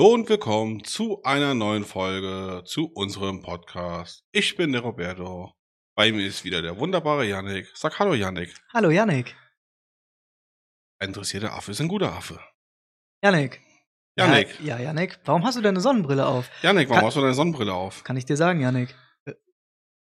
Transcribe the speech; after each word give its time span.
Hallo 0.00 0.14
und 0.14 0.30
willkommen 0.30 0.82
zu 0.82 1.22
einer 1.24 1.52
neuen 1.52 1.84
Folge 1.84 2.64
zu 2.64 2.86
unserem 2.86 3.42
Podcast. 3.42 4.24
Ich 4.32 4.56
bin 4.56 4.72
der 4.72 4.80
Roberto. 4.80 5.52
Bei 5.94 6.10
mir 6.10 6.26
ist 6.26 6.42
wieder 6.42 6.62
der 6.62 6.78
wunderbare 6.78 7.26
Yannick. 7.26 7.70
Sag 7.74 7.98
Hallo 7.98 8.14
Yannick. 8.14 8.54
Hallo 8.72 8.88
Yannick. 8.88 9.36
Ein 11.00 11.08
interessierter 11.08 11.52
Affe 11.52 11.72
ist 11.72 11.82
ein 11.82 11.88
guter 11.88 12.14
Affe. 12.14 12.40
Yannick. 13.22 13.60
Yannick. 14.16 14.58
Ja, 14.60 14.78
ja, 14.78 14.84
Yannick. 14.84 15.18
Warum 15.26 15.44
hast 15.44 15.58
du 15.58 15.60
deine 15.60 15.82
Sonnenbrille 15.82 16.24
auf? 16.26 16.48
Yannick, 16.62 16.88
warum 16.88 17.00
Kann- 17.00 17.06
hast 17.06 17.16
du 17.18 17.20
deine 17.20 17.34
Sonnenbrille 17.34 17.74
auf? 17.74 18.02
Kann 18.02 18.16
ich 18.16 18.24
dir 18.24 18.38
sagen, 18.38 18.60
Yannick. 18.62 18.94
Äh, 19.26 19.34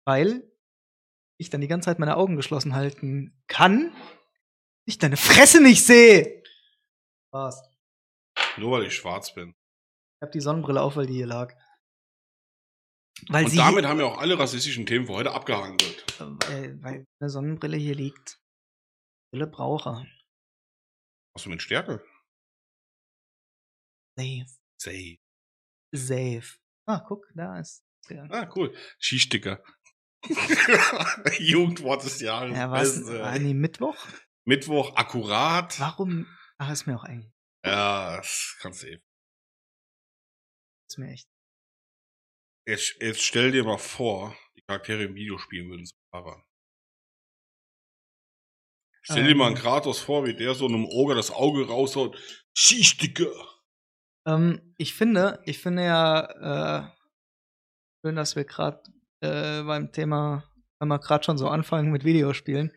Weil 0.04 0.42
ich 1.38 1.48
dann 1.48 1.62
die 1.62 1.68
ganze 1.68 1.86
Zeit 1.86 1.98
meine 1.98 2.18
Augen 2.18 2.36
geschlossen 2.36 2.74
halten 2.74 3.42
kann, 3.46 3.96
ich 4.84 4.98
deine 4.98 5.16
Fresse 5.16 5.62
nicht 5.62 5.86
sehe. 5.86 6.42
Was? 7.32 7.62
Nur 8.58 8.72
weil 8.72 8.84
ich 8.84 8.94
schwarz 8.94 9.34
bin. 9.34 9.54
Ich 10.18 10.22
hab 10.22 10.32
die 10.32 10.40
Sonnenbrille 10.40 10.80
auf, 10.80 10.96
weil 10.96 11.06
die 11.06 11.14
hier 11.14 11.26
lag. 11.26 11.54
Weil 13.28 13.44
und 13.44 13.50
sie 13.50 13.56
damit 13.56 13.84
haben 13.84 13.98
wir 13.98 14.06
auch 14.06 14.18
alle 14.18 14.38
rassistischen 14.38 14.86
Themen 14.86 15.06
für 15.06 15.14
heute 15.14 15.32
abgehandelt. 15.32 16.04
weil, 16.18 16.82
weil 16.82 17.06
eine 17.20 17.30
Sonnenbrille 17.30 17.76
hier 17.76 17.94
liegt. 17.94 18.40
Brille 19.30 19.46
brauche. 19.46 20.06
Was 21.34 21.42
du 21.42 21.50
mit 21.50 21.62
Stärke? 21.62 22.02
Safe. 24.18 24.46
Say. 24.80 25.20
Safe. 25.94 26.58
Ah, 26.86 27.00
guck, 27.00 27.26
da 27.34 27.58
ist 27.58 27.84
der. 28.08 28.26
Ah, 28.30 28.50
cool. 28.54 28.74
Skisticker. 28.98 29.62
Jugendwort 31.38 32.04
des 32.04 32.20
Jahres. 32.20 32.56
Ja, 32.56 32.70
was? 32.70 33.06
Ah, 33.08 33.38
nee, 33.38 33.54
Mittwoch? 33.54 33.96
Mittwoch 34.46 34.96
akkurat. 34.96 35.78
Warum? 35.78 36.26
Ach, 36.58 36.70
ist 36.70 36.86
mir 36.86 36.96
auch 36.96 37.04
eigentlich. 37.04 37.32
Ja, 37.64 38.16
das 38.16 38.56
kannst 38.60 38.82
du 38.82 38.88
eben. 38.88 39.02
Ist 40.88 40.98
mir 40.98 41.10
echt. 41.10 41.28
Jetzt, 42.66 42.96
jetzt 43.00 43.22
stell 43.22 43.52
dir 43.52 43.64
mal 43.64 43.78
vor, 43.78 44.36
die 44.56 44.62
Charaktere 44.62 45.04
im 45.04 45.14
Videospiel 45.14 45.68
würden 45.68 45.86
so 45.86 45.94
fahren. 46.10 46.42
Stell 49.02 49.28
dir 49.28 49.36
mal 49.36 49.46
einen 49.46 49.56
Ähm. 49.56 49.62
Kratos 49.62 50.00
vor, 50.00 50.24
wie 50.24 50.34
der 50.34 50.54
so 50.54 50.66
einem 50.66 50.84
Oger 50.84 51.14
das 51.14 51.30
Auge 51.30 51.68
raushaut. 51.68 52.18
Skisticker. 52.56 53.30
Ähm, 54.26 54.74
ich 54.78 54.94
finde, 54.94 55.40
ich 55.44 55.60
finde 55.60 55.84
ja 55.84 56.88
äh, 56.88 56.90
schön, 58.04 58.16
dass 58.16 58.34
wir 58.34 58.44
gerade 58.44 58.82
äh, 59.20 59.62
beim 59.62 59.92
Thema, 59.92 60.50
wenn 60.80 60.88
wir 60.88 60.98
gerade 60.98 61.24
schon 61.24 61.38
so 61.38 61.48
anfangen 61.48 61.92
mit 61.92 62.04
Videospielen, 62.04 62.72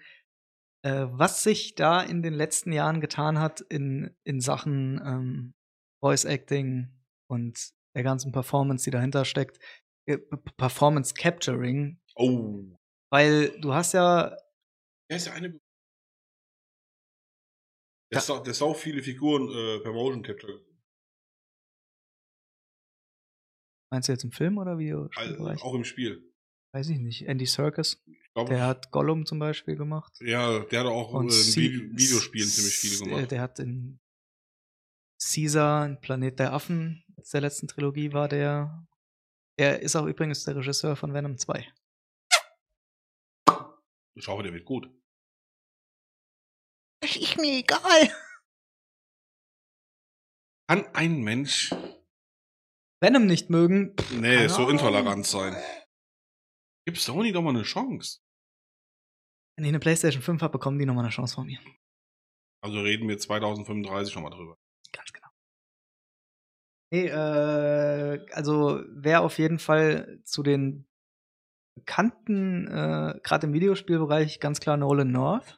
äh, 0.83 1.07
was 1.09 1.41
sich 1.41 1.73
da 1.73 2.01
in 2.01 2.21
den 2.21 2.33
letzten 2.33 2.71
Jahren 2.71 3.01
getan 3.01 3.39
hat 3.39 3.61
in, 3.61 4.16
in 4.23 4.39
Sachen 4.39 5.01
ähm, 5.03 5.53
Voice 5.99 6.25
Acting 6.25 6.89
und 7.27 7.71
der 8.00 8.03
ganzen 8.05 8.31
Performance, 8.31 8.86
die 8.86 8.92
dahinter 8.92 9.25
steckt, 9.25 9.59
äh, 10.08 10.17
Performance 10.58 11.14
Capturing, 11.14 12.00
Oh. 12.16 12.64
weil 13.11 13.59
du 13.59 13.73
hast 13.73 13.94
ja 13.94 14.36
Der 15.09 15.17
ist 15.17 15.28
ja 15.28 15.33
eine. 15.33 15.59
Der, 18.11 18.22
sau, 18.22 18.39
der 18.41 18.53
sau 18.53 18.73
viele 18.73 19.03
Figuren 19.03 19.50
äh, 19.52 19.80
per 19.83 19.91
Motion 19.94 20.23
Capture. 20.23 20.59
Meinst 23.91 24.08
du 24.08 24.13
jetzt 24.13 24.23
im 24.23 24.31
Film 24.31 24.58
oder 24.58 24.72
All, 24.72 24.80
Videospielbereich? 24.80 25.61
auch 25.61 25.73
im 25.75 25.84
Spiel. 25.84 26.31
Weiß 26.73 26.89
ich 26.89 27.00
nicht. 27.00 27.23
Andy 27.28 27.45
Serkis, 27.47 28.03
glaub, 28.34 28.47
der 28.50 28.66
hat 28.66 28.91
Gollum 28.91 29.25
zum 29.25 29.39
Beispiel 29.39 29.75
gemacht. 29.75 30.13
ja, 30.22 30.59
der 30.66 30.80
hat 30.81 30.88
auch 30.88 31.13
äh, 31.16 31.17
in 31.25 31.97
Videospielen 31.97 32.47
ziemlich 32.47 32.75
viele 32.78 32.95
C- 32.95 33.03
gemacht. 33.06 33.31
Der 33.31 33.41
hat 33.41 33.59
in 33.59 34.00
Caesar, 35.31 35.95
Planet 35.95 36.39
der 36.39 36.53
Affen, 36.53 37.03
aus 37.17 37.30
der 37.30 37.41
letzten 37.41 37.67
Trilogie 37.67 38.13
war 38.13 38.27
der. 38.27 38.88
Er 39.58 39.81
ist 39.81 39.95
auch 39.95 40.05
übrigens 40.05 40.44
der 40.45 40.56
Regisseur 40.56 40.95
von 40.95 41.13
Venom 41.13 41.38
2. 41.38 41.67
Ich 44.16 44.28
hoffe, 44.28 44.44
der 44.44 44.53
wird 44.53 44.66
gut. 44.66 44.90
Ist 47.03 47.38
mir 47.38 47.59
egal. 47.59 48.13
Kann 50.67 50.85
ein 50.94 51.22
Mensch, 51.22 51.73
Venom 53.01 53.25
nicht 53.25 53.50
mögen. 53.50 53.96
pff, 53.96 54.11
nee, 54.11 54.47
so 54.47 54.57
Ahnung. 54.57 54.72
intolerant 54.72 55.25
sein? 55.25 55.56
Gib 56.85 56.97
Sony 56.97 57.31
doch 57.31 57.41
mal 57.41 57.51
eine 57.51 57.63
Chance. 57.63 58.19
Wenn 59.56 59.66
ich 59.66 59.69
eine 59.69 59.79
PlayStation 59.79 60.22
5 60.22 60.41
habe, 60.41 60.53
bekommen 60.53 60.79
die 60.79 60.85
nochmal 60.85 61.06
eine 61.06 61.13
Chance 61.13 61.35
von 61.35 61.46
mir. 61.46 61.59
Also 62.61 62.81
reden 62.81 63.07
wir 63.07 63.17
2035 63.17 64.16
nochmal 64.16 64.31
drüber. 64.31 64.57
Ganz 64.91 65.11
genau. 65.13 65.19
Nee, 66.91 67.07
äh, 67.07 68.25
also 68.31 68.83
wer 68.89 69.22
auf 69.22 69.38
jeden 69.38 69.59
Fall 69.59 70.19
zu 70.23 70.41
den 70.44 70.88
bekannten, 71.75 72.67
äh, 72.67 73.19
gerade 73.23 73.47
im 73.47 73.53
Videospielbereich, 73.53 74.39
ganz 74.39 74.59
klar 74.59 74.75
Nolan 74.77 75.11
North, 75.11 75.57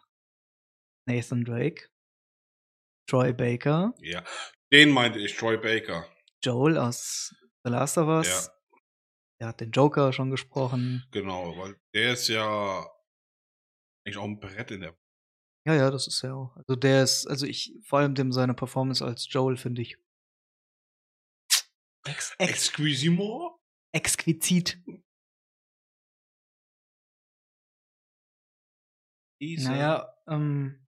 Nathan 1.08 1.44
Drake, 1.44 1.90
Troy 3.08 3.34
Baker, 3.34 3.94
Ja. 4.00 4.24
Den 4.72 4.91
meinte 4.91 5.20
ich, 5.20 5.36
Troy 5.36 5.58
Baker. 5.58 6.06
Joel 6.44 6.78
aus 6.78 7.36
The 7.64 7.72
Last 7.72 7.97
of 7.97 8.08
Us. 8.08 8.46
Ja. 8.46 8.80
Der 9.40 9.47
hat 9.50 9.59
den 9.59 9.72
Joker 9.72 10.14
schon 10.14 10.30
gesprochen. 10.31 11.06
Genau, 11.12 11.58
weil 11.58 11.75
der 11.94 12.14
ist 12.14 12.28
ja 12.28 12.86
eigentlich 14.06 14.18
auch 14.18 14.24
ein 14.24 14.40
Brett 14.40 14.72
in 14.72 14.81
der. 14.81 14.96
Ja, 15.66 15.75
ja, 15.75 15.91
das 15.91 16.08
ist 16.08 16.22
ja 16.22 16.34
auch. 16.34 16.56
Also 16.56 16.75
der 16.75 17.03
ist, 17.03 17.28
also 17.28 17.46
ich, 17.46 17.74
vor 17.84 18.00
allem 18.00 18.16
dem 18.16 18.31
seine 18.31 18.53
Performance 18.53 19.03
als 19.03 19.28
Joel 19.31 19.58
finde 19.58 19.81
ich 19.81 19.97
ex, 22.06 22.36
ex, 22.38 22.50
Exquisimo? 22.68 23.60
exquizit. 23.94 24.82
Isa. 29.40 29.72
Naja, 29.72 30.14
ähm. 30.28 30.86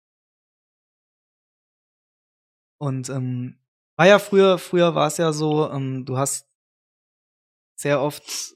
Und 2.79 3.09
ähm, 3.09 3.59
war 3.97 4.07
ja 4.07 4.19
früher, 4.19 4.57
früher 4.59 4.93
war 4.95 5.07
es 5.07 5.17
ja 5.17 5.31
so, 5.33 5.69
ähm, 5.71 6.05
du 6.05 6.17
hast 6.17 6.47
sehr 7.79 8.01
oft 8.01 8.55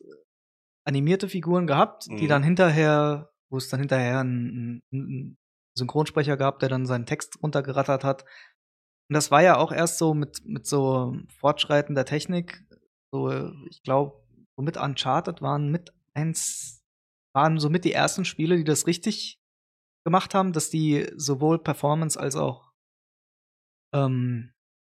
animierte 0.85 1.29
Figuren 1.29 1.67
gehabt, 1.67 2.05
die 2.07 2.23
Mhm. 2.25 2.27
dann 2.27 2.43
hinterher, 2.43 3.31
wo 3.49 3.57
es 3.57 3.69
dann 3.69 3.79
hinterher 3.79 4.19
einen, 4.19 4.81
einen 4.91 5.37
Synchronsprecher 5.77 6.37
gab, 6.37 6.59
der 6.59 6.69
dann 6.69 6.85
seinen 6.85 7.05
Text 7.05 7.41
runtergerattert 7.41 8.03
hat. 8.03 8.25
Und 9.09 9.13
das 9.13 9.31
war 9.31 9.41
ja 9.41 9.57
auch 9.57 9.71
erst 9.71 9.97
so 9.97 10.13
mit, 10.13 10.45
mit 10.45 10.65
so 10.65 11.17
Fortschreiten 11.39 11.95
der 11.95 12.05
Technik. 12.05 12.63
So, 13.11 13.31
ich 13.69 13.81
glaube, 13.83 14.21
womit 14.57 14.77
Uncharted 14.77 15.41
waren 15.41 15.71
mit 15.71 15.93
eins, 16.13 16.83
waren 17.33 17.59
somit 17.59 17.85
die 17.85 17.93
ersten 17.93 18.25
Spiele, 18.25 18.57
die 18.57 18.65
das 18.65 18.85
richtig 18.87 19.39
gemacht 20.05 20.33
haben, 20.33 20.51
dass 20.51 20.69
die 20.69 21.09
sowohl 21.15 21.59
Performance 21.59 22.19
als 22.19 22.35
auch 22.35 22.71
ähm, 23.93 24.53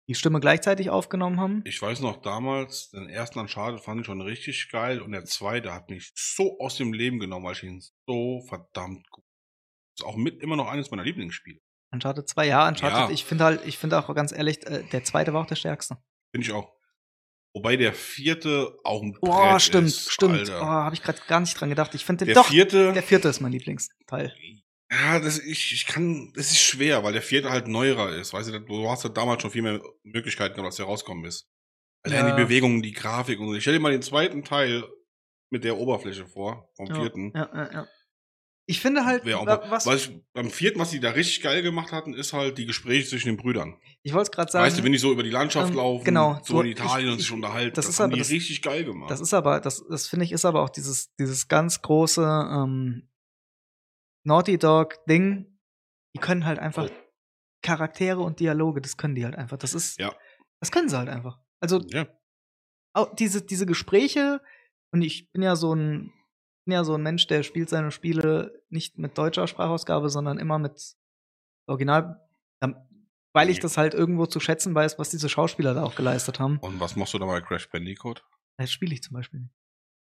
die 0.09 0.15
Stimme 0.15 0.39
gleichzeitig 0.39 0.89
aufgenommen 0.89 1.39
haben. 1.39 1.61
Ich 1.65 1.81
weiß 1.81 2.01
noch 2.01 2.21
damals, 2.21 2.89
den 2.91 3.09
ersten 3.09 3.39
Uncharted 3.39 3.81
fand 3.81 4.01
ich 4.01 4.05
schon 4.05 4.21
richtig 4.21 4.69
geil 4.69 5.01
und 5.01 5.11
der 5.11 5.25
zweite 5.25 5.73
hat 5.73 5.89
mich 5.89 6.11
so 6.15 6.59
aus 6.59 6.75
dem 6.75 6.93
Leben 6.93 7.19
genommen, 7.19 7.45
weil 7.45 7.53
ich 7.53 7.63
ihn 7.63 7.81
so 8.05 8.41
verdammt 8.47 9.09
gut. 9.09 9.23
Ist 9.97 10.05
auch 10.05 10.17
mit 10.17 10.41
immer 10.41 10.55
noch 10.55 10.67
eines 10.67 10.91
meiner 10.91 11.03
Lieblingsspiele. 11.03 11.61
Uncharted 11.93 12.27
2, 12.27 12.47
ja, 12.47 12.67
Uncharted, 12.67 12.97
Ja. 12.97 13.09
ich 13.09 13.23
finde 13.23 13.43
halt, 13.45 13.65
ich 13.65 13.77
finde 13.77 13.97
auch 13.99 14.13
ganz 14.15 14.31
ehrlich, 14.31 14.65
äh, 14.67 14.83
der 14.91 15.03
zweite 15.03 15.33
war 15.33 15.41
auch 15.41 15.45
der 15.47 15.55
stärkste. 15.55 15.97
Finde 16.33 16.47
ich 16.47 16.51
auch. 16.53 16.73
Wobei 17.55 17.77
der 17.77 17.93
vierte 17.93 18.75
auch 18.83 19.01
ein 19.03 19.13
Boah, 19.21 19.59
stimmt, 19.59 19.87
ist, 19.87 20.11
stimmt. 20.11 20.39
Alter. 20.39 20.61
Oh, 20.61 20.65
habe 20.65 20.95
ich 20.95 21.03
gerade 21.03 21.19
gar 21.27 21.39
nicht 21.39 21.59
dran 21.59 21.69
gedacht. 21.69 21.93
Ich 21.93 22.03
finde 22.03 22.25
den 22.25 22.33
doch. 22.33 22.47
vierte, 22.47 22.93
Der 22.93 23.03
vierte 23.03 23.27
ist 23.29 23.41
mein 23.41 23.51
Lieblingsteil. 23.51 24.33
ja, 24.91 25.19
das, 25.19 25.37
ich, 25.37 25.71
ich 25.71 25.85
kann, 25.85 26.33
das 26.35 26.47
ist 26.49 26.59
schwer, 26.61 27.03
weil 27.03 27.13
der 27.13 27.21
vierte 27.21 27.51
halt 27.51 27.67
neuerer 27.67 28.09
ist. 28.15 28.33
Weißt 28.33 28.49
du, 28.49 28.59
du 28.59 28.89
hast 28.89 29.03
ja 29.03 29.09
damals 29.11 29.43
schon 29.43 29.51
viel 29.51 29.61
mehr 29.61 29.79
Möglichkeiten, 30.01 30.55
gehabt, 30.55 30.65
als 30.65 30.77
der 30.77 30.87
rauskommen 30.87 31.25
ist. 31.25 31.47
Allein 32.01 32.27
Ja. 32.27 32.35
die 32.35 32.43
Bewegungen, 32.43 32.81
die 32.81 32.91
Grafik 32.91 33.39
und 33.39 33.47
so. 33.49 33.53
Ich 33.53 33.61
stell 33.61 33.75
dir 33.75 33.79
mal 33.79 33.91
den 33.91 34.01
zweiten 34.01 34.43
Teil 34.43 34.83
mit 35.51 35.63
der 35.63 35.77
Oberfläche 35.77 36.25
vor, 36.25 36.71
vom 36.75 36.87
Ja, 36.87 36.95
vierten. 36.95 37.31
Ja, 37.35 37.49
ja, 37.53 37.71
ja. 37.71 37.87
Ich 38.65 38.79
finde 38.79 39.03
halt, 39.05 39.25
wa- 39.25 39.61
was, 39.69 39.85
was 39.85 40.07
ich, 40.07 40.21
beim 40.31 40.49
vierten, 40.49 40.79
was 40.79 40.91
die 40.91 41.01
da 41.01 41.09
richtig 41.11 41.41
geil 41.41 41.61
gemacht 41.63 41.91
hatten, 41.91 42.13
ist 42.13 42.31
halt 42.31 42.57
die 42.57 42.65
Gespräche 42.65 43.07
zwischen 43.09 43.27
den 43.27 43.37
Brüdern. 43.37 43.77
ich 44.03 44.13
wollte 44.13 44.29
es 44.29 44.31
gerade 44.31 44.51
sagen. 44.51 44.65
weißt 44.65 44.79
du, 44.79 44.83
wenn 44.85 44.93
die 44.93 44.97
so 44.97 45.11
über 45.11 45.23
die 45.23 45.29
Landschaft 45.31 45.71
ähm, 45.71 45.75
laufen, 45.75 46.05
genau, 46.05 46.39
so 46.43 46.61
in 46.61 46.67
Italien 46.67 47.07
ich- 47.07 47.11
und 47.13 47.17
sich 47.19 47.27
ich- 47.27 47.33
unterhalten, 47.33 47.75
das 47.75 47.85
das, 47.87 47.95
ist 47.95 47.99
haben 47.99 48.05
aber 48.05 48.13
die 48.13 48.19
das- 48.19 48.29
richtig 48.29 48.61
geil 48.61 48.85
gemacht. 48.85 49.11
Das 49.11 49.19
ist 49.19 49.33
aber, 49.33 49.59
das, 49.59 49.83
das 49.89 50.07
finde 50.07 50.23
ich, 50.25 50.31
ist 50.31 50.45
aber 50.45 50.61
auch 50.61 50.69
dieses, 50.69 51.13
dieses 51.15 51.49
ganz 51.49 51.81
große 51.81 52.21
ähm, 52.23 53.09
Naughty 54.25 54.57
Dog-Ding. 54.57 55.45
Die 56.15 56.19
können 56.19 56.45
halt 56.45 56.59
einfach 56.59 56.89
Charaktere 57.63 58.21
und 58.21 58.39
Dialoge, 58.39 58.81
das 58.81 58.97
können 58.97 59.15
die 59.15 59.25
halt 59.25 59.35
einfach. 59.35 59.57
Das 59.57 59.73
ist, 59.73 59.99
Ja. 59.99 60.15
das 60.61 60.71
können 60.71 60.87
sie 60.89 60.97
halt 60.97 61.09
einfach. 61.09 61.39
Also 61.61 61.81
ja. 61.89 62.07
auch 62.95 63.13
diese, 63.15 63.41
diese 63.41 63.65
Gespräche, 63.65 64.41
und 64.93 65.01
ich 65.01 65.31
bin 65.31 65.41
ja 65.41 65.55
so 65.55 65.73
ein, 65.73 66.13
bin 66.65 66.73
ja 66.73 66.83
so 66.83 66.93
ein 66.95 67.03
Mensch, 67.03 67.27
der 67.27 67.43
spielt 67.43 67.69
seine 67.69 67.91
Spiele 67.91 68.61
nicht 68.69 68.97
mit 68.97 69.17
deutscher 69.17 69.47
Sprachausgabe, 69.47 70.09
sondern 70.09 70.37
immer 70.37 70.59
mit 70.59 70.95
Original. 71.67 72.19
Da 72.59 72.87
weil 73.33 73.49
ich 73.49 73.59
das 73.59 73.77
halt 73.77 73.95
irgendwo 73.95 74.27
zu 74.27 74.39
schätzen 74.39 74.75
weiß, 74.75 74.99
was 74.99 75.09
diese 75.09 75.27
Schauspieler 75.27 75.73
da 75.73 75.83
auch 75.83 75.95
geleistet 75.95 76.39
haben. 76.39 76.59
Und 76.59 76.79
was 76.79 76.95
machst 76.95 77.15
du 77.15 77.17
da 77.19 77.25
bei 77.25 77.41
Crash 77.41 77.67
Bandicoot? 77.69 78.23
Das 78.57 78.71
spiele 78.71 78.93
ich 78.93 79.01
zum 79.01 79.15
Beispiel 79.15 79.39
nicht. 79.41 79.53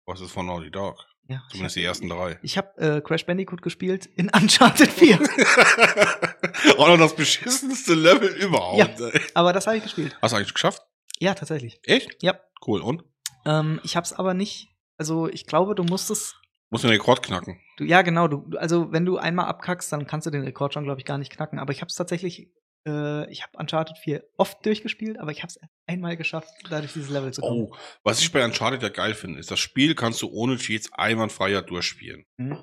Was 0.05 0.21
ist 0.21 0.31
von 0.31 0.45
Naughty 0.45 0.71
Dog? 0.71 1.05
Ja, 1.27 1.43
Zumindest 1.51 1.75
ich 1.77 1.81
die 1.83 1.87
hab, 1.87 1.91
ersten 1.91 2.09
drei. 2.09 2.39
ich 2.41 2.57
habe 2.57 2.77
äh, 2.77 3.01
Crash 3.01 3.25
Bandicoot 3.25 3.61
gespielt 3.61 4.05
in 4.07 4.29
Uncharted 4.33 4.89
4. 4.89 5.19
Auch 6.77 6.87
noch 6.87 6.97
das 6.97 7.15
beschissenste 7.15 7.93
Level 7.93 8.29
überhaupt. 8.29 8.99
Ja. 8.99 9.11
aber 9.35 9.53
das 9.53 9.67
habe 9.67 9.77
ich 9.77 9.83
gespielt. 9.83 10.17
Hast 10.21 10.31
du 10.31 10.37
eigentlich 10.37 10.53
geschafft? 10.53 10.81
Ja, 11.19 11.33
tatsächlich. 11.35 11.79
Echt? 11.83 12.23
Ja. 12.23 12.39
Cool. 12.65 12.81
Und? 12.81 13.03
Ähm, 13.45 13.79
ich 13.83 13.95
habe 13.95 14.05
es 14.05 14.13
aber 14.13 14.33
nicht. 14.33 14.69
Also 14.99 15.27
ich 15.27 15.47
glaube, 15.47 15.73
du 15.73 15.83
musst 15.83 16.11
es. 16.11 16.35
Musst 16.69 16.83
du 16.83 16.87
den 16.87 16.97
Rekord 16.97 17.23
knacken. 17.23 17.59
Du, 17.77 17.85
ja, 17.85 18.03
genau. 18.03 18.27
Du, 18.27 18.57
also 18.57 18.91
wenn 18.91 19.05
du 19.05 19.17
einmal 19.17 19.45
abkackst, 19.45 19.91
dann 19.91 20.05
kannst 20.05 20.27
du 20.27 20.31
den 20.31 20.43
Rekord 20.43 20.73
schon, 20.73 20.83
glaube 20.83 20.99
ich, 20.99 21.05
gar 21.05 21.17
nicht 21.17 21.31
knacken. 21.31 21.57
Aber 21.57 21.71
ich 21.71 21.81
habe 21.81 21.89
es 21.89 21.95
tatsächlich. 21.95 22.51
Äh, 22.87 23.29
ich 23.31 23.41
habe 23.43 23.57
Uncharted 23.57 23.97
4 23.97 24.23
oft 24.37 24.63
durchgespielt, 24.65 25.17
aber 25.19 25.31
ich 25.31 25.39
habe 25.39 25.47
es 25.47 25.59
einmal 25.87 26.15
geschafft, 26.15 26.53
dadurch 26.69 26.93
dieses 26.93 27.09
Level 27.09 27.33
zu 27.33 27.41
kommen. 27.41 27.67
Oh, 27.71 27.75
was 28.03 28.21
ich 28.21 28.31
bei 28.31 28.43
Uncharted 28.45 28.83
ja 28.83 28.89
geil 28.89 29.13
finde, 29.13 29.39
ist, 29.39 29.51
das 29.51 29.59
Spiel 29.59 29.95
kannst 29.95 30.21
du 30.21 30.29
ohne 30.29 30.57
Cheats 30.57 30.93
einwandfreier 30.93 31.61
durchspielen. 31.61 32.25
Mhm. 32.37 32.61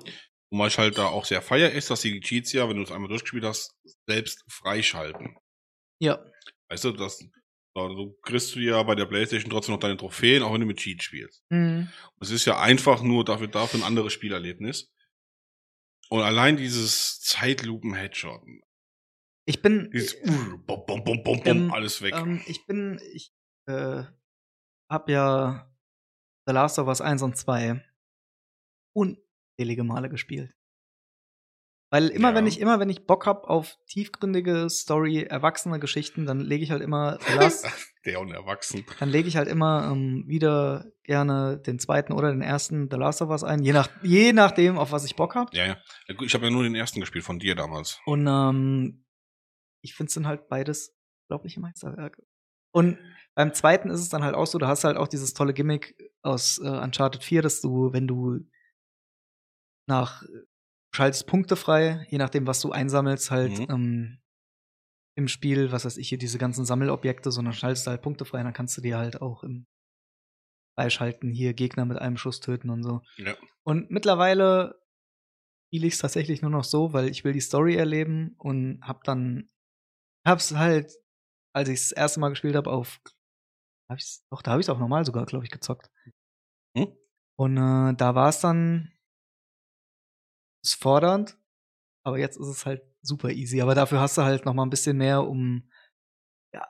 Und 0.49 0.59
was 0.59 0.73
ich 0.73 0.79
halt 0.79 0.97
da 0.97 1.07
auch 1.07 1.25
sehr 1.25 1.41
feier 1.41 1.71
ist, 1.71 1.89
dass 1.89 2.01
sie 2.01 2.13
die 2.13 2.21
Cheats 2.21 2.53
ja, 2.53 2.69
wenn 2.69 2.77
du 2.77 2.83
es 2.83 2.91
einmal 2.91 3.09
durchgespielt 3.09 3.43
hast, 3.43 3.75
selbst 4.07 4.43
freischalten. 4.49 5.35
Ja. 5.99 6.23
Weißt 6.69 6.83
du, 6.83 6.91
das, 6.91 7.23
du 7.77 8.17
kriegst 8.21 8.55
du 8.55 8.59
ja 8.59 8.81
bei 8.83 8.95
der 8.95 9.05
Playstation 9.05 9.51
trotzdem 9.51 9.73
noch 9.73 9.79
deine 9.79 9.97
Trophäen, 9.97 10.43
auch 10.43 10.53
wenn 10.53 10.61
du 10.61 10.67
mit 10.67 10.77
Cheat 10.77 11.03
spielst. 11.03 11.43
Mhm. 11.49 11.89
Es 12.19 12.31
ist 12.31 12.45
ja 12.45 12.59
einfach 12.59 13.03
nur 13.03 13.23
dafür, 13.23 13.47
dafür 13.47 13.79
ein 13.79 13.85
anderes 13.85 14.13
Spielerlebnis. 14.13 14.91
Und 16.09 16.21
allein 16.21 16.57
dieses 16.57 17.19
Zeitlupen-Headshot, 17.21 18.41
Ich 19.45 19.61
bin. 19.61 19.91
dieses 19.91 20.15
uh, 20.23 20.57
bom, 20.65 20.85
bom, 20.85 21.03
bom, 21.03 21.21
bom, 21.23 21.41
Ähm, 21.45 21.71
alles 21.71 22.01
weg. 22.01 22.15
Ähm, 22.15 22.41
ich 22.47 22.65
bin, 22.65 22.99
ich 23.13 23.33
äh, 23.67 24.03
habe 24.89 25.11
ja 25.11 25.73
The 26.45 26.53
Last 26.53 26.79
of 26.79 26.87
Us 26.87 27.01
1 27.01 27.21
und 27.21 27.35
2 27.35 27.83
unzählige 28.95 29.83
Male 29.83 30.09
gespielt. 30.09 30.56
Weil 31.89 32.09
immer 32.09 32.29
Ja. 32.31 32.35
wenn 32.35 32.47
ich 32.47 32.59
immer 32.59 32.79
wenn 32.81 32.89
ich 32.89 33.05
Bock 33.05 33.25
hab 33.25 33.45
auf 33.45 33.77
tiefgründige 33.87 34.69
Story, 34.69 35.23
erwachsene 35.23 35.79
Geschichten, 35.79 36.25
dann 36.25 36.41
lege 36.41 36.63
ich 36.63 36.71
halt 36.71 36.81
immer 36.81 37.17
Last, 37.35 37.65
Der 38.05 38.19
und 38.19 38.31
erwachsen. 38.31 38.85
dann 38.99 39.09
lege 39.09 39.27
ich 39.29 39.37
halt 39.37 39.47
immer 39.47 39.89
ähm, 39.91 40.25
wieder 40.27 40.85
gerne 41.03 41.57
den 41.59 41.79
zweiten 41.79 42.11
oder 42.11 42.31
den 42.31 42.41
ersten 42.41 42.89
The 42.91 42.97
Last 42.97 43.21
of 43.21 43.29
Us 43.29 43.43
ein, 43.43 43.63
je 43.63 43.71
nach 43.71 43.89
je 44.03 44.33
nachdem 44.33 44.77
auf 44.77 44.91
was 44.91 45.05
ich 45.05 45.15
Bock 45.15 45.35
hab. 45.35 45.53
Ja, 45.53 45.65
ja. 45.65 45.77
Ich 46.21 46.33
habe 46.33 46.45
ja 46.45 46.51
nur 46.51 46.63
den 46.63 46.75
ersten 46.75 46.99
gespielt 46.99 47.23
von 47.23 47.39
dir 47.39 47.55
damals. 47.55 47.99
Und 48.05 48.27
ähm, 48.27 49.05
ich 49.81 49.95
finde 49.95 50.07
es 50.09 50.13
dann 50.15 50.27
halt 50.27 50.49
beides, 50.49 50.93
glaube 51.29 51.47
ich, 51.47 51.57
Meisterwerke. 51.57 52.21
Und 52.71 52.97
beim 53.33 53.53
zweiten 53.53 53.89
ist 53.89 54.01
es 54.01 54.09
dann 54.09 54.23
halt 54.23 54.35
auch 54.35 54.47
so, 54.47 54.57
du 54.57 54.67
hast 54.67 54.83
halt 54.83 54.97
auch 54.97 55.07
dieses 55.07 55.33
tolle 55.33 55.53
Gimmick 55.53 55.95
aus 56.21 56.57
äh, 56.59 56.67
Uncharted 56.67 57.23
4, 57.23 57.41
dass 57.41 57.61
du, 57.61 57.93
wenn 57.93 58.07
du 58.07 58.39
nach 59.87 60.23
schaltest 60.93 61.27
Punkte 61.27 61.55
frei, 61.55 62.05
je 62.09 62.17
nachdem, 62.17 62.47
was 62.47 62.61
du 62.61 62.71
einsammelst, 62.71 63.31
halt 63.31 63.59
Mhm. 63.59 63.67
ähm, 63.69 64.21
im 65.17 65.27
Spiel, 65.27 65.71
was 65.71 65.85
weiß 65.85 65.97
ich, 65.97 66.09
hier 66.09 66.17
diese 66.17 66.37
ganzen 66.37 66.65
Sammelobjekte, 66.65 67.31
sondern 67.31 67.53
schaltest 67.53 67.87
du 67.87 67.91
halt 67.91 68.01
Punkte 68.01 68.25
frei, 68.25 68.43
dann 68.43 68.53
kannst 68.53 68.77
du 68.77 68.81
dir 68.81 68.97
halt 68.97 69.21
auch 69.21 69.43
im 69.43 69.65
Freischalten 70.77 71.31
hier 71.31 71.53
Gegner 71.53 71.85
mit 71.85 71.97
einem 71.97 72.17
Schuss 72.17 72.39
töten 72.39 72.69
und 72.69 72.83
so. 72.83 73.01
Ja. 73.17 73.35
Und 73.63 73.89
mittlerweile 73.89 74.79
spiele 75.67 75.87
ich 75.87 75.95
es 75.95 75.99
tatsächlich 75.99 76.41
nur 76.41 76.51
noch 76.51 76.63
so, 76.63 76.93
weil 76.93 77.09
ich 77.09 77.23
will 77.23 77.33
die 77.33 77.41
Story 77.41 77.75
erleben 77.75 78.35
und 78.37 78.79
hab 78.81 79.03
dann 79.03 79.49
hab's 80.25 80.53
halt, 80.53 80.93
als 81.53 81.69
ich 81.69 81.79
das 81.79 81.91
erste 81.93 82.19
Mal 82.19 82.29
gespielt 82.29 82.55
habe, 82.55 82.69
auf 82.69 82.99
hab 83.89 83.97
ich's, 83.97 84.23
doch, 84.29 84.41
da 84.41 84.51
habe 84.51 84.61
ich 84.61 84.67
es 84.67 84.69
auch 84.69 84.79
normal 84.79 85.03
sogar, 85.05 85.25
glaube 85.25 85.45
ich, 85.45 85.51
gezockt. 85.51 85.89
Hm? 86.77 86.95
Und 87.39 87.57
äh, 87.57 87.95
da 87.95 88.15
war 88.15 88.29
es 88.29 88.39
dann 88.39 88.91
ist 90.63 90.75
fordernd, 90.81 91.37
aber 92.03 92.17
jetzt 92.19 92.37
ist 92.37 92.47
es 92.47 92.65
halt 92.65 92.81
super 93.01 93.29
easy. 93.29 93.61
Aber 93.61 93.75
dafür 93.75 93.99
hast 93.99 94.17
du 94.17 94.23
halt 94.23 94.45
noch 94.45 94.53
mal 94.53 94.63
ein 94.63 94.69
bisschen 94.69 94.97
mehr, 94.97 95.23
um 95.23 95.69
ja, 96.53 96.65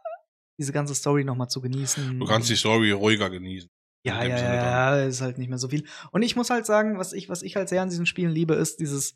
diese 0.60 0.74
ganze 0.74 0.96
Story 0.96 1.24
noch 1.24 1.36
mal 1.36 1.48
zu 1.48 1.62
genießen. 1.62 2.20
Du 2.20 2.26
kannst 2.26 2.50
die 2.50 2.56
Story 2.56 2.92
ruhiger 2.92 3.30
genießen. 3.30 3.70
Ja, 4.06 4.24
ja, 4.24 4.38
Sinne 4.38 4.50
dann. 4.52 4.66
ja, 4.66 5.04
ist 5.04 5.22
halt 5.22 5.38
nicht 5.38 5.50
mehr 5.50 5.58
so 5.58 5.70
viel. 5.70 5.86
Und 6.12 6.22
ich 6.22 6.36
muss 6.36 6.50
halt 6.50 6.66
sagen, 6.66 6.98
was 6.98 7.14
ich, 7.14 7.28
was 7.30 7.42
ich 7.42 7.56
halt 7.56 7.68
sehr 7.70 7.82
an 7.82 7.90
diesen 7.90 8.06
Spielen 8.06 8.32
liebe, 8.32 8.54
ist 8.54 8.80
dieses 8.80 9.16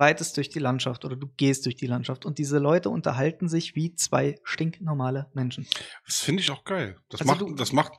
reitest 0.00 0.36
durch 0.36 0.48
die 0.48 0.60
Landschaft 0.60 1.04
oder 1.04 1.16
du 1.16 1.26
gehst 1.36 1.66
durch 1.66 1.76
die 1.76 1.86
Landschaft 1.86 2.24
und 2.24 2.38
diese 2.38 2.58
Leute 2.58 2.88
unterhalten 2.88 3.48
sich 3.48 3.74
wie 3.74 3.94
zwei 3.94 4.38
stinknormale 4.44 5.30
Menschen. 5.34 5.66
Das 6.06 6.20
finde 6.20 6.42
ich 6.42 6.50
auch 6.50 6.64
geil. 6.64 6.98
Das 7.10 7.20
Also 7.20 7.46
macht, 7.46 7.60
das 7.60 7.72
macht, 7.72 7.92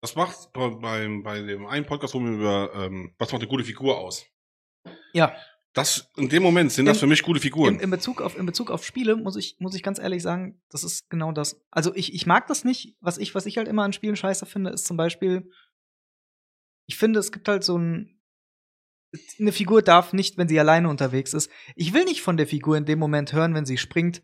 das 0.00 0.14
macht 0.14 0.52
bei, 0.52 0.68
beim, 0.70 1.22
bei 1.22 1.40
dem 1.40 1.66
einen 1.66 1.86
Podcast, 1.86 2.14
wo 2.14 2.20
wir 2.20 2.30
über, 2.30 2.70
ähm, 2.74 3.14
was 3.18 3.32
macht 3.32 3.40
eine 3.42 3.50
gute 3.50 3.64
Figur 3.64 3.98
aus? 3.98 4.26
Ja, 5.12 5.34
Das, 5.72 6.10
in 6.16 6.28
dem 6.28 6.42
Moment 6.42 6.72
sind 6.72 6.86
das 6.86 6.96
In- 6.96 7.00
für 7.00 7.06
mich 7.06 7.22
gute 7.22 7.38
Figuren. 7.40 7.74
in, 7.76 7.80
in, 7.80 7.90
Bezug 7.90 8.20
auf, 8.20 8.36
in 8.36 8.44
Bezug 8.44 8.70
auf 8.72 8.84
Spiele 8.84 9.14
muss 9.16 9.36
ich, 9.36 9.56
muss 9.60 9.74
ich 9.76 9.82
ganz 9.84 10.00
ehrlich 10.00 10.20
sagen, 10.22 10.60
das 10.68 10.82
ist 10.82 11.08
genau 11.10 11.30
das. 11.30 11.60
Also 11.70 11.94
ich, 11.94 12.12
ich 12.12 12.26
mag 12.26 12.48
das 12.48 12.64
nicht. 12.64 12.96
Was 13.00 13.18
ich, 13.18 13.34
was 13.36 13.46
ich 13.46 13.56
halt 13.56 13.68
immer 13.68 13.84
an 13.84 13.92
Spielen 13.92 14.16
scheiße 14.16 14.46
finde, 14.46 14.70
ist 14.70 14.86
zum 14.86 14.96
Beispiel, 14.96 15.48
ich 16.88 16.96
finde, 16.96 17.20
es 17.20 17.30
gibt 17.30 17.46
halt 17.46 17.62
so 17.62 17.78
ein, 17.78 18.20
eine 19.38 19.52
Figur 19.52 19.82
darf 19.82 20.12
nicht, 20.12 20.38
wenn 20.38 20.48
sie 20.48 20.58
alleine 20.58 20.88
unterwegs 20.88 21.34
ist. 21.34 21.50
Ich 21.76 21.92
will 21.92 22.04
nicht 22.04 22.22
von 22.22 22.36
der 22.36 22.48
Figur 22.48 22.76
in 22.76 22.84
dem 22.84 22.98
Moment 22.98 23.32
hören, 23.32 23.54
wenn 23.54 23.64
sie 23.66 23.78
springt. 23.78 24.22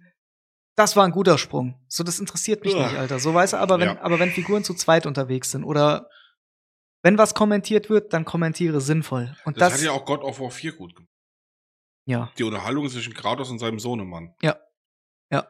Das 0.77 0.97
war 0.97 1.05
ein 1.05 1.13
guter 1.13 1.39
Sprung. 1.39 1.81
So, 1.89 2.03
das 2.05 2.19
interessiert 2.21 2.65
mich 2.65 2.75
Uah. 2.75 2.87
nicht, 2.89 2.99
Alter. 2.99 3.19
So 3.21 3.33
weißt 3.33 3.53
du, 3.55 3.57
aber 3.59 3.79
wenn, 3.79 3.89
Ja. 3.89 4.01
aber 4.03 4.19
wenn 4.19 4.31
Figuren 4.31 4.65
zu 4.65 4.75
zweit 4.75 5.07
unterwegs 5.07 5.53
sind 5.53 5.63
oder 5.65 6.09
wenn 7.03 7.19
was 7.19 7.35
kommentiert 7.35 7.89
wird, 7.89 8.13
dann 8.13 8.25
kommentiere 8.25 8.81
sinnvoll. 8.81 9.35
Und 9.45 9.61
das, 9.61 9.73
das, 9.75 9.81
hat 9.81 9.87
ja 9.87 9.93
auch 9.93 10.05
God 10.05 10.23
of 10.23 10.41
War 10.41 10.51
4 10.51 10.73
gut 10.73 10.95
gemacht. 10.95 11.11
Ja. 12.07 12.33
Die 12.39 12.45
Unterhaltung 12.45 12.89
zwischen 12.89 13.15
Kratos 13.15 13.51
und 13.51 13.59
seinem 13.59 13.79
Sohnemann. 13.79 14.35
Ja. 14.43 14.57
Ja. 15.31 15.47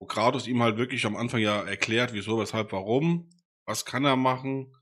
Wo 0.00 0.06
Kratos 0.06 0.46
ihm 0.46 0.62
halt 0.62 0.76
wirklich 0.76 1.04
am 1.04 1.16
Anfang 1.16 1.40
ja 1.40 1.62
erklärt, 1.62 2.12
wieso, 2.12 2.38
weshalb, 2.38 2.72
warum, 2.72 3.28
was 3.66 3.84
kann 3.84 4.04
er 4.04 4.16
machen. 4.16 4.74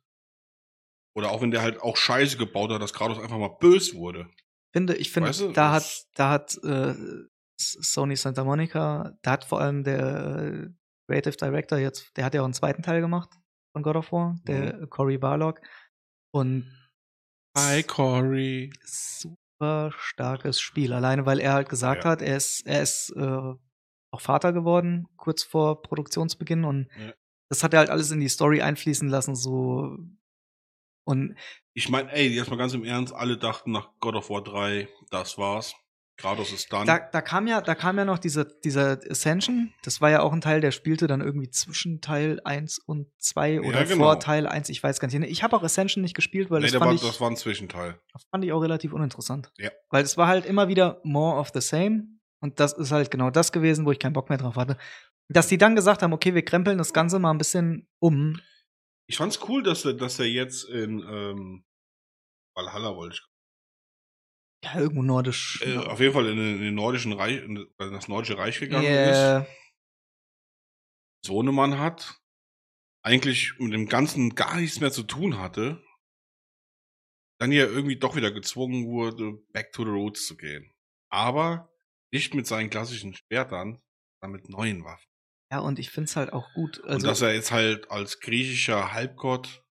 Oder 1.17 1.31
auch 1.31 1.40
wenn 1.40 1.50
der 1.50 1.62
halt 1.62 1.81
auch 1.81 1.96
Scheiße 1.96 2.37
gebaut 2.37 2.70
hat, 2.70 2.82
dass 2.82 2.93
Kratos 2.93 3.19
einfach 3.19 3.38
mal 3.38 3.56
bös 3.58 3.94
wurde. 3.94 4.28
finde, 4.75 4.94
ich 4.96 5.11
finde, 5.11 5.31
Weißt 5.31 5.40
du, 5.40 5.52
da 5.52 5.73
hat, 5.73 6.06
da 6.14 6.28
hat 6.28 6.55
äh, 6.62 6.94
Sony 7.58 8.17
Santa 8.17 8.44
Monica, 8.44 9.17
da 9.22 9.31
hat 9.31 9.44
vor 9.44 9.61
allem 9.62 9.82
der 9.82 10.37
äh, 10.37 10.69
Creative 11.08 11.36
Director 11.36 11.79
jetzt, 11.79 12.15
der 12.19 12.27
hat 12.27 12.34
ja 12.34 12.43
auch 12.43 12.44
einen 12.44 12.53
zweiten 12.53 12.82
Teil 12.82 13.01
gemacht 13.01 13.31
von 13.72 13.82
God 13.82 13.96
of 13.96 14.12
War, 14.12 14.36
der 14.46 14.77
Mhm. 14.77 14.91
Cory 14.91 15.17
Barlog. 15.17 15.60
Und 16.34 16.70
Hi, 17.56 17.82
Cory. 17.82 18.70
super 18.84 19.36
starkes 19.98 20.60
Spiel. 20.60 20.93
Alleine, 20.93 21.27
weil 21.27 21.41
er 21.41 21.53
halt 21.55 21.69
gesagt 21.69 22.05
Ja. 22.05 22.10
hat, 22.10 22.22
er 22.22 22.36
ist, 22.36 22.67
er 22.67 22.82
ist 22.82 23.10
äh, 23.17 23.55
auch 24.10 24.20
Vater 24.20 24.53
geworden, 24.53 25.08
kurz 25.17 25.43
vor 25.43 25.82
Produktionsbeginn. 25.82 26.65
Und 26.65 26.89
Ja. 26.98 27.13
das 27.48 27.63
hat 27.63 27.72
er 27.72 27.81
halt 27.81 27.91
alles 27.91 28.10
in 28.10 28.20
die 28.20 28.29
Story 28.29 28.63
einfließen 28.63 29.08
lassen, 29.08 29.34
so. 29.34 29.96
Und 31.05 31.36
Ich 31.75 31.89
meine, 31.89 32.10
ey, 32.13 32.29
jetzt 32.29 32.51
mal 32.51 32.56
ganz 32.56 32.75
im 32.75 32.84
Ernst, 32.84 33.15
alle 33.15 33.36
dachten 33.39 33.70
nach 33.72 33.91
God 34.01 34.17
of 34.17 34.31
War 34.31 34.43
3, 34.43 34.89
das 35.10 35.39
war's. 35.39 35.75
Kratos 36.17 36.51
ist 36.53 36.73
dann. 36.73 36.87
Da, 36.87 36.99
da 36.99 37.20
kam 37.20 37.46
ja, 37.46 37.61
da 37.61 37.75
kam 37.75 37.99
ja 37.99 38.05
noch 38.05 38.19
dieser, 38.19 38.44
dieser 38.44 38.99
Ascension. 39.11 39.75
Das 39.82 40.01
war 40.01 40.11
ja 40.11 40.23
auch 40.23 40.32
ein 40.32 40.41
Teil, 40.41 40.61
der 40.61 40.70
spielte 40.70 41.06
dann 41.06 41.20
irgendwie 41.20 41.51
zwischen 41.51 42.01
Teil 42.01 42.41
1 42.43 42.79
und 42.79 43.08
2 43.19 43.61
oder 43.61 43.85
genau. 43.85 44.05
vor 44.05 44.20
Teil 44.20 44.46
1, 44.46 44.70
ich 44.70 44.82
weiß 44.82 44.99
gar 44.99 45.08
nicht. 45.08 45.31
Ich 45.31 45.43
habe 45.43 45.55
auch 45.55 45.63
Ascension 45.63 46.03
nicht 46.03 46.15
gespielt, 46.15 46.51
weil 46.51 46.61
nee, 46.61 46.69
das, 46.69 46.77
fand 46.77 46.87
war, 46.87 46.94
ich, 46.94 47.03
das 47.03 47.20
war 47.20 47.31
ein 47.31 47.37
Zwischenteil. 47.37 48.01
das 48.13 48.25
fand 48.31 48.44
ich 48.44 48.53
auch 48.53 48.61
relativ 48.61 48.94
uninteressant. 48.94 49.53
Ja. 49.58 49.70
Weil 49.91 50.05
es 50.05 50.17
war 50.17 50.27
halt 50.27 50.46
immer 50.46 50.69
wieder 50.69 51.01
more 51.05 51.39
of 51.39 51.51
the 51.53 51.61
same. 51.61 52.05
Und 52.41 52.61
das 52.61 52.73
ist 52.73 52.93
halt 52.93 53.11
genau 53.11 53.31
das 53.31 53.53
gewesen, 53.53 53.85
wo 53.85 53.93
ich 53.93 53.99
keinen 53.99 54.13
Bock 54.13 54.29
mehr 54.29 54.39
drauf 54.39 54.56
hatte. 54.56 54.79
Dass 55.29 55.49
die 55.49 55.58
dann 55.58 55.75
gesagt 55.75 56.03
haben, 56.03 56.13
okay, 56.13 56.35
wir 56.35 56.44
krempeln 56.44 56.79
das 56.79 56.93
Ganze 56.93 57.19
mal 57.19 57.31
ein 57.31 57.39
bisschen 57.39 57.89
um. 57.99 58.41
Ich 59.06 59.17
fand's 59.17 59.41
cool, 59.49 59.63
dass 59.63 59.85
er, 59.85 59.94
dass 59.94 60.19
er 60.19 60.27
jetzt 60.27 60.65
in 60.65 61.01
ähm, 61.01 61.65
Valhalla 62.55 62.96
wollte 62.96 63.17
ich. 63.17 63.35
Ja, 64.65 64.79
irgendwo 64.81 65.03
nordisch. 65.03 65.60
Äh, 65.63 65.77
auf 65.77 66.01
jeden 66.01 66.13
Fall 66.13 66.27
in, 66.29 66.36
den- 66.36 66.56
in 66.56 66.63
den 66.63 66.75
nordischen 66.75 67.13
Reich, 67.13 67.43
in 67.43 67.69
das 67.79 68.08
nordische 68.08 68.39
Reich 68.39 68.58
gegangen 68.58 68.84
ist. 68.86 69.17
Yeah. 69.19 69.46
Sohnemann 71.25 71.79
hat, 71.79 72.20
eigentlich 73.05 73.55
mit 73.58 73.72
dem 73.72 73.89
Ganzen 73.89 74.34
gar 74.34 74.56
nichts 74.56 74.81
mehr 74.81 74.93
zu 74.93 75.03
tun 75.03 75.39
hatte, 75.39 75.82
dann 77.39 77.53
ja 77.53 77.67
irgendwie 77.67 77.98
doch 77.98 78.17
wieder 78.17 78.31
gezwungen 78.32 78.86
wurde, 78.86 79.34
back 79.53 79.72
to 79.72 79.84
the 79.84 79.91
roots 79.91 80.27
zu 80.27 80.36
gehen. 80.36 80.72
Aber 81.10 81.70
nicht 82.13 82.34
mit 82.34 82.46
seinen 82.46 82.70
klassischen 82.70 83.15
Schwertern, 83.15 83.81
sondern 84.20 84.41
mit 84.41 84.48
neuen 84.48 84.84
Waffen. 84.84 85.06
Ja, 85.53 85.60
und 85.60 85.79
ich 85.79 85.91
find's 85.91 86.17
halt 86.17 86.32
auch 86.32 86.48
gut. 86.55 86.79
Und 86.79 86.91
Also, 86.91 87.06
dass 87.06 87.20
er 87.20 87.34
jetzt 87.34 87.53
halt 87.53 87.91
als 87.91 88.20
griechischer 88.20 88.93
Halbgott 88.93 89.65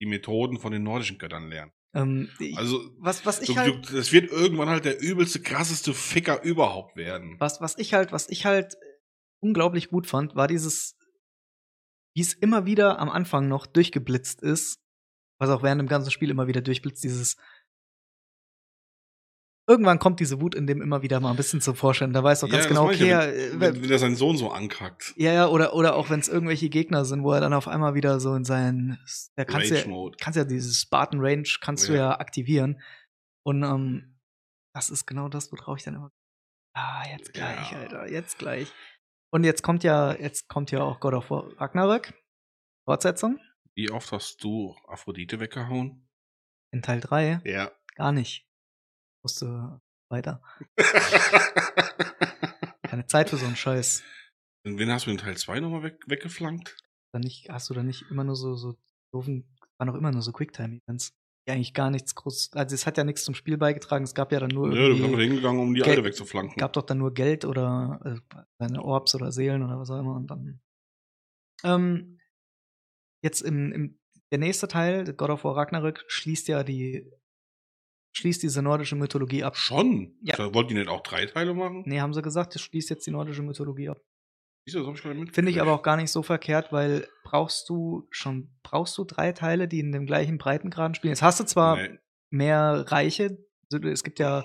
die 0.00 0.06
Methoden 0.06 0.58
von 0.58 0.72
den 0.72 0.82
nordischen 0.82 1.18
Göttern 1.18 1.48
lernt. 1.48 1.72
Ähm, 1.96 2.28
Also, 2.56 2.90
was, 2.98 3.24
was 3.24 3.40
ich 3.40 3.48
du, 3.48 3.56
halt. 3.56 3.92
das 3.92 4.12
wird 4.12 4.30
irgendwann 4.30 4.68
halt 4.68 4.84
der 4.84 5.00
übelste, 5.00 5.40
krasseste 5.40 5.94
Ficker 5.94 6.42
überhaupt 6.42 6.96
werden. 6.96 7.36
was, 7.38 7.60
was 7.60 7.78
ich 7.78 7.94
halt, 7.94 8.12
was 8.12 8.28
ich 8.28 8.44
halt 8.44 8.76
unglaublich 9.40 9.88
gut 9.88 10.06
fand, 10.06 10.34
war 10.34 10.46
dieses, 10.46 10.96
wie 12.14 12.20
es 12.20 12.34
immer 12.34 12.66
wieder 12.66 12.98
am 12.98 13.08
Anfang 13.08 13.48
noch 13.48 13.66
durchgeblitzt 13.66 14.42
ist, 14.42 14.78
was 15.38 15.50
auch 15.50 15.62
während 15.62 15.80
dem 15.80 15.88
ganzen 15.88 16.10
Spiel 16.10 16.30
immer 16.30 16.46
wieder 16.46 16.60
durchblitzt, 16.60 17.02
dieses 17.02 17.36
Irgendwann 19.68 19.98
kommt 19.98 20.20
diese 20.20 20.40
Wut 20.40 20.54
in 20.54 20.66
dem 20.68 20.80
immer 20.80 21.02
wieder 21.02 21.18
mal 21.18 21.30
ein 21.30 21.36
bisschen 21.36 21.60
zum 21.60 21.74
Vorschein. 21.74 22.12
Da 22.12 22.22
weiß 22.22 22.40
doch 22.40 22.48
ganz 22.48 22.64
Ja, 22.64 22.68
genau, 22.68 22.84
okay, 22.86 23.08
ja, 23.08 23.26
ja, 23.26 23.32
wenn, 23.52 23.60
wenn, 23.60 23.82
wenn 23.82 23.90
er 23.90 23.98
seinen 23.98 24.14
Sohn 24.14 24.36
so 24.36 24.50
ankackt. 24.50 25.12
ja, 25.16 25.32
ja, 25.32 25.48
oder, 25.48 25.74
oder 25.74 25.96
auch 25.96 26.08
wenn 26.08 26.20
es 26.20 26.28
irgendwelche 26.28 26.68
Gegner 26.68 27.04
sind, 27.04 27.24
wo 27.24 27.32
er 27.32 27.40
dann 27.40 27.52
auf 27.52 27.66
einmal 27.66 27.94
wieder 27.94 28.20
so 28.20 28.34
in 28.36 28.44
seinen, 28.44 28.98
da 29.34 29.44
kannst 29.44 29.70
du 29.70 29.74
ja, 29.74 30.10
kannst 30.20 30.36
ja 30.36 30.44
dieses 30.44 30.80
Spartan 30.80 31.18
Range 31.20 31.48
kannst 31.60 31.88
du 31.88 31.94
Ja. 31.94 31.98
ja 31.98 32.20
aktivieren. 32.20 32.80
Und 33.44 33.64
ähm, 33.64 34.18
das 34.72 34.88
ist 34.90 35.04
genau 35.06 35.28
das, 35.28 35.50
worauf 35.50 35.78
ich 35.78 35.84
dann 35.84 35.94
immer, 35.94 36.12
ah, 36.74 37.02
jetzt 37.10 37.32
gleich, 37.34 37.72
Ja. 37.72 37.78
Alter, 37.78 38.08
jetzt 38.10 38.38
gleich. 38.38 38.72
Und 39.32 39.42
jetzt 39.42 39.62
kommt 39.64 39.82
ja, 39.82 40.14
jetzt 40.14 40.48
kommt 40.48 40.70
ja 40.70 40.82
auch 40.82 41.00
God 41.00 41.14
of 41.14 41.30
War 41.30 41.50
Ragnarök, 41.60 42.14
Fortsetzung 42.84 43.40
Wie 43.74 43.90
oft 43.90 44.12
hast 44.12 44.44
du 44.44 44.76
Aphrodite 44.86 45.40
weggehauen? 45.40 46.08
in 46.72 46.82
Teil 46.82 47.00
3. 47.00 47.40
Ja. 47.44 47.72
Gar 47.96 48.12
nicht. 48.12 48.46
Musste 49.26 49.80
weiter. 50.08 50.40
Keine 52.82 53.06
Zeit 53.06 53.30
für 53.30 53.36
so 53.36 53.44
einen 53.46 53.56
Scheiß. 53.56 54.04
Und 54.64 54.78
wen 54.78 54.88
hast 54.92 55.06
du 55.06 55.10
in 55.10 55.18
Teil 55.18 55.36
2 55.36 55.58
nochmal 55.58 55.82
weg, 55.82 55.98
weggeflankt? 56.06 56.76
Dann 57.12 57.22
nicht, 57.22 57.48
hast 57.50 57.68
du 57.68 57.74
dann 57.74 57.86
nicht 57.86 58.04
immer 58.08 58.22
nur 58.22 58.36
so, 58.36 58.54
so 58.54 58.76
doofen, 59.12 59.48
waren 59.78 59.90
auch 59.90 59.96
immer 59.96 60.12
nur 60.12 60.22
so 60.22 60.30
Quicktime-Events. 60.30 61.12
Die 61.48 61.52
eigentlich 61.52 61.74
gar 61.74 61.90
nichts 61.90 62.14
groß, 62.14 62.52
also 62.52 62.72
es 62.74 62.86
hat 62.86 62.98
ja 62.98 63.04
nichts 63.04 63.24
zum 63.24 63.34
Spiel 63.34 63.56
beigetragen, 63.58 64.04
es 64.04 64.14
gab 64.14 64.30
ja 64.30 64.38
dann 64.38 64.50
nur 64.50 64.68
Nö, 64.68 64.96
du 64.96 65.08
bist 65.08 65.18
hingegangen, 65.20 65.60
um 65.60 65.74
die 65.74 65.80
Gel- 65.80 65.90
alte 65.90 66.04
wegzuflanken. 66.04 66.56
gab 66.56 66.72
doch 66.72 66.82
dann 66.82 66.98
nur 66.98 67.12
Geld 67.14 67.44
oder 67.44 68.00
äh, 68.04 68.36
seine 68.60 68.82
Orbs 68.84 69.12
oder 69.16 69.32
Seelen 69.32 69.64
oder 69.64 69.80
was 69.80 69.90
auch 69.90 69.98
immer 69.98 70.14
und 70.14 70.28
dann. 70.30 70.60
Ähm, 71.64 72.20
jetzt 73.24 73.40
im, 73.42 73.72
im 73.72 73.98
der 74.30 74.38
nächste 74.38 74.68
Teil, 74.68 75.12
God 75.14 75.30
of 75.30 75.42
War 75.44 75.56
Ragnarök, 75.56 76.04
schließt 76.06 76.46
ja 76.48 76.62
die 76.62 77.10
schließt 78.16 78.42
diese 78.42 78.62
nordische 78.62 78.96
Mythologie 78.96 79.44
ab. 79.44 79.56
Schon? 79.56 80.16
Ja. 80.22 80.36
Da 80.36 80.54
wollten 80.54 80.70
die 80.70 80.74
nicht 80.76 80.88
auch 80.88 81.02
drei 81.02 81.26
Teile 81.26 81.52
machen? 81.52 81.82
Nee, 81.86 82.00
haben 82.00 82.14
sie 82.14 82.22
gesagt, 82.22 82.54
das 82.54 82.62
schließt 82.62 82.88
jetzt 82.88 83.06
die 83.06 83.10
nordische 83.10 83.42
Mythologie 83.42 83.90
ab. 83.90 84.00
Du, 84.66 84.78
das 84.78 84.86
hab 84.86 84.94
ich 84.94 85.02
gar 85.02 85.14
nicht. 85.14 85.34
Finde 85.34 85.50
ich 85.50 85.60
aber 85.60 85.72
auch 85.72 85.82
gar 85.82 85.96
nicht 85.96 86.10
so 86.10 86.22
verkehrt, 86.22 86.72
weil 86.72 87.06
brauchst 87.24 87.68
du 87.68 88.08
schon, 88.10 88.50
brauchst 88.62 88.96
du 88.98 89.04
drei 89.04 89.32
Teile, 89.32 89.68
die 89.68 89.80
in 89.80 89.92
dem 89.92 90.06
gleichen 90.06 90.38
Breitengraden 90.38 90.94
spielen? 90.94 91.12
Jetzt 91.12 91.22
hast 91.22 91.40
du 91.40 91.44
zwar 91.44 91.76
Nee. 91.76 91.98
mehr 92.30 92.84
Reiche, 92.88 93.38
also 93.70 93.86
es 93.86 94.02
gibt 94.02 94.18
ja 94.18 94.44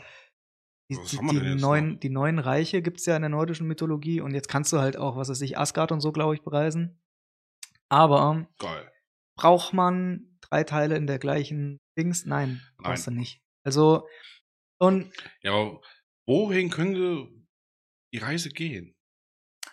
die, 0.91 0.97
die, 1.09 1.17
die, 1.17 1.55
noch? 1.55 1.99
die 1.99 2.09
neuen 2.09 2.39
Reiche 2.39 2.81
gibt 2.81 2.99
es 2.99 3.05
ja 3.05 3.15
in 3.15 3.21
der 3.21 3.29
nordischen 3.29 3.65
Mythologie 3.67 4.19
und 4.19 4.33
jetzt 4.33 4.49
kannst 4.49 4.73
du 4.73 4.79
halt 4.79 4.97
auch, 4.97 5.15
was 5.15 5.29
weiß 5.29 5.41
ich, 5.41 5.57
Asgard 5.57 5.93
und 5.93 6.01
so, 6.01 6.11
glaube 6.11 6.35
ich, 6.35 6.41
bereisen. 6.43 7.01
Aber 7.87 8.47
Geil. 8.59 8.91
braucht 9.37 9.73
man 9.73 10.37
drei 10.41 10.65
Teile 10.65 10.97
in 10.97 11.07
der 11.07 11.19
gleichen 11.19 11.77
Dings? 11.97 12.25
Nein, 12.25 12.61
brauchst 12.77 13.07
Nein. 13.07 13.15
du 13.15 13.19
nicht. 13.21 13.40
Also, 13.63 14.07
und 14.79 15.11
Ja, 15.43 15.53
aber 15.53 15.81
wohin 16.25 16.69
könnte 16.69 17.27
die 18.13 18.17
Reise 18.17 18.49
gehen? 18.49 18.95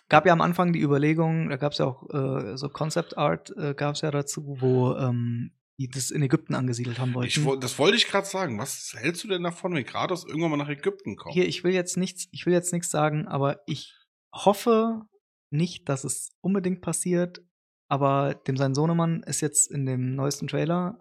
gab 0.09 0.25
ja 0.25 0.33
am 0.33 0.41
Anfang 0.41 0.73
die 0.73 0.81
Überlegung, 0.81 1.49
da 1.49 1.57
gab 1.57 1.71
es 1.71 1.77
ja 1.77 1.85
auch 1.85 2.09
äh, 2.09 2.57
so 2.57 2.67
Concept 2.69 3.17
Art, 3.17 3.55
äh, 3.57 3.73
gab 3.75 3.95
es 3.95 4.01
ja 4.01 4.11
dazu, 4.11 4.57
wo 4.59 4.95
ähm, 4.95 5.51
die 5.79 5.87
das 5.87 6.11
in 6.11 6.21
Ägypten 6.21 6.55
angesiedelt 6.55 6.99
haben 6.99 7.13
wollten. 7.13 7.27
Ich, 7.29 7.59
das 7.61 7.79
wollte 7.79 7.95
ich 7.95 8.07
gerade 8.07 8.27
sagen. 8.27 8.59
Was 8.59 8.93
hältst 8.97 9.23
du 9.23 9.29
denn 9.29 9.43
davon, 9.43 9.73
wenn 9.73 9.85
Kratos 9.85 10.25
irgendwann 10.25 10.51
mal 10.51 10.57
nach 10.57 10.69
Ägypten 10.69 11.15
kommt? 11.15 11.33
Hier, 11.33 11.47
ich 11.47 11.63
will 11.63 11.73
jetzt 11.73 11.95
nichts, 11.95 12.27
ich 12.31 12.45
will 12.45 12.53
jetzt 12.53 12.73
nichts 12.73 12.89
sagen, 12.89 13.27
aber 13.27 13.61
ich 13.65 13.95
hoffe 14.33 15.03
nicht, 15.51 15.87
dass 15.87 16.03
es 16.03 16.31
unbedingt 16.41 16.81
passiert. 16.81 17.41
Aber 17.87 18.35
dem 18.35 18.57
sein 18.57 18.75
Sohnemann 18.75 19.23
ist 19.23 19.41
jetzt 19.41 19.71
in 19.71 19.85
dem 19.85 20.15
neuesten 20.15 20.47
Trailer, 20.47 20.99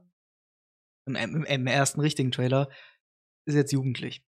im, 1.17 1.37
im, 1.37 1.45
im 1.45 1.67
ersten 1.67 2.00
richtigen 2.00 2.31
Trailer, 2.33 2.69
ist 3.47 3.55
jetzt 3.55 3.73
jugendlich. 3.73 4.23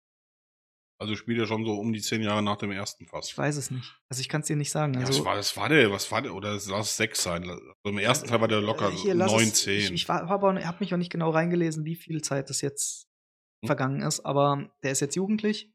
Also 1.01 1.15
spielt 1.15 1.39
er 1.39 1.47
schon 1.47 1.65
so 1.65 1.73
um 1.79 1.93
die 1.93 2.01
zehn 2.01 2.21
Jahre 2.21 2.43
nach 2.43 2.57
dem 2.57 2.71
ersten 2.71 3.05
Ich 3.05 3.09
fast. 3.09 3.37
weiß 3.37 3.55
es 3.55 3.71
nicht. 3.71 3.97
Also 4.09 4.19
ich 4.19 4.27
kann 4.27 4.41
es 4.41 4.47
dir 4.47 4.57
nicht 4.57 4.69
sagen. 4.71 4.95
Ja, 4.95 5.01
Also, 5.01 5.19
was 5.19 5.25
war, 5.25 5.37
was 5.37 5.55
war 5.57 5.69
der? 5.69 5.91
Was 5.91 6.11
war 6.11 6.21
der? 6.21 6.33
Oder 6.35 6.51
lass 6.53 6.67
es 6.67 6.97
sechs 6.97 7.23
sein. 7.23 7.49
Also 7.49 7.61
Im 7.85 7.97
ersten 7.99 8.27
Teil 8.27 8.41
war 8.41 8.49
der 8.49 8.59
locker 8.59 8.89
äh, 8.89 8.95
hier, 8.97 9.15
neun, 9.15 9.53
zehn. 9.53 9.93
Ich, 9.93 10.03
ich 10.03 10.09
habe 10.09 10.75
mich 10.79 10.93
auch 10.93 10.97
nicht 10.97 11.11
genau 11.11 11.29
reingelesen, 11.29 11.85
wie 11.85 11.95
viel 11.95 12.21
Zeit 12.21 12.49
das 12.49 12.61
jetzt 12.61 13.05
Hm. 13.63 13.67
vergangen 13.67 14.01
ist. 14.01 14.21
Aber 14.25 14.73
der 14.83 14.91
ist 14.91 14.99
jetzt 14.99 15.15
jugendlich. 15.15 15.71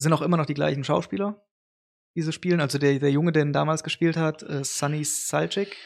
Sind 0.00 0.12
auch 0.12 0.22
immer 0.22 0.36
noch 0.36 0.46
die 0.46 0.54
gleichen 0.54 0.84
Schauspieler, 0.84 1.44
die 2.16 2.22
so 2.22 2.30
spielen. 2.30 2.60
Also 2.60 2.78
der, 2.78 2.98
der 3.00 3.10
Junge, 3.10 3.32
der 3.32 3.42
ihn 3.42 3.52
damals 3.52 3.82
gespielt 3.82 4.16
hat, 4.16 4.42
äh, 4.44 4.62
Sunny 4.64 5.04
Salchik, 5.04 5.76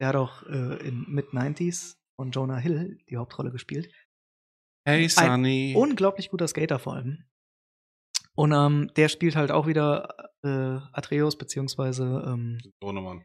der 0.00 0.08
hat 0.08 0.16
auch 0.16 0.42
äh, 0.44 0.86
in 0.86 1.04
Mid-90s 1.08 1.96
von 2.16 2.30
Jonah 2.30 2.58
Hill 2.58 2.98
die 3.08 3.16
Hauptrolle 3.16 3.50
gespielt. 3.50 3.92
hey, 4.86 5.08
Sunny. 5.08 5.74
Unglaublich 5.76 6.30
guter 6.30 6.46
Skater 6.48 6.78
vor 6.78 6.94
allem. 6.94 7.24
Und 8.36 8.52
ähm, 8.52 8.90
der 8.96 9.08
spielt 9.08 9.36
halt 9.36 9.50
auch 9.52 9.66
wieder 9.66 10.08
äh, 10.42 10.78
Atreus, 10.92 11.38
beziehungsweise 11.38 12.24
ähm, 12.26 12.58
Sohnemann. 12.82 13.24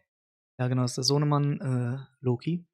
ja, 0.60 0.68
genau, 0.68 0.84
ist 0.84 0.98
der 0.98 1.04
Sohnemann 1.04 1.60
äh, 1.62 1.98
Loki. 2.20 2.66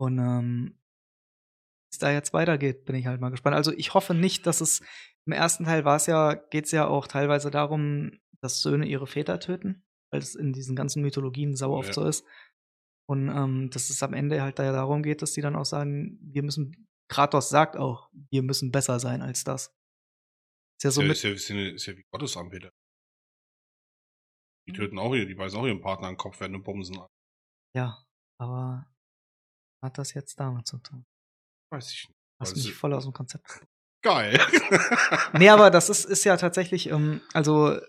Und 0.00 0.18
ähm, 0.18 0.74
wie 0.76 1.94
es 1.94 1.98
da 1.98 2.10
jetzt 2.12 2.32
weitergeht, 2.34 2.84
bin 2.84 2.96
ich 2.96 3.06
halt 3.06 3.20
mal 3.20 3.30
gespannt. 3.30 3.56
Also 3.56 3.72
ich 3.72 3.94
hoffe 3.94 4.14
nicht, 4.14 4.46
dass 4.46 4.60
es 4.60 4.82
im 5.26 5.32
ersten 5.32 5.64
Teil 5.64 5.84
war 5.84 5.96
es 5.96 6.06
ja, 6.06 6.34
geht 6.34 6.66
es 6.66 6.70
ja 6.70 6.86
auch 6.86 7.06
teilweise 7.06 7.50
darum, 7.50 8.12
dass 8.40 8.60
Söhne 8.60 8.86
ihre 8.86 9.06
Väter 9.06 9.40
töten, 9.40 9.84
weil 10.12 10.20
es 10.20 10.34
in 10.34 10.52
diesen 10.52 10.76
ganzen 10.76 11.02
Mythologien 11.02 11.56
sau 11.56 11.72
oft 11.74 11.88
Ja. 11.88 11.94
so 11.94 12.04
ist. 12.06 12.24
Und 13.08 13.28
ähm, 13.28 13.70
dass 13.70 13.88
es 13.90 14.02
am 14.02 14.12
Ende 14.12 14.42
halt 14.42 14.58
da 14.58 14.70
darum 14.70 15.02
geht, 15.02 15.22
dass 15.22 15.32
die 15.32 15.40
dann 15.40 15.56
auch 15.56 15.64
sagen, 15.64 16.18
wir 16.20 16.42
müssen, 16.42 16.86
Kratos 17.10 17.48
sagt 17.48 17.76
auch, 17.76 18.10
wir 18.30 18.42
müssen 18.42 18.70
besser 18.70 19.00
sein 19.00 19.22
als 19.22 19.44
das. 19.44 19.68
Ist 20.78 20.84
ja 20.84 20.90
so 20.90 21.00
ist, 21.02 21.08
mit, 21.08 21.22
ja, 21.22 21.30
ist, 21.30 21.48
ja, 21.48 21.56
ist, 21.56 21.68
ja, 21.68 21.74
ist 21.74 21.86
ja 21.86 21.96
wie 21.96 22.04
Gottesanbeter. 22.12 22.70
Die 24.68 24.72
töten 24.74 24.98
auch, 24.98 25.14
ihr- 25.14 25.26
die 25.26 25.34
beißen 25.34 25.58
auch 25.58 25.64
ihren 25.66 25.80
Partner 25.80 26.08
an 26.08 26.14
den 26.14 26.18
Kopf, 26.18 26.38
werden 26.40 26.54
und 26.54 26.62
bumsen. 26.64 26.98
an. 26.98 27.06
ja, 27.74 28.04
aber 28.38 28.86
hat 29.82 29.96
das 29.96 30.12
jetzt 30.12 30.38
damit 30.38 30.66
zu 30.66 30.78
tun? 30.78 31.04
Weiß 31.72 31.90
ich 31.92 32.08
nicht. 32.08 32.18
Hast 32.40 32.56
mich 32.56 32.74
voll 32.74 32.92
aus 32.92 33.04
dem 33.04 33.12
Konzept 33.12 33.66
Geil. 34.04 34.38
Nee, 35.32 35.48
aber 35.48 35.70
das 35.70 35.88
ist, 35.88 36.04
ist 36.04 36.22
ja 36.24 36.36
tatsächlich, 36.36 36.88
ähm, 36.88 37.20
also 37.32 37.80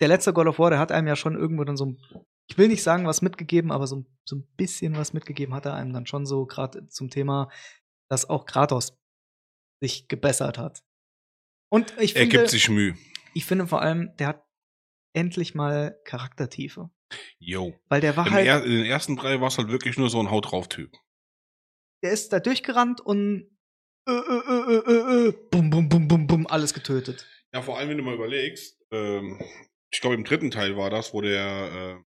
der 0.00 0.08
letzte 0.08 0.32
God 0.32 0.46
of 0.46 0.58
War, 0.58 0.70
der 0.70 0.78
hat 0.78 0.90
einem 0.90 1.06
ja 1.06 1.16
schon 1.16 1.34
irgendwo 1.36 1.64
dann 1.64 1.76
so 1.76 1.84
ein, 1.86 2.24
ich 2.52 2.58
will 2.58 2.68
nicht 2.68 2.82
sagen, 2.82 3.06
was 3.06 3.22
mitgegeben, 3.22 3.72
aber 3.72 3.86
so, 3.86 3.96
ein- 3.96 4.06
so 4.24 4.36
ein 4.36 4.46
bisschen 4.56 4.94
was 4.96 5.12
mitgegeben 5.14 5.54
hat 5.54 5.64
er 5.64 5.74
einem 5.74 5.92
dann 5.92 6.06
schon 6.06 6.26
so, 6.26 6.44
gerade 6.44 6.86
zum 6.88 7.08
Thema, 7.08 7.50
dass 8.10 8.28
auch 8.28 8.44
Kratos 8.44 8.98
sich 9.80 10.06
gebessert 10.06 10.58
hat. 10.58 10.82
Und 11.70 11.92
ich 11.98 12.14
er 12.14 12.22
finde, 12.22 12.36
gibt 12.38 12.50
sich 12.50 12.68
Mühe. 12.68 12.94
ich 13.34 13.46
finde 13.46 13.66
vor 13.66 13.80
allem, 13.80 14.14
der 14.18 14.28
hat 14.28 14.44
endlich 15.14 15.54
mal 15.54 15.98
Charaktertiefe. 16.04 16.90
Yo. 17.38 17.74
Weil 17.88 18.00
der 18.02 18.16
war 18.16 18.26
Im 18.26 18.32
halt, 18.32 18.46
er, 18.46 18.64
in 18.64 18.70
den 18.70 18.84
ersten 18.86 19.16
drei 19.16 19.40
war 19.40 19.48
es 19.48 19.56
halt 19.58 19.68
wirklich 19.68 19.96
nur 19.96 20.10
so 20.10 20.20
ein 20.20 20.30
Haut 20.30 20.50
drauf 20.52 20.68
Typ. 20.68 20.92
der 22.02 22.12
ist 22.12 22.32
da 22.32 22.40
durchgerannt 22.40 23.00
und 23.00 23.48
äh, 24.08 24.12
äh, 24.12 24.14
äh, 24.14 24.92
äh, 24.92 25.28
äh, 25.28 25.32
bum, 25.50 25.70
bum, 25.70 25.88
bum, 25.88 26.08
bum, 26.08 26.26
bum, 26.26 26.46
alles 26.48 26.74
getötet. 26.74 27.26
Ja, 27.54 27.62
vor 27.62 27.78
allem, 27.78 27.88
wenn 27.90 27.98
du 27.98 28.02
mal 28.02 28.14
überlegst, 28.14 28.78
ähm, 28.90 29.40
ich 29.92 30.00
glaube 30.00 30.16
im 30.16 30.24
dritten 30.24 30.50
Teil 30.50 30.76
war 30.76 30.90
das, 30.90 31.12
wo 31.14 31.20
der, 31.20 31.98
äh, 32.00 32.02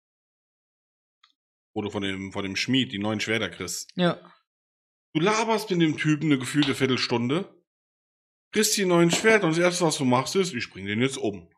wo 1.74 1.82
du 1.82 1.90
von 1.90 2.04
dem, 2.04 2.32
von 2.32 2.44
dem 2.44 2.56
Schmied 2.56 2.92
die 2.92 3.00
neuen 3.00 3.20
Schwerter 3.20 3.50
kriegst. 3.50 3.90
Ja. 3.96 4.20
Du 5.13 5.22
laberst 5.22 5.70
mit 5.70 5.82
dem 5.82 5.98
Typen 5.98 6.25
eine 6.25 6.40
gefühlte 6.40 6.75
Viertelstunde, 6.75 7.54
kriegst 8.54 8.78
die 8.78 8.86
neuen 8.86 9.12
Schwerter 9.12 9.46
und 9.46 9.51
das 9.51 9.60
erste, 9.60 9.86
was 9.86 9.98
du 9.98 10.06
machst, 10.06 10.36
ist, 10.36 10.54
ich 10.54 10.70
bring 10.70 10.86
den 10.86 11.01
jetzt 11.01 11.18
um. 11.18 11.50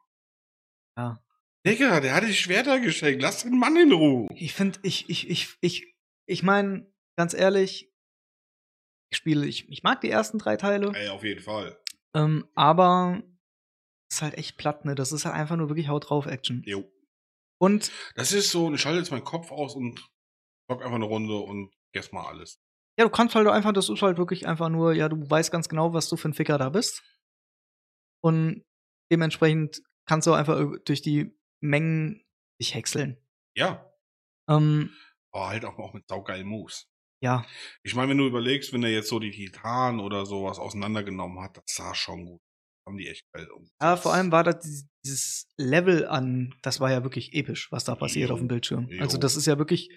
Ja. 0.97 1.23
Digga, 1.65 1.99
der 2.01 2.15
hat 2.15 2.23
die 2.23 2.33
Schwerter 2.33 2.79
geschenkt, 2.79 3.21
lass 3.21 3.43
den 3.43 3.57
Mann 3.57 3.77
in 3.77 3.91
Ruhe. 3.91 4.27
Ich 4.35 4.53
finde, 4.53 4.79
ich, 4.83 5.09
ich, 5.09 5.29
ich, 5.29 5.55
ich, 5.61 5.95
ich 6.25 6.43
meine, 6.43 6.91
ganz 7.15 7.33
ehrlich, 7.33 7.91
ich 9.09 9.17
spiele, 9.17 9.45
ich, 9.45 9.69
ich 9.69 9.83
mag 9.83 10.01
die 10.01 10.09
ersten 10.09 10.39
drei 10.39 10.57
Teile, 10.57 10.91
Ey, 10.93 11.07
auf 11.09 11.23
jeden 11.23 11.41
Fall. 11.41 11.79
ähm, 12.15 12.47
aber 12.55 13.23
ist 14.11 14.21
halt 14.21 14.37
echt 14.37 14.57
platt, 14.57 14.85
ne? 14.85 14.93
Das 14.93 15.11
ist 15.11 15.25
halt 15.25 15.35
einfach 15.35 15.55
nur 15.55 15.69
wirklich 15.69 15.87
Haut 15.87 16.09
drauf 16.09 16.25
Action. 16.25 16.63
Jo. 16.65 16.83
Und 17.63 17.91
Das 18.15 18.31
ist 18.33 18.51
so, 18.51 18.73
ich 18.73 18.81
schalte 18.81 18.99
jetzt 18.99 19.11
meinen 19.11 19.23
Kopf 19.23 19.51
aus 19.51 19.75
und 19.75 19.99
zock 20.69 20.81
einfach 20.81 20.95
eine 20.95 21.05
Runde 21.05 21.37
und 21.37 21.71
guess 21.93 22.11
mal 22.11 22.25
alles. 22.27 22.59
ja, 22.97 23.05
du 23.05 23.09
kannst 23.09 23.35
halt 23.35 23.47
einfach, 23.47 23.71
das 23.73 23.89
ist 23.89 24.01
halt 24.01 24.17
wirklich 24.17 24.47
einfach 24.47 24.69
nur, 24.69 24.93
ja, 24.93 25.07
du 25.09 25.29
weißt 25.29 25.51
ganz 25.51 25.69
genau, 25.69 25.93
was 25.93 26.09
du 26.09 26.15
für 26.17 26.29
ein 26.29 26.33
Ficker 26.33 26.57
da 26.57 26.69
bist. 26.69 27.01
Und 28.21 28.63
dementsprechend 29.11 29.81
kannst 30.05 30.27
du 30.27 30.33
einfach 30.33 30.59
durch 30.85 31.01
die 31.01 31.37
Mengen 31.61 32.23
dich 32.59 32.73
häckseln. 32.75 33.17
Ja. 33.55 33.89
Ähm, 34.49 34.93
Aber 35.31 35.47
halt 35.47 35.65
auch, 35.65 35.77
auch 35.79 35.93
mit 35.93 36.07
saugeilen 36.07 36.47
Moves. 36.47 36.87
ja, 37.21 37.45
Ich 37.83 37.95
meine, 37.95 38.09
wenn 38.09 38.17
du 38.17 38.27
überlegst, 38.27 38.73
wenn 38.73 38.83
er 38.83 38.89
jetzt 38.91 39.09
so 39.09 39.19
die 39.19 39.31
Titanen 39.31 39.99
oder 40.01 40.25
sowas 40.25 40.59
auseinandergenommen 40.59 41.41
hat, 41.41 41.57
das 41.57 41.65
sah 41.67 41.95
schon 41.95 42.25
gut. 42.25 42.41
Haben 42.85 42.97
die 42.97 43.07
echt 43.07 43.23
geil 43.33 43.49
um. 43.51 43.69
Ja, 43.81 43.95
vor 43.97 44.13
allem 44.13 44.31
war 44.31 44.43
das 44.43 44.59
die- 44.59 44.87
dieses 45.05 45.47
Level 45.57 46.05
an, 46.07 46.53
das 46.61 46.79
war 46.79 46.91
ja 46.91 47.03
wirklich 47.03 47.33
episch, 47.33 47.71
was 47.71 47.83
da 47.85 47.95
passiert 47.95 48.29
Jo, 48.29 48.35
auf 48.35 48.39
dem 48.41 48.47
Bildschirm. 48.47 48.87
Also 48.99 49.17
jo. 49.17 49.21
das 49.21 49.35
ist 49.35 49.45
ja 49.45 49.57
wirklich 49.57 49.89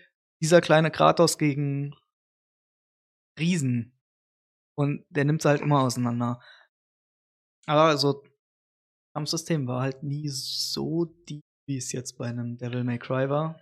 dieser 0.43 0.61
kleine 0.61 0.91
Kratos 0.91 1.39
gegen 1.39 1.95
Riesen. 3.39 3.99
Und 4.79 5.05
der 5.11 5.25
nimmt 5.25 5.43
sie 5.43 5.49
halt 5.49 5.63
immer 5.63 5.81
auseinander. 5.81 6.43
Aber 7.67 7.97
so, 7.99 8.23
Kampfsystem 9.15 9.67
war 9.67 9.83
halt 9.83 10.03
nie 10.03 10.29
so 10.29 11.05
deep, 11.29 11.43
wie 11.69 11.77
es 11.79 11.93
jetzt 11.93 12.19
bei 12.19 12.29
einem 12.29 12.59
Devil 12.59 12.85
May 12.85 12.99
Cry 12.99 13.29
war. 13.31 13.61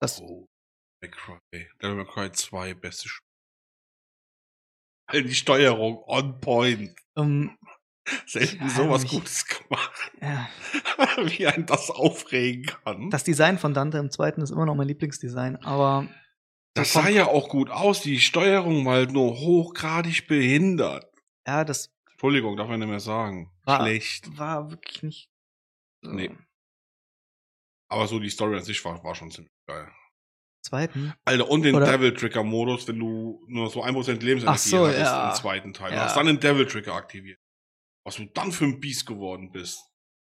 Das, 0.00 0.20
Oh, 0.20 0.46
May 1.02 1.10
Cry. 1.10 1.38
Devil 1.82 1.96
May 1.96 2.06
Cry 2.06 2.32
2, 2.32 2.74
beste 2.74 3.08
Spiel. 3.08 3.22
Die 5.24 5.34
Steuerung 5.34 6.02
on 6.06 6.40
point. 6.40 6.96
ähm, 7.16 7.56
Selten 8.26 8.68
sowas 8.68 9.02
mich- 9.02 9.10
Gutes 9.12 9.46
gemacht. 9.46 10.12
ja, 10.20 10.48
Wie 11.24 11.46
ein 11.46 11.66
das 11.66 11.90
aufregen 11.90 12.66
kann. 12.66 13.10
das 13.10 13.24
Design 13.24 13.58
von 13.58 13.74
Dante 13.74 13.98
im 13.98 14.10
zweiten 14.10 14.40
ist 14.42 14.50
immer 14.50 14.66
noch 14.66 14.74
mein 14.74 14.86
Lieblingsdesign, 14.88 15.56
aber 15.64 16.06
Das 16.74 16.92
sah 16.92 17.08
ja 17.08 17.26
auch 17.26 17.48
gut 17.48 17.70
aus. 17.70 18.00
Die 18.02 18.20
Steuerung 18.20 18.84
war 18.86 18.94
halt 18.94 19.12
nur 19.12 19.38
hochgradig 19.38 20.26
behindert. 20.28 21.06
ja, 21.46 21.64
das 21.64 21.90
Entschuldigung, 22.12 22.56
darf 22.56 22.68
man 22.68 22.80
nicht 22.80 22.88
mehr 22.88 23.00
sagen. 23.00 23.50
War- 23.64 23.80
Schlecht. 23.82 24.38
war 24.38 24.70
wirklich 24.70 25.02
nicht. 25.02 25.30
äh, 26.04 26.08
Nee. 26.08 26.30
Aber 27.88 28.06
so 28.06 28.18
die 28.18 28.30
Story 28.30 28.56
an 28.56 28.64
sich 28.64 28.84
war, 28.84 29.02
war 29.04 29.14
schon 29.14 29.30
ziemlich 29.30 29.52
geil. 29.68 29.88
Zweiten. 30.62 31.12
Alter, 31.24 31.48
und 31.48 31.62
den 31.62 31.74
Oder- 31.76 31.86
Devil 31.86 32.12
Trigger 32.14 32.42
Modus, 32.42 32.88
wenn 32.88 32.98
du 32.98 33.44
nur 33.46 33.70
so 33.70 33.82
1% 33.84 34.24
Lebensenergie 34.24 34.46
Ach 34.46 34.58
so, 34.58 34.86
hattest 34.86 35.00
ja. 35.02 35.28
im 35.30 35.34
zweiten 35.36 35.72
Teil. 35.72 35.92
Ja. 35.92 36.04
Hast 36.04 36.16
dann 36.16 36.26
den 36.26 36.40
Devil 36.40 36.66
Trigger 36.66 36.94
aktiviert. 36.94 37.38
Was 38.06 38.16
du 38.16 38.24
dann 38.26 38.52
für 38.52 38.64
ein 38.64 38.78
Biest 38.78 39.04
geworden 39.04 39.50
bist. 39.50 39.80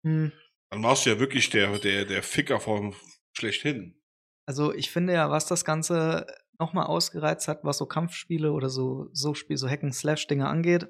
Hm. 0.07 0.31
Dann 0.71 0.83
warst 0.83 1.07
du 1.07 1.11
ja 1.11 1.19
wirklich 1.19 1.49
der, 1.49 1.79
der, 1.79 2.05
der 2.05 2.23
Ficker 2.23 2.61
vom 2.61 2.95
schlechthin. 3.35 3.99
Also 4.47 4.75
ich 4.75 4.91
finde 4.91 5.15
ja, 5.15 5.31
was 5.31 5.47
das 5.47 5.65
Ganze 5.65 6.27
nochmal 6.59 6.87
ausgereizt 6.87 7.49
hat, 7.49 7.65
was 7.65 7.79
so 7.79 7.87
Kampfspiele 7.87 8.53
oder 8.53 8.69
so, 8.69 9.09
so 9.13 9.35
Spiel, 9.35 9.57
so 9.57 9.69
Hacken-Slash-Dinge 9.69 10.47
angeht. 10.47 10.87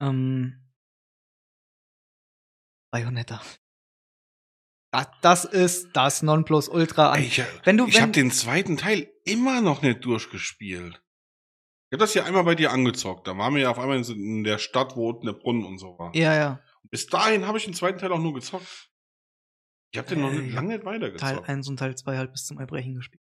Ähm, 0.00 0.70
Bayonetta. 2.90 3.42
Das, 4.90 5.08
das 5.20 5.44
ist 5.44 5.90
das 5.92 6.22
Nonplusultra. 6.22 7.14
Ey, 7.16 7.24
ich 7.26 7.42
wenn 7.64 7.76
du- 7.76 7.86
ich 7.86 8.00
habe 8.00 8.12
den 8.12 8.30
zweiten 8.30 8.78
Teil 8.78 9.12
immer 9.24 9.60
noch 9.60 9.82
nicht 9.82 10.02
durchgespielt. 10.04 11.02
Ich 11.90 11.94
habe 11.94 12.00
das 12.04 12.12
ja 12.14 12.24
einmal 12.24 12.44
bei 12.44 12.54
dir 12.54 12.70
angezockt. 12.70 13.26
Da 13.26 13.36
waren 13.38 13.54
wir 13.54 13.62
ja 13.62 13.70
auf 13.70 13.78
einmal 13.78 13.98
in 13.98 14.44
der 14.44 14.58
Stadt, 14.58 14.94
wo 14.94 15.08
unten 15.08 15.24
der 15.26 15.32
Brunnen 15.32 15.64
und 15.64 15.78
so 15.78 15.98
war. 15.98 16.14
ja, 16.14 16.34
ja. 16.34 16.62
Bis 16.90 17.06
dahin 17.06 17.46
habe 17.46 17.58
ich 17.58 17.64
den 17.64 17.74
zweiten 17.74 17.98
Teil 17.98 18.12
auch 18.12 18.18
nur 18.18 18.32
gezockt. 18.34 18.90
Ich 19.92 19.98
habe 19.98 20.08
den 20.08 20.20
noch 20.20 20.30
Äh, 20.30 20.48
lange 20.50 20.68
nicht 20.74 20.84
Teil 20.84 20.94
weitergezockt. 21.00 21.48
1 21.48 21.68
und 21.68 21.76
Teil 21.78 21.96
2 21.96 22.16
halt 22.16 22.32
bis 22.32 22.46
zum 22.46 22.58
Erbrechen 22.60 22.94
gespielt. 22.94 23.22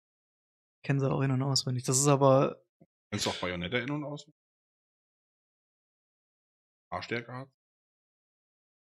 Kennen 0.86 1.00
sie 1.00 1.10
auch 1.10 1.22
in- 1.22 1.32
und 1.32 1.42
auswendig. 1.42 1.84
Das 1.84 1.98
ist 1.98 2.08
aber, 2.08 2.62
Kennst 3.12 3.26
du 3.26 3.30
auch 3.30 3.36
Bayonetta 3.38 3.78
in- 3.78 3.92
und 3.92 4.04
aus? 4.04 4.26
Haarstärke 6.92 7.32
hat? 7.34 7.50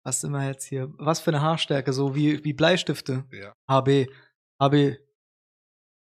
was 0.04 0.22
wir 0.22 0.46
jetzt 0.46 0.64
hier? 0.64 0.92
Was 0.98 1.18
für 1.20 1.30
eine 1.30 1.42
Haarstärke, 1.42 1.92
so 1.92 2.14
wie, 2.14 2.44
wie 2.44 2.52
Bleistifte. 2.52 3.24
Ja. 3.32 3.52
HB, 3.68 4.06
HB, 4.60 4.98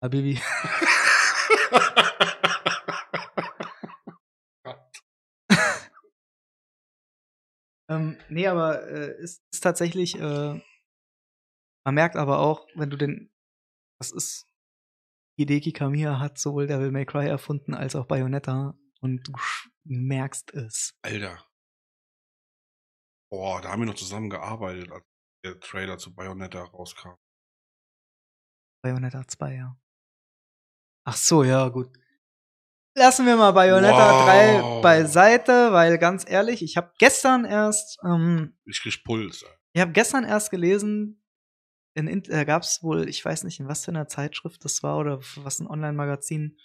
Habibi. 0.01 0.41
Ähm, 7.93 8.17
nee, 8.29 8.47
aber 8.47 8.87
äh, 8.87 9.21
ist, 9.21 9.43
ist 9.51 9.61
tatsächlich, 9.61 10.15
äh, 10.15 10.61
man 11.85 11.95
merkt 11.95 12.15
aber 12.15 12.39
auch, 12.39 12.67
wenn 12.75 12.89
du 12.89 12.97
den, 12.97 13.31
das 13.99 14.11
ist, 14.11 14.47
Hideki 15.37 15.71
Kamiya 15.71 16.19
hat 16.19 16.37
sowohl 16.37 16.67
Devil 16.67 16.91
May 16.91 17.05
Cry 17.05 17.27
erfunden 17.27 17.73
als 17.73 17.95
auch 17.95 18.05
Bayonetta 18.05 18.77
und 19.01 19.27
du 19.27 19.33
merkst 19.83 20.53
es. 20.53 20.95
Alter. 21.01 21.43
Boah, 23.31 23.61
da 23.61 23.71
haben 23.71 23.81
wir 23.81 23.87
noch 23.87 23.95
zusammen 23.95 24.29
gearbeitet, 24.29 24.91
als 24.91 25.03
der 25.43 25.59
Trailer 25.59 25.97
zu 25.97 26.13
Bayonetta 26.13 26.63
rauskam. 26.63 27.15
Bayonetta 28.83 29.27
2, 29.27 29.55
ja. 29.55 29.77
Ach 31.05 31.15
so, 31.15 31.43
ja, 31.43 31.67
gut. 31.69 31.91
Lassen 32.95 33.25
wir 33.25 33.35
mal 33.35 33.51
Bayonetta 33.51 33.95
Wow. 34.11 34.81
3 34.81 34.81
beiseite, 34.81 35.71
weil 35.73 35.97
ganz 35.97 36.29
ehrlich, 36.29 36.61
ich 36.61 36.77
habe 36.77 36.91
gestern 36.99 37.43
erst, 37.45 37.97
ähm, 38.05 38.55
Ich 38.65 38.81
krieg 38.81 39.03
Puls. 39.03 39.43
ich 39.73 39.81
habe 39.81 39.91
gestern 39.93 40.23
erst 40.23 40.51
gelesen, 40.51 41.23
in, 41.95 42.23
da 42.23 42.43
gab 42.43 42.63
es 42.63 42.81
wohl, 42.83 43.07
ich 43.09 43.23
weiß 43.23 43.43
nicht, 43.43 43.59
in 43.59 43.67
was 43.67 43.85
für 43.85 43.91
einer 43.91 44.07
Zeitschrift 44.07 44.63
das 44.65 44.83
war 44.83 44.97
oder 44.97 45.19
was 45.37 45.59
ein 45.59 45.67
Online-Magazin 45.67 46.57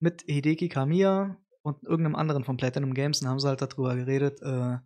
mit 0.00 0.22
Hideki 0.26 0.68
Kamiya 0.68 1.36
und 1.62 1.82
irgendeinem 1.84 2.16
anderen 2.16 2.44
von 2.44 2.56
Platinum 2.56 2.94
Games 2.94 3.20
und 3.22 3.28
haben 3.28 3.40
sie 3.40 3.48
halt 3.48 3.62
darüber 3.62 3.94
geredet, 3.96 4.40
äh, 4.42 4.78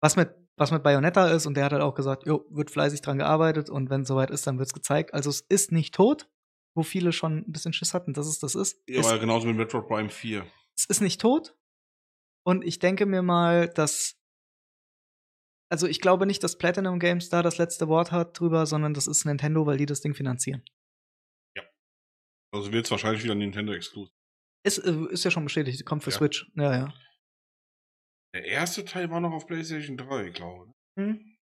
was 0.00 0.16
mit 0.16 0.34
was 0.56 0.70
mit 0.70 0.84
Bayonetta 0.84 1.28
ist 1.32 1.46
und 1.46 1.56
der 1.56 1.64
hat 1.64 1.72
halt 1.72 1.82
auch 1.82 1.96
gesagt, 1.96 2.26
jo, 2.26 2.44
wird 2.48 2.70
fleißig 2.70 3.00
dran 3.02 3.18
gearbeitet 3.18 3.68
und 3.70 3.90
wenn 3.90 4.02
es 4.02 4.08
soweit 4.08 4.30
ist, 4.30 4.46
dann 4.46 4.56
wird's 4.60 4.72
gezeigt. 4.72 5.12
Also 5.12 5.28
es 5.28 5.40
ist 5.40 5.72
nicht 5.72 5.92
tot, 5.96 6.30
wo 6.74 6.82
viele 6.82 7.12
schon 7.12 7.38
ein 7.38 7.52
bisschen 7.52 7.72
Schiss 7.72 7.94
hatten, 7.94 8.12
dass 8.12 8.26
es 8.26 8.38
das 8.38 8.54
ist. 8.54 8.82
Ja, 8.88 9.00
aber 9.04 9.18
genauso 9.18 9.46
mit 9.46 9.56
Metroid 9.56 9.86
Prime 9.86 10.10
4. 10.10 10.46
es 10.76 10.86
ist 10.86 11.00
nicht 11.00 11.20
tot. 11.20 11.56
Und 12.46 12.64
ich 12.64 12.78
denke 12.78 13.06
mir 13.06 13.22
mal, 13.22 13.68
dass 13.68 14.16
also 15.70 15.86
ich 15.88 16.00
glaube 16.00 16.26
nicht, 16.26 16.42
dass 16.44 16.58
Platinum 16.58 16.98
Games 17.00 17.30
da 17.30 17.42
das 17.42 17.58
letzte 17.58 17.88
Wort 17.88 18.12
hat 18.12 18.38
drüber, 18.38 18.66
sondern 18.66 18.94
das 18.94 19.06
ist 19.06 19.24
Nintendo, 19.24 19.66
weil 19.66 19.78
die 19.78 19.86
das 19.86 20.00
Ding 20.02 20.14
finanzieren. 20.14 20.62
Also 22.52 22.70
wird 22.70 22.84
es 22.84 22.90
wahrscheinlich 22.92 23.24
wieder 23.24 23.34
Nintendo 23.34 23.72
Exclusive. 23.72 24.12
Ist, 24.64 24.78
äh, 24.78 25.06
ist 25.10 25.24
ja 25.24 25.32
schon 25.32 25.42
bestätigt, 25.44 25.84
kommt 25.84 26.04
für 26.04 26.10
Ja. 26.10 26.16
Switch. 26.16 26.48
Ja, 26.54 26.72
ja. 26.76 26.94
Der 28.32 28.44
erste 28.44 28.84
Teil 28.84 29.10
war 29.10 29.20
noch 29.20 29.32
auf 29.32 29.46
PlayStation 29.46 29.96
3, 29.96 30.30
glaube 30.30 30.66
ich. 30.70 31.02
Hm. 31.02 31.36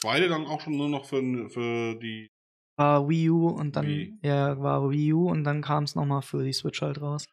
Zweite 0.00 0.28
dann 0.28 0.46
auch 0.46 0.60
schon 0.60 0.76
nur 0.76 0.88
noch 0.88 1.04
für, 1.04 1.50
für 1.50 1.98
die. 1.98 2.30
War 2.76 3.08
Wii 3.08 3.30
U 3.30 3.48
und 3.48 3.76
dann 3.76 3.86
Wii. 3.86 4.18
ja 4.22 4.58
war 4.58 4.88
Wii 4.90 5.12
U 5.12 5.28
und 5.30 5.44
dann 5.44 5.62
kam 5.62 5.84
es 5.84 5.94
noch 5.94 6.06
mal 6.06 6.22
für 6.22 6.42
die 6.42 6.52
Switch 6.52 6.80
halt 6.82 7.00
raus. 7.00 7.26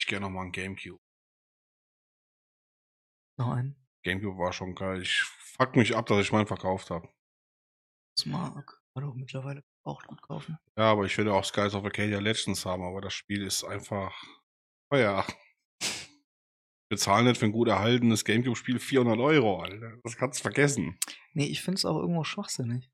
Ich 0.00 0.06
gerne 0.06 0.26
noch 0.26 0.30
mal 0.30 0.42
ein 0.44 0.52
Gamecube. 0.52 0.98
Noch 3.38 3.48
ein 3.52 3.76
Gamecube 4.04 4.38
war 4.38 4.52
schon 4.52 4.74
geil. 4.74 5.02
Ich 5.02 5.22
fuck 5.22 5.76
mich 5.76 5.96
ab, 5.96 6.06
dass 6.06 6.20
ich 6.20 6.32
meinen 6.32 6.46
verkauft 6.46 6.90
habe. 6.90 7.08
Smart. 8.18 8.66
Kann 8.94 9.04
auch 9.04 9.14
mittlerweile 9.14 9.62
auch 9.84 10.02
gut 10.04 10.22
kaufen. 10.22 10.58
Ja, 10.76 10.90
aber 10.92 11.04
ich 11.04 11.16
will 11.18 11.28
auch 11.28 11.44
Skies 11.44 11.74
of 11.74 11.84
Arcadia 11.84 12.18
Legends 12.18 12.64
haben, 12.64 12.82
aber 12.82 13.00
das 13.00 13.12
Spiel 13.12 13.42
ist 13.42 13.64
einfach. 13.64 14.14
Oh 14.90 14.96
ja. 14.96 15.26
Bezahlen 16.88 17.26
nicht 17.26 17.38
für 17.38 17.46
ein 17.46 17.52
gut 17.52 17.68
erhaltenes 17.68 18.24
Gamecube-Spiel 18.24 18.78
400 18.78 19.18
Euro, 19.18 19.60
Alter. 19.60 19.98
Das 20.04 20.16
kannst 20.16 20.38
du 20.38 20.42
vergessen. 20.42 20.98
Nee, 21.34 21.46
ich 21.46 21.60
finde 21.60 21.76
es 21.78 21.84
auch 21.84 21.96
irgendwo 21.98 22.24
schwachsinnig. 22.24 22.88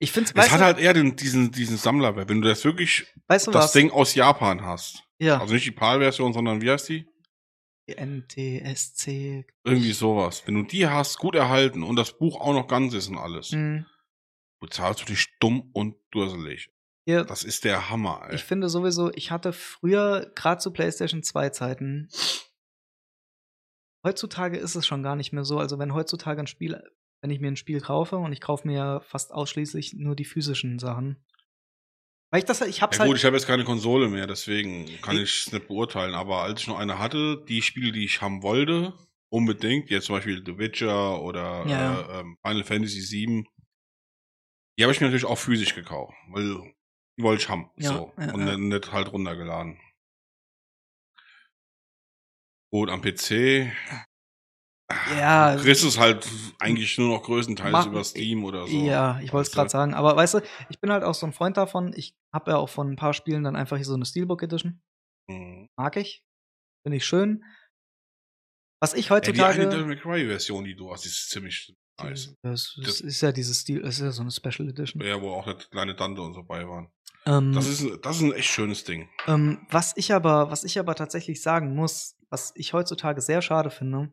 Ich 0.00 0.12
finde 0.12 0.30
Es 0.36 0.50
hat 0.50 0.60
halt 0.60 0.78
eher 0.78 0.94
den, 0.94 1.16
diesen, 1.16 1.50
diesen 1.50 1.76
Sammlerwert. 1.76 2.28
Wenn 2.28 2.40
du 2.40 2.48
das 2.48 2.64
wirklich, 2.64 3.06
weißt 3.26 3.48
du 3.48 3.50
das 3.50 3.64
was? 3.66 3.72
Ding 3.72 3.90
aus 3.90 4.14
Japan 4.14 4.62
hast. 4.64 5.02
ja. 5.18 5.40
Also 5.40 5.54
nicht 5.54 5.66
die 5.66 5.72
PAL-Version, 5.72 6.32
sondern 6.32 6.60
wie 6.62 6.70
heißt 6.70 6.88
die? 6.88 7.06
NTSC. 7.88 9.46
Irgendwie 9.64 9.92
sowas. 9.92 10.42
Wenn 10.46 10.54
du 10.54 10.62
die 10.62 10.86
hast, 10.86 11.18
gut 11.18 11.34
erhalten 11.34 11.82
und 11.82 11.96
das 11.96 12.16
Buch 12.18 12.40
auch 12.40 12.52
noch 12.52 12.68
ganz 12.68 12.94
ist 12.94 13.08
und 13.08 13.16
alles, 13.18 13.48
Hm. 13.50 13.86
bezahlst 14.60 15.00
du 15.00 15.04
dich 15.06 15.26
dumm 15.40 15.70
und 15.72 15.96
durselig. 16.10 16.70
Hier, 17.06 17.24
Das 17.24 17.42
ist 17.42 17.64
der 17.64 17.88
Hammer, 17.90 18.26
ey. 18.28 18.34
ich 18.34 18.44
finde 18.44 18.68
sowieso, 18.68 19.10
ich 19.14 19.30
hatte 19.30 19.52
früher, 19.54 20.30
gerade 20.34 20.60
zu 20.60 20.70
PlayStation 20.72 21.22
2 21.22 21.48
Zeiten, 21.50 22.08
heutzutage 24.04 24.58
ist 24.58 24.74
es 24.74 24.86
schon 24.86 25.02
gar 25.02 25.16
nicht 25.16 25.32
mehr 25.32 25.44
so. 25.44 25.58
Also 25.58 25.78
wenn 25.78 25.94
heutzutage 25.94 26.40
ein 26.40 26.46
Spiel, 26.46 26.82
wenn 27.20 27.30
ich 27.30 27.40
mir 27.40 27.48
ein 27.48 27.56
Spiel 27.56 27.80
kaufe 27.80 28.16
und 28.16 28.32
ich 28.32 28.40
kaufe 28.40 28.66
mir 28.66 28.74
ja 28.76 29.00
fast 29.00 29.32
ausschließlich 29.32 29.94
nur 29.94 30.14
die 30.16 30.24
physischen 30.24 30.78
Sachen. 30.78 31.16
Weil 32.30 32.40
ich 32.40 32.44
das, 32.44 32.60
ich 32.60 32.82
hab's 32.82 32.98
Ja 32.98 33.04
gut, 33.04 33.12
halt. 33.12 33.18
ich 33.20 33.24
habe 33.24 33.36
jetzt 33.36 33.46
keine 33.46 33.64
Konsole 33.64 34.08
mehr, 34.08 34.26
deswegen 34.26 34.86
kann 35.00 35.16
Ich- 35.16 35.46
es 35.46 35.52
nicht 35.52 35.66
beurteilen. 35.68 36.14
Aber 36.14 36.42
als 36.42 36.60
ich 36.60 36.66
noch 36.68 36.78
eine 36.78 36.98
hatte, 36.98 37.42
die 37.48 37.62
Spiele, 37.62 37.90
die 37.92 38.04
ich 38.04 38.20
haben 38.20 38.42
wollte, 38.42 38.92
unbedingt, 39.30 39.90
jetzt 39.90 40.06
zum 40.06 40.16
Beispiel 40.16 40.42
The 40.44 40.58
Witcher 40.58 41.22
oder 41.22 41.66
Ja, 41.66 42.00
Äh, 42.00 42.20
ähm, 42.20 42.36
Final 42.44 42.64
Fantasy 42.64 43.00
VII, 43.00 43.44
die 44.78 44.84
habe 44.84 44.92
ich 44.92 45.00
mir 45.00 45.06
natürlich 45.06 45.24
auch 45.24 45.38
physisch 45.38 45.74
gekauft, 45.74 46.14
weil 46.28 46.72
die 47.18 47.22
wollte 47.22 47.42
ich 47.42 47.48
haben. 47.48 47.70
Ja, 47.76 47.92
so. 47.94 48.12
ja, 48.18 48.32
und 48.32 48.44
nicht- 48.44 48.58
nicht 48.58 48.92
halt 48.92 49.10
runtergeladen. 49.12 49.80
Gut, 52.70 52.90
am 52.90 53.00
PC. 53.00 53.72
Ja, 55.18 55.54
Du 55.56 55.62
kriegst 55.62 55.84
es 55.84 55.98
halt 55.98 56.26
eigentlich 56.58 56.96
nur 56.96 57.08
noch 57.14 57.22
größtenteils 57.22 57.72
Mach- 57.72 57.86
über 57.86 58.02
Steam 58.04 58.44
oder 58.44 58.66
so. 58.66 58.84
Ja, 58.84 59.20
ich 59.20 59.32
wollte 59.32 59.48
es 59.48 59.54
gerade 59.54 59.68
sagen. 59.68 59.92
Aber 59.94 60.16
weißt 60.16 60.34
du, 60.34 60.40
ich 60.70 60.80
bin 60.80 60.90
halt 60.90 61.04
auch 61.04 61.14
so 61.14 61.26
ein 61.26 61.32
Freund 61.34 61.56
davon. 61.58 61.92
Ich 61.94 62.14
habe 62.32 62.52
ja 62.52 62.56
auch 62.56 62.70
von 62.70 62.90
ein 62.90 62.96
paar 62.96 63.12
Spielen 63.12 63.44
dann 63.44 63.54
einfach 63.56 63.76
hier 63.76 63.84
so 63.84 63.94
eine 63.94 64.06
Steelbook 64.06 64.42
Edition. 64.42 64.80
Mhm. 65.28 65.68
Mag 65.76 65.96
ich. 65.96 66.24
Finde 66.84 66.96
ich 66.96 67.04
schön. 67.04 67.44
Was 68.80 68.94
ich 68.94 69.08
Ja, 69.10 69.20
die 69.20 69.30
eine 69.30 69.36
heutzutage. 69.44 69.68
Devil 69.68 69.86
May 69.86 69.96
Cry 69.96 70.26
Version, 70.26 70.64
die 70.64 70.74
du 70.76 70.90
hast, 70.90 71.04
die 71.04 71.08
ist 71.08 71.28
ziemlich 71.30 71.74
Nice. 72.00 72.32
Das, 72.42 72.74
das 72.76 72.84
Das- 72.84 73.00
ist 73.00 73.20
ja 73.20 73.32
dieses 73.32 73.58
Stil, 73.58 73.82
das 73.82 73.96
ist 73.96 74.02
ja 74.02 74.12
so 74.12 74.22
eine 74.22 74.30
Special 74.30 74.68
Edition. 74.68 75.02
Ja, 75.02 75.20
wo 75.20 75.32
auch 75.32 75.46
eine 75.46 75.56
kleine 75.56 75.96
Tante 75.96 76.22
und 76.22 76.32
so 76.32 76.44
bei 76.44 76.66
waren. 76.66 76.88
Ähm, 77.26 77.52
Das 77.52 77.66
ist, 77.66 77.80
ein- 77.82 77.98
das 78.00 78.16
ist 78.16 78.22
ein 78.22 78.32
echt 78.32 78.48
schönes 78.50 78.84
Ding. 78.84 79.08
ähm, 79.26 79.66
was 79.68 79.96
ich 79.96 80.12
aber, 80.14 80.50
was 80.52 80.62
ich 80.62 80.78
aber 80.78 80.94
tatsächlich 80.94 81.42
sagen 81.42 81.74
muss, 81.74 82.16
was 82.30 82.52
ich 82.54 82.72
heutzutage 82.72 83.20
sehr 83.20 83.42
schade 83.42 83.70
finde, 83.70 84.12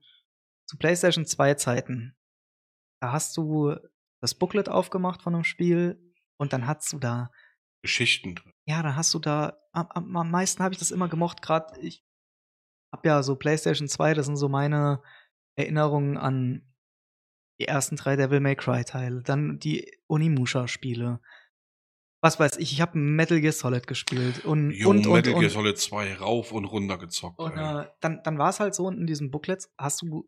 zu 0.67 0.77
PlayStation 0.77 1.25
2 1.25 1.55
Zeiten, 1.55 2.15
da 3.01 3.11
hast 3.11 3.37
du 3.37 3.75
das 4.21 4.35
Booklet 4.35 4.69
aufgemacht 4.69 5.21
von 5.21 5.35
einem 5.35 5.43
Spiel 5.43 5.99
und 6.37 6.53
dann 6.53 6.67
hast 6.67 6.91
du 6.91 6.99
da 6.99 7.31
Geschichten 7.83 8.35
drin. 8.35 8.53
Ja, 8.67 8.81
da 8.81 8.95
hast 8.95 9.13
du 9.13 9.19
da, 9.19 9.59
am, 9.71 10.15
am, 10.15 10.31
meisten 10.31 10.63
habe 10.63 10.73
ich 10.73 10.79
das 10.79 10.91
immer 10.91 11.07
gemocht, 11.07 11.41
gerade 11.41 11.79
ich 11.79 12.03
habe 12.91 13.07
ja 13.07 13.21
so 13.21 13.35
PlayStation 13.35 13.87
2, 13.87 14.15
das 14.15 14.25
sind 14.25 14.37
so 14.37 14.49
meine 14.49 15.03
Erinnerungen 15.55 16.17
an 16.17 16.73
die 17.59 17.67
ersten 17.67 17.95
drei 17.95 18.15
Devil 18.15 18.39
May 18.39 18.55
Cry 18.55 18.83
Teile, 18.83 19.21
dann 19.21 19.59
die 19.59 19.91
Onimusha-Spiele. 20.07 21.21
Was 22.21 22.39
weiß 22.39 22.57
ich, 22.57 22.73
ich 22.73 22.81
habe 22.81 22.97
Metal 22.97 23.39
Gear 23.39 23.53
Solid 23.53 23.85
gespielt 23.85 24.43
und 24.45 24.71
Jo, 24.71 24.89
und 24.89 25.05
und, 25.05 25.13
Metal 25.13 25.33
Gear 25.33 25.43
und, 25.43 25.49
Solid 25.49 25.77
2 25.77 26.15
rauf 26.15 26.51
und 26.51 26.65
runter 26.65 26.97
gezockt. 26.97 27.39
und 27.39 27.55
äh, 27.55 27.87
dann, 28.01 28.23
dann 28.23 28.37
war 28.39 28.49
es 28.49 28.59
halt 28.59 28.73
so 28.73 28.89
in 28.89 29.05
diesen 29.05 29.29
Booklets, 29.29 29.71
hast 29.77 30.01
du 30.01 30.27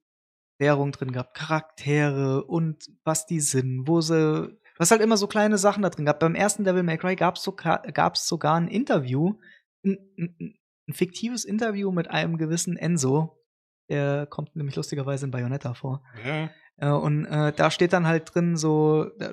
Währung 0.57 0.91
drin 0.91 1.11
gehabt, 1.11 1.35
Charaktere 1.35 2.43
und 2.43 2.89
was 3.03 3.25
die 3.25 3.39
sind, 3.39 3.87
wo 3.87 4.01
sie. 4.01 4.47
Du 4.47 4.79
hast 4.79 4.91
halt 4.91 5.01
immer 5.01 5.17
so 5.17 5.27
kleine 5.27 5.57
Sachen 5.57 5.83
da 5.83 5.89
drin 5.89 6.05
gehabt. 6.05 6.19
Beim 6.19 6.35
ersten 6.35 6.63
Devil 6.63 6.83
May 6.83 6.97
Cry 6.97 7.15
gab 7.15 7.35
es 7.35 7.43
sogar, 7.43 7.81
gab's 7.91 8.27
sogar 8.27 8.55
ein 8.55 8.67
Interview, 8.67 9.39
ein, 9.83 9.97
ein, 10.17 10.57
ein 10.87 10.93
fiktives 10.93 11.45
Interview 11.45 11.91
mit 11.91 12.09
einem 12.09 12.37
gewissen 12.37 12.77
Enzo. 12.77 13.43
Der 13.89 14.27
kommt 14.27 14.55
nämlich 14.55 14.75
lustigerweise 14.75 15.25
in 15.25 15.31
Bayonetta 15.31 15.73
vor. 15.73 16.03
ja. 16.25 16.49
Äh, 16.77 16.89
und 16.91 17.25
äh, 17.25 17.51
da 17.53 17.71
steht 17.71 17.93
dann 17.93 18.07
halt 18.07 18.33
drin 18.33 18.55
so, 18.55 19.05
da 19.17 19.31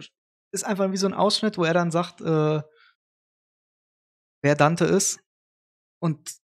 ist 0.51 0.65
einfach 0.65 0.91
wie 0.93 0.97
so 0.97 1.07
ein 1.07 1.15
Ausschnitt, 1.15 1.59
wo 1.59 1.65
er 1.65 1.75
dann 1.75 1.91
sagt, 1.91 2.21
äh, 2.21 2.63
wer 4.43 4.55
Dante 4.55 4.85
ist 4.85 5.21
und 6.01 6.37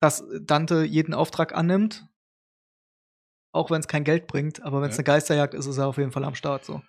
dass 0.00 0.24
Dante 0.42 0.84
jeden 0.84 1.14
Auftrag 1.14 1.54
annimmt, 1.54 2.06
auch 3.54 3.70
wenn 3.70 3.80
es 3.80 3.88
kein 3.88 4.04
Geld 4.04 4.26
bringt, 4.26 4.62
aber 4.62 4.80
wenn 4.82 4.90
es 4.90 4.96
Ja. 4.96 5.00
eine 5.00 5.04
Geisterjagd 5.04 5.54
ist, 5.54 5.66
ist 5.66 5.78
er 5.78 5.86
auf 5.86 5.96
jeden 5.98 6.12
Fall 6.12 6.24
am 6.24 6.34
Start 6.34 6.64
so. 6.64 6.82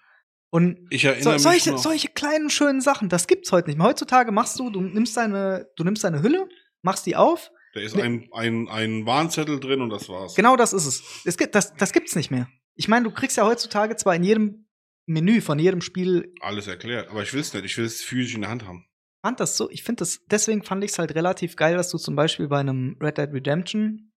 Und 0.51 0.79
Ich 0.89 1.01
so, 1.03 1.09
erinnere 1.09 1.33
mich 1.33 1.41
solche, 1.43 1.71
noch. 1.71 1.77
solche 1.79 2.07
kleinen 2.09 2.49
schönen 2.49 2.81
Sachen, 2.81 3.09
das 3.09 3.27
gibt's 3.27 3.51
heute 3.51 3.67
nicht 3.69 3.77
mehr. 3.77 3.87
Heutzutage 3.87 4.31
machst 4.31 4.59
du, 4.59 4.69
du 4.69 4.81
nimmst 4.81 5.15
deine, 5.17 5.67
du 5.75 5.83
nimmst 5.83 6.03
deine 6.03 6.21
Hülle, 6.21 6.47
machst 6.81 7.05
die 7.05 7.15
auf, 7.15 7.51
Da 7.73 7.81
ist 7.81 7.95
Ne- 7.95 8.03
ein, 8.03 8.29
ein, 8.31 8.67
ein 8.69 9.05
Warnzettel 9.05 9.59
drin 9.59 9.81
und 9.81 9.89
das 9.89 10.07
war's. 10.07 10.33
Genau 10.35 10.55
das 10.55 10.71
ist 10.71 10.85
es. 10.85 11.03
es 11.25 11.37
gibt, 11.37 11.55
das, 11.55 11.73
das 11.75 11.91
gibt's 11.91 12.15
nicht 12.15 12.31
mehr. 12.31 12.47
Ich 12.75 12.87
meine, 12.87 13.03
du 13.05 13.11
kriegst 13.11 13.35
ja 13.37 13.45
heutzutage 13.45 13.95
zwar 13.97 14.15
in 14.15 14.23
jedem 14.23 14.67
Menü 15.07 15.41
von 15.41 15.59
jedem 15.59 15.81
Spiel 15.81 16.33
Alles 16.39 16.67
erklärt. 16.67 17.09
Aber 17.09 17.21
ich 17.21 17.33
will's 17.33 17.53
nicht. 17.53 17.65
Ich 17.65 17.77
will 17.77 17.85
es 17.85 18.01
physisch 18.01 18.33
in 18.35 18.41
der 18.41 18.49
Hand 18.49 18.65
haben. 18.65 18.85
fand 19.21 19.39
das 19.41 19.57
so, 19.57 19.69
ich 19.71 19.83
finde 19.83 19.99
das, 19.99 20.21
deswegen 20.31 20.63
fand 20.63 20.83
ich 20.85 20.91
es 20.91 20.99
halt 20.99 21.13
relativ 21.15 21.55
geil, 21.57 21.75
dass 21.75 21.89
du 21.89 21.97
zum 21.97 22.15
Beispiel 22.15 22.47
bei 22.47 22.59
einem 22.59 22.95
Red 23.01 23.17
Dead 23.17 23.29
Redemption 23.33 24.13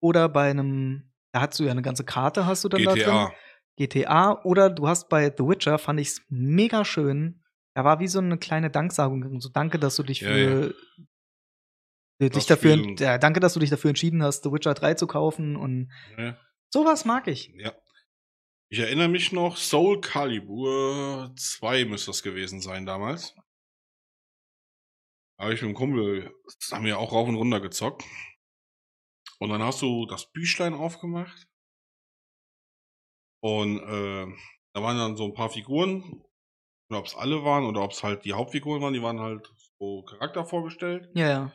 oder 0.00 0.28
bei 0.30 0.48
einem, 0.50 1.12
da 1.36 1.42
hast 1.42 1.58
du 1.58 1.64
ja 1.64 1.70
eine 1.70 1.82
ganze 1.82 2.04
Karte, 2.04 2.46
hast 2.46 2.64
du 2.64 2.68
dann 2.70 2.82
da 2.84 2.94
GTA. 2.94 3.26
drin. 3.26 3.34
GTA 3.76 4.42
oder 4.44 4.70
du 4.70 4.88
hast 4.88 5.10
bei 5.10 5.26
The 5.36 5.44
Witcher, 5.44 5.78
fand 5.78 6.00
ich 6.00 6.08
es 6.08 6.22
mega 6.30 6.84
schön. 6.84 7.42
Da 7.74 7.84
war 7.84 8.00
wie 8.00 8.08
so 8.08 8.20
eine 8.20 8.38
kleine 8.38 8.70
Danksagung. 8.70 9.38
So 9.42 9.50
danke, 9.50 9.78
dass 9.78 9.96
du 9.96 10.02
dich 10.02 10.22
Ja, 10.22 10.28
für 10.28 10.74
dich 12.18 12.30
Das 12.30 12.46
dafür, 12.46 12.82
ja, 12.98 13.18
danke, 13.18 13.40
dass 13.40 13.52
du 13.52 13.60
dich 13.60 13.68
dafür 13.68 13.90
entschieden 13.90 14.22
hast, 14.22 14.44
The 14.44 14.50
Witcher 14.52 14.72
3 14.72 14.94
zu 14.94 15.06
kaufen 15.06 15.56
und 15.56 15.92
Ja. 16.16 16.38
sowas 16.70 17.04
mag 17.04 17.28
ich. 17.28 17.52
ja. 17.58 17.74
Ich 18.68 18.78
erinnere 18.80 19.08
mich 19.08 19.30
noch, 19.30 19.56
Soul 19.58 20.00
Calibur 20.00 21.32
2 21.36 21.84
müsste 21.84 22.10
das 22.10 22.22
gewesen 22.22 22.60
sein 22.60 22.84
damals. 22.86 23.34
Aber 25.38 25.52
ich 25.52 25.60
mit 25.60 25.68
dem 25.70 25.74
Kumpel, 25.74 26.32
das 26.46 26.72
haben 26.72 26.84
wir 26.86 26.98
auch 26.98 27.12
rauf 27.12 27.28
und 27.28 27.36
runter 27.36 27.60
gezockt. 27.60 28.04
Und 29.38 29.50
dann 29.50 29.62
hast 29.62 29.82
du 29.82 30.06
das 30.06 30.30
Büchlein 30.32 30.74
aufgemacht. 30.74 31.46
Und 33.42 33.78
äh, 33.78 34.26
da 34.72 34.82
waren 34.82 34.98
dann 34.98 35.16
so 35.16 35.24
ein 35.24 35.34
paar 35.34 35.50
Figuren. 35.50 36.22
Ob 36.90 37.06
es 37.06 37.16
alle 37.16 37.44
waren 37.44 37.64
oder 37.64 37.82
ob 37.82 37.90
es 37.90 38.02
halt 38.02 38.24
die 38.24 38.32
Hauptfiguren 38.32 38.80
waren, 38.80 38.94
die 38.94 39.02
waren 39.02 39.20
halt 39.20 39.52
so 39.78 40.02
Charakter 40.04 40.44
vorgestellt. 40.44 41.08
Ja, 41.14 41.28
ja. 41.28 41.52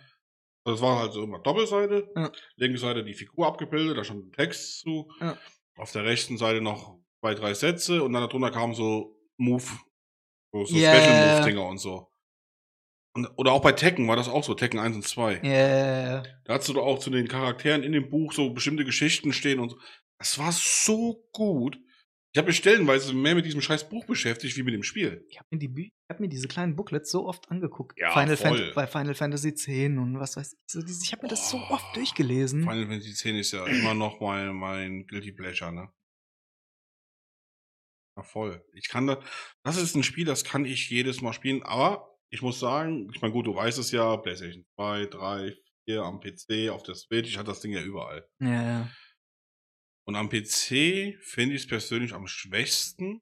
Es 0.66 0.82
war 0.82 1.00
halt 1.00 1.14
so 1.14 1.24
immer 1.24 1.40
Doppelseite. 1.40 2.12
Ja. 2.16 2.32
Linke 2.56 2.78
Seite 2.78 3.04
die 3.04 3.14
Figur 3.14 3.48
abgebildet, 3.48 3.98
da 3.98 4.04
stand 4.04 4.28
ein 4.28 4.32
Text 4.32 4.82
zu. 4.82 5.10
Ja. 5.20 5.38
Auf 5.78 5.92
der 5.92 6.04
rechten 6.04 6.38
Seite 6.38 6.62
noch 6.62 7.00
zwei, 7.22 7.34
drei 7.34 7.54
Sätze 7.54 8.04
und 8.04 8.14
dann 8.14 8.24
darunter 8.24 8.52
kamen 8.52 8.74
so 8.74 9.18
Move, 9.38 9.64
so, 10.52 10.66
so 10.66 10.76
Ja, 10.76 10.94
Special. 10.94 11.40
Move-Dinger 11.40 11.66
und 11.66 11.78
so. 11.78 12.11
Und, 13.14 13.28
oder 13.38 13.52
auch 13.52 13.62
bei 13.62 13.74
Tekken 13.74 14.08
war 14.08 14.16
das 14.16 14.30
auch 14.30 14.44
so, 14.44 14.54
Tekken 14.54 14.80
1 14.80 14.96
und 14.96 15.04
2. 15.06 15.42
Ja, 15.44 15.52
ja, 15.52 16.04
ja. 16.04 16.24
Da 16.46 16.54
hast 16.54 16.70
du 16.70 16.74
doch 16.74 16.86
auch 16.86 17.00
zu 17.00 17.10
den 17.10 17.28
Charakteren 17.28 17.84
in 17.84 17.92
dem 17.92 18.10
Buch 18.10 18.32
so 18.34 18.52
bestimmte 18.54 18.86
Geschichten 18.86 19.34
stehen 19.34 19.60
und 19.60 19.70
so. 19.70 19.80
Das 20.18 20.38
war 20.40 20.52
so 20.52 21.28
gut. 21.34 21.78
Ich 22.34 22.38
habe 22.38 22.48
mich 22.48 22.56
stellenweise 22.58 23.14
mehr 23.14 23.36
mit 23.36 23.46
diesem 23.46 23.62
scheiß 23.62 23.90
Buch 23.90 24.06
beschäftigt, 24.06 24.56
wie 24.56 24.64
mit 24.64 24.74
dem 24.74 24.84
Spiel. 24.84 25.26
Ich 25.30 25.38
habe 25.38 25.48
mir, 25.52 25.58
die 25.60 25.88
ich 25.88 25.92
hab 26.10 26.22
mir 26.22 26.30
diese 26.30 26.48
kleinen 26.48 26.78
Booklets 26.78 27.12
so 27.12 27.26
oft 27.28 27.52
angeguckt. 27.52 28.00
Ja, 28.00 28.12
Final 28.12 28.38
voll. 28.38 28.72
Bei 28.74 28.88
Final 28.88 29.16
Fantasy 29.16 29.50
X 29.50 29.68
und 29.68 30.18
was 30.18 30.38
weiß 30.38 30.54
ich. 30.54 30.60
So, 30.68 30.82
diese- 30.82 31.04
ich 31.04 31.12
habe 31.12 31.24
mir 31.24 31.28
das 31.30 31.50
so 31.50 31.58
Oh, 31.58 31.74
oft 31.74 31.94
durchgelesen. 31.98 32.62
Final 32.62 32.88
Fantasy 32.88 33.10
X 33.10 33.26
ist 33.26 33.52
ja 33.52 33.66
immer 33.68 33.94
noch 33.94 34.22
mein, 34.22 34.54
mein 34.56 35.06
Guilty 35.08 35.34
Pleasure, 35.34 35.74
ne? 35.74 35.92
Ja, 38.18 38.24
voll. 38.24 38.64
Ich 38.74 38.88
kann 38.88 39.08
da, 39.08 39.22
das 39.64 39.78
ist 39.78 39.96
ein 39.96 40.04
Spiel, 40.04 40.26
das 40.26 40.44
kann 40.46 40.64
ich 40.66 40.90
jedes 40.90 41.22
Mal 41.22 41.34
spielen, 41.34 41.64
aber 41.64 42.11
ich 42.32 42.42
muss 42.42 42.60
sagen, 42.60 43.10
ich 43.14 43.22
meine, 43.22 43.34
gut, 43.34 43.46
du 43.48 43.56
weißt 43.56 43.78
es 43.78 43.92
ja, 43.92 44.16
PlayStation 44.18 44.66
2, 44.76 45.06
3, 45.08 45.56
4 45.86 46.02
am 46.02 46.20
PC, 46.20 46.70
auf 46.72 46.84
der 46.84 46.96
Switch, 46.96 47.30
ich 47.30 47.38
hatte 47.38 47.50
das 47.52 47.60
Ding 47.60 47.74
ja 47.74 47.82
überall. 47.82 48.28
Ja, 48.40 48.64
ja. 48.64 48.90
Und 50.08 50.16
am 50.16 50.30
PC 50.30 51.18
finde 51.22 51.56
ich 51.56 51.62
es 51.64 51.68
persönlich 51.68 52.14
am 52.14 52.28
schwächsten, 52.28 53.22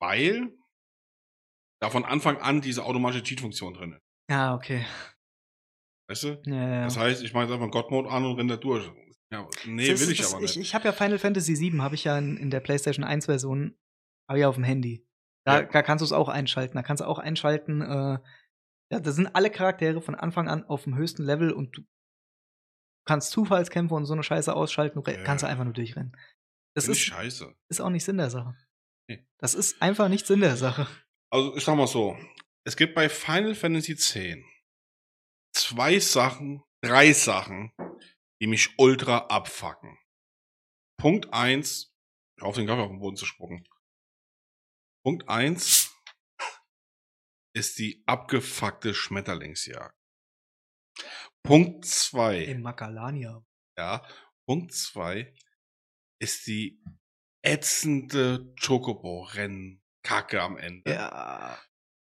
weil 0.00 0.52
da 1.80 1.90
von 1.90 2.04
Anfang 2.04 2.38
an 2.38 2.60
diese 2.60 2.84
automatische 2.84 3.22
Cheat-Funktion 3.22 3.74
drin 3.74 3.92
ist. 3.94 4.02
Ja, 4.30 4.54
okay. 4.54 4.84
Weißt 6.08 6.24
du? 6.24 6.42
Ja, 6.46 6.68
ja. 6.68 6.84
Das 6.84 6.96
heißt, 6.96 7.22
ich 7.22 7.32
mache 7.32 7.44
jetzt 7.44 7.52
einfach 7.52 7.70
God-Mode 7.70 8.08
an 8.10 8.24
und 8.24 8.36
renne 8.36 8.54
da 8.54 8.56
durch. 8.56 8.88
Ja, 9.32 9.48
nee, 9.64 9.88
Das 9.88 10.00
will 10.00 10.12
ich 10.12 10.18
das, 10.18 10.32
aber 10.32 10.42
nicht. 10.42 10.56
Ich, 10.56 10.60
ich 10.62 10.74
habe 10.74 10.84
ja 10.84 10.92
Final 10.92 11.18
Fantasy 11.18 11.58
VII, 11.58 11.78
habe 11.78 11.94
ich 11.94 12.04
ja 12.04 12.18
in, 12.18 12.36
in 12.36 12.50
der 12.50 12.60
PlayStation 12.60 13.04
1 13.04 13.26
Version, 13.26 13.78
habe 14.28 14.38
ich 14.38 14.42
ja 14.42 14.48
auf 14.48 14.56
dem 14.56 14.64
Handy. 14.64 15.06
Da, 15.46 15.60
Ja. 15.60 15.66
da 15.66 15.82
kannst 15.82 16.02
du 16.02 16.04
es 16.04 16.12
auch 16.12 16.28
einschalten. 16.28 16.76
Da 16.76 16.82
kannst 16.82 17.00
du 17.00 17.06
auch 17.06 17.18
einschalten, 17.18 17.80
äh, 17.80 18.18
ja, 18.90 19.00
da 19.00 19.12
sind 19.12 19.28
alle 19.34 19.50
Charaktere 19.50 20.00
von 20.00 20.14
Anfang 20.14 20.48
an 20.48 20.64
auf 20.64 20.84
dem 20.84 20.96
höchsten 20.96 21.22
Level 21.24 21.52
und 21.52 21.76
du 21.76 21.82
kannst 23.06 23.30
Zufallskämpfe 23.32 23.94
und 23.94 24.04
so 24.06 24.12
eine 24.12 24.22
Scheiße 24.22 24.54
ausschalten, 24.54 25.02
du 25.02 25.10
Ja. 25.10 25.22
kannst 25.22 25.42
du 25.42 25.48
einfach 25.48 25.64
nur 25.64 25.72
durchrennen. 25.72 26.16
Das 26.74 26.86
ist, 26.88 27.00
scheiße. 27.00 27.54
ist 27.68 27.80
auch 27.80 27.90
nicht 27.90 28.04
Sinn 28.04 28.18
der 28.18 28.30
Sache. 28.30 28.56
Nee. 29.08 29.26
Das 29.38 29.54
ist 29.54 29.80
einfach 29.82 30.08
nicht 30.08 30.26
Sinn 30.26 30.40
der 30.40 30.56
Sache. 30.56 30.86
Also, 31.32 31.56
ich 31.56 31.64
sag 31.64 31.76
mal 31.76 31.86
so. 31.86 32.16
Es 32.64 32.76
gibt 32.76 32.94
bei 32.94 33.08
Final 33.08 33.54
Fantasy 33.54 33.92
X 33.92 34.16
zwei 35.52 35.98
Sachen, 35.98 36.62
drei 36.82 37.12
Sachen, 37.12 37.72
die 38.40 38.46
mich 38.46 38.78
ultra 38.78 39.18
abfacken. 39.26 39.98
Punkt 40.98 41.32
eins, 41.32 41.92
auf 42.40 42.54
den 42.56 42.66
Kaffee 42.66 42.82
auf 42.82 42.90
den 42.90 43.00
Boden 43.00 43.16
zu 43.16 43.24
spucken. 43.26 43.66
Punkt 45.04 45.28
eins 45.28 45.89
ist 47.54 47.78
die 47.78 48.02
abgefuckte 48.06 48.94
Schmetterlingsjagd. 48.94 49.94
Punkt 51.42 51.84
zwei. 51.84 52.44
Im 52.44 52.62
Makalania. 52.62 53.44
Ja. 53.78 54.06
Punkt 54.46 54.72
zwei 54.72 55.34
ist 56.20 56.46
die 56.46 56.82
ätzende 57.42 58.52
Chocobo-Rennen-Kacke 58.60 60.42
am 60.42 60.56
Ende. 60.58 60.90
Ja. 60.90 61.58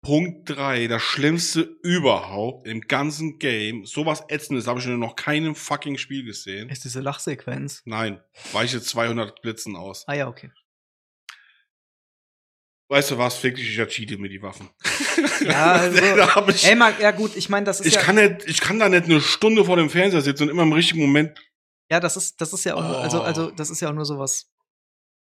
Punkt 0.03 0.49
drei, 0.49 0.87
das 0.87 1.03
Schlimmste 1.03 1.63
überhaupt 1.83 2.69
im 2.69 2.83
ganzen 2.83 3.41
Game. 3.41 3.85
Sowas 3.87 4.23
Ätzendes 4.29 4.69
habe 4.69 4.79
ich 4.79 4.87
in 4.87 5.01
noch 5.01 5.17
keinem 5.17 5.57
fucking 5.57 5.99
Spiel 5.99 6.25
gesehen. 6.25 6.69
Ist 6.69 6.85
diese 6.85 7.01
Lachsequenz. 7.01 7.83
Nein, 7.87 8.23
weiche 8.53 8.81
200 8.81 9.43
Blitzen 9.43 9.75
aus. 9.75 10.07
Ah 10.07 10.15
ja, 10.15 10.29
okay. 10.29 10.53
Weißt 12.89 13.11
du 13.11 13.19
was, 13.19 13.37
fick 13.37 13.57
dich, 13.57 13.77
ich 13.79 13.89
cheate 13.89 14.17
mit 14.19 14.31
die 14.33 14.43
Waffen. 14.43 14.71
Ja, 15.41 15.73
also- 15.73 16.49
ich, 16.49 16.65
Ey, 16.65 16.75
Marc, 16.75 17.01
ja 17.01 17.11
gut, 17.11 17.37
ich 17.37 17.49
meine, 17.49 17.65
das 17.67 17.81
ist 17.81 17.87
ich, 17.87 17.95
ja, 17.95 18.01
kann 18.03 18.17
nicht, 18.17 18.45
ich 18.47 18.61
kann 18.61 18.79
da 18.79 18.89
nicht 18.89 19.05
eine 19.05 19.21
Stunde 19.21 19.65
vor 19.65 19.77
dem 19.77 19.91
Fernseher 19.91 20.21
sitzen 20.23 20.45
und 20.45 20.49
immer 20.51 20.63
im 20.63 20.73
richtigen 20.73 21.01
Moment 21.01 21.39
ja, 21.91 22.01
das 22.01 22.17
ist, 22.17 22.41
das 22.41 22.53
ist 22.53 22.65
ja 22.65 22.75
auch, 22.75 22.83
nur, 22.83 22.99
also, 22.99 23.21
Oh. 23.21 23.23
also, 23.23 23.51
das 23.51 23.71
ist 23.71 23.81
ja 23.81 23.89
auch 23.91 23.95
nur 23.95 24.05
sowas. 24.05 24.51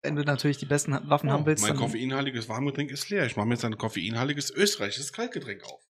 Wenn 0.02 0.16
du 0.16 0.24
natürlich 0.24 0.58
die 0.58 0.66
besten 0.66 0.92
Waffen 1.10 1.32
haben 1.32 1.46
willst, 1.46 1.64
mein 1.64 1.74
dann, 1.74 1.80
koffeinhaltiges 1.82 2.48
Warmgetränk 2.50 2.92
ist 2.92 3.10
leer. 3.10 3.26
Ich 3.26 3.36
mache 3.36 3.48
mir 3.48 3.56
jetzt 3.56 3.66
ein 3.66 3.78
koffeinhaltiges 3.78 4.52
österreichisches 4.52 5.12
Kaltgetränk 5.14 5.64
auf. 5.64 5.84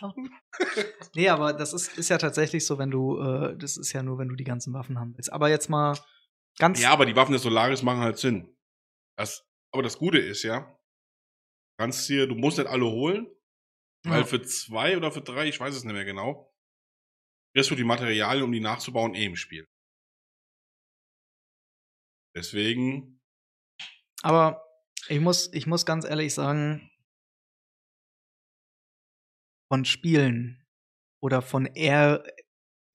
Nee, 1.14 1.28
aber 1.28 1.52
das 1.52 1.72
ist, 1.72 1.96
ist 1.96 2.08
ja 2.10 2.18
tatsächlich 2.18 2.66
so, 2.66 2.78
wenn 2.78 2.90
du, 2.90 3.20
äh, 3.20 3.56
das 3.56 3.76
ist 3.76 3.92
ja 3.92 4.02
nur, 4.02 4.18
wenn 4.18 4.28
du 4.28 4.34
die 4.34 4.44
ganzen 4.44 4.72
Waffen 4.74 4.98
haben 4.98 5.14
willst. 5.16 5.32
Aber 5.32 5.48
jetzt 5.48 5.70
mal 5.70 5.96
ganz, 6.58 6.80
Ja, 6.80 6.90
aber 6.90 7.06
die 7.06 7.14
Waffen 7.14 7.32
des 7.32 7.42
Solaris 7.42 7.82
machen 7.82 8.00
halt 8.00 8.18
Sinn. 8.18 8.56
Das, 9.16 9.44
aber 9.74 9.82
das 9.82 9.98
Gute 9.98 10.18
ist 10.18 10.44
ja, 10.44 10.78
kannst 11.78 12.08
dir, 12.08 12.26
du 12.26 12.34
musst 12.34 12.58
nicht 12.58 12.68
alle 12.68 12.86
holen, 12.86 13.26
weil 14.08 14.22
Ja. 14.22 14.26
für 14.26 14.42
zwei 14.42 14.96
oder 14.96 15.12
für 15.12 15.22
drei, 15.22 15.48
ich 15.48 15.60
weiß 15.60 15.74
es 15.74 15.84
nicht 15.84 15.94
mehr 15.94 16.04
genau, 16.06 16.54
kriegst 17.54 17.70
du 17.70 17.74
die 17.74 17.84
Materialien, 17.84 18.44
um 18.44 18.52
die 18.52 18.60
nachzubauen, 18.60 19.14
eh 19.14 19.24
im 19.24 19.36
Spiel. 19.36 19.66
Deswegen, 22.36 23.18
Aber 24.22 24.64
ich 25.08 25.20
muss, 25.20 25.52
ich 25.52 25.66
muss 25.66 25.86
ganz 25.86 26.04
ehrlich 26.04 26.34
sagen, 26.34 26.90
von 29.70 29.84
Spielen 29.84 30.64
oder 31.22 31.42
von 31.42 31.66
er, 31.66 32.24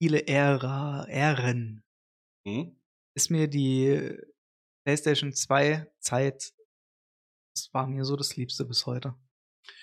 viele 0.00 0.26
Ära, 0.26 1.06
Ähren 1.08 1.84
hm? 2.46 2.70
ist 3.14 3.30
mir 3.30 3.48
die 3.48 4.16
PlayStation 4.84 5.32
2 5.32 5.86
Zeit, 6.00 6.52
das 7.64 7.74
war 7.74 7.86
mir 7.86 8.04
so 8.04 8.16
das 8.16 8.36
Liebste 8.36 8.64
bis 8.64 8.86
heute. 8.86 9.14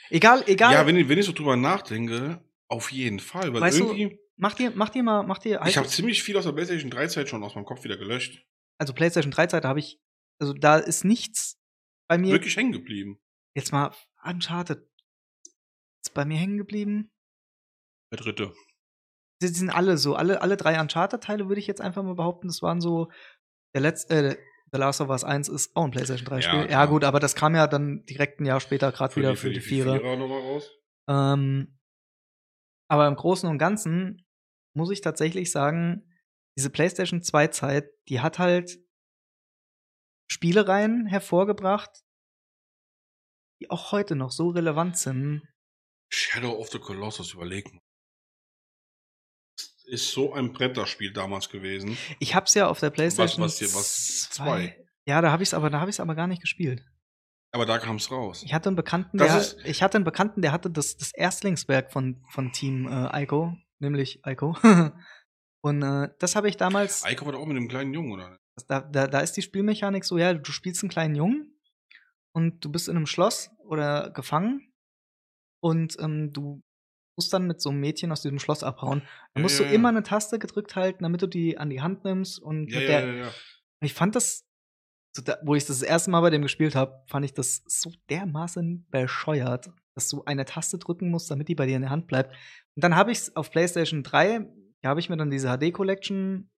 Egal, 0.09 0.43
egal. 0.47 0.73
ja, 0.73 0.85
wenn 0.85 0.95
ich, 0.95 1.09
wenn 1.09 1.19
ich 1.19 1.25
so 1.25 1.31
drüber 1.31 1.55
nachdenke, 1.55 2.43
auf 2.67 2.91
jeden 2.91 3.19
Fall, 3.19 3.53
weil 3.53 3.61
Weißt 3.61 3.79
du, 3.79 3.85
irgendwie, 3.85 4.19
mach 4.35 4.53
dir, 4.53 4.71
mach 4.75 4.89
dir 4.89 5.03
mal, 5.03 5.23
mach 5.23 5.37
dir. 5.37 5.61
ich 5.65 5.77
habe 5.77 5.87
ziemlich 5.87 6.23
viel 6.23 6.37
aus 6.37 6.45
der 6.45 6.51
PlayStation 6.53 6.89
3 6.89 7.07
Zeit 7.07 7.29
schon 7.29 7.43
aus 7.43 7.55
meinem 7.55 7.65
Kopf 7.65 7.83
wieder 7.83 7.97
gelöscht. 7.97 8.45
also 8.79 8.93
PlayStation 8.93 9.31
3 9.31 9.47
Zeit 9.47 9.65
habe 9.65 9.79
ich, 9.79 9.99
also 10.39 10.53
da 10.53 10.77
ist 10.77 11.03
nichts 11.03 11.59
bei 12.07 12.17
mir. 12.17 12.33
Wirklich 12.33 12.57
hängen 12.57 12.71
geblieben. 12.71 13.19
Jetzt 13.55 13.71
mal 13.71 13.93
Uncharted. 14.23 14.87
Ist 16.03 16.13
bei 16.13 16.25
mir 16.25 16.37
hängen 16.37 16.57
geblieben. 16.57 17.11
Der 18.11 18.19
dritte. 18.19 18.53
Die 19.41 19.47
sind 19.47 19.69
alle 19.69 19.97
so, 19.97 20.15
alle, 20.15 20.41
alle 20.41 20.57
drei 20.57 20.79
Uncharted-Teile 20.79 21.47
würde 21.47 21.59
ich 21.59 21.67
jetzt 21.67 21.81
einfach 21.81 22.03
mal 22.03 22.15
behaupten, 22.15 22.47
das 22.47 22.61
waren 22.61 22.81
so 22.81 23.11
der 23.75 23.81
letzte, 23.81 24.13
äh, 24.13 24.37
The 24.71 24.77
Last 24.79 24.99
of 25.01 25.09
Us 25.09 25.23
1 25.23 25.47
ist 25.49 25.75
auch 25.75 25.85
ein 25.85 25.91
PlayStation 25.91 26.25
3 26.25 26.35
Ja, 26.35 26.41
Spiel. 26.41 26.59
Ja, 26.61 26.65
klar. 26.67 26.87
gut, 26.87 27.03
aber 27.03 27.19
das 27.19 27.35
kam 27.35 27.55
ja 27.55 27.67
dann 27.67 28.03
direkt 28.05 28.39
ein 28.41 28.45
Jahr 28.45 28.59
später 28.59 28.91
gerade 28.91 29.15
wieder 29.15 29.35
für 29.35 29.49
die, 29.49 29.61
Vierer. 29.61 29.99
Vierer 29.99 30.17
nochmal 30.17 30.41
raus. 30.41 30.69
Ähm, 31.09 31.79
aber 32.89 33.07
im 33.07 33.15
Großen 33.15 33.49
und 33.49 33.57
Ganzen 33.57 34.25
muss 34.75 34.91
ich 34.91 35.01
tatsächlich 35.01 35.51
sagen, 35.51 36.03
diese 36.57 36.69
PlayStation 36.69 37.21
2 37.21 37.47
Zeit, 37.47 37.89
die 38.09 38.19
hat 38.19 38.39
halt 38.39 38.77
Spielereien 40.29 41.05
hervorgebracht, 41.05 42.03
die 43.61 43.69
auch 43.69 43.91
heute 43.91 44.15
noch 44.15 44.31
so 44.31 44.49
relevant 44.49 44.97
sind. 44.97 45.41
Shadow 46.11 46.51
of 46.57 46.69
the 46.69 46.79
Colossus, 46.79 47.33
überleg 47.33 47.73
mal. 47.73 47.81
Ist 49.87 50.11
so 50.11 50.33
ein 50.33 50.51
Bretterspiel 50.53 51.13
damals 51.13 51.49
gewesen. 51.49 51.97
Ich 52.19 52.35
hab's 52.35 52.53
ja 52.53 52.67
auf 52.67 52.79
der 52.79 52.89
PlayStation 52.89 53.43
was 53.43 53.57
hier, 53.57 53.67
was? 53.73 54.29
Zwei. 54.31 54.77
Ja, 55.05 55.21
da 55.21 55.31
habe 55.31 55.43
ich's 55.43 55.53
aber, 55.53 55.69
da 55.69 55.79
habe 55.79 55.89
ich's 55.89 55.99
aber 56.01 56.13
gar 56.15 56.27
nicht 56.27 56.41
gespielt. 56.41 56.83
Aber 57.53 57.65
da 57.65 57.79
kam 57.79 57.95
es 57.95 58.11
raus. 58.11 58.43
Ich 58.43 58.53
hatte 58.53 58.67
einen 58.67 58.75
Bekannten, 58.75 59.17
Das 59.17 59.27
der, 59.29 59.37
ist- 59.39 59.57
ich 59.65 59.81
hatte 59.81 59.97
einen 59.97 60.03
Bekannten, 60.03 60.41
der 60.41 60.51
hatte 60.51 60.69
das, 60.69 60.97
das 60.97 61.13
Erstlingswerk 61.13 61.91
von, 61.93 62.21
von 62.31 62.51
Team 62.51 62.87
äh, 62.91 63.23
Ico, 63.23 63.55
nämlich 63.79 64.19
Ico. 64.25 64.57
Und 65.61 65.81
äh, 65.81 66.09
das 66.19 66.35
habe 66.35 66.49
ich 66.49 66.57
damals, 66.57 67.03
Eiko 67.05 67.25
war 67.25 67.31
doch 67.33 67.39
auch 67.39 67.45
mit 67.45 67.57
dem 67.57 67.67
kleinen 67.69 67.93
Jungen, 67.93 68.11
oder? 68.11 68.37
da, 68.67 68.81
da, 68.81 69.07
da 69.07 69.19
ist 69.19 69.33
die 69.33 69.41
Spielmechanik 69.41 70.03
so, 70.03 70.17
ja, 70.17 70.33
du 70.33 70.51
spielst 70.51 70.83
einen 70.83 70.89
kleinen 70.89 71.15
Jungen 71.15 71.57
und 72.33 72.63
du 72.65 72.71
bist 72.71 72.89
in 72.89 72.95
einem 72.97 73.05
Schloss 73.07 73.49
oder 73.59 74.09
gefangen 74.11 74.73
und 75.61 75.95
ähm, 75.99 76.31
du 76.33 76.61
musst 77.17 77.33
dann 77.33 77.47
mit 77.47 77.59
so 77.61 77.69
einem 77.69 77.79
Mädchen 77.79 78.11
aus 78.11 78.21
diesem 78.21 78.39
Schloss 78.39 78.63
abhauen. 78.63 79.01
Ja, 79.35 79.41
musst 79.41 79.59
ja, 79.59 79.65
du 79.65 79.71
ja. 79.71 79.75
immer 79.75 79.89
eine 79.89 80.03
Taste 80.03 80.39
gedrückt 80.39 80.75
halten, 80.75 81.03
damit 81.03 81.21
du 81.21 81.27
die 81.27 81.57
an 81.57 81.69
die 81.69 81.81
Hand 81.81 82.05
nimmst 82.05 82.39
und 82.39 82.71
Ja, 82.71 82.79
ja, 82.79 82.87
der, 82.87 83.07
ja, 83.07 83.13
ja. 83.25 83.31
ich 83.81 83.93
fand 83.93 84.15
das, 84.15 84.45
so 85.15 85.23
da, 85.23 85.37
wo 85.43 85.55
ich 85.55 85.65
das, 85.65 85.79
das 85.79 85.89
erste 85.89 86.11
Mal 86.11 86.21
bei 86.21 86.29
dem 86.29 86.43
gespielt 86.43 86.75
habe, 86.75 87.03
fand 87.07 87.25
ich 87.25 87.33
das 87.33 87.63
so 87.65 87.91
dermaßen 88.09 88.87
bescheuert, 88.89 89.71
dass 89.95 90.09
du 90.09 90.23
eine 90.25 90.45
Taste 90.45 90.77
drücken 90.77 91.09
musst, 91.09 91.31
damit 91.31 91.47
die 91.47 91.55
bei 91.55 91.65
dir 91.65 91.75
in 91.75 91.81
der 91.81 91.91
Hand 91.91 92.07
bleibt. 92.07 92.33
Und 92.75 92.83
dann 92.83 92.95
habe 92.95 93.11
ich 93.11 93.17
es 93.17 93.35
auf 93.35 93.49
PlayStation 93.49 94.03
3, 94.03 94.47
da 94.83 94.89
habe 94.89 94.99
ich 94.99 95.09
mir 95.09 95.17
dann 95.17 95.31
diese 95.31 95.49
HD 95.49 95.73
Collection 95.73 96.51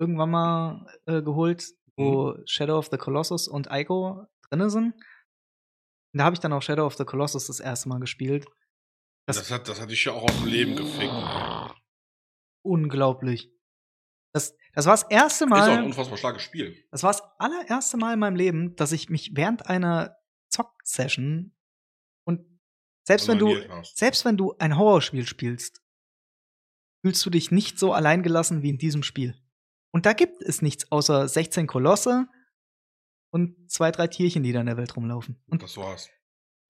irgendwann 0.00 0.30
mal 0.30 0.86
äh, 1.06 1.22
geholt, 1.22 1.72
wo 1.96 2.34
Shadow 2.46 2.78
of 2.78 2.88
the 2.90 2.96
Colossus 2.96 3.46
und 3.46 3.68
Ico 3.70 4.26
drinne 4.48 4.70
sind. 4.70 4.94
Und 4.94 6.18
da 6.18 6.24
habe 6.24 6.34
ich 6.34 6.40
dann 6.40 6.52
auch 6.52 6.62
Shadow 6.62 6.86
of 6.86 6.96
the 6.96 7.04
Colossus 7.04 7.46
das 7.46 7.60
erste 7.60 7.88
Mal 7.88 8.00
gespielt. 8.00 8.46
Das, 9.36 9.48
Das- 9.48 9.50
hat, 9.50 9.68
das 9.68 9.80
hat 9.80 9.90
dich 9.90 10.04
ja 10.04 10.12
auch 10.12 10.24
aus 10.24 10.36
dem 10.36 10.46
Leben 10.46 10.76
gefickt. 10.76 11.12
ne? 11.12 11.74
Unglaublich. 12.62 13.50
Das, 14.32 14.54
das 14.74 14.86
war 14.86 14.92
das 14.92 15.02
erste 15.10 15.44
Ist 15.46 15.52
auch 15.52 15.56
ein 15.56 15.76
Mal. 15.80 15.84
unfassbar 15.84 16.16
starkes 16.18 16.42
Spiel. 16.42 16.76
Das 16.90 17.02
war 17.02 17.10
das 17.12 17.22
allererste 17.38 17.96
Mal 17.96 18.12
in 18.14 18.20
meinem 18.20 18.36
Leben, 18.36 18.76
dass 18.76 18.92
ich 18.92 19.08
mich 19.08 19.32
während 19.34 19.66
einer 19.66 20.16
Zock-Session 20.52 21.56
und 22.26 22.46
selbst 23.06 23.26
wenn 23.28 23.38
du, 23.38 23.56
selbst 23.94 24.24
wenn 24.24 24.36
du 24.36 24.54
ein 24.58 24.76
Horrorspiel 24.76 25.26
spielst, 25.26 25.82
fühlst 27.04 27.24
du 27.24 27.30
dich 27.30 27.50
nicht 27.50 27.78
so 27.78 27.92
alleingelassen 27.92 28.62
wie 28.62 28.68
in 28.70 28.78
diesem 28.78 29.02
Spiel. 29.02 29.34
Und 29.92 30.06
da 30.06 30.12
gibt 30.12 30.40
es 30.42 30.62
nichts 30.62 30.92
außer 30.92 31.26
16 31.26 31.66
Kolosse 31.66 32.28
und 33.32 33.70
zwei, 33.70 33.90
drei 33.90 34.06
Tierchen, 34.06 34.42
die 34.44 34.52
da 34.52 34.60
in 34.60 34.66
der 34.66 34.76
Welt 34.76 34.94
rumlaufen. 34.96 35.42
Und 35.48 35.62
Das 35.62 35.76
war's. 35.76 36.08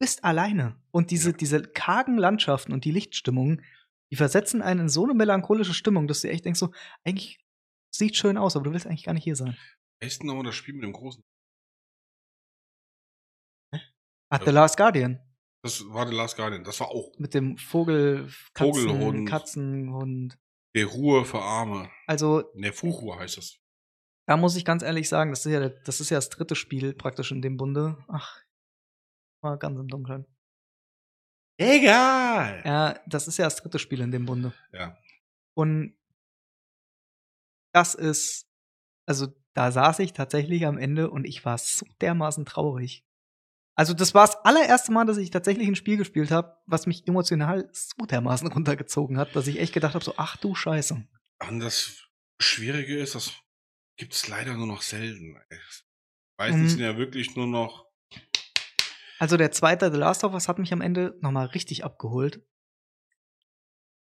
Du 0.01 0.05
bist 0.07 0.25
alleine. 0.25 0.81
Und 0.91 1.11
diese, 1.11 1.31
Ja. 1.31 1.37
diese 1.37 1.63
kargen 1.63 2.17
Landschaften 2.17 2.73
und 2.73 2.85
die 2.85 2.91
Lichtstimmungen, 2.91 3.63
die 4.11 4.17
versetzen 4.17 4.63
einen 4.63 4.81
in 4.81 4.89
so 4.89 5.05
eine 5.05 5.15
melancholische 5.15 5.75
Stimmung, 5.75 6.09
dass 6.09 6.23
du 6.23 6.31
echt 6.31 6.45
denkst 6.45 6.59
so, 6.59 6.73
eigentlich 7.05 7.39
sieht 7.95 8.17
schön 8.17 8.37
aus, 8.39 8.57
aber 8.57 8.65
du 8.65 8.73
willst 8.73 8.87
eigentlich 8.87 9.05
gar 9.05 9.13
nicht 9.13 9.25
hier 9.25 9.37
sein. 9.37 9.57
Besten 10.01 10.27
nochmal 10.27 10.45
das 10.45 10.55
Spiel 10.55 10.75
mit 10.75 10.85
dem 10.85 10.93
großen. 10.93 11.23
Ach, 14.33 14.41
The 14.45 14.51
Last 14.53 14.77
Guardian. 14.77 15.21
Das 15.63 15.83
war 15.91 16.07
The 16.09 16.15
Last 16.15 16.37
Guardian. 16.37 16.65
Das 16.65 16.81
war 16.81 16.89
auch 16.89 17.13
mit 17.19 17.35
dem 17.35 17.59
Vogel, 17.59 18.31
Katzen, 18.55 18.89
Vogelhund. 18.89 19.29
Katzenhund. 19.29 20.39
der 20.75 20.87
Ruhe 20.87 21.25
für 21.25 21.41
Arme. 21.43 21.91
Also, 22.07 22.45
Ne, 22.55 22.73
Fuchur 22.73 23.19
heißt 23.19 23.37
das. 23.37 23.59
da 24.29 24.37
muss 24.37 24.55
ich 24.57 24.65
ganz 24.65 24.83
ehrlich 24.85 25.09
sagen, 25.09 25.31
das 25.31 25.45
ist 25.45 25.53
ja, 25.53 25.69
das 25.69 26.01
ist 26.01 26.11
ja 26.11 26.17
das 26.19 26.31
dritte 26.31 26.55
Spiel 26.55 26.95
praktisch 26.95 27.33
in 27.33 27.43
dem 27.43 27.57
Bunde. 27.57 27.99
Ach, 28.09 28.41
war 29.43 29.59
ganz 29.59 29.79
im 29.79 29.89
Dunkeln. 29.89 30.27
Egal! 31.59 32.63
Ja, 32.65 33.01
das 33.07 33.29
ist 33.29 33.37
ja 33.37 33.45
das 33.45 33.57
dritte 33.57 33.79
Spiel 33.79 34.01
in 34.01 34.11
dem 34.11 34.25
Bunde. 34.27 34.55
Ja. 34.73 34.97
Und 35.55 35.95
das 37.75 37.95
ist, 37.95 38.47
also 39.07 39.29
da 39.55 39.71
saß 39.71 39.99
ich 39.99 40.13
tatsächlich 40.13 40.65
am 40.67 40.79
Ende 40.79 41.11
und 41.11 41.25
ich 41.25 41.45
war 41.45 41.59
so 41.59 41.87
dermaßen 42.01 42.45
traurig. 42.47 43.05
Also 43.77 43.95
das 43.95 44.15
war 44.15 44.27
das 44.27 44.37
allererste 44.45 44.93
Mal, 44.93 45.05
dass 45.07 45.17
ich 45.17 45.31
tatsächlich 45.31 45.69
ein 45.69 45.77
Spiel 45.77 45.97
gespielt 45.97 46.31
habe, 46.31 46.57
was 46.67 46.87
mich 46.87 47.07
emotional 47.07 47.69
so 47.73 48.05
dermaßen 48.07 48.49
runtergezogen 48.53 49.19
hat, 49.19 49.35
dass 49.37 49.47
ich 49.47 49.59
echt 49.59 49.73
gedacht 49.73 49.95
habe, 49.95 50.05
so 50.05 50.15
ach 50.17 50.37
du 50.37 50.55
Scheiße. 50.55 51.07
Und 51.49 51.61
das 51.61 52.09
Schwierige 52.41 52.99
ist, 52.99 53.15
das 53.15 53.33
gibt's 53.99 54.29
leider 54.29 54.55
nur 54.55 54.67
noch 54.67 54.83
selten. 54.83 55.39
Meistens 56.39 56.63
Mhm. 56.63 56.69
sind 56.69 56.81
ja 56.81 56.97
wirklich 56.97 57.37
nur 57.37 57.47
noch. 57.47 57.90
Also 59.21 59.37
der 59.37 59.53
zweite 59.53 59.93
The 59.93 59.99
Last 59.99 60.25
of 60.25 60.33
Us 60.33 60.49
hat 60.49 60.59
mich 60.59 60.73
am 60.73 60.81
Ende 60.81 61.17
nochmal 61.21 61.47
richtig 61.47 61.85
abgeholt. 61.85 62.41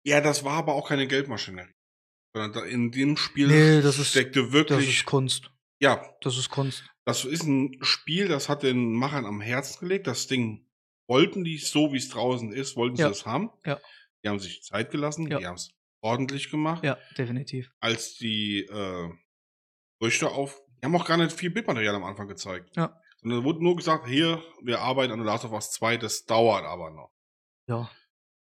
Ja, 0.03 0.21
das 0.21 0.43
war 0.43 0.53
aber 0.53 0.73
auch 0.75 0.87
keine 0.87 1.07
Geldmaschinerie. 1.07 1.73
Sondern 2.33 2.67
in 2.67 2.91
dem 2.91 3.17
Spiel 3.17 3.47
Nee, 3.47 3.81
das 3.81 3.97
ist- 3.97 4.09
steckte 4.11 4.43
Das 4.43 4.51
wirklich. 4.51 4.89
ist 4.89 5.05
Kunst. 5.05 5.51
ja, 5.79 6.15
Das 6.21 6.37
ist 6.37 6.49
Kunst. 6.49 6.83
das 7.05 7.25
ist 7.25 7.43
ein 7.43 7.77
Spiel, 7.81 8.27
das 8.27 8.49
hat 8.49 8.61
den 8.63 8.93
Machern 8.93 9.25
am 9.25 9.41
Herzen 9.41 9.79
gelegt. 9.79 10.05
Das 10.05 10.27
Ding 10.27 10.67
wollten 11.07 11.43
die 11.43 11.57
so, 11.57 11.91
wie 11.91 11.97
es 11.97 12.09
draußen 12.09 12.51
ist, 12.53 12.75
wollten 12.75 12.97
sie 12.97 13.01
Ja. 13.01 13.09
das 13.09 13.25
haben. 13.25 13.49
Ja. 13.65 13.79
Die 14.23 14.29
haben 14.29 14.39
sich 14.39 14.61
Zeit 14.61 14.91
gelassen, 14.91 15.29
Ja. 15.29 15.39
die 15.39 15.47
haben 15.47 15.55
es 15.55 15.71
ordentlich 16.01 16.51
gemacht. 16.51 16.83
Ja, 16.83 16.99
definitiv. 17.17 17.71
Als 17.79 18.15
die 18.17 18.59
äh, 18.59 19.09
Gerüchte 19.99 20.29
auf. 20.29 20.61
Die 20.81 20.85
haben 20.85 20.95
auch 20.95 21.05
gar 21.05 21.17
nicht 21.17 21.31
viel 21.33 21.49
Bildmaterial 21.49 21.95
am 21.95 22.03
Anfang 22.05 22.27
gezeigt. 22.27 22.69
Ja. 22.77 22.95
Sondern 23.21 23.43
wurde 23.43 23.63
nur 23.63 23.75
gesagt, 23.75 24.07
hier, 24.07 24.41
wir 24.61 24.79
arbeiten 24.81 25.11
an 25.11 25.19
The 25.19 25.25
Last 25.25 25.45
of 25.45 25.51
Us 25.51 25.71
2, 25.71 25.97
das 25.97 26.25
dauert 26.25 26.63
aber 26.65 26.89
noch. 26.91 27.11
Ja. 27.67 27.91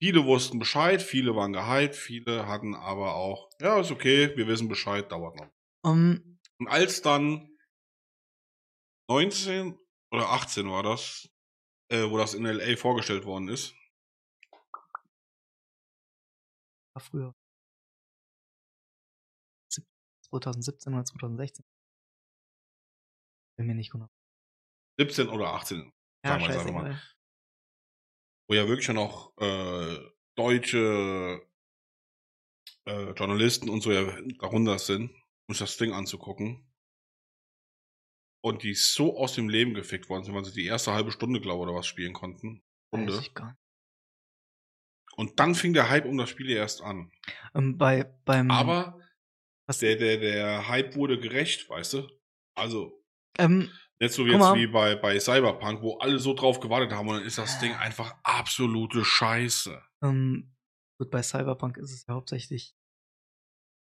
Viele 0.01 0.25
wussten 0.25 0.59
Bescheid, 0.59 1.01
viele 1.01 1.35
waren 1.35 1.53
gehypt, 1.53 1.95
viele 1.95 2.47
hatten 2.47 2.75
aber 2.75 3.15
auch, 3.15 3.49
ja, 3.61 3.79
ist 3.79 3.91
okay, 3.91 4.35
wir 4.35 4.47
wissen 4.47 4.67
Bescheid, 4.67 5.09
dauert 5.11 5.35
noch. 5.39 5.49
Um, 5.83 6.39
Und 6.59 6.67
als 6.67 7.01
dann 7.01 7.49
19 9.09 9.77
oder 10.11 10.29
18 10.31 10.69
war 10.69 10.83
das, 10.83 11.29
äh, 11.89 12.09
wo 12.09 12.17
das 12.17 12.33
in 12.33 12.45
LA 12.45 12.75
vorgestellt 12.75 13.25
worden 13.25 13.47
ist, 13.47 13.73
war 16.93 17.01
früher. 17.01 17.33
Sieb- 19.71 19.85
2017 20.29 20.93
oder 20.93 21.05
2016. 21.05 21.65
Bin 23.57 23.67
mir 23.67 23.75
nicht 23.75 23.91
genau. 23.91 24.09
17 24.99 25.29
oder 25.29 25.53
18, 25.53 25.91
Ja, 26.23 26.31
Sagen 26.31 26.43
wir 26.43 26.49
es 26.49 26.57
einfach 26.57 26.73
mal. 26.73 27.01
wo 28.49 28.55
ja 28.55 28.67
wirklich 28.67 28.85
schon 28.85 28.97
auch 28.97 29.35
äh, 29.37 29.97
deutsche 30.37 31.41
äh, 32.85 33.11
Journalisten 33.11 33.69
und 33.69 33.81
so 33.81 33.91
ja 33.91 34.03
darunter 34.39 34.79
sind, 34.79 35.11
um 35.47 35.53
sich 35.55 35.59
das 35.59 35.77
Ding 35.77 35.93
anzugucken. 35.93 36.61
und 38.43 38.61
die 38.61 38.75
so 38.75 39.17
aus 39.17 39.33
dem 39.33 39.49
Leben 39.49 39.73
gefickt 39.73 40.07
worden 40.07 40.23
sind, 40.23 40.35
weil 40.35 40.45
sie 40.45 40.53
die 40.53 40.67
erste 40.67 40.91
halbe 40.93 41.11
Stunde, 41.11 41.41
glaube 41.41 41.63
ich, 41.63 41.67
oder 41.69 41.77
was 41.79 41.87
spielen 41.87 42.13
konnten. 42.13 42.63
Stunde. 42.93 43.23
Und 45.15 45.39
dann 45.39 45.55
fing 45.55 45.73
der 45.73 45.89
Hype 45.89 46.05
um 46.05 46.17
das 46.17 46.29
Spiel 46.29 46.51
erst 46.51 46.81
an. 46.81 47.11
Ähm, 47.55 47.77
bei, 47.77 48.03
beim, 48.25 48.51
Aber 48.51 49.01
was, 49.67 49.79
der, 49.79 49.95
der, 49.95 50.17
der 50.17 50.67
Hype 50.67 50.95
wurde 50.95 51.19
gerecht, 51.19 51.67
weißt 51.69 51.93
du? 51.93 52.09
Also, 52.55 53.03
ähm, 53.39 53.71
nicht 53.99 54.13
so 54.13 54.25
jetzt 54.25 54.55
wie 54.55 54.67
bei, 54.67 54.95
bei 54.95 55.19
Cyberpunk, 55.19 55.81
wo 55.81 55.97
alle 55.97 56.19
so 56.19 56.33
drauf 56.33 56.59
gewartet 56.59 56.91
haben 56.91 57.07
und 57.07 57.17
dann 57.17 57.25
ist 57.25 57.37
das 57.37 57.59
Ding 57.59 57.73
einfach 57.75 58.15
absolute 58.23 59.05
Scheiße. 59.05 59.81
ähm, 60.03 60.53
gut, 60.99 61.09
bei 61.11 61.23
Cyberpunk 61.23 61.77
ist 61.77 61.93
es 61.93 62.05
ja 62.07 62.13
hauptsächlich 62.13 62.75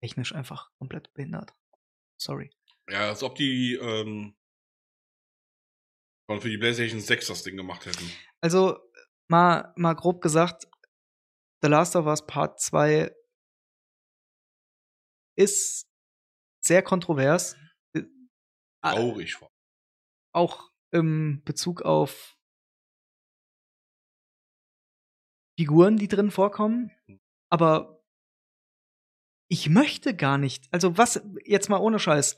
technisch 0.04 0.34
einfach 0.34 0.72
komplett 0.80 1.14
behindert. 1.14 1.54
Sorry. 2.20 2.52
Ja, 2.90 3.10
als 3.10 3.24
ob 3.24 3.36
die 3.36 3.76
ähm, 3.76 4.36
schon 6.30 6.42
für 6.42 6.50
die 6.50 6.58
PlayStation 6.58 7.00
6 7.00 7.28
das 7.28 7.44
Ding 7.44 7.56
gemacht 7.56 7.86
hätten. 7.86 8.12
Also, 8.42 8.80
mal, 9.30 9.74
mal 9.76 9.94
grob 9.94 10.22
gesagt, 10.22 10.68
The 11.62 11.70
Last 11.70 11.96
of 11.96 12.06
Us 12.08 12.26
Part 12.26 12.60
2 12.60 13.16
ist 15.38 15.88
sehr 16.64 16.82
kontrovers. 16.82 17.56
Äh, 17.94 18.04
Traurig 18.82 19.40
war. 19.42 19.51
Auch 20.34 20.72
im 20.92 21.42
Bezug 21.44 21.82
auf 21.82 22.38
Figuren, 25.58 25.98
die 25.98 26.08
drin 26.08 26.32
vorkommen. 26.32 26.92
Aber 27.50 28.02
ich 29.50 29.70
möchte 29.70 30.16
gar 30.16 30.38
nicht. 30.38 30.68
Also, 30.72 30.98
was, 30.98 31.22
jetzt 31.46 31.70
mal 31.70 31.80
ohne 31.80 32.00
Scheiß, 32.00 32.38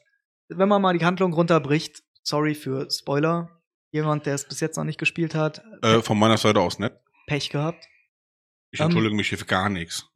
wenn 0.49 0.67
man 0.69 0.81
mal 0.81 0.97
die 0.97 1.05
Handlung 1.05 1.33
runterbricht, 1.33 2.03
sorry 2.23 2.55
für 2.55 2.89
Spoiler, 2.89 3.61
jemand, 3.91 4.25
der 4.25 4.35
es 4.35 4.47
bis 4.47 4.59
jetzt 4.59 4.77
noch 4.77 4.83
nicht 4.83 4.99
gespielt 4.99 5.35
hat, 5.35 5.63
Äh, 5.83 6.01
von 6.01 6.17
meiner 6.17 6.37
Seite 6.37 6.59
aus 6.59 6.79
nicht. 6.79 6.95
Pech 7.27 7.49
gehabt. 7.49 7.87
Ich 8.71 8.79
Ähm, 8.79 8.85
entschuldige 8.85 9.15
mich 9.15 9.29
hier 9.29 9.37
für 9.37 9.45
gar 9.45 9.69
nichts. 9.69 10.09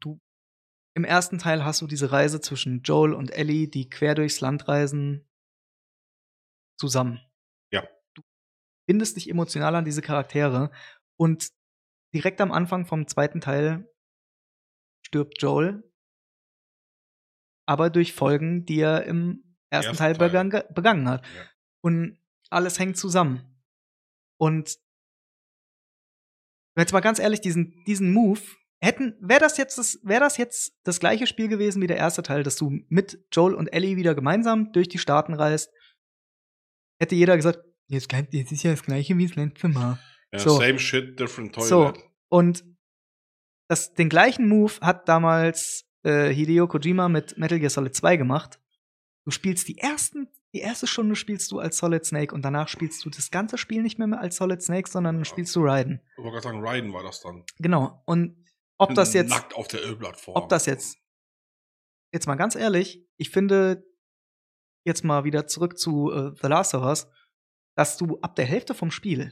Im 0.96 1.04
ersten 1.04 1.38
Teil 1.38 1.63
hast 1.63 1.82
du 1.82 1.88
diese 1.88 2.12
Reise 2.12 2.42
zwischen 2.42 2.82
Joel 2.82 3.13
und 3.13 3.30
Ellie, 3.30 3.68
die 3.68 3.88
quer 3.88 4.16
durchs 4.16 4.42
Land 4.42 4.68
reisen, 4.68 5.30
zusammen. 6.80 7.22
Bindest 8.88 9.17
dich 9.17 9.30
emotional 9.30 9.76
an 9.76 9.86
diese 9.86 10.02
Charaktere 10.02 10.71
und 11.17 11.52
direkt 12.13 12.41
am 12.41 12.52
Anfang 12.52 12.86
vom 12.86 13.08
zweiten 13.08 13.41
Teil 13.41 13.88
stirbt 15.06 15.41
Joel, 15.41 15.84
aber 17.67 17.89
durch 17.89 18.13
Folgen, 18.13 18.65
die 18.65 18.80
er 18.80 19.04
im 19.04 19.43
ersten, 19.69 19.89
Ersten 19.89 19.97
Teil, 19.97 20.13
Teil. 20.15 20.28
begangen, 20.30 20.63
begangen 20.73 21.10
hat. 21.10 21.26
Ja. 21.26 21.50
Und 21.82 22.19
alles 22.50 22.80
hängt 22.80 22.97
zusammen. 22.97 23.62
Und 24.39 24.78
jetzt 26.78 26.93
mal 26.93 27.02
ganz 27.02 27.19
ehrlich, 27.19 27.41
diesen, 27.41 27.84
diesen 27.86 28.13
Move, 28.13 28.41
hätten, 28.80 29.17
wäre 29.19 29.39
das 29.39 29.58
jetzt 29.58 29.78
das, 29.78 30.00
wäre 30.04 30.21
das 30.21 30.38
jetzt 30.38 30.78
das 30.84 31.00
gleiche 31.00 31.28
Spiel 31.28 31.47
gewesen 31.47 31.82
wie 31.82 31.88
der 31.88 31.97
erste 31.97 32.23
Teil, 32.23 32.43
dass 32.43 32.56
du 32.56 32.69
mit 32.89 33.26
Joel 33.32 33.56
und 33.56 33.67
Ellie 33.67 33.97
wieder 33.97 34.15
gemeinsam 34.15 34.71
durch 34.71 34.88
die 34.88 35.00
Staaten 35.00 35.34
reist, 35.34 35.71
hätte 37.02 37.15
jeder 37.15 37.36
gesagt, 37.36 37.60
jetzt, 37.88 38.12
jetzt 38.32 38.52
ist 38.52 38.63
ja 38.63 38.71
das 38.71 38.84
gleiche 38.84 39.17
wie 39.17 39.28
das 39.28 39.36
letzte 39.36 39.67
Mal. 39.67 40.00
Ja, 40.32 40.39
So. 40.39 40.58
Same 40.60 40.80
shit, 40.80 41.19
different 41.19 41.54
toilet. 41.56 41.67
So, 41.69 41.93
und 42.30 42.63
das, 43.69 43.93
den 43.93 44.10
gleichen 44.10 44.47
Move 44.47 44.73
hat 44.82 45.08
damals 45.10 45.86
äh, 46.04 46.30
Hideo 46.34 46.67
Kojima 46.67 47.10
mit 47.10 47.38
Metal 47.38 47.60
Gear 47.60 47.69
Solid 47.69 47.95
2 47.95 48.17
gemacht. 48.17 48.60
Du 49.26 49.32
spielst 49.32 49.67
die 49.67 49.78
ersten, 49.78 50.30
die 50.54 50.60
erste 50.60 50.88
Stunde 50.88 51.15
spielst 51.17 51.52
du 51.52 51.60
als 51.60 51.78
Solid 51.78 52.06
Snake 52.06 52.34
und 52.34 52.43
danach 52.43 52.69
spielst 52.69 53.04
du 53.04 53.10
das 53.10 53.30
ganze 53.30 53.58
Spiel 53.58 53.82
nicht 53.82 54.00
mehr 54.00 54.19
als 54.19 54.38
Solid 54.38 54.62
Snake, 54.62 54.89
sondern 54.89 55.17
Ja. 55.17 55.26
spielst 55.26 55.54
du 55.56 55.65
Raiden. 55.65 56.02
Ich 56.12 56.17
wollte 56.23 56.32
gerade 56.32 56.43
sagen, 56.43 56.65
Raiden 56.65 56.93
war 56.93 57.04
das 57.04 57.21
dann. 57.21 57.43
Genau. 57.60 58.02
Und 58.06 58.45
ob 58.78 58.93
das 58.93 59.13
jetzt, 59.13 59.30
Nackt 59.30 59.54
auf 59.56 59.67
der 59.67 59.84
Ölplattform. 59.86 60.36
ob 60.38 60.47
das 60.50 60.65
jetzt, 60.65 60.97
jetzt 62.13 62.28
mal 62.28 62.36
ganz 62.36 62.56
ehrlich, 62.56 63.06
ich 63.17 63.30
finde, 63.32 63.84
jetzt 64.86 65.04
mal 65.04 65.26
wieder 65.26 65.47
zurück 65.47 65.78
zu 65.78 66.12
äh, 66.12 66.32
The 66.41 66.47
Last 66.47 66.73
of 66.73 66.84
Us, 66.84 67.08
dass 67.78 67.98
du 67.98 68.20
ab 68.22 68.36
der 68.36 68.46
Hälfte 68.46 68.74
vom 68.74 68.92
Spiel 68.92 69.32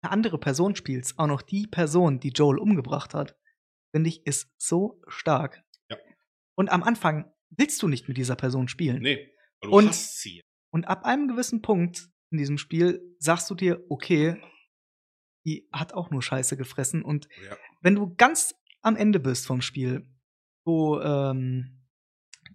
eine 0.00 0.12
andere 0.12 0.38
Person 0.38 0.74
spielst, 0.76 1.18
auch 1.18 1.26
noch 1.26 1.42
die 1.42 1.66
Person, 1.66 2.20
die 2.20 2.30
Joel 2.30 2.58
umgebracht 2.58 3.14
hat, 3.14 3.36
finde 3.92 4.08
ich, 4.08 4.26
ist 4.26 4.48
so 4.56 5.00
stark. 5.08 5.62
Ja. 5.90 5.96
Und 6.56 6.70
am 6.70 6.82
Anfang 6.82 7.30
willst 7.50 7.82
du 7.82 7.88
nicht 7.88 8.08
mit 8.08 8.16
dieser 8.16 8.36
Person 8.36 8.68
spielen. 8.68 9.02
Nee, 9.02 9.32
weil 9.60 9.70
du 9.70 9.76
Und- 9.76 9.88
hast 9.88 10.20
sie. 10.20 10.42
Und 10.70 10.86
ab 10.86 11.04
einem 11.04 11.28
gewissen 11.28 11.62
Punkt 11.62 12.08
in 12.30 12.38
diesem 12.38 12.58
Spiel 12.58 13.00
sagst 13.18 13.48
du 13.50 13.54
dir, 13.54 13.84
okay, 13.88 14.40
die 15.46 15.68
hat 15.72 15.94
auch 15.94 16.10
nur 16.10 16.22
Scheiße 16.22 16.56
gefressen. 16.56 17.02
Und 17.02 17.28
Ja. 17.44 17.56
wenn 17.80 17.94
du 17.94 18.14
ganz 18.14 18.54
am 18.82 18.96
Ende 18.96 19.18
bist 19.18 19.46
vom 19.46 19.60
Spiel, 19.62 20.06
wo 20.64 21.00
ähm, 21.00 21.86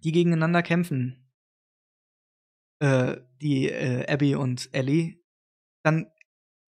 die 0.02 0.12
gegeneinander 0.12 0.62
kämpfen, 0.62 1.23
äh, 2.80 3.20
die 3.40 3.68
äh, 3.70 4.06
Abby 4.12 4.34
und 4.34 4.68
Ellie, 4.72 5.22
dann 5.84 6.10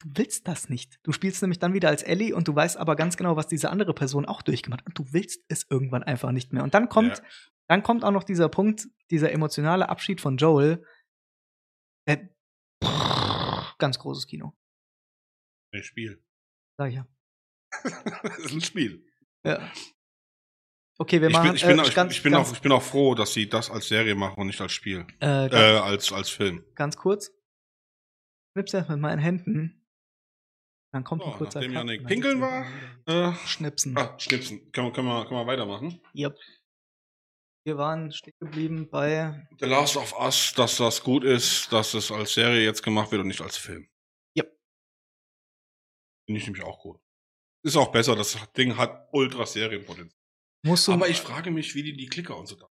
du 0.01 0.11
willst 0.19 0.47
das 0.47 0.69
nicht. 0.69 0.99
Du 1.03 1.13
spielst 1.13 1.41
nämlich 1.43 1.59
dann 1.59 1.73
wieder 1.73 1.89
als 1.89 2.03
Ellie 2.03 2.35
und 2.35 2.49
du 2.49 2.55
weißt 2.55 2.77
aber 2.77 2.97
ganz 2.97 3.17
genau, 3.17 3.37
was 3.37 3.47
diese 3.49 3.71
andere 3.71 3.95
Person 3.95 4.27
auch 4.27 4.43
durchgemacht 4.43 4.81
hat. 4.81 4.87
Und 4.87 4.99
du 4.99 5.13
willst 5.13 5.43
es 5.49 5.67
irgendwann 5.71 6.03
einfach 6.03 6.33
nicht 6.33 6.53
mehr. 6.53 6.63
Und 6.63 6.75
dann 6.75 6.89
kommt, 6.89 7.19
Ja. 7.19 7.25
dann 7.69 7.83
kommt 7.83 8.05
auch 8.05 8.11
noch 8.11 8.25
dieser 8.25 8.49
Punkt, 8.49 8.89
dieser 9.11 9.33
emotionale 9.33 9.89
Abschied 9.89 10.21
von 10.21 10.37
Joel. 10.37 10.85
Äh, 12.07 12.29
ganz 13.79 13.99
großes 13.99 14.27
Kino, 14.27 14.53
Ein 15.73 15.83
Spiel. 15.83 16.23
sag 16.79 16.91
ich 16.91 16.97
ja. 16.97 17.07
das 17.83 18.39
ist 18.39 18.53
ein 18.53 18.61
Spiel. 18.61 19.05
ja. 19.45 19.71
Okay, 20.99 21.21
wir 21.21 21.29
Ich 21.29 21.35
machen 21.35 21.49
bin, 21.49 21.57
ich, 21.57 21.63
bin, 21.67 21.79
äh, 21.79 21.83
ich, 21.83 21.95
ganz, 21.95 22.13
ich, 22.13 22.23
bin 22.23 22.33
ganz, 22.33 22.49
auch, 22.49 22.53
ich 22.55 22.61
bin 22.63 22.73
auch 22.73 22.83
froh, 22.83 23.15
dass 23.15 23.33
sie 23.35 23.49
das 23.49 23.71
als 23.71 23.89
Serie 23.89 24.15
machen 24.15 24.41
und 24.41 24.47
nicht 24.47 24.61
als 24.61 24.73
Spiel. 24.73 25.07
äh, 25.21 25.47
Äh, 25.49 25.79
als, 25.79 26.13
als 26.13 26.31
Film. 26.31 26.65
ganz 26.75 26.97
kurz. 26.97 27.31
Schnips 28.55 28.73
erst 28.73 28.89
mit 28.89 28.99
meinen 29.01 29.19
Händen. 29.19 29.87
Dann 30.93 31.05
kommt 31.05 31.23
So, 31.23 31.29
ein 31.31 31.37
kurzer 31.37 31.59
nachdem 31.61 31.73
Janik 31.75 32.07
pinkeln 32.07 32.41
war. 32.41 32.65
Äh, 33.07 33.35
Schnipsen. 33.47 33.97
ah, 33.99 34.19
Schnipsen. 34.19 34.73
Können, 34.73 34.87
wir- 34.89 34.93
können, 34.95 35.09
wir, 35.09 35.25
können 35.27 35.41
wir 35.41 35.47
weitermachen? 35.47 36.01
Yep. 36.15 36.39
Wir 37.67 37.77
waren 37.77 38.13
stehen 38.13 38.33
geblieben 38.41 38.89
bei 38.89 39.47
The 39.59 39.67
Last 39.67 39.97
of 39.99 40.19
Us, 40.19 40.55
dass 40.55 40.77
das 40.79 41.03
gut 41.03 41.25
ist, 41.25 41.71
dass 41.73 41.93
es 41.95 42.11
als 42.11 42.33
Serie 42.33 42.65
jetzt 42.65 42.83
gemacht 42.83 43.11
wird 43.11 43.21
und 43.21 43.29
nicht 43.29 43.41
als 43.43 43.57
Film. 43.59 43.87
Ja. 44.35 44.45
Finde 46.27 46.41
ich 46.41 46.47
nämlich 46.47 46.63
auch 46.65 46.79
gut. 46.81 46.99
Ist 47.65 47.77
auch 47.77 47.91
besser, 47.93 48.15
das 48.17 48.39
Ding 48.53 48.77
hat 48.79 49.09
ultra 49.13 49.45
Serienpotenzial. 49.45 50.17
Musst 50.63 50.89
du 50.89 50.93
Aber 50.93 51.09
ich 51.09 51.21
frage 51.21 51.51
mich, 51.51 51.75
wie 51.75 51.83
die 51.83 51.97
die 51.97 52.07
Klicker 52.07 52.37
und 52.37 52.47
so 52.47 52.57
da. 52.57 52.67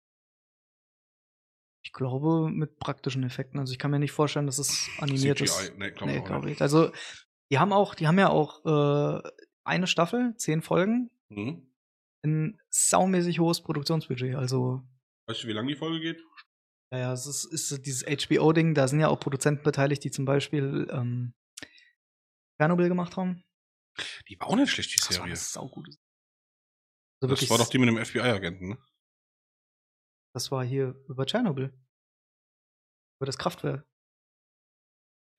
Ich 1.84 1.92
glaube, 1.92 2.48
mit 2.50 2.78
praktischen 2.78 3.22
Effekten. 3.24 3.58
Also 3.60 3.72
ich 3.72 3.78
kann 3.78 3.90
mir 3.90 3.98
nicht 3.98 4.12
vorstellen, 4.12 4.46
dass 4.46 4.58
es 4.58 4.88
animiert 4.98 5.40
ist. 5.40 5.56
CGI, 5.58 5.78
nee, 5.78 5.90
glaub 5.90 6.08
nee, 6.08 6.18
auch 6.20 6.24
glaube 6.24 6.46
nicht. 6.46 6.56
ich. 6.56 6.62
Also, 6.62 6.90
die 7.50 7.58
haben 7.58 7.72
auch, 7.72 7.94
die 7.94 8.06
haben 8.06 8.18
ja 8.18 8.30
auch 8.30 8.64
äh, 8.64 9.30
eine 9.64 9.86
Staffel, 9.86 10.34
zehn 10.36 10.62
Folgen, 10.62 11.10
Mhm. 11.28 11.70
ein 12.24 12.58
saumäßig 12.70 13.38
hohes 13.40 13.62
Produktionsbudget. 13.62 14.34
Also, 14.36 14.82
Weißt 15.26 15.42
du, 15.44 15.48
wie 15.48 15.52
lange 15.52 15.68
die 15.68 15.76
Folge 15.76 16.00
geht? 16.00 16.22
naja, 16.90 17.12
es 17.12 17.26
ist, 17.26 17.44
ist 17.44 17.84
dieses 17.86 18.04
HBO-Ding, 18.04 18.74
da 18.74 18.86
sind 18.88 19.00
ja 19.00 19.08
auch 19.08 19.18
Produzenten 19.20 19.64
beteiligt, 19.64 20.04
die 20.04 20.10
zum 20.10 20.24
Beispiel 20.26 20.86
ähm, 20.90 21.34
Chernobyl 22.58 22.88
gemacht 22.88 23.16
haben. 23.16 23.42
Die 24.28 24.38
war 24.38 24.48
auch 24.48 24.56
nicht 24.56 24.70
schlecht, 24.70 24.92
die 24.92 24.96
Das 24.96 25.06
war 25.08 25.12
Serie. 25.14 25.26
eine 25.26 25.36
saugute 25.36 25.90
Serie. 25.92 26.03
Also 27.30 27.42
Das 27.42 27.50
war 27.50 27.58
doch 27.58 27.68
die 27.68 27.78
mit 27.78 27.88
dem 27.88 28.04
FBI-Agenten, 28.04 28.68
ne? 28.70 28.78
das 30.34 30.50
war 30.50 30.64
hier 30.64 30.94
über 31.08 31.26
Tschernobyl. 31.26 31.72
Über 33.18 33.26
das 33.26 33.38
Kraftwerk. 33.38 33.86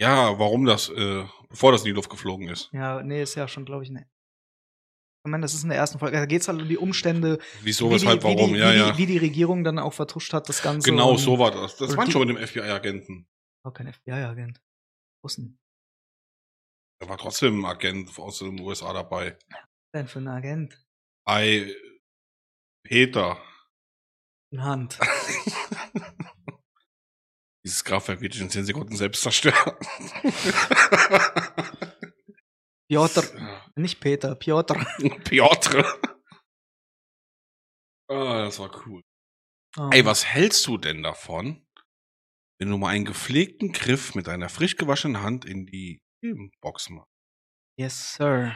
Ja, 0.02 0.38
warum 0.40 0.66
das, 0.66 0.90
äh, 0.90 1.26
bevor 1.50 1.72
das 1.72 1.82
in 1.82 1.88
die 1.88 1.92
Luft 1.92 2.10
geflogen 2.10 2.48
ist. 2.50 2.70
Ja, 2.74 3.02
nee, 3.04 3.22
ist 3.22 3.36
ja 3.36 3.48
schon, 3.48 3.66
glaube 3.66 3.84
ich, 3.84 3.90
ne. 3.90 4.10
Ich 5.26 5.32
meine, 5.32 5.42
das 5.42 5.54
ist 5.54 5.64
in 5.64 5.70
der 5.70 5.78
ersten 5.78 6.00
Folge. 6.00 6.18
Da 6.18 6.26
geht 6.26 6.42
es 6.42 6.48
halt 6.48 6.62
um 6.62 6.68
die 6.68 6.78
Umstände, 6.78 7.40
Wieso, 7.62 7.86
wie, 7.86 7.90
die, 7.90 7.96
weshalb, 7.96 8.24
wie, 8.24 8.28
warum, 8.28 8.54
die, 8.54 8.60
ja, 8.60 8.72
wie, 8.72 8.78
ja. 8.78 8.92
Die, 8.92 8.98
wie 8.98 9.06
die 9.06 9.18
Regierung 9.18 9.64
dann 9.64 9.80
auch 9.80 9.94
vertuscht 9.94 10.34
hat, 10.34 10.48
das 10.50 10.62
Ganze. 10.62 10.90
Genau, 10.90 11.18
so 11.18 11.40
war 11.40 11.52
das. 11.52 11.78
Das 11.78 11.96
waren 11.98 12.12
schon 12.12 12.28
mit 12.28 12.38
dem 12.38 12.48
FBI-Agenten. 12.48 13.28
War 13.64 13.74
kein 13.74 13.92
FBI-Agent. 13.92 14.62
Russen. 15.24 15.60
Da 17.02 17.10
war 17.10 17.18
trotzdem 17.18 17.66
ein 17.66 17.66
Agent 17.66 18.18
aus 18.20 18.40
den 18.40 18.60
USA 18.60 18.94
dabei. 18.94 19.38
Was 19.50 19.60
denn 19.94 20.08
für 20.08 20.20
ein 20.20 20.28
Agent? 20.28 20.86
Ei, 21.26 21.74
Peter. 22.86 23.44
In 24.52 24.64
Hand. 24.64 25.00
Dieses 27.66 27.84
Kraftwerk 27.84 28.22
wird 28.22 28.36
in 28.36 28.52
10 28.52 28.66
Sekunden 28.66 28.96
selbst 28.96 29.24
zerstören. 29.24 29.76
Piotr. 32.88 33.24
Nicht 33.76 34.00
Peter, 34.00 34.36
Piotr. 34.36 34.76
Piotr. 35.24 36.00
Ah, 38.08 38.44
das 38.44 38.60
war 38.60 38.70
cool. 38.86 39.02
Oh. 39.78 39.90
Ey, 39.92 40.06
was 40.06 40.24
hältst 40.26 40.68
du 40.68 40.78
denn 40.78 41.02
davon, 41.02 41.68
wenn 42.60 42.70
du 42.70 42.78
mal 42.78 42.90
einen 42.90 43.06
gepflegten 43.06 43.72
Griff 43.72 44.14
mit 44.14 44.28
deiner 44.28 44.48
frisch 44.48 44.76
gewaschenen 44.78 45.24
Hand 45.24 45.44
in 45.44 45.66
die 45.66 46.04
Box 46.62 46.90
machst. 46.92 47.10
Yes, 47.78 48.14
Sir. 48.14 48.56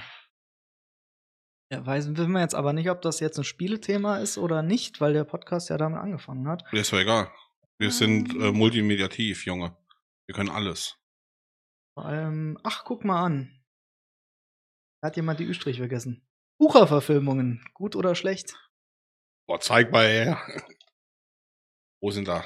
Ja, 1.71 1.85
weiß, 1.85 2.15
wissen 2.15 2.31
wir 2.31 2.41
jetzt 2.41 2.55
aber 2.55 2.73
nicht, 2.73 2.89
ob 2.89 3.01
das 3.03 3.19
jetzt 3.19 3.37
ein 3.37 3.43
Spielethema 3.43 4.17
ist 4.17 4.39
oder 4.39 4.63
nicht, 4.63 5.01
weil 5.01 5.13
der 5.13 5.23
Podcast 5.23 5.69
ja 5.69 5.77
damit 5.77 5.99
angefangen 5.99 6.47
hat. 6.47 6.63
Ist 6.73 6.91
doch 6.91 6.97
egal. 6.97 7.31
Wir 7.77 7.91
sind 7.91 8.33
äh, 8.33 8.51
multimediativ, 8.51 9.45
Junge. 9.45 9.77
Wir 10.27 10.33
können 10.33 10.49
alles. 10.49 10.97
Vor 11.93 12.05
allem, 12.05 12.57
ach, 12.63 12.83
guck 12.85 13.05
mal 13.05 13.23
an. 13.23 13.61
Da 15.01 15.07
hat 15.07 15.15
jemand 15.15 15.39
die 15.39 15.45
Ü-Strich 15.45 15.77
vergessen. 15.77 16.27
Bucherverfilmungen, 16.59 17.63
gut 17.73 17.95
oder 17.95 18.15
schlecht? 18.15 18.55
Boah, 19.47 19.59
zeig 19.59 19.91
mal 19.91 20.07
her. 20.07 20.41
Wo 22.01 22.11
sind 22.11 22.27
da? 22.27 22.43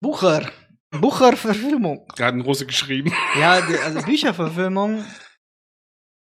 Bucher. 0.00 0.50
Bucherverfilmung. 0.90 2.06
Der 2.16 2.26
hat 2.26 2.34
einen 2.34 2.42
Russe 2.42 2.66
geschrieben. 2.66 3.12
Ja, 3.38 3.52
also 3.84 4.02
Bücherverfilmung. 4.02 5.04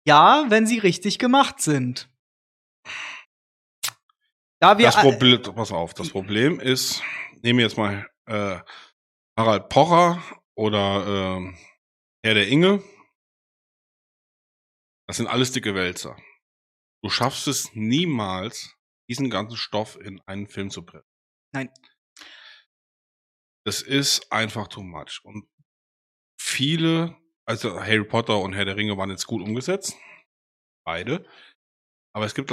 Ja, 0.05 0.45
wenn 0.49 0.67
sie 0.67 0.79
richtig 0.79 1.17
gemacht 1.19 1.61
sind. 1.61 2.09
Da 4.61 4.77
wir 4.77 4.85
Das 4.85 4.97
Problem, 4.97 5.41
pass 5.41 5.71
auf, 5.71 5.93
das 5.93 6.09
Problem 6.09 6.59
ist, 6.59 7.01
nehmen 7.41 7.59
wir 7.59 7.65
jetzt 7.65 7.77
mal 7.77 8.09
äh, 8.25 8.59
Harald 9.37 9.69
Pocher 9.69 10.21
oder 10.55 11.39
äh, 11.39 11.53
Herr 12.25 12.33
der 12.33 12.47
Inge. 12.49 12.83
Das 15.07 15.17
sind 15.17 15.27
alles 15.27 15.53
dicke 15.53 15.75
Wälzer. 15.75 16.17
Du 17.01 17.09
schaffst 17.09 17.47
es 17.47 17.73
niemals, 17.73 18.75
diesen 19.09 19.29
ganzen 19.29 19.55
Stoff 19.55 19.95
in 19.95 20.19
einen 20.27 20.47
Film 20.47 20.69
zu 20.69 20.85
bringen. 20.85 21.05
Nein. 21.53 21.71
Das 23.65 23.81
ist 23.81 24.29
einfach 24.31 24.67
too 24.67 24.83
much. 24.83 25.21
Und 25.23 25.47
viele, 26.39 27.17
also 27.45 27.79
Harry 27.79 28.03
Potter 28.03 28.39
und 28.39 28.53
Herr 28.53 28.65
der 28.65 28.75
Ringe 28.75 28.97
waren 28.97 29.09
jetzt 29.09 29.25
gut 29.25 29.41
umgesetzt. 29.41 29.95
Beide. 30.85 31.25
Aber 32.13 32.25
es 32.25 32.35
gibt 32.35 32.51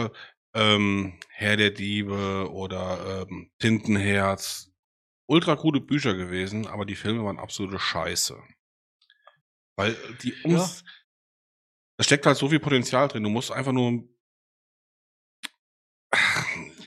ähm, 0.57 1.19
Herr 1.29 1.57
der 1.57 1.71
Diebe 1.71 2.51
oder 2.51 3.27
ähm, 3.29 3.51
Tintenherz. 3.59 4.73
Ultra 5.29 5.55
gute 5.55 5.81
Bücher 5.81 6.15
gewesen, 6.15 6.67
aber 6.67 6.85
die 6.87 6.95
Filme 6.97 7.25
waren 7.25 7.39
absolute 7.39 7.79
Scheiße. 7.79 8.37
Weil 9.77 9.97
die 10.23 10.33
Ums 10.45 10.83
Ja. 10.85 10.91
da 11.99 12.05
steckt 12.05 12.27
halt 12.27 12.37
so 12.39 12.49
viel 12.49 12.61
Potenzial 12.61 13.09
drin. 13.09 13.23
Du 13.23 13.29
musst 13.31 13.51
einfach 13.53 13.73
nur. 13.73 14.05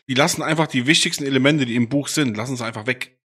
Die 0.08 0.16
lassen 0.16 0.42
einfach 0.42 0.66
die 0.66 0.88
wichtigsten 0.88 1.24
Elemente, 1.24 1.68
die 1.68 1.76
im 1.76 1.88
Buch 1.88 2.08
sind, 2.08 2.36
lassen 2.36 2.58
sie 2.58 2.66
einfach 2.66 2.88
weg. 2.88 3.20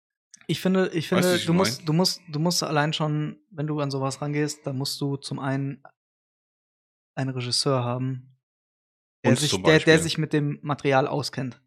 Ich 0.49 0.61
finde, 0.61 0.89
ich 0.89 1.11
Weißt 1.11 1.25
du, 1.25 1.29
finde, 1.31 1.37
ich 1.37 1.47
du 1.47 1.53
musst, 1.55 1.79
mein? 1.79 1.87
du 1.87 1.93
musst, 1.95 2.21
du 2.29 2.39
musst 2.39 2.63
allein 2.63 2.93
schon, 2.93 3.41
wenn 3.51 3.67
du 3.67 3.81
an 3.81 3.91
sowas 3.91 4.21
rangehst, 4.21 4.67
da 4.67 4.75
musst 4.75 5.01
du 5.01 5.17
zum 5.17 5.39
einen 5.39 5.83
einen 7.15 7.31
Regisseur 7.31 7.83
haben, 7.85 8.34
der 9.25 9.37
sich, 9.37 9.63
der, 9.63 9.79
der 9.81 9.99
sich 9.99 10.19
mit 10.19 10.33
dem 10.33 10.59
Material 10.63 11.07
auskennt. 11.07 11.61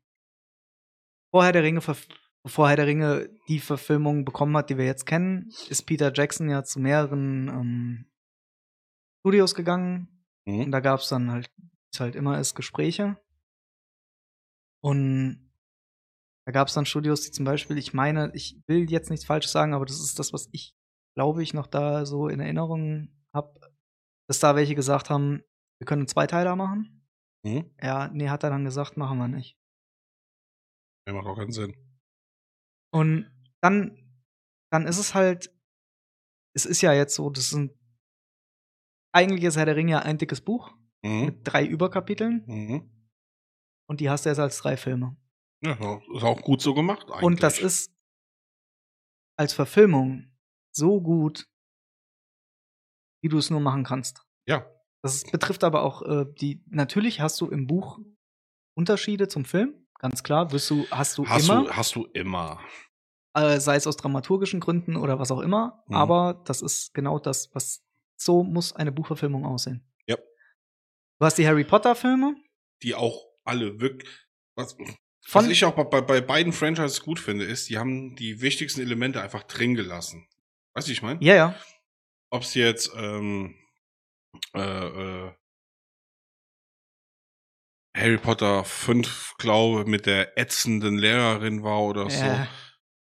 Vorher 1.32 1.52
der 1.52 1.64
Ringe, 1.64 1.82
bevor 2.44 2.70
Herr 2.70 2.76
der 2.78 2.88
Ringe 2.88 3.30
die 3.48 3.60
Verfilmung 3.60 4.24
bekommen 4.26 4.56
hat, 4.56 4.70
die 4.70 4.78
wir 4.78 4.86
jetzt 4.86 5.06
kennen, 5.06 5.50
ist 5.70 5.84
Peter 5.84 6.12
Jackson 6.14 6.50
ja 6.50 6.64
zu 6.64 6.80
mehreren 6.80 7.48
ähm, 7.50 8.06
Studios 9.22 9.56
gegangen. 9.56 10.08
Und 10.46 10.68
Mhm. 10.68 10.72
da 10.72 10.80
gab 10.80 11.02
es 11.02 11.10
dann 11.10 11.30
halt, 11.32 11.52
wie 11.58 11.70
es 11.92 12.00
halt 12.00 12.16
immer 12.16 12.40
ist, 12.40 12.56
Gespräche. 12.56 13.18
Und 14.82 15.52
da 16.46 16.52
gab 16.54 16.70
es 16.70 16.74
dann 16.74 16.86
Studios, 16.86 17.22
die 17.22 17.32
zum 17.32 17.44
Beispiel, 17.44 17.78
ich 17.78 17.94
meine, 17.94 18.32
ich 18.34 18.62
will 18.68 18.90
jetzt 18.90 19.10
nichts 19.10 19.26
Falsches 19.26 19.52
sagen, 19.52 19.74
aber 19.74 19.86
das 19.86 20.00
ist 20.00 20.18
das, 20.20 20.32
was 20.32 20.48
ich, 20.54 20.74
glaube 21.16 21.44
ich, 21.44 21.54
noch 21.54 21.68
da 21.68 22.06
so 22.06 22.30
in 22.30 22.40
Erinnerung 22.40 23.10
habe, 23.34 23.60
dass 24.30 24.40
da 24.40 24.56
welche 24.56 24.76
gesagt 24.76 25.10
haben, 25.10 25.44
wir 25.80 25.86
können 25.86 26.04
einen 26.04 26.08
Zweiteiler 26.08 26.56
machen. 26.56 26.97
Mhm. 27.44 27.72
Ja, 27.82 28.08
nee, 28.10 28.30
hat 28.30 28.44
er 28.44 28.50
dann 28.50 28.66
gesagt, 28.66 28.98
machen 28.98 29.18
wir 29.18 29.28
nicht. 29.28 29.58
Ja, 31.08 31.14
macht 31.14 31.28
auch 31.28 31.38
keinen 31.38 31.52
Sinn. 31.52 31.76
Und 32.94 33.32
dann, 33.62 33.98
dann 34.72 34.88
ist 34.88 34.98
es 34.98 35.14
halt, 35.14 35.54
es 36.56 36.66
ist 36.66 36.82
ja 36.82 36.94
jetzt 36.94 37.16
so, 37.16 37.30
das 37.30 37.54
ein, 37.54 37.72
eigentlich 39.14 39.44
ist 39.44 39.58
Herr 39.58 39.66
der 39.66 39.76
Ringe 39.76 39.92
ja 39.92 40.00
ein 40.00 40.18
dickes 40.18 40.42
Buch 40.42 40.74
Mhm. 41.04 41.26
mit 41.26 41.40
drei 41.44 41.66
Überkapiteln 41.66 42.44
Mhm. 42.48 43.08
und 43.88 44.00
die 44.00 44.10
hast 44.10 44.26
du 44.26 44.30
jetzt 44.30 44.40
als 44.40 44.58
drei 44.58 44.76
Filme. 44.78 45.16
Ja, 45.64 45.74
ist 46.14 46.24
auch 46.24 46.42
gut 46.42 46.62
so 46.62 46.74
gemacht 46.74 47.08
eigentlich. 47.10 47.24
Und 47.24 47.44
das 47.44 47.60
ist 47.60 47.92
als 49.38 49.54
Verfilmung 49.54 50.36
so 50.76 51.00
gut, 51.02 51.48
wie 53.24 53.30
du 53.30 53.38
es 53.38 53.50
nur 53.50 53.60
machen 53.60 53.84
kannst. 53.84 54.24
Ja. 54.48 54.66
Das 55.08 55.32
betrifft 55.32 55.64
aber 55.64 55.84
auch 55.84 56.02
äh, 56.04 56.26
die. 56.40 56.62
Natürlich 56.70 57.20
hast 57.22 57.40
du 57.42 57.48
im 57.48 57.68
Buch 57.68 58.00
Unterschiede 58.76 59.28
zum 59.28 59.46
Film, 59.46 59.74
ganz 60.00 60.24
klar. 60.24 60.52
Wirst 60.52 60.70
du, 60.70 60.86
hast 60.92 61.18
du 61.18 61.26
Hast 61.28 61.50
immer, 61.50 61.64
du, 61.66 61.72
hast 61.72 61.96
du 61.96 62.06
immer. 62.14 62.60
äh, 63.34 63.60
sei 63.60 63.76
es 63.76 63.88
aus 63.88 63.98
dramaturgischen 63.98 64.60
Gründen 64.60 64.96
oder 64.96 65.20
was 65.20 65.32
auch 65.32 65.40
immer. 65.40 65.84
Mhm. 65.88 65.96
Aber 65.96 66.42
das 66.46 66.62
ist 66.62 66.94
genau 66.94 67.20
das, 67.20 67.50
was 67.54 67.84
so 68.16 68.44
muss 68.44 68.74
eine 68.76 68.92
Buchverfilmung 68.92 69.46
aussehen. 69.46 69.84
Ja. 70.08 70.16
Du 71.20 71.26
hast 71.26 71.38
die 71.38 71.48
Harry 71.48 71.64
Potter 71.64 71.96
Filme 71.96 72.36
Die 72.84 72.96
auch 72.96 73.26
alle 73.44 73.80
wirklich. 73.80 74.10
Was, 74.56 74.76
was 75.32 75.48
ich 75.48 75.64
auch 75.66 75.74
bei, 75.76 75.84
bei, 75.84 76.02
bei 76.02 76.22
beiden 76.22 76.52
Franchises 76.54 77.02
gut 77.02 77.20
finde, 77.20 77.46
ist, 77.46 77.70
die 77.70 77.78
haben 77.78 78.16
die 78.16 78.42
wichtigsten 78.42 78.82
Elemente 78.82 79.22
einfach 79.22 79.44
drin 79.44 79.76
gelassen. 79.76 80.28
Weißt 80.74 80.88
du, 80.88 80.90
wie 80.90 80.94
ich 80.94 81.02
meine? 81.02 81.20
ja 81.24 81.36
ja 81.36 81.56
Ob 82.30 82.42
es 82.44 82.54
jetzt 82.54 82.92
ähm, 82.96 83.56
äh, 84.54 84.60
äh, 84.60 85.32
Harry 87.96 88.18
Potter 88.18 88.64
5, 88.64 89.36
glaube 89.38 89.90
mit 89.90 90.06
der 90.06 90.38
ätzenden 90.38 90.98
Lehrerin 90.98 91.64
war 91.64 91.82
oder 91.82 92.10
so. 92.10 92.24
ja 92.24 92.48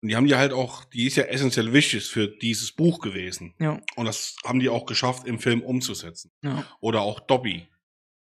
Und 0.02 0.08
die 0.08 0.16
haben 0.16 0.26
die 0.26 0.36
halt 0.36 0.52
auch, 0.52 0.84
die 0.84 1.06
ist 1.06 1.16
ja 1.16 1.24
essentiell 1.24 1.72
wichtig 1.72 2.08
für 2.08 2.28
dieses 2.28 2.72
Buch 2.72 3.00
gewesen. 3.00 3.54
ja 3.58 3.80
Und 3.96 4.06
das 4.06 4.36
haben 4.44 4.58
die 4.58 4.68
auch 4.68 4.86
geschafft, 4.86 5.26
im 5.26 5.38
Film 5.38 5.62
umzusetzen. 5.62 6.32
ja 6.42 6.66
Oder 6.80 7.02
auch 7.02 7.20
Dobby. 7.20 7.68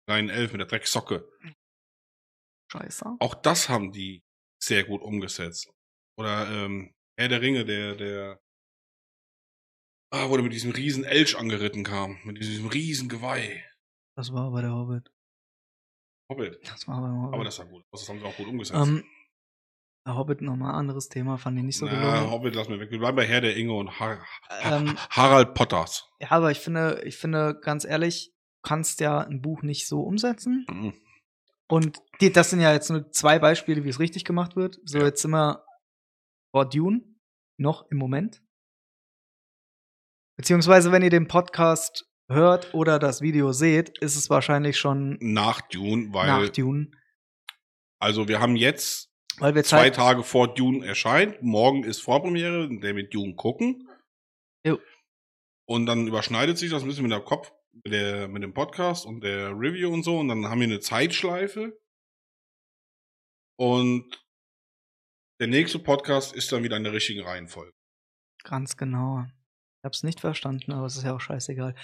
Rein 0.09 0.29
elf 0.29 0.53
mit 0.53 0.61
der 0.61 0.69
Drecksocke. 0.69 1.29
scheiße 2.71 3.17
Auch 3.21 3.35
das 3.35 3.69
haben 3.69 3.93
die 3.93 4.23
sehr 4.63 4.85
gut 4.85 5.03
umgesetzt. 5.03 5.71
Oder 6.19 6.49
ähm, 6.51 6.95
Herr 7.19 7.29
der 7.29 7.41
Ringe, 7.41 7.65
der, 7.65 7.95
der 7.95 8.41
ah, 10.15 10.29
wo 10.31 10.35
der 10.37 10.43
mit 10.45 10.53
diesem 10.53 10.71
riesen 10.73 11.05
Elch 11.05 11.37
angeritten 11.39 11.85
kam. 11.85 12.19
Mit 12.25 12.39
diesem 12.39 12.67
riesen 12.69 13.09
Geweih. 13.09 13.63
das 14.17 14.33
war 14.33 14.51
bei 14.51 14.63
der 14.63 14.73
Hobbit 14.73 15.11
Hobbit. 16.31 16.59
das 16.69 16.87
war 16.89 17.01
beim 17.01 17.21
Hobbit 17.23 17.35
Aber 17.35 17.45
das 17.45 17.59
war 17.59 17.67
gut. 17.67 17.85
Das 17.93 18.09
haben 18.09 18.19
sie 18.21 18.25
auch 18.25 18.37
gut 18.37 18.47
umgesetzt. 18.47 18.79
Ähm, 18.81 19.05
der 20.07 20.17
Hobbit 20.17 20.41
nochmal 20.43 20.75
anderes 20.75 21.09
Thema, 21.09 21.37
fand 21.39 21.59
ich 21.59 21.65
nicht 21.65 21.79
so 21.79 21.87
Na, 21.87 21.93
gelungen. 21.93 22.31
Hobbit 22.31 22.55
lassen 22.55 22.71
wir 22.73 22.81
weg. 22.81 22.91
Wir 22.91 22.99
bleiben 22.99 23.17
bei 23.17 23.27
Herr 23.27 23.41
der 23.41 23.57
Inge 23.57 23.73
und 23.75 23.99
Har 24.01 24.25
Ähm, 24.63 24.97
Harald 25.11 25.55
Potters. 25.55 26.09
ja, 26.21 26.31
aber 26.31 26.51
ich 26.51 26.59
finde, 26.61 27.03
ich 27.05 27.17
finde, 27.17 27.59
ganz 27.61 27.85
ehrlich, 27.85 28.33
du 28.63 28.69
kannst 28.69 29.01
ja 29.01 29.19
ein 29.21 29.41
Buch 29.43 29.63
nicht 29.63 29.87
so 29.89 30.01
umsetzen. 30.03 30.67
Mhm. 30.71 30.95
Und 31.69 31.99
die, 32.21 32.31
das 32.33 32.51
sind 32.51 32.61
ja 32.61 32.73
jetzt 32.73 32.91
nur 32.91 33.11
zwei 33.11 33.39
Beispiele, 33.39 33.85
wie 33.85 33.89
es 33.89 33.99
richtig 33.99 34.25
gemacht 34.27 34.57
wird. 34.57 34.79
So, 34.85 34.99
Ja. 34.99 35.05
jetzt 35.07 35.23
sind 35.23 35.31
wir 35.31 35.65
vor 36.55 36.69
Dune, 36.69 37.03
noch 37.59 37.91
im 37.91 37.97
Moment. 37.99 38.43
Beziehungsweise, 40.37 40.91
wenn 40.93 41.03
ihr 41.03 41.11
den 41.11 41.29
Podcast 41.29 42.07
hört 42.29 42.75
oder 42.75 42.99
das 42.99 43.21
Video 43.21 43.53
seht, 43.53 43.99
ist 43.99 44.17
es 44.17 44.31
wahrscheinlich 44.31 44.79
schon 44.79 45.17
Nach 45.21 45.61
Dune, 45.69 46.13
weil, 46.13 46.27
nach 46.27 46.49
Dune. 46.49 46.91
also 48.01 48.29
wir 48.29 48.41
haben 48.41 48.57
jetzt 48.57 49.11
Weil 49.39 49.55
wir 49.55 49.63
zwei 49.63 49.91
Zeit, 49.91 49.97
Tage 49.97 50.23
vor 50.25 50.55
Dune 50.55 50.85
erscheint. 50.87 51.43
Morgen 51.43 51.85
ist 51.85 52.01
Vorpremiere, 52.01 52.65
in 52.65 52.81
der 52.81 52.97
wir 52.97 53.09
Dune 53.09 53.35
gucken. 53.35 53.89
Jo. 54.67 54.79
Und 55.67 55.87
dann 55.87 56.07
überschneidet 56.09 56.59
sich 56.59 56.71
das 56.71 56.83
ein 56.83 56.89
bisschen 56.89 57.05
mit 57.05 57.13
der 57.13 57.21
Kopf, 57.21 57.53
mit, 57.85 57.93
der, 57.93 58.29
mit 58.29 58.43
dem 58.43 58.55
Podcast 58.55 59.07
und 59.07 59.21
der 59.23 59.51
Review 59.51 59.93
und 59.93 60.03
so. 60.03 60.19
Und 60.19 60.29
dann 60.29 60.47
haben 60.47 60.61
wir 60.61 60.67
eine 60.67 60.81
Zeitschleife. 60.81 61.79
Und 63.57 64.25
der 65.41 65.47
nächste 65.49 65.79
Podcast 65.79 66.35
ist 66.35 66.51
dann 66.53 66.63
wieder 66.65 66.77
in 66.77 66.85
der 66.85 66.93
richtigen 66.93 67.23
Reihenfolge. 67.23 67.73
ganz 68.43 68.77
genau. 68.77 69.25
Ich 69.85 69.87
hab's 69.87 70.03
nicht 70.03 70.21
verstanden, 70.21 70.73
aber 70.73 70.87
es 70.87 70.97
ist 70.97 71.03
ja 71.05 71.15
auch 71.15 71.21
scheißegal. 71.21 71.75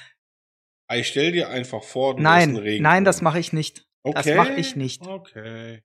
Ich 0.94 1.08
stell 1.08 1.32
dir 1.32 1.50
einfach 1.50 1.82
vor, 1.84 2.16
du 2.16 2.22
Nein, 2.22 2.52
ein 2.52 2.56
Regenbogen. 2.56 2.82
nein, 2.82 3.04
das 3.04 3.20
mache 3.20 3.38
ich 3.38 3.52
nicht. 3.52 3.86
okay. 4.04 4.22
das 4.34 4.36
mach 4.38 4.56
ich 4.56 4.74
nicht. 4.74 5.06
Okay. 5.06 5.82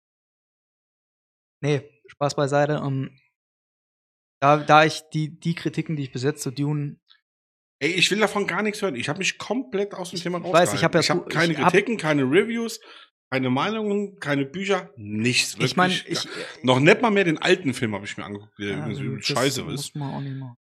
Nee, 1.62 1.82
Spaß 2.08 2.36
beiseite. 2.38 2.80
Um, 2.80 3.20
da, 4.42 4.56
da 4.64 4.86
ich 4.86 5.02
die, 5.14 5.38
die 5.38 5.56
Kritiken, 5.56 5.98
die 5.98 6.04
ich 6.04 6.14
bis 6.14 6.24
jetzt 6.24 6.42
zu 6.42 6.52
Dune 6.52 7.02
Ey, 7.82 7.92
ich 7.92 8.10
will 8.10 8.20
davon 8.20 8.48
gar 8.48 8.62
nichts 8.62 8.82
hören. 8.82 8.96
Ich 8.96 9.10
habe 9.10 9.20
mich 9.20 9.38
komplett 9.38 9.94
aus 9.94 10.12
dem 10.12 10.20
Thema 10.22 10.38
Ich 10.38 10.54
weiß, 10.54 10.74
ich 10.74 10.86
hab 10.86 10.94
ja 10.94 11.02
Ich 11.02 11.10
habe 11.10 11.20
so- 11.20 11.26
keine 11.26 11.52
ich 11.52 11.60
hab- 11.60 11.70
Kritiken, 11.74 11.98
keine 11.98 12.22
Reviews, 12.24 12.80
keine 13.30 13.50
Meinungen, 13.50 14.18
keine 14.22 14.46
Bücher, 14.46 14.90
nichts. 14.96 15.58
Ich 15.60 15.76
meine, 15.76 15.94
wirklich 15.94 16.24
ich. 16.26 16.64
Noch 16.64 16.80
nicht 16.80 17.02
mal 17.02 17.12
mehr 17.12 17.26
den 17.26 17.40
alten 17.40 17.74
Film 17.74 17.94
habe 17.94 18.06
ich 18.06 18.16
mir 18.16 18.24
angeguckt, 18.24 18.58
der 18.58 18.70
Ja, 18.88 19.22
scheiße 19.22 19.64
muss 19.66 19.88
ist. 19.88 19.96
man 19.98 20.14
auch 20.14 20.22
nicht 20.22 20.38
machen. 20.38 20.56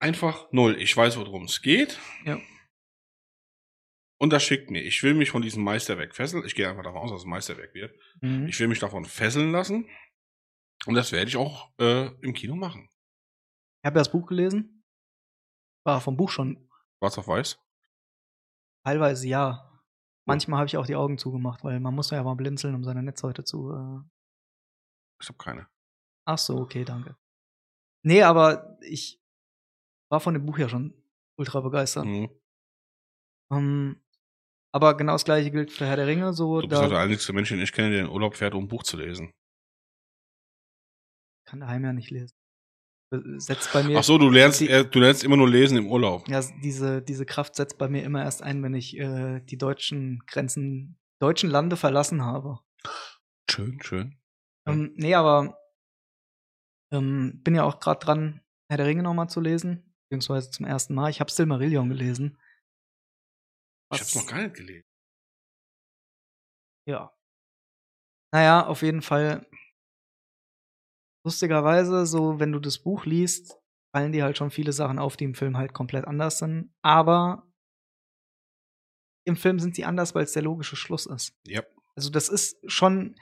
Einfach 0.00 0.50
null. 0.50 0.80
Ich 0.80 0.96
weiß, 0.96 1.16
worum 1.18 1.44
es 1.44 1.60
geht. 1.60 1.98
Ja. 2.24 2.38
Und 4.18 4.30
das 4.32 4.42
schickt 4.42 4.70
mir. 4.70 4.82
Ich 4.82 5.02
will 5.02 5.14
mich 5.14 5.30
von 5.30 5.42
diesem 5.42 5.62
Meisterwerk 5.62 6.14
fesseln. 6.14 6.44
Ich 6.44 6.54
gehe 6.54 6.68
einfach 6.68 6.82
davon 6.82 7.00
aus, 7.02 7.10
dass 7.10 7.20
es 7.20 7.26
Meisterwerk 7.26 7.74
wird. 7.74 7.94
Mhm. 8.20 8.46
Ich 8.48 8.58
will 8.60 8.68
mich 8.68 8.78
davon 8.78 9.04
fesseln 9.04 9.52
lassen. 9.52 9.88
Und 10.86 10.94
das 10.94 11.12
werde 11.12 11.28
ich 11.28 11.36
auch 11.36 11.70
äh, 11.78 12.06
im 12.22 12.32
Kino 12.32 12.54
machen. 12.54 12.88
Ich 13.82 13.86
habe 13.86 13.98
ja 13.98 14.00
das 14.02 14.12
Buch 14.12 14.26
gelesen. 14.26 14.84
War 15.84 16.00
vom 16.00 16.16
Buch 16.16 16.30
schon 16.30 16.68
Schwarz 16.98 17.16
auf 17.18 17.28
weiß. 17.28 17.58
teilweise 18.84 19.28
ja. 19.28 19.66
Manchmal 20.26 20.58
habe 20.58 20.66
ich 20.66 20.76
auch 20.76 20.86
die 20.86 20.96
Augen 20.96 21.18
zugemacht, 21.18 21.64
weil 21.64 21.80
man 21.80 21.94
muss 21.94 22.10
ja 22.10 22.22
mal 22.22 22.34
blinzeln, 22.36 22.74
um 22.74 22.84
seine 22.84 23.02
Netzhäute 23.02 23.42
zu. 23.44 23.72
Äh 23.72 24.00
Ich 25.20 25.28
habe 25.28 25.38
keine. 25.38 25.66
Ach 26.26 26.38
so, 26.38 26.58
okay, 26.58 26.84
danke. 26.84 27.16
Nee, 28.02 28.22
aber 28.22 28.78
ich 28.82 29.20
war 30.10 30.20
von 30.20 30.34
dem 30.34 30.44
Buch 30.46 30.58
ja 30.58 30.68
schon 30.68 30.94
ultra 31.38 31.60
begeistert. 31.60 32.04
Mhm. 32.06 32.28
Ähm, 33.52 34.00
aber 34.72 34.96
genau 34.96 35.12
das 35.12 35.24
gleiche 35.24 35.50
gilt 35.50 35.72
für 35.72 35.86
Herr 35.86 35.96
der 35.96 36.06
Ringe. 36.06 36.32
So, 36.32 36.60
Du 36.60 36.68
bist 36.68 36.80
auch 36.80 36.88
der 36.88 36.98
da 36.98 37.02
einzige 37.02 37.32
Mensch, 37.32 37.48
den 37.48 37.60
ich 37.60 37.72
kenne, 37.72 37.90
der 37.90 38.00
in 38.00 38.06
den 38.06 38.12
Urlaub 38.14 38.36
fährt, 38.36 38.54
um 38.54 38.64
ein 38.64 38.68
Buch 38.68 38.82
zu 38.82 38.96
lesen. 38.96 39.32
kann 41.48 41.60
daheim 41.60 41.82
ja 41.84 41.92
nicht 41.92 42.10
lesen. 42.10 42.32
Setzt 43.38 43.72
bei 43.72 43.82
mir. 43.82 43.98
Ach 43.98 44.04
so, 44.04 44.18
du 44.18 44.30
lernst, 44.30 44.60
die- 44.60 44.68
du 44.68 45.00
lernst 45.00 45.24
immer 45.24 45.36
nur 45.36 45.48
lesen 45.48 45.76
im 45.76 45.88
Urlaub. 45.90 46.28
Ja, 46.28 46.40
diese, 46.62 47.02
diese 47.02 47.26
Kraft 47.26 47.56
setzt 47.56 47.76
bei 47.76 47.88
mir 47.88 48.04
immer 48.04 48.22
erst 48.22 48.40
ein, 48.40 48.62
wenn 48.62 48.74
ich 48.74 48.96
äh, 48.96 49.40
die 49.40 49.58
deutschen 49.58 50.20
Grenzen, 50.28 51.00
deutschen 51.20 51.50
Lande 51.50 51.76
verlassen 51.76 52.22
habe. 52.24 52.60
Schön, 53.50 53.82
schön. 53.82 54.16
Ähm, 54.68 54.92
nee, 54.94 55.16
aber 55.16 55.58
ähm, 56.92 57.40
bin 57.42 57.56
ja 57.56 57.64
auch 57.64 57.80
gerade 57.80 57.98
dran, 57.98 58.40
Herr 58.68 58.76
der 58.76 58.86
Ringe 58.86 59.02
nochmal 59.02 59.28
zu 59.28 59.40
lesen. 59.40 59.89
Beziehungsweise 60.10 60.50
zum 60.50 60.66
ersten 60.66 60.94
Mal. 60.94 61.08
Ich 61.08 61.20
habe 61.20 61.30
Silmarillion 61.30 61.88
gelesen. 61.88 62.36
Ich 63.92 64.00
hab's 64.00 64.16
noch 64.16 64.26
gar 64.26 64.42
nicht 64.42 64.56
gelesen. 64.56 64.84
Ja. 66.88 67.16
Naja, 68.32 68.66
auf 68.66 68.82
jeden 68.82 69.02
Fall. 69.02 69.46
Lustigerweise, 71.24 72.06
so, 72.06 72.40
wenn 72.40 72.50
du 72.50 72.58
das 72.58 72.80
Buch 72.80 73.04
liest, 73.04 73.56
fallen 73.94 74.10
dir 74.10 74.24
halt 74.24 74.36
schon 74.36 74.50
viele 74.50 74.72
Sachen 74.72 74.98
auf, 74.98 75.16
die 75.16 75.24
im 75.24 75.34
Film 75.34 75.56
halt 75.56 75.74
komplett 75.74 76.06
anders 76.06 76.38
sind. 76.38 76.74
Aber 76.82 77.48
im 79.24 79.36
Film 79.36 79.60
sind 79.60 79.76
sie 79.76 79.84
anders, 79.84 80.14
weil 80.16 80.24
es 80.24 80.32
der 80.32 80.42
logische 80.42 80.74
Schluss 80.76 81.06
ist. 81.06 81.38
Ja. 81.46 81.62
Also, 81.94 82.10
das 82.10 82.28
ist 82.28 82.58
schon. 82.68 83.14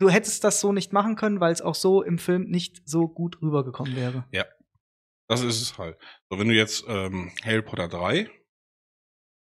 Du 0.00 0.10
hättest 0.10 0.44
das 0.44 0.60
so 0.60 0.72
nicht 0.72 0.92
machen 0.92 1.16
können, 1.16 1.40
weil 1.40 1.52
es 1.52 1.62
auch 1.62 1.76
so 1.76 2.02
im 2.02 2.18
Film 2.18 2.50
nicht 2.50 2.86
so 2.86 3.08
gut 3.08 3.40
rübergekommen 3.40 3.94
wäre. 3.96 4.26
Das 5.40 5.56
ist 5.56 5.62
es 5.62 5.78
halt. 5.78 5.98
So, 6.30 6.38
wenn 6.38 6.48
du 6.48 6.54
jetzt 6.54 6.84
ähm, 6.88 7.32
Harry 7.42 7.62
Potter 7.62 7.88
3, 7.88 8.30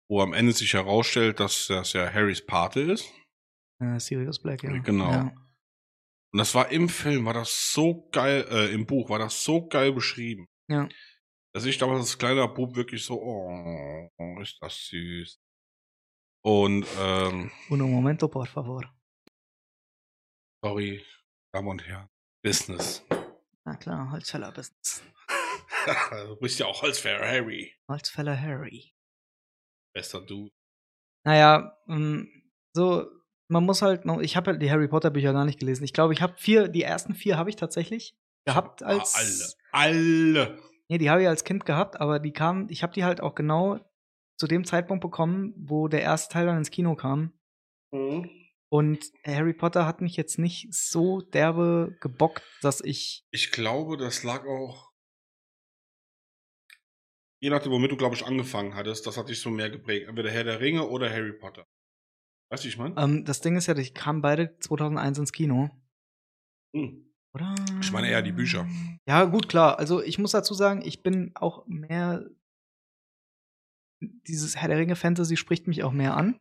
wo 0.08 0.20
am 0.20 0.32
Ende 0.32 0.52
sich 0.52 0.74
herausstellt, 0.74 1.40
dass 1.40 1.66
das 1.68 1.92
ja 1.92 2.12
Harrys 2.12 2.44
Pate 2.44 2.80
ist. 2.80 3.10
Äh, 3.80 3.98
Sirius 3.98 4.38
Black, 4.40 4.62
ja. 4.62 4.76
Genau. 4.78 5.10
Ja. 5.10 5.34
Und 6.32 6.38
das 6.38 6.54
war 6.54 6.70
im 6.70 6.88
Film, 6.88 7.24
war 7.24 7.34
das 7.34 7.72
so 7.72 8.08
geil, 8.10 8.46
äh, 8.50 8.72
im 8.72 8.86
Buch 8.86 9.10
war 9.10 9.18
das 9.18 9.42
so 9.44 9.66
geil 9.68 9.92
beschrieben. 9.92 10.48
Ja. 10.68 10.88
Dass 11.54 11.64
ich 11.66 11.76
damals 11.78 12.00
als 12.00 12.18
kleiner 12.18 12.48
Bub 12.48 12.76
wirklich 12.76 13.04
so, 13.04 13.20
oh, 13.20 14.08
ist 14.40 14.56
das 14.60 14.86
süß. 14.86 15.38
Und, 16.44 16.86
ähm, 16.98 17.50
Uno 17.68 17.86
momento, 17.86 18.28
por 18.28 18.46
favor. 18.46 18.82
sorry, 20.64 21.04
Damen 21.52 21.68
und 21.68 21.86
Herren, 21.86 22.08
Business. 22.42 23.04
Na 23.64 23.76
klar, 23.76 24.10
Holzfäller-Business. 24.10 25.02
du 26.28 26.36
bist 26.36 26.58
ja 26.58 26.66
auch 26.66 26.82
als 26.82 26.98
Fair 26.98 27.20
Harry. 27.20 27.74
Holzfäller 27.88 28.40
Harry. 28.40 28.94
Bester 29.94 30.20
Dude. 30.20 30.52
Naja, 31.24 31.76
ähm, 31.88 32.28
so, 32.74 33.06
man 33.48 33.64
muss 33.64 33.82
halt 33.82 34.04
noch, 34.04 34.20
ich 34.20 34.36
habe 34.36 34.52
halt 34.52 34.62
die 34.62 34.70
Harry 34.70 34.88
Potter 34.88 35.10
Bücher 35.10 35.32
gar 35.32 35.44
nicht 35.44 35.60
gelesen. 35.60 35.84
Ich 35.84 35.92
glaube, 35.92 36.12
ich 36.12 36.22
habe 36.22 36.34
vier, 36.38 36.68
die 36.68 36.82
ersten 36.82 37.14
vier 37.14 37.36
habe 37.36 37.50
ich 37.50 37.56
tatsächlich 37.56 38.16
gehabt 38.46 38.82
als. 38.82 39.56
Ah, 39.72 39.78
alle. 39.78 39.94
Alle. 39.94 40.58
Nee, 40.88 40.98
die 40.98 41.10
habe 41.10 41.22
ich 41.22 41.28
als 41.28 41.44
Kind 41.44 41.64
gehabt, 41.64 42.00
aber 42.00 42.18
die 42.18 42.32
kamen, 42.32 42.68
ich 42.68 42.82
habe 42.82 42.92
die 42.92 43.04
halt 43.04 43.20
auch 43.20 43.34
genau 43.34 43.78
zu 44.38 44.46
dem 44.46 44.64
Zeitpunkt 44.64 45.02
bekommen, 45.02 45.54
wo 45.56 45.88
der 45.88 46.02
erste 46.02 46.32
Teil 46.32 46.46
dann 46.46 46.58
ins 46.58 46.70
Kino 46.70 46.96
kam. 46.96 47.32
Mhm. 47.92 48.28
Und 48.68 49.04
Harry 49.24 49.52
Potter 49.52 49.86
hat 49.86 50.00
mich 50.00 50.16
jetzt 50.16 50.38
nicht 50.38 50.72
so 50.72 51.20
derbe 51.20 51.94
gebockt, 52.00 52.42
dass 52.62 52.80
ich. 52.80 53.26
Ich 53.30 53.52
glaube, 53.52 53.98
das 53.98 54.22
lag 54.22 54.46
auch. 54.46 54.91
Je 57.43 57.51
nachdem, 57.51 57.72
womit 57.72 57.90
du, 57.90 57.97
glaube 57.97 58.14
ich, 58.14 58.24
angefangen 58.24 58.76
hattest, 58.76 59.05
das 59.05 59.16
hat 59.16 59.28
dich 59.28 59.40
so 59.40 59.51
mehr 59.51 59.68
geprägt. 59.68 60.07
Entweder 60.09 60.30
Herr 60.30 60.45
der 60.45 60.61
Ringe 60.61 60.86
oder 60.86 61.11
Harry 61.11 61.32
Potter. 61.32 61.66
Weißt 62.51 62.62
du, 62.62 62.66
wie 62.66 62.70
ich 62.70 62.78
meine? 62.78 62.95
Ähm, 62.97 63.24
das 63.24 63.40
Ding 63.40 63.57
ist 63.57 63.66
ja, 63.66 63.74
die 63.74 63.90
kamen 63.90 64.22
beide 64.22 64.57
2001 64.61 65.18
ins 65.18 65.32
Kino. 65.32 65.68
Hm. 66.72 67.12
Oder? 67.34 67.53
Ich 67.80 67.90
meine 67.90 68.09
eher 68.09 68.22
die 68.22 68.30
Bücher. 68.30 68.68
Ja, 69.09 69.24
gut, 69.24 69.49
klar. 69.49 69.80
Also 69.80 70.01
ich 70.01 70.18
muss 70.18 70.30
dazu 70.30 70.55
sagen, 70.55 70.82
ich 70.84 71.03
bin 71.03 71.32
auch 71.34 71.66
mehr. 71.66 72.30
Dieses 74.01 74.57
Herr 74.57 74.68
der 74.68 74.78
Ringe 74.78 74.95
Fantasy 74.95 75.36
spricht 75.36 75.66
mich 75.66 75.82
auch 75.82 75.93
mehr 75.93 76.16
an. 76.16 76.38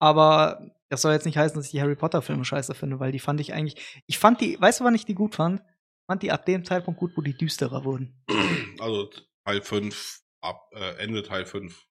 Aber 0.00 0.70
das 0.88 1.02
soll 1.02 1.14
jetzt 1.14 1.26
nicht 1.26 1.38
heißen, 1.38 1.56
dass 1.56 1.66
ich 1.66 1.72
die 1.72 1.80
Harry 1.80 1.96
Potter 1.96 2.22
Filme 2.22 2.44
scheiße 2.44 2.74
finde, 2.74 3.00
weil 3.00 3.10
die 3.10 3.18
fand 3.18 3.40
ich 3.40 3.54
eigentlich. 3.54 4.02
Ich 4.06 4.18
fand 4.18 4.40
die, 4.40 4.60
weißt 4.60 4.80
du, 4.80 4.84
wann 4.84 4.94
ich 4.94 5.04
die 5.04 5.14
gut 5.14 5.34
fand? 5.34 5.62
Fand 6.06 6.22
die 6.22 6.32
ab 6.32 6.44
dem 6.46 6.64
Zeitpunkt 6.64 7.00
gut, 7.00 7.12
wo 7.16 7.20
die 7.22 7.36
düsterer 7.36 7.84
wurden. 7.84 8.22
Also 8.80 9.08
Teil 9.46 9.62
5, 9.62 10.20
ab 10.42 10.68
äh, 10.72 10.96
Ende 11.02 11.22
Teil 11.22 11.46
5. 11.46 11.86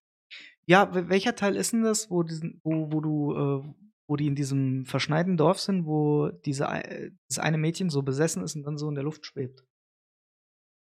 Ja, 0.65 0.93
wel- 0.93 1.09
welcher 1.09 1.35
Teil 1.35 1.55
ist 1.55 1.73
denn 1.73 1.83
das, 1.83 2.09
wo, 2.11 2.23
diesen, 2.23 2.59
wo, 2.63 2.91
wo 2.91 3.01
du, 3.01 3.33
äh, 3.33 3.73
wo 4.07 4.15
die 4.15 4.27
in 4.27 4.35
diesem 4.35 4.85
verschneiten 4.85 5.37
Dorf 5.37 5.59
sind, 5.59 5.85
wo 5.85 6.29
diese, 6.45 6.65
äh, 6.65 7.11
das 7.29 7.39
eine 7.39 7.57
Mädchen 7.57 7.89
so 7.89 8.01
besessen 8.03 8.43
ist 8.43 8.55
und 8.55 8.63
dann 8.63 8.77
so 8.77 8.87
in 8.89 8.95
der 8.95 9.03
Luft 9.03 9.25
schwebt? 9.25 9.63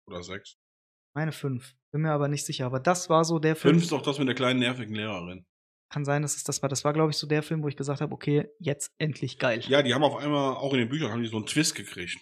Oder 0.07 0.23
6. 0.23 0.57
Meine 1.15 1.31
fünf. 1.31 1.75
Bin 1.91 2.01
mir 2.01 2.11
aber 2.11 2.27
nicht 2.27 2.45
sicher. 2.45 2.65
Aber 2.65 2.79
das 2.79 3.09
war 3.09 3.25
so 3.25 3.39
der 3.39 3.55
Film. 3.55 3.75
5 3.75 3.83
ist 3.83 3.91
doch 3.91 4.01
das 4.01 4.19
mit 4.19 4.27
der 4.27 4.35
kleinen 4.35 4.59
nervigen 4.59 4.95
Lehrerin. 4.95 5.45
Kann 5.91 6.05
sein, 6.05 6.21
dass 6.21 6.35
es 6.35 6.43
das 6.43 6.61
war. 6.61 6.69
Das 6.69 6.83
war, 6.83 6.93
glaube 6.93 7.11
ich, 7.11 7.17
so 7.17 7.27
der 7.27 7.43
Film, 7.43 7.63
wo 7.63 7.67
ich 7.67 7.77
gesagt 7.77 8.01
habe, 8.01 8.13
okay, 8.13 8.47
jetzt 8.59 8.93
endlich 8.97 9.39
geil. 9.39 9.61
Ja, 9.67 9.81
die 9.81 9.93
haben 9.93 10.03
auf 10.03 10.15
einmal, 10.17 10.55
auch 10.55 10.73
in 10.73 10.79
den 10.79 10.89
Büchern, 10.89 11.11
haben 11.11 11.21
die 11.23 11.29
so 11.29 11.37
einen 11.37 11.45
Twist 11.45 11.75
gekriegt. 11.75 12.17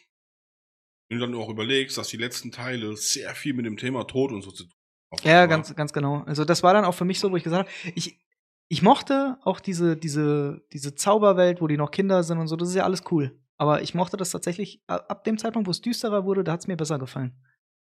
Wenn 1.10 1.20
du 1.20 1.26
dann 1.26 1.36
auch 1.36 1.50
überlegst, 1.50 1.98
dass 1.98 2.08
die 2.08 2.18
letzten 2.18 2.52
Teile 2.52 2.96
sehr 2.98 3.36
viel 3.36 3.54
mit 3.54 3.66
dem 3.66 3.78
Thema 3.78 4.06
Tod 4.06 4.32
und 4.32 4.42
so 4.42 4.52
zu 4.52 4.64
tun 4.64 4.74
haben. 5.12 5.28
Ja, 5.28 5.46
ganz, 5.46 5.76
ganz 5.76 5.94
genau. 5.94 6.24
Also 6.24 6.46
das 6.46 6.64
war 6.64 6.74
dann 6.74 6.86
auch 6.86 6.96
für 6.96 7.06
mich 7.06 7.20
so, 7.20 7.32
wo 7.32 7.38
ich 7.38 7.44
gesagt 7.44 7.68
habe, 7.70 7.94
ich, 7.96 8.20
ich 8.68 8.82
mochte 8.82 9.38
auch 9.44 9.60
diese, 9.60 9.96
diese, 9.96 10.66
diese 10.74 10.96
Zauberwelt, 10.96 11.62
wo 11.62 11.68
die 11.68 11.78
noch 11.78 11.92
Kinder 11.92 12.24
sind 12.24 12.40
und 12.40 12.48
so, 12.48 12.56
das 12.56 12.70
ist 12.70 12.76
ja 12.76 12.84
alles 12.84 13.04
cool. 13.12 13.40
Aber 13.58 13.82
ich 13.82 13.94
mochte 13.94 14.18
das 14.18 14.32
tatsächlich, 14.32 14.84
ab 14.88 15.24
dem 15.24 15.38
Zeitpunkt, 15.38 15.68
wo 15.68 15.72
es 15.72 15.80
düsterer 15.82 16.26
wurde, 16.26 16.44
da 16.44 16.54
hat 16.54 16.62
es 16.62 16.68
mir 16.68 16.76
besser 16.76 17.00
gefallen. 17.00 17.40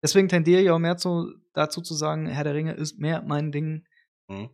Deswegen 0.02 0.28
tendiere 0.28 0.60
ich 0.60 0.70
auch 0.70 0.78
mehr 0.78 0.98
zu, 0.98 1.32
dazu 1.54 1.80
zu 1.80 1.94
sagen, 1.94 2.26
Herr 2.26 2.44
der 2.44 2.54
Ringe 2.54 2.74
ist 2.74 2.98
mehr 2.98 3.22
mein 3.22 3.52
Ding, 3.52 3.86
Mhm. 4.28 4.50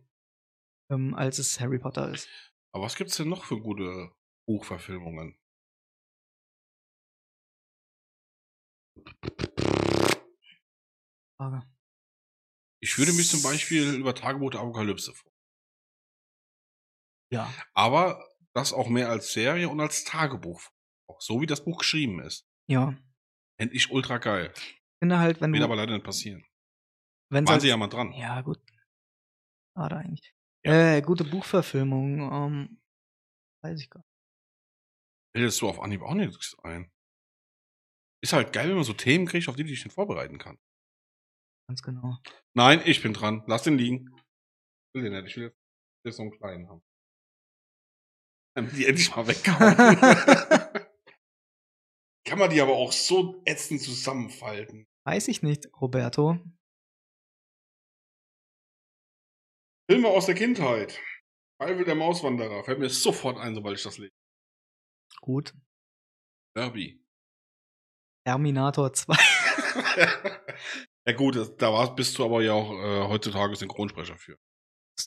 ähm, 0.89 1.13
als 1.15 1.39
es 1.39 1.59
Harry 1.59 1.79
Potter 1.79 2.11
ist. 2.11 2.29
Aber 2.73 2.83
was 2.85 2.95
gibt's 2.95 3.17
denn 3.17 3.27
noch 3.27 3.43
für 3.43 3.59
gute 3.59 4.11
Buchverfilmungen? 4.45 5.35
Frage. 11.37 11.63
Ich 12.83 12.97
würde 12.97 13.13
mich 13.13 13.29
zum 13.29 13.41
Beispiel 13.43 13.93
über 13.95 14.15
Tagebuch 14.15 14.51
der 14.51 14.61
Apokalypse 14.61 15.13
vor. 15.13 15.31
Ja. 17.31 17.51
Aber 17.73 18.27
das 18.53 18.73
auch 18.73 18.89
mehr 18.89 19.09
als 19.09 19.31
Serie 19.33 19.69
und 19.69 19.79
als 19.79 20.03
Tagebuch. 20.03 20.61
Auch 21.07 21.21
so 21.21 21.41
wie 21.41 21.45
das 21.45 21.63
Buch 21.63 21.77
geschrieben 21.79 22.19
ist. 22.21 22.47
Ja. 22.67 22.95
Fände 23.59 23.75
ich 23.75 23.91
ultra 23.91 24.17
geil. 24.17 24.51
Ich 24.55 24.81
finde 24.99 25.19
halt, 25.19 25.41
wenn 25.41 25.53
Wird 25.53 25.63
aber 25.63 25.75
leider 25.75 25.93
nicht 25.93 26.03
passieren. 26.05 26.43
wenn's 27.29 27.47
Waren 27.47 27.55
als- 27.55 27.63
sie 27.63 27.69
ja 27.69 27.77
mal 27.77 27.87
dran. 27.87 28.11
Ja, 28.13 28.41
gut. 28.41 28.59
Schade 29.77 29.97
eigentlich. 29.97 30.33
Ja. 30.65 30.95
Äh, 30.97 31.01
gute 31.01 31.23
Buchverfilmung. 31.23 32.19
Ähm, 32.31 32.81
weiß 33.63 33.79
ich 33.79 33.89
gar 33.89 33.99
nicht. 34.01 34.09
Bildest 35.33 35.61
du 35.61 35.69
auf 35.69 35.79
Anhieb 35.79 36.01
auch 36.01 36.13
nichts 36.13 36.57
ein. 36.63 36.91
Ist 38.23 38.33
halt 38.33 38.53
geil, 38.53 38.69
wenn 38.69 38.75
man 38.75 38.83
so 38.83 38.93
Themen 38.93 39.25
kriegt, 39.25 39.47
auf 39.49 39.55
die 39.55 39.63
du 39.63 39.69
dich 39.69 39.83
nicht 39.83 39.93
vorbereiten 39.93 40.37
kann. 40.37 40.59
Ganz 41.67 41.81
genau. 41.81 42.17
Nein, 42.55 42.81
ich 42.85 43.01
bin 43.01 43.13
dran. 43.13 43.43
Lass 43.47 43.63
den 43.63 43.77
liegen. 43.77 44.09
Ich 44.13 44.93
will 44.93 45.03
den 45.09 45.13
nicht. 45.13 45.27
Ich 45.31 45.37
will 45.37 45.45
jetzt- 45.45 45.57
ich 46.03 46.13
so 46.15 46.21
einen 46.23 46.31
kleinen 46.31 46.67
haben. 46.69 46.83
Damit 48.55 48.75
die 48.75 48.85
endlich 48.85 49.15
mal 49.15 49.25
wegkommen. 49.27 49.75
kann 52.27 52.39
man 52.39 52.49
die 52.49 52.61
aber 52.61 52.73
auch 52.73 52.91
so 52.91 53.41
ätzend 53.45 53.81
zusammenfalten. 53.81 54.85
Weiß 55.05 55.27
ich 55.27 55.41
nicht, 55.41 55.67
Roberto. 55.79 56.39
Filme 59.89 60.07
aus 60.09 60.25
der 60.27 60.35
Kindheit. 60.35 60.99
Feivel 61.61 61.85
der 61.85 61.95
Mauswanderer. 61.95 62.63
Fällt 62.63 62.79
mir 62.79 62.89
sofort 62.89 63.37
ein, 63.37 63.55
sobald 63.55 63.77
ich 63.77 63.83
das 63.83 63.97
lese. 63.97 64.13
Gut. 65.21 65.53
Derby. 66.55 67.00
Terminator 68.25 68.93
2. 68.93 69.15
ja 71.05 71.13
gut, 71.13 71.35
da 71.61 71.73
warst, 71.73 71.95
bist 71.95 72.17
du 72.17 72.25
aber 72.25 72.41
ja 72.41 72.53
auch 72.53 72.71
äh, 72.71 73.07
heutzutage 73.07 73.55
Synchronsprecher 73.55 74.17
für. 74.17 74.37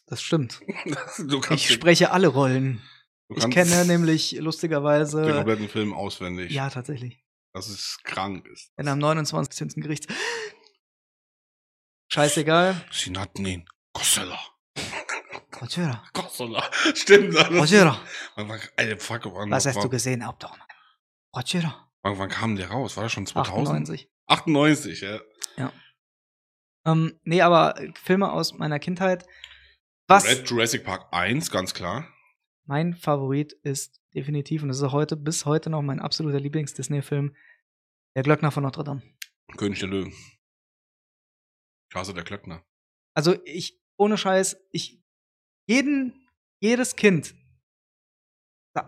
Das, 0.06 0.22
stimmt. 0.22 0.60
Ich 0.66 1.16
den- 1.16 1.58
spreche 1.58 2.10
alle 2.10 2.28
Rollen. 2.28 2.82
Ich 3.28 3.48
kenne 3.50 3.84
nämlich 3.86 4.30
den 4.30 4.44
lustigerweise. 4.44 5.22
kompletten 5.32 5.68
Film 5.68 5.92
auswendig. 5.94 6.52
Ja, 6.52 6.68
tatsächlich. 6.68 7.24
Das 7.54 7.68
ist 7.68 8.02
krank. 8.04 8.46
Ist 8.48 8.70
Wenn 8.76 8.88
am 8.88 8.98
29. 8.98 9.76
Gericht. 9.82 10.08
Scheißegal. 12.12 12.84
Ihn 13.06 13.64
Gossela. 13.92 14.38
Roger, 15.60 16.02
Gossela. 16.12 16.62
Stimmt. 16.94 17.36
Alter, 17.36 18.98
fuck, 18.98 19.24
wann, 19.26 19.50
was 19.50 19.66
hast 19.66 19.82
du 19.82 19.88
gesehen, 19.88 20.22
Abdormann? 20.22 20.60
Roger, 21.34 21.88
wann, 22.04 22.18
wann 22.18 22.28
kam 22.28 22.54
der 22.54 22.70
raus? 22.70 22.96
War 22.96 23.04
das 23.04 23.12
schon 23.12 23.26
2000? 23.26 23.68
98. 23.68 24.08
98, 24.26 25.00
ja. 25.00 25.20
Ähm, 26.86 27.18
nee, 27.24 27.40
aber 27.40 27.74
Filme 27.94 28.30
aus 28.30 28.52
meiner 28.54 28.78
Kindheit. 28.78 29.26
Was 30.06 30.28
Red 30.28 30.48
Jurassic 30.48 30.84
Park 30.84 31.08
1, 31.12 31.50
ganz 31.50 31.72
klar. 31.72 32.06
mein 32.66 32.94
Favorit 32.94 33.54
ist 33.62 34.02
definitiv, 34.14 34.62
und 34.62 34.68
das 34.68 34.80
ist 34.80 34.92
heute, 34.92 35.16
bis 35.16 35.46
heute 35.46 35.70
noch 35.70 35.82
mein 35.82 35.98
absoluter 35.98 36.40
Lieblings-Disney-Film, 36.40 37.34
Der 38.14 38.22
Glöckner 38.22 38.50
von 38.50 38.62
Notre 38.62 38.84
Dame. 38.84 39.02
König 39.56 39.80
der 39.80 39.88
Löwen. 39.88 40.12
Klasse 41.90 42.12
der 42.12 42.24
Klöckner. 42.24 42.62
Also 43.16 43.36
ich, 43.44 43.80
ohne 43.96 44.18
Scheiß, 44.18 44.56
ich, 44.70 45.02
jeden, 45.66 46.28
jedes 46.60 46.96
Kind 46.96 47.34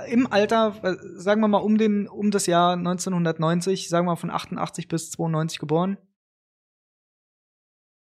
im 0.08 0.30
Alter, 0.32 0.80
äh, 0.82 0.96
sagen 1.18 1.40
wir 1.40 1.48
mal 1.48 1.58
um 1.58 1.78
den, 1.78 2.08
um 2.08 2.30
das 2.30 2.46
Jahr 2.46 2.72
1990, 2.74 3.88
sagen 3.88 4.06
wir 4.06 4.12
mal 4.12 4.16
von 4.16 4.30
88 4.30 4.88
bis 4.88 5.10
92 5.12 5.58
geboren, 5.58 5.96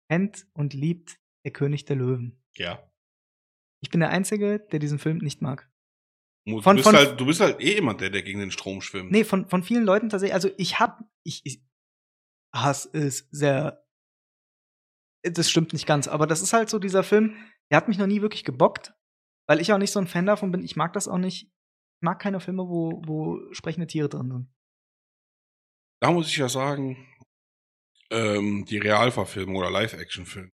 kennt 0.10 0.46
und 0.54 0.74
liebt 0.74 1.20
Der 1.46 1.52
König 1.52 1.86
der 1.86 1.98
Löwen. 1.98 2.42
Ja. 2.56 2.90
Ich 3.82 3.90
bin 3.90 4.00
der 4.00 4.10
Einzige, 4.10 4.60
der 4.60 4.80
diesen 4.80 4.98
Film 5.00 5.18
nicht 5.18 5.42
mag. 5.42 5.70
Du, 6.48 6.62
Von- 6.62 6.76
bist 6.78 6.88
von- 6.88 6.96
halt, 6.96 7.20
du 7.20 7.26
bist 7.26 7.40
halt 7.42 7.60
eh 7.60 7.76
jemand, 7.76 8.02
der, 8.02 8.10
der 8.10 8.22
gegen 8.24 8.40
den 8.40 8.52
Strom 8.52 8.82
schwimmt. 8.82 9.12
Nee, 9.12 9.24
von, 9.24 9.48
von 9.50 9.64
vielen 9.64 9.84
Leuten 9.84 10.10
tatsächlich, 10.10 10.34
also 10.34 10.50
ich 10.58 10.80
hab, 10.80 11.04
ich, 11.24 11.42
ich 11.46 11.66
Hass 12.56 12.86
ist 12.86 13.28
sehr, 13.32 13.86
das 15.24 15.50
stimmt 15.50 15.74
nicht 15.74 15.86
ganz, 15.88 16.08
aber 16.08 16.28
das 16.28 16.42
ist 16.42 16.54
halt 16.54 16.70
so 16.70 16.80
dieser 16.80 17.04
Film, 17.04 17.36
der 17.72 17.78
hat 17.78 17.88
mich 17.88 17.98
noch 17.98 18.08
nie 18.08 18.22
wirklich 18.22 18.44
gebockt, 18.44 18.94
weil 19.50 19.60
ich 19.60 19.72
auch 19.74 19.78
nicht 19.78 19.92
so 19.92 20.00
ein 20.00 20.08
Fan 20.08 20.26
davon 20.26 20.52
bin. 20.52 20.64
Ich 20.64 20.76
mag 20.76 20.94
das 20.94 21.08
auch 21.08 21.18
nicht. 21.18 21.53
Ich 22.04 22.06
mag 22.06 22.20
keine 22.20 22.42
Filme, 22.42 22.68
wo, 22.68 23.02
wo 23.06 23.40
sprechende 23.54 23.88
Tiere 23.88 24.10
drin 24.10 24.30
sind. 24.30 24.48
Da 26.02 26.12
muss 26.12 26.28
ich 26.28 26.36
ja 26.36 26.50
sagen, 26.50 26.98
ähm, 28.12 28.66
die 28.66 28.78
Realverfilmung 28.78 29.56
oder 29.56 29.72
Live-Action-Film, 29.72 30.52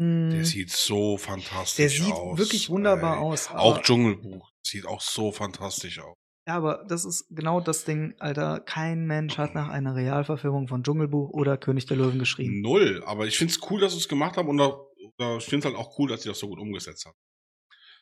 Hm, 0.00 0.30
der 0.30 0.46
sieht 0.46 0.70
so 0.70 1.18
fantastisch 1.18 1.76
der 1.76 1.88
sieht 1.90 2.14
aus. 2.14 2.38
wirklich 2.38 2.70
wunderbar 2.70 3.16
ey. 3.18 3.22
aus. 3.24 3.50
Auch 3.50 3.82
Dschungelbuch 3.82 4.50
sieht 4.66 4.86
auch 4.86 5.02
so 5.02 5.32
fantastisch 5.32 5.98
aus. 6.00 6.14
Ja, 6.48 6.56
aber 6.56 6.86
das 6.88 7.04
ist 7.04 7.26
genau 7.28 7.60
das 7.60 7.84
Ding, 7.84 8.14
Alter. 8.18 8.60
Kein 8.60 9.04
Mensch 9.06 9.36
hat 9.36 9.54
nach 9.54 9.68
einer 9.68 9.96
Realverfilmung 9.96 10.66
von 10.66 10.82
Dschungelbuch 10.82 11.28
oder 11.28 11.58
König 11.58 11.84
der 11.84 11.98
Löwen 11.98 12.18
geschrien. 12.18 12.62
Null. 12.62 13.02
Aber 13.04 13.26
ich 13.26 13.36
find's 13.36 13.60
cool, 13.68 13.82
dass 13.82 13.92
sie 13.92 13.98
es 13.98 14.08
gemacht 14.08 14.38
haben 14.38 14.48
und 14.48 14.56
da, 14.56 14.80
da, 15.18 15.36
ich 15.36 15.44
find's 15.44 15.66
halt 15.66 15.76
auch 15.76 15.98
cool, 15.98 16.08
dass 16.08 16.22
sie 16.22 16.30
das 16.30 16.38
so 16.38 16.48
gut 16.48 16.58
umgesetzt 16.58 17.04
haben. 17.04 17.16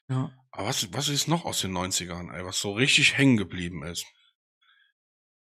Ja. 0.09 0.31
Aber 0.51 0.67
was, 0.69 0.93
was 0.93 1.09
ist 1.09 1.29
noch 1.29 1.45
aus 1.45 1.61
den 1.61 1.73
90ern, 1.73 2.33
ey, 2.35 2.45
was 2.45 2.61
so 2.61 2.73
richtig 2.73 3.17
hängen 3.17 3.37
geblieben 3.37 3.83
ist? 3.85 4.07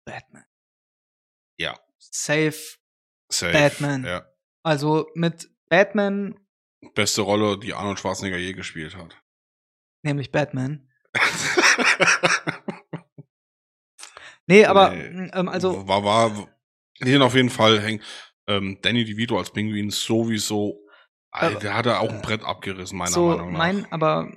Batman. 0.06 0.46
Ja. 1.58 1.80
Safe. 2.00 2.56
Safe. 3.32 3.52
Batman. 3.54 4.04
Ja. 4.06 4.26
Also 4.64 5.08
mit 5.16 5.50
Batman, 5.70 6.40
Beste 6.94 7.22
Rolle, 7.22 7.58
die 7.60 7.74
Arnold 7.74 8.00
Schwarzenegger 8.00 8.38
je 8.38 8.54
gespielt 8.54 8.96
hat. 8.96 9.20
nämlich 10.04 10.32
Batman. 10.32 10.90
Nee, 14.48 14.66
aber 14.66 14.92
Nee. 14.92 15.30
ähm, 15.34 15.50
also 15.50 15.88
war, 15.88 16.04
war, 16.04 16.50
sind 17.00 17.22
auf 17.24 17.34
jeden 17.34 17.50
Fall 17.50 17.82
hängen. 17.82 18.04
Ähm, 18.48 18.78
Danny 18.82 19.04
DeVito 19.04 19.38
als 19.40 19.52
Pinguin 19.52 19.90
sowieso. 19.90 20.85
Alter, 21.42 21.60
der 21.60 21.74
hat 21.76 21.86
da 21.86 22.00
auch 22.00 22.12
ein 22.12 22.22
Brett 22.22 22.44
abgerissen, 22.44 22.98
meiner 22.98 23.12
so 23.12 23.28
Meinung 23.30 23.52
nach. 23.52 23.58
mein, 23.58 23.92
aber 23.92 24.32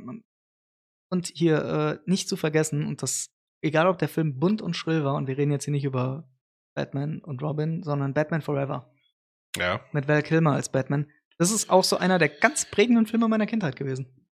und 1.10 1.28
hier 1.28 1.64
äh, 1.64 2.10
nicht 2.10 2.28
zu 2.28 2.36
vergessen 2.36 2.86
und 2.86 3.02
das 3.02 3.30
egal 3.62 3.86
ob 3.86 3.98
der 3.98 4.08
Film 4.08 4.38
bunt 4.38 4.62
und 4.62 4.76
schrill 4.76 5.04
war 5.04 5.14
und 5.14 5.26
wir 5.26 5.36
reden 5.36 5.50
jetzt 5.52 5.64
hier 5.64 5.72
nicht 5.72 5.84
über 5.84 6.28
Batman 6.74 7.20
und 7.20 7.42
Robin, 7.42 7.82
sondern 7.82 8.14
Batman 8.14 8.42
Forever 8.42 8.92
ja. 9.56 9.80
mit 9.92 10.08
Val 10.08 10.22
Kilmer 10.22 10.52
als 10.52 10.70
Batman. 10.70 11.10
Das 11.38 11.50
ist 11.50 11.70
auch 11.70 11.84
so 11.84 11.96
einer 11.96 12.18
der 12.18 12.28
ganz 12.28 12.70
prägenden 12.70 13.06
Filme 13.06 13.28
meiner 13.28 13.46
Kindheit 13.46 13.76
gewesen. 13.76 14.28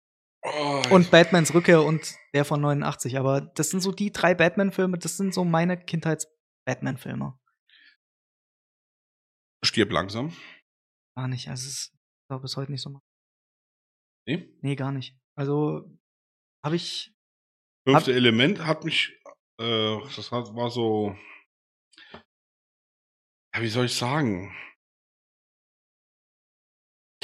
Oh, 0.45 0.83
Und 0.91 1.11
Batmans 1.11 1.55
Rückkehr 1.55 1.85
und 1.85 2.17
der 2.35 2.45
von 2.45 2.61
89. 2.61 3.17
Aber 3.19 3.41
das 3.41 3.71
sind 3.71 3.81
so 3.81 3.93
die 3.93 4.11
drei 4.11 4.35
Batman-Filme, 4.35 4.99
das 4.99 5.17
sind 5.17 5.33
so 5.33 5.45
meine 5.45 5.77
Kindheits-Batman-Filme. 5.77 7.39
stirb 9.65 9.93
langsam. 9.93 10.37
Gar 11.15 11.29
nicht. 11.29 11.49
Also, 11.49 11.69
es 11.69 11.75
ist 11.75 12.02
war 12.33 12.41
bis 12.41 12.57
heute 12.57 12.73
nicht 12.73 12.81
so. 12.83 12.99
Nee? 14.27 14.49
Nee, 14.63 14.75
gar 14.77 14.91
nicht. 14.93 15.17
Also, 15.39 15.89
habe 16.65 16.77
ich. 16.77 17.13
Fünfte 17.87 18.13
Element 18.15 18.61
hat 18.65 18.85
mich, 18.85 19.13
äh, 19.61 19.99
das 20.17 20.31
war 20.33 20.71
so, 20.71 21.17
ja, 23.55 23.61
wie 23.61 23.69
soll 23.69 23.87
ich 23.87 23.95
sagen? 23.95 24.55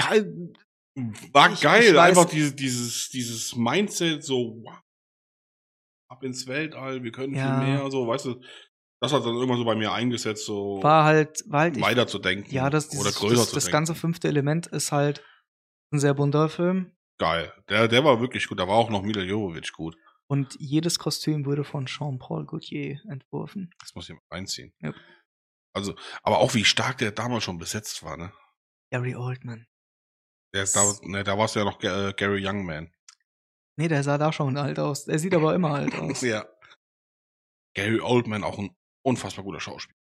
Ja, 0.01 0.11
War 1.33 1.53
Ich- 1.53 1.61
geil, 1.61 1.93
ich 1.93 1.99
einfach 1.99 2.25
dieses, 2.25 2.57
dieses, 2.57 3.09
dieses 3.11 3.55
Mindset, 3.55 4.25
so, 4.25 4.61
wow, 4.65 4.83
ab 6.11 6.25
ins 6.25 6.47
Weltall, 6.49 7.05
wir 7.05 7.13
können 7.13 7.35
Ja. 7.37 7.61
viel 7.61 7.69
mehr, 7.69 7.91
so, 7.91 8.07
weißt 8.09 8.25
du, 8.27 8.43
das 9.01 9.12
hat 9.12 9.24
dann 9.24 9.34
irgendwann 9.34 9.59
so 9.59 9.64
bei 9.64 9.74
mir 9.74 9.92
eingesetzt, 9.92 10.44
so 10.44 10.82
war 10.82 11.05
halt, 11.05 11.44
war 11.51 11.61
halt. 11.61 11.76
ich- 11.76 11.82
weiterzudenken 11.82 12.53
ja, 12.53 12.68
das, 12.70 12.88
oder 12.90 13.05
dieses, 13.05 13.14
größer 13.16 13.34
das, 13.36 13.49
zu 13.51 13.55
das 13.55 13.64
denken. 13.64 13.72
ganze 13.72 13.94
fünfte 13.94 14.28
Element 14.28 14.66
ist 14.68 14.92
halt 14.92 15.24
ein 15.92 15.99
sehr 16.01 16.14
bunter 16.14 16.49
Film. 16.49 16.92
Geil. 17.18 17.53
Der, 17.68 17.88
der 17.88 18.05
war 18.05 18.20
wirklich 18.20 18.46
gut. 18.46 18.61
Da 18.61 18.68
war 18.68 18.76
auch 18.76 18.90
noch 18.90 19.03
Mila 19.03 19.22
Jovovich 19.22 19.72
gut. 19.72 19.96
Und 20.28 20.55
jedes 20.61 20.99
Kostüm 20.99 21.46
wurde 21.46 21.64
von 21.64 21.86
Jean-Paul 21.86 22.44
Gaultier 22.46 23.01
entworfen. 23.09 23.70
Das 23.80 23.94
muss 23.94 24.09
ich 24.09 24.14
mal 24.14 24.20
reinziehen. 24.30 24.72
Ja. 24.80 24.92
Also, 25.74 25.94
aber 26.22 26.38
auch 26.38 26.55
wie 26.55 26.64
stark 26.64 26.99
der 26.99 27.12
damals 27.12 27.44
schon 27.44 27.59
besetzt 27.59 28.03
war, 28.03 28.16
ne? 28.16 28.32
Gary 28.92 29.16
Oldman. 29.16 29.66
Der, 30.55 30.64
da, 30.66 30.94
ne, 31.03 31.24
da 31.24 31.36
war 31.38 31.46
es 31.46 31.55
ja 31.55 31.64
noch 31.64 31.82
äh, 31.82 32.12
Gary 32.16 32.46
Youngman. 32.46 32.92
Nee, 33.76 33.88
der 33.88 34.03
sah 34.03 34.18
da 34.18 34.32
schon 34.32 34.57
alt 34.57 34.78
aus. 34.78 35.05
Der 35.07 35.18
sieht 35.18 35.34
aber 35.34 35.55
immer 35.55 35.74
alt 35.74 35.94
aus. 35.99 36.20
Ja. 36.20 36.46
Gary 37.74 38.01
Oldman 38.01 38.44
auch 38.44 38.59
ein 38.59 38.74
unfassbar 39.03 39.44
guter 39.44 39.61
Schauspieler. 39.61 39.99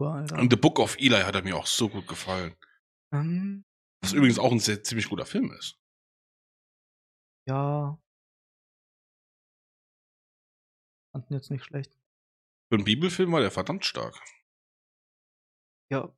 Alter. 0.00 0.38
Und 0.38 0.50
The 0.50 0.56
Book 0.56 0.78
of 0.80 0.96
Eli 0.98 1.20
hat 1.22 1.34
er 1.36 1.42
mir 1.42 1.56
auch 1.56 1.66
so 1.66 1.88
gut 1.88 2.06
gefallen. 2.08 2.56
Ähm, 3.12 3.64
Was 4.02 4.12
übrigens 4.12 4.38
auch 4.38 4.50
ein 4.50 4.58
sehr, 4.60 4.82
ziemlich 4.82 5.08
guter 5.08 5.26
Film 5.26 5.52
ist. 5.52 5.78
ja. 7.46 7.98
Fanden 11.12 11.32
jetzt 11.34 11.50
nicht 11.50 11.64
schlecht. 11.64 11.92
Für 12.68 12.74
einen 12.76 12.84
Bibelfilm 12.84 13.30
war 13.30 13.40
der 13.40 13.52
verdammt 13.52 13.84
stark. 13.84 14.20
Ja. 15.92 16.12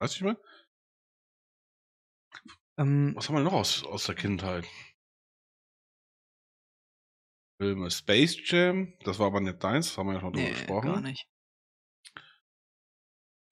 Weißt 0.00 0.14
du, 0.14 0.16
ich 0.18 0.22
meine? 0.22 0.38
Ähm, 2.78 3.12
Was 3.16 3.28
haben 3.28 3.34
wir 3.36 3.42
noch 3.42 3.54
aus, 3.54 3.82
aus 3.84 4.04
der 4.06 4.14
Kindheit? 4.14 4.64
Filme 7.60 7.90
Space 7.90 8.38
Jam, 8.50 8.94
das 9.00 9.18
war 9.18 9.26
aber 9.26 9.40
nicht 9.42 9.62
deins, 9.62 9.88
das 9.88 9.98
haben 9.98 10.06
wir 10.06 10.14
ja 10.14 10.20
schon 10.20 10.32
drüber 10.32 10.46
nee, 10.46 10.52
gesprochen. 10.54 10.92
gar 10.92 11.00
nicht. 11.02 11.28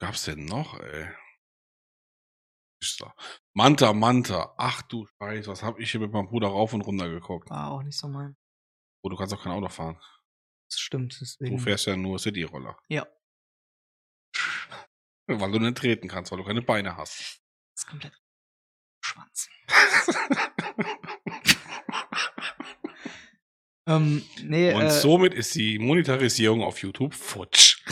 Gab's 0.00 0.24
denn 0.24 0.46
noch, 0.46 0.80
ey? 0.80 1.10
Manta 3.52 3.92
Manta, 3.92 4.54
ach 4.56 4.80
du 4.80 5.06
Scheiße, 5.18 5.50
was 5.50 5.62
hab 5.62 5.78
ich 5.78 5.90
hier 5.90 6.00
mit 6.00 6.10
meinem 6.10 6.28
Bruder 6.28 6.48
rauf 6.48 6.72
und 6.72 6.80
runter 6.80 7.10
geguckt? 7.10 7.50
War 7.50 7.70
auch 7.70 7.82
nicht 7.82 7.98
so 7.98 8.08
mein. 8.08 8.34
Oh, 9.02 9.10
du 9.10 9.16
kannst 9.16 9.34
auch 9.34 9.42
kein 9.42 9.52
Auto 9.52 9.68
fahren. 9.68 10.00
Das 10.70 10.80
stimmt, 10.80 11.18
deswegen. 11.20 11.58
Du 11.58 11.62
fährst 11.62 11.84
ja 11.84 11.94
nur 11.94 12.18
City-Roller. 12.18 12.78
Ja. 12.88 13.06
Weil 15.26 15.52
du 15.52 15.58
nicht 15.58 15.76
treten 15.76 16.08
kannst, 16.08 16.32
weil 16.32 16.38
du 16.38 16.44
keine 16.44 16.62
Beine 16.62 16.96
hast. 16.96 17.42
Das 17.74 17.82
ist 17.82 17.86
komplett 17.86 18.18
Schwanz. 19.04 19.50
ähm, 23.88 24.22
nee, 24.44 24.72
Und 24.74 24.82
äh, 24.82 24.90
somit 24.90 25.34
ist 25.34 25.54
die 25.54 25.78
Monetarisierung 25.78 26.62
auf 26.62 26.80
YouTube 26.82 27.14
futsch. 27.14 27.84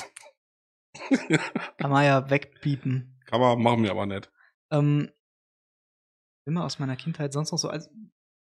kann 1.79 1.91
man 1.91 2.05
ja 2.05 2.31
wegpiepen. 2.31 3.21
Kann 3.27 3.41
man, 3.41 3.61
machen 3.61 3.83
wir 3.83 3.91
aber 3.91 4.07
nicht. 4.07 4.31
Ähm, 4.71 5.11
immer 6.47 6.65
aus 6.65 6.79
meiner 6.79 6.97
Kindheit 6.97 7.33
sonst 7.33 7.51
noch 7.53 7.59
so, 7.59 7.69
als, 7.69 7.89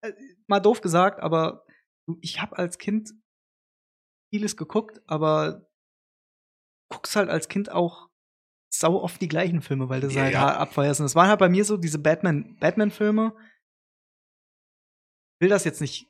äh, 0.02 0.12
mal 0.48 0.60
doof 0.60 0.82
gesagt, 0.82 1.20
aber 1.22 1.66
ich 2.22 2.42
habe 2.42 2.58
als 2.58 2.78
Kind 2.78 3.12
vieles 4.34 4.58
geguckt, 4.58 5.02
aber 5.08 5.68
guckst 6.92 7.16
halt 7.16 7.30
als 7.30 7.48
Kind 7.48 7.72
auch 7.72 8.10
sau 8.74 9.02
oft 9.02 9.22
die 9.22 9.28
gleichen 9.30 9.62
Filme, 9.62 9.90
weil 9.90 10.02
du 10.02 10.10
sie 10.10 10.18
Ja, 10.18 10.24
halt 10.24 10.34
ja. 10.34 10.40
hart 10.42 10.58
abfeierst. 10.58 11.00
Und 11.00 11.06
das 11.06 11.16
waren 11.16 11.30
halt 11.30 11.40
bei 11.40 11.50
mir 11.50 11.64
so 11.66 11.78
diese 11.78 12.00
Batman, 12.00 12.58
Batman-Filme. 12.60 13.34
Ich 15.36 15.42
will 15.42 15.50
das 15.50 15.64
jetzt 15.64 15.82
nicht 15.82 16.08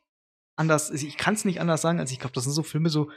anders, 0.58 0.90
ich 0.92 1.18
kann 1.18 1.36
es 1.36 1.46
nicht 1.46 1.62
anders 1.62 1.82
sagen, 1.82 2.00
als 2.00 2.12
ich 2.12 2.20
glaube, 2.20 2.34
das 2.34 2.44
sind 2.44 2.54
so 2.54 2.64
Filme 2.64 2.90
so, 2.90 3.10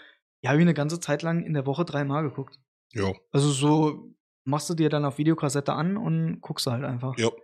die 0.43 0.49
habe 0.49 0.59
ich 0.59 0.62
eine 0.62 0.74
ganze 0.74 1.01
Zeit 1.01 1.22
lang 1.22 1.45
in 1.45 1.55
der 1.55 1.66
Woche 1.66 1.84
dreimal 1.84 2.22
geguckt. 2.22 2.59
Jo. 2.93 3.16
Also 3.32 3.51
so 3.51 4.14
machst 4.45 4.70
du 4.70 4.74
dir 4.74 4.88
dann 4.88 5.05
auf 5.05 5.18
Videokassette 5.18 5.72
an 5.72 5.97
und 5.97 6.41
guckst 6.41 6.66
du 6.66 6.70
halt 6.70 6.84
einfach. 6.84 7.16
Jo. 7.18 7.36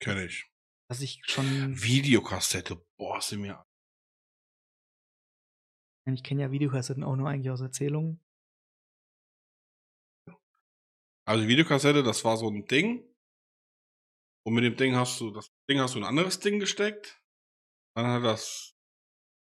Kenn 0.00 0.18
ich. 0.18 0.50
Dass 0.88 1.00
ich 1.00 1.22
schon, 1.24 1.80
Videokassette. 1.80 2.84
Boah, 2.96 3.20
sind 3.20 3.42
mir. 3.42 3.64
ich 6.06 6.22
kenne 6.22 6.42
ja 6.42 6.50
Videokassetten 6.50 7.04
auch 7.04 7.16
nur 7.16 7.28
eigentlich 7.28 7.50
aus 7.50 7.60
Erzählungen. 7.60 8.20
Also 11.24 11.46
Videokassette, 11.46 12.02
das 12.02 12.24
war 12.24 12.36
so 12.36 12.48
ein 12.48 12.66
Ding. 12.66 13.08
Und 14.44 14.54
mit 14.54 14.64
dem 14.64 14.76
Ding 14.76 14.96
hast 14.96 15.20
du, 15.20 15.30
das 15.30 15.52
Ding 15.70 15.78
hast 15.78 15.94
du 15.94 15.98
in 15.98 16.04
ein 16.04 16.08
anderes 16.08 16.40
Ding 16.40 16.58
gesteckt. 16.58 17.21
Dann 17.94 18.06
hat 18.06 18.24
das 18.24 18.74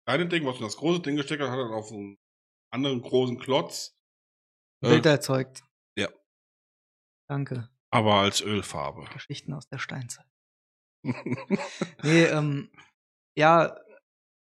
kleine 0.07 0.27
Ding, 0.27 0.45
was 0.45 0.57
in 0.57 0.63
das 0.63 0.77
große 0.77 1.01
Ding 1.01 1.15
gesteckt 1.15 1.41
hast, 1.41 1.49
hat 1.49 1.59
dann 1.59 1.71
auf 1.73 1.91
einen 1.91 2.17
anderen 2.73 3.01
großen 3.01 3.37
Klotz. 3.39 3.95
äh, 4.83 4.89
Bilder 4.89 5.11
erzeugt. 5.11 5.63
ja. 5.97 6.09
Danke. 7.29 7.69
aber 7.91 8.15
als 8.15 8.41
Ölfarbe. 8.41 9.05
Geschichten 9.13 9.53
aus 9.53 9.67
der 9.67 9.77
Steinzeit. 9.77 10.25
Nee, 12.03 12.25
ähm, 12.25 12.71
ja, 13.37 13.75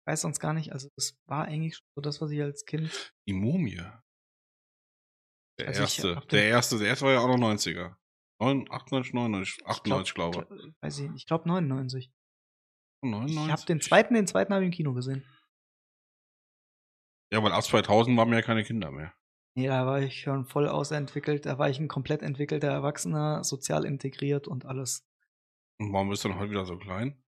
weiß 0.08 0.22
sonst 0.22 0.40
gar 0.40 0.54
nicht. 0.54 0.72
Also, 0.72 0.90
das 0.96 1.18
war 1.28 1.46
eigentlich 1.46 1.76
schon 1.78 1.88
so 1.96 2.02
das, 2.02 2.22
was 2.22 2.32
ich 2.32 2.42
als 2.42 2.66
Kind. 2.66 3.14
Die 3.28 3.34
Mumie. 3.34 3.82
Der 5.60 5.68
Also 5.68 5.82
erste. 5.82 6.16
Der 6.32 6.46
erste, 6.46 6.78
der 6.80 6.88
erste 6.88 7.06
war 7.06 7.14
ja 7.14 7.20
auch 7.20 7.28
noch 7.28 7.38
90er. 7.38 7.96
9, 8.42 8.72
98, 8.72 9.14
99, 9.14 9.66
98, 9.66 10.14
glaube 10.14 10.48
ich. 10.50 10.66
ich. 10.66 10.74
Weiß 10.82 11.00
ich 11.00 11.10
nicht. 11.10 11.22
Ich 11.24 11.26
glaube 11.28 11.48
99. 11.50 12.12
Ich 13.02 13.10
99? 13.10 13.52
habe 13.52 13.66
den 13.66 13.82
zweiten, 13.82 14.14
den 14.14 14.28
zweiten 14.28 14.54
habe 14.54 14.64
ich 14.64 14.68
im 14.68 14.74
Kino 14.74 14.93
gesehen. 14.93 15.24
Ja, 17.32 17.43
weil 17.43 17.52
ab 17.52 17.64
2000 17.64 18.18
waren 18.18 18.30
wir 18.30 18.38
ja 18.38 18.43
keine 18.43 18.64
Kinder 18.64 18.91
mehr. 18.91 19.14
Nee, 19.56 19.68
da 19.68 19.86
war 19.86 20.02
ich 20.02 20.22
schon 20.22 20.45
voll 20.45 20.68
ausentwickelt. 20.68 21.45
Da 21.45 21.58
war 21.58 21.70
ich 21.70 21.80
ein 21.80 21.88
komplett 21.88 22.22
entwickelter 22.22 22.70
Erwachsener, 22.70 23.43
sozial 23.43 23.86
integriert 23.86 24.47
und 24.47 24.66
alles. 24.66 25.06
Und 25.80 25.93
warum 25.93 26.10
bist 26.10 26.24
du 26.24 26.30
denn 26.30 26.39
heute 26.39 26.52
wieder 26.52 26.66
so 26.66 26.78
klein? 26.78 27.22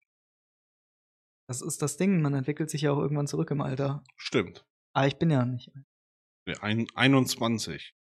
Das 1.47 1.61
ist 1.61 1.82
das 1.82 1.97
Ding. 1.97 2.22
Man 2.22 2.34
entwickelt 2.34 2.69
sich 2.69 2.82
ja 2.82 2.91
auch 2.91 2.99
irgendwann 2.99 3.28
zurück 3.28 3.51
im 3.51 3.61
Alter. 3.61 4.03
Stimmt. 4.15 4.65
Aber 4.93 5.07
ich 5.07 5.17
bin 5.17 5.30
ja 5.30 5.45
nicht. 5.45 5.72
Ein, 6.61 6.88
21. 6.95 7.93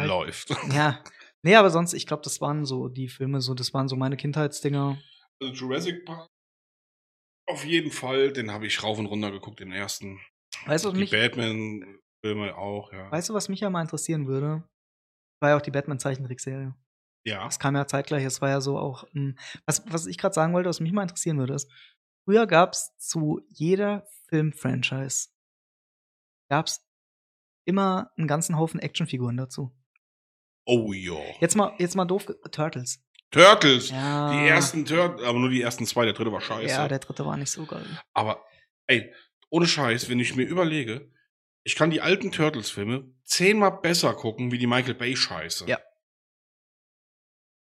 Halt. 0.00 0.08
Läuft. 0.08 0.50
Ja. 0.72 1.02
Nee, 1.42 1.56
aber 1.56 1.70
sonst, 1.70 1.94
ich 1.94 2.06
glaube, 2.06 2.22
das 2.22 2.40
waren 2.42 2.66
so 2.66 2.88
die 2.88 3.08
Filme, 3.08 3.40
so, 3.40 3.54
das 3.54 3.72
waren 3.72 3.88
so 3.88 3.96
meine 3.96 4.16
Kindheitsdinger. 4.18 4.98
Also 5.40 5.54
Jurassic 5.54 6.04
Park. 6.04 6.28
Auf 7.48 7.64
jeden 7.64 7.90
Fall, 7.90 8.32
den 8.32 8.50
habe 8.50 8.66
ich 8.66 8.82
rauf 8.82 8.98
und 8.98 9.06
runter 9.06 9.30
geguckt, 9.30 9.60
den 9.60 9.72
ersten. 9.72 10.20
Weißt 10.66 10.84
du, 10.84 10.92
Die 10.92 11.00
mich, 11.00 11.10
Batman-Filme 11.10 12.56
auch, 12.56 12.92
ja. 12.92 13.10
weißt 13.10 13.30
du, 13.30 13.34
was 13.34 13.48
mich 13.48 13.60
ja 13.60 13.70
mal 13.70 13.80
interessieren 13.82 14.26
würde? 14.26 14.68
War 15.40 15.50
ja 15.50 15.56
auch 15.56 15.62
die 15.62 15.70
Batman-Zeichentrickserie. 15.70 16.74
ja. 17.26 17.44
Das 17.44 17.58
kam 17.58 17.74
ja 17.74 17.86
zeitgleich. 17.86 18.24
Es 18.24 18.42
war 18.42 18.50
ja 18.50 18.60
so 18.60 18.78
auch. 18.78 19.04
Mh, 19.12 19.34
was, 19.66 19.82
was 19.90 20.06
ich 20.06 20.18
gerade 20.18 20.34
sagen 20.34 20.52
wollte, 20.52 20.68
was 20.68 20.80
mich 20.80 20.92
mal 20.92 21.02
interessieren 21.02 21.38
würde, 21.38 21.54
ist, 21.54 21.70
früher 22.26 22.46
gab 22.46 22.72
es 22.74 22.94
zu 22.98 23.40
jeder 23.48 24.06
Film-Franchise 24.28 25.28
gab's 26.50 26.84
immer 27.66 28.10
einen 28.16 28.26
ganzen 28.28 28.58
Haufen 28.58 28.80
Actionfiguren 28.80 29.36
dazu. 29.38 29.72
Oh 30.72 30.92
ja. 30.92 31.18
Jetzt 31.40 31.56
mal, 31.56 31.74
jetzt 31.78 31.96
mal 31.96 32.04
doof. 32.04 32.26
Turtles. 32.52 33.02
Turtles. 33.32 33.90
Ja. 33.90 34.30
Die 34.32 34.46
ersten 34.46 34.86
Turtles, 34.86 35.26
aber 35.26 35.40
nur 35.40 35.50
die 35.50 35.62
ersten 35.62 35.84
zwei, 35.84 36.04
der 36.04 36.14
dritte 36.14 36.30
war 36.30 36.40
scheiße. 36.40 36.68
Ja, 36.72 36.86
der 36.86 37.00
dritte 37.00 37.26
war 37.26 37.36
nicht 37.36 37.50
so 37.50 37.66
geil. 37.66 37.84
aber, 38.14 38.44
ey, 38.86 39.12
ohne 39.48 39.66
Scheiß, 39.66 40.08
wenn 40.08 40.20
ich 40.20 40.36
mir 40.36 40.44
überlege, 40.44 41.10
ich 41.64 41.74
kann 41.74 41.90
die 41.90 42.00
alten 42.00 42.30
Turtles-Filme 42.30 43.12
zehnmal 43.24 43.80
besser 43.80 44.14
gucken 44.14 44.52
wie 44.52 44.58
die 44.58 44.68
Michael 44.68 44.94
Bay-Scheiße. 44.94 45.66
Ja. 45.66 45.80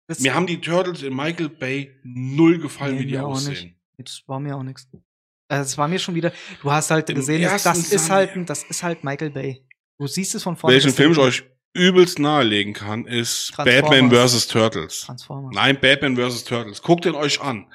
Das, 0.08 0.20
Mir 0.20 0.36
haben 0.36 0.46
die 0.46 0.62
Turtles 0.62 1.02
in 1.02 1.16
Michael 1.16 1.50
Bay 1.50 2.00
null 2.04 2.60
gefallen, 2.60 2.96
Nee, 2.96 3.02
wie 3.02 3.06
die 3.08 3.18
aussehen. 3.18 3.82
das 3.98 4.22
war 4.28 4.40
mir 4.40 4.56
auch 4.56 4.64
nichts. 4.64 4.88
Also, 5.48 5.64
es 5.64 5.78
war 5.80 5.88
mir 5.88 5.98
schon 5.98 6.14
wieder. 6.14 6.32
Du 6.62 6.72
hast 6.72 6.92
halt 6.92 7.10
Im 7.10 7.16
gesehen, 7.16 7.42
das, 7.42 7.66
ist 7.92 8.12
halt, 8.12 8.32
das 8.48 8.64
ist 8.66 8.84
halt 8.84 9.04
Michael 9.04 9.32
Bay. 9.32 9.66
Du 9.98 10.06
siehst 10.06 10.36
es 10.36 10.44
von 10.44 10.56
vorne. 10.56 10.76
Welchen 10.76 10.94
Film 10.94 11.14
ich 11.14 11.18
euch 11.18 11.44
übelst 11.74 12.20
nahelegen 12.20 12.74
kann, 12.74 13.06
ist. 13.06 13.54
Batman 13.58 14.10
vs. 14.12 14.48
Turtles. 14.48 15.02
Transformers. 15.02 15.56
Nein, 15.56 15.80
Batman 15.80 16.16
vs. 16.16 16.44
Turtles. 16.44 16.82
Guckt 16.82 17.06
ihn 17.06 17.16
euch 17.16 17.42
an. 17.42 17.72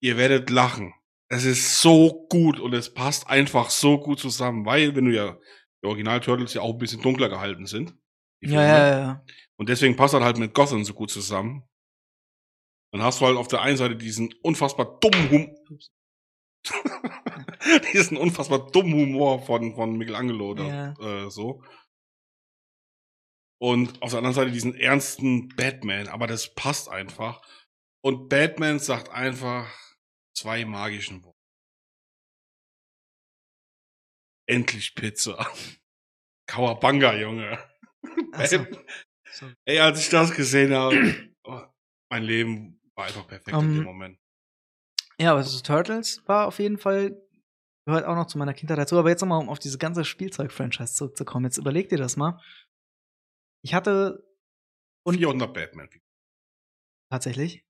Ihr 0.00 0.16
werdet 0.16 0.50
lachen. 0.50 0.94
Es 1.28 1.44
ist 1.44 1.80
so 1.80 2.26
gut 2.28 2.60
und 2.60 2.74
es 2.74 2.92
passt 2.92 3.28
einfach 3.28 3.70
so 3.70 3.98
gut 3.98 4.20
zusammen, 4.20 4.66
weil, 4.66 4.94
wenn 4.94 5.06
du 5.06 5.14
ja, 5.14 5.38
die 5.82 5.88
Original 5.88 6.20
Turtles 6.20 6.54
ja 6.54 6.60
auch 6.62 6.72
ein 6.74 6.78
bisschen 6.78 7.02
dunkler 7.02 7.28
gehalten 7.28 7.66
sind. 7.66 7.94
Ja, 8.40 8.62
ja, 8.62 8.98
ja. 8.98 9.24
Und 9.56 9.68
deswegen 9.68 9.96
passt 9.96 10.14
das 10.14 10.22
halt 10.22 10.38
mit 10.38 10.54
Gotham 10.54 10.84
so 10.84 10.92
gut 10.94 11.10
zusammen. 11.10 11.64
Dann 12.92 13.02
hast 13.02 13.20
du 13.20 13.26
halt 13.26 13.36
auf 13.36 13.48
der 13.48 13.62
einen 13.62 13.76
Seite 13.76 13.96
diesen 13.96 14.32
unfassbar 14.42 14.98
dummen 15.00 15.30
Humor, 15.30 15.54
diesen 17.92 18.16
unfassbar 18.16 18.70
dummen 18.70 18.94
Humor 18.94 19.42
von, 19.42 19.74
von 19.74 19.96
Michelangelo 19.96 20.50
oder 20.50 20.64
Ja. 21.00 21.24
äh, 21.26 21.30
so. 21.30 21.62
Und 23.60 24.02
auf 24.02 24.10
der 24.10 24.18
anderen 24.18 24.34
Seite 24.34 24.50
diesen 24.50 24.74
ernsten 24.74 25.48
Batman, 25.56 26.08
aber 26.08 26.26
das 26.26 26.54
passt 26.54 26.88
einfach. 26.88 27.42
Und 28.04 28.28
Batman 28.28 28.78
sagt 28.78 29.10
einfach 29.10 29.72
zwei 30.36 30.64
magischen 30.64 31.24
Worte. 31.24 31.38
Endlich 34.46 34.94
Pizza. 34.94 35.46
Kawabanga, 36.46 37.14
Junge. 37.16 37.58
So. 39.34 39.50
Ey, 39.64 39.80
als 39.80 40.00
ich 40.00 40.10
das 40.10 40.32
gesehen 40.32 40.72
habe, 40.74 40.96
oh, 41.44 41.62
mein 42.10 42.22
Leben 42.22 42.80
war 42.94 43.06
einfach 43.06 43.26
perfekt 43.26 43.56
in 43.56 43.64
Ähm, 43.64 43.74
dem 43.76 43.84
Moment. 43.84 44.18
Ja, 45.18 45.32
aber 45.32 45.42
so 45.42 45.60
Turtles 45.60 46.22
war 46.26 46.46
auf 46.46 46.58
jeden 46.58 46.78
Fall, 46.78 47.20
gehört 47.86 48.04
auch 48.04 48.14
noch 48.14 48.26
zu 48.26 48.38
meiner 48.38 48.54
Kindheit 48.54 48.78
dazu. 48.78 48.98
Aber 48.98 49.08
jetzt 49.08 49.22
nochmal, 49.22 49.40
um 49.40 49.48
auf 49.48 49.58
diese 49.58 49.78
ganze 49.78 50.04
Spielzeug-Franchise 50.04 50.94
zurückzukommen. 50.94 51.46
Jetzt 51.46 51.58
überleg 51.58 51.88
dir 51.88 51.98
das 51.98 52.16
mal. 52.16 52.40
Ich 53.64 53.72
hatte 53.72 54.22
und- 55.04 55.16
400 55.16 55.52
Batman. 55.54 55.88
tatsächlich 57.10 57.64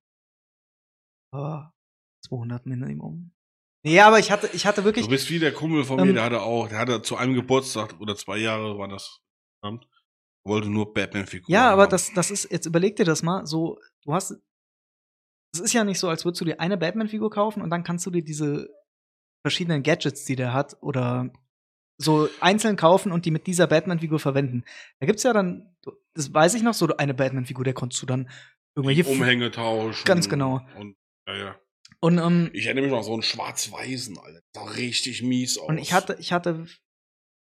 oh, 1.32 1.62
200 2.26 2.66
Minimum. 2.66 3.32
Nee, 3.84 4.00
aber 4.00 4.18
ich 4.18 4.30
hatte, 4.30 4.48
ich 4.52 4.66
hatte 4.66 4.82
wirklich, 4.84 5.04
Du 5.04 5.10
bist 5.10 5.30
wie 5.30 5.38
der 5.38 5.52
Kumpel 5.52 5.84
von 5.84 5.98
Ähm, 6.00 6.08
mir, 6.08 6.14
der 6.14 6.24
hatte 6.24 6.42
auch, 6.42 6.68
der 6.68 6.78
hatte 6.78 7.02
zu 7.02 7.16
einem 7.16 7.34
Geburtstag 7.34 8.00
oder 8.00 8.16
zwei 8.16 8.38
Jahre 8.38 8.78
war 8.78 8.88
das, 8.88 9.20
verdammt, 9.60 9.86
wollte 10.44 10.68
nur 10.68 10.92
Batman-Figuren. 10.92 11.52
Ja, 11.52 11.70
aber 11.70 11.82
haben. 11.82 11.90
das, 11.90 12.12
das 12.12 12.30
ist, 12.30 12.50
jetzt 12.50 12.66
überleg 12.66 12.96
dir 12.96 13.04
das 13.04 13.22
mal, 13.22 13.46
so, 13.46 13.78
du 14.02 14.14
hast, 14.14 14.32
es 15.52 15.60
ist 15.60 15.74
ja 15.74 15.84
nicht 15.84 16.00
so, 16.00 16.08
als 16.08 16.24
würdest 16.24 16.40
du 16.40 16.46
dir 16.46 16.60
eine 16.60 16.78
Batman-Figur 16.78 17.30
kaufen 17.30 17.62
und 17.62 17.70
dann 17.70 17.84
kannst 17.84 18.06
du 18.06 18.10
dir 18.10 18.24
diese 18.24 18.68
verschiedenen 19.44 19.82
Gadgets, 19.82 20.24
die 20.24 20.36
der 20.36 20.54
hat, 20.54 20.76
oder 20.80 21.30
so 21.98 22.28
einzeln 22.40 22.76
kaufen 22.76 23.12
und 23.12 23.24
die 23.24 23.30
mit 23.30 23.46
dieser 23.46 23.66
Batman-Figur 23.66 24.18
verwenden. 24.18 24.64
Da 25.00 25.06
gibt's 25.06 25.22
ja 25.22 25.32
dann, 25.32 25.76
das 26.14 26.32
weiß 26.34 26.54
ich 26.54 26.62
noch, 26.62 26.74
so 26.74 26.86
eine 26.96 27.14
Batman-Figur, 27.14 27.64
der 27.64 27.74
konntest 27.74 28.02
du 28.02 28.06
dann 28.06 28.28
irgendwelche. 28.76 29.08
Umhänge 29.08 29.50
tauschen. 29.50 30.04
Ganz 30.04 30.28
genau. 30.28 30.60
Und, 30.76 30.96
ja, 31.28 31.36
ja. 31.36 31.60
Und, 32.00 32.18
ähm, 32.18 32.50
Ich 32.52 32.66
erinnere 32.66 32.82
mich 32.84 32.90
noch 32.90 32.98
an 32.98 33.04
so 33.04 33.12
einen 33.12 33.22
schwarz-weißen, 33.22 34.18
Alter. 34.18 34.40
Sah 34.54 34.64
richtig 34.72 35.22
mies 35.22 35.56
aus. 35.58 35.68
und 35.68 35.78
ich 35.78 35.92
hatte, 35.92 36.16
ich 36.18 36.32
hatte 36.32 36.66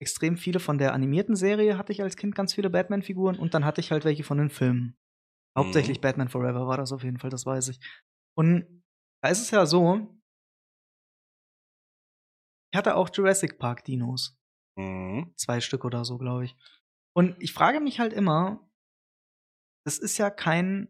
extrem 0.00 0.36
viele 0.36 0.60
von 0.60 0.78
der 0.78 0.92
animierten 0.92 1.34
Serie, 1.36 1.78
hatte 1.78 1.92
ich 1.92 2.02
als 2.02 2.16
Kind 2.16 2.34
ganz 2.34 2.52
viele 2.54 2.70
Batman-Figuren 2.70 3.36
und 3.38 3.54
dann 3.54 3.64
hatte 3.64 3.80
ich 3.80 3.90
halt 3.90 4.04
welche 4.04 4.24
von 4.24 4.38
den 4.38 4.50
Filmen. 4.50 4.96
Hauptsächlich 5.56 5.98
Mhm. 5.98 6.02
Batman 6.02 6.28
Forever 6.28 6.66
war 6.66 6.76
das 6.76 6.92
auf 6.92 7.04
jeden 7.04 7.18
Fall, 7.18 7.30
das 7.30 7.46
weiß 7.46 7.68
ich. 7.68 7.78
Und 8.36 8.82
da 9.22 9.30
ist 9.30 9.40
es 9.40 9.50
ja 9.50 9.64
so, 9.66 10.08
ich 12.72 12.78
hatte 12.78 12.96
auch 12.96 13.10
Jurassic 13.12 13.58
Park 13.58 13.84
Dinos. 13.84 14.36
Mhm. 14.76 15.32
Zwei 15.36 15.60
Stück 15.60 15.84
oder 15.84 16.04
so, 16.04 16.18
glaube 16.18 16.44
ich. 16.44 16.56
Und 17.14 17.40
ich 17.42 17.52
frage 17.52 17.80
mich 17.80 18.00
halt 18.00 18.12
immer, 18.12 18.68
das 19.86 19.98
ist 19.98 20.18
ja 20.18 20.30
kein 20.30 20.88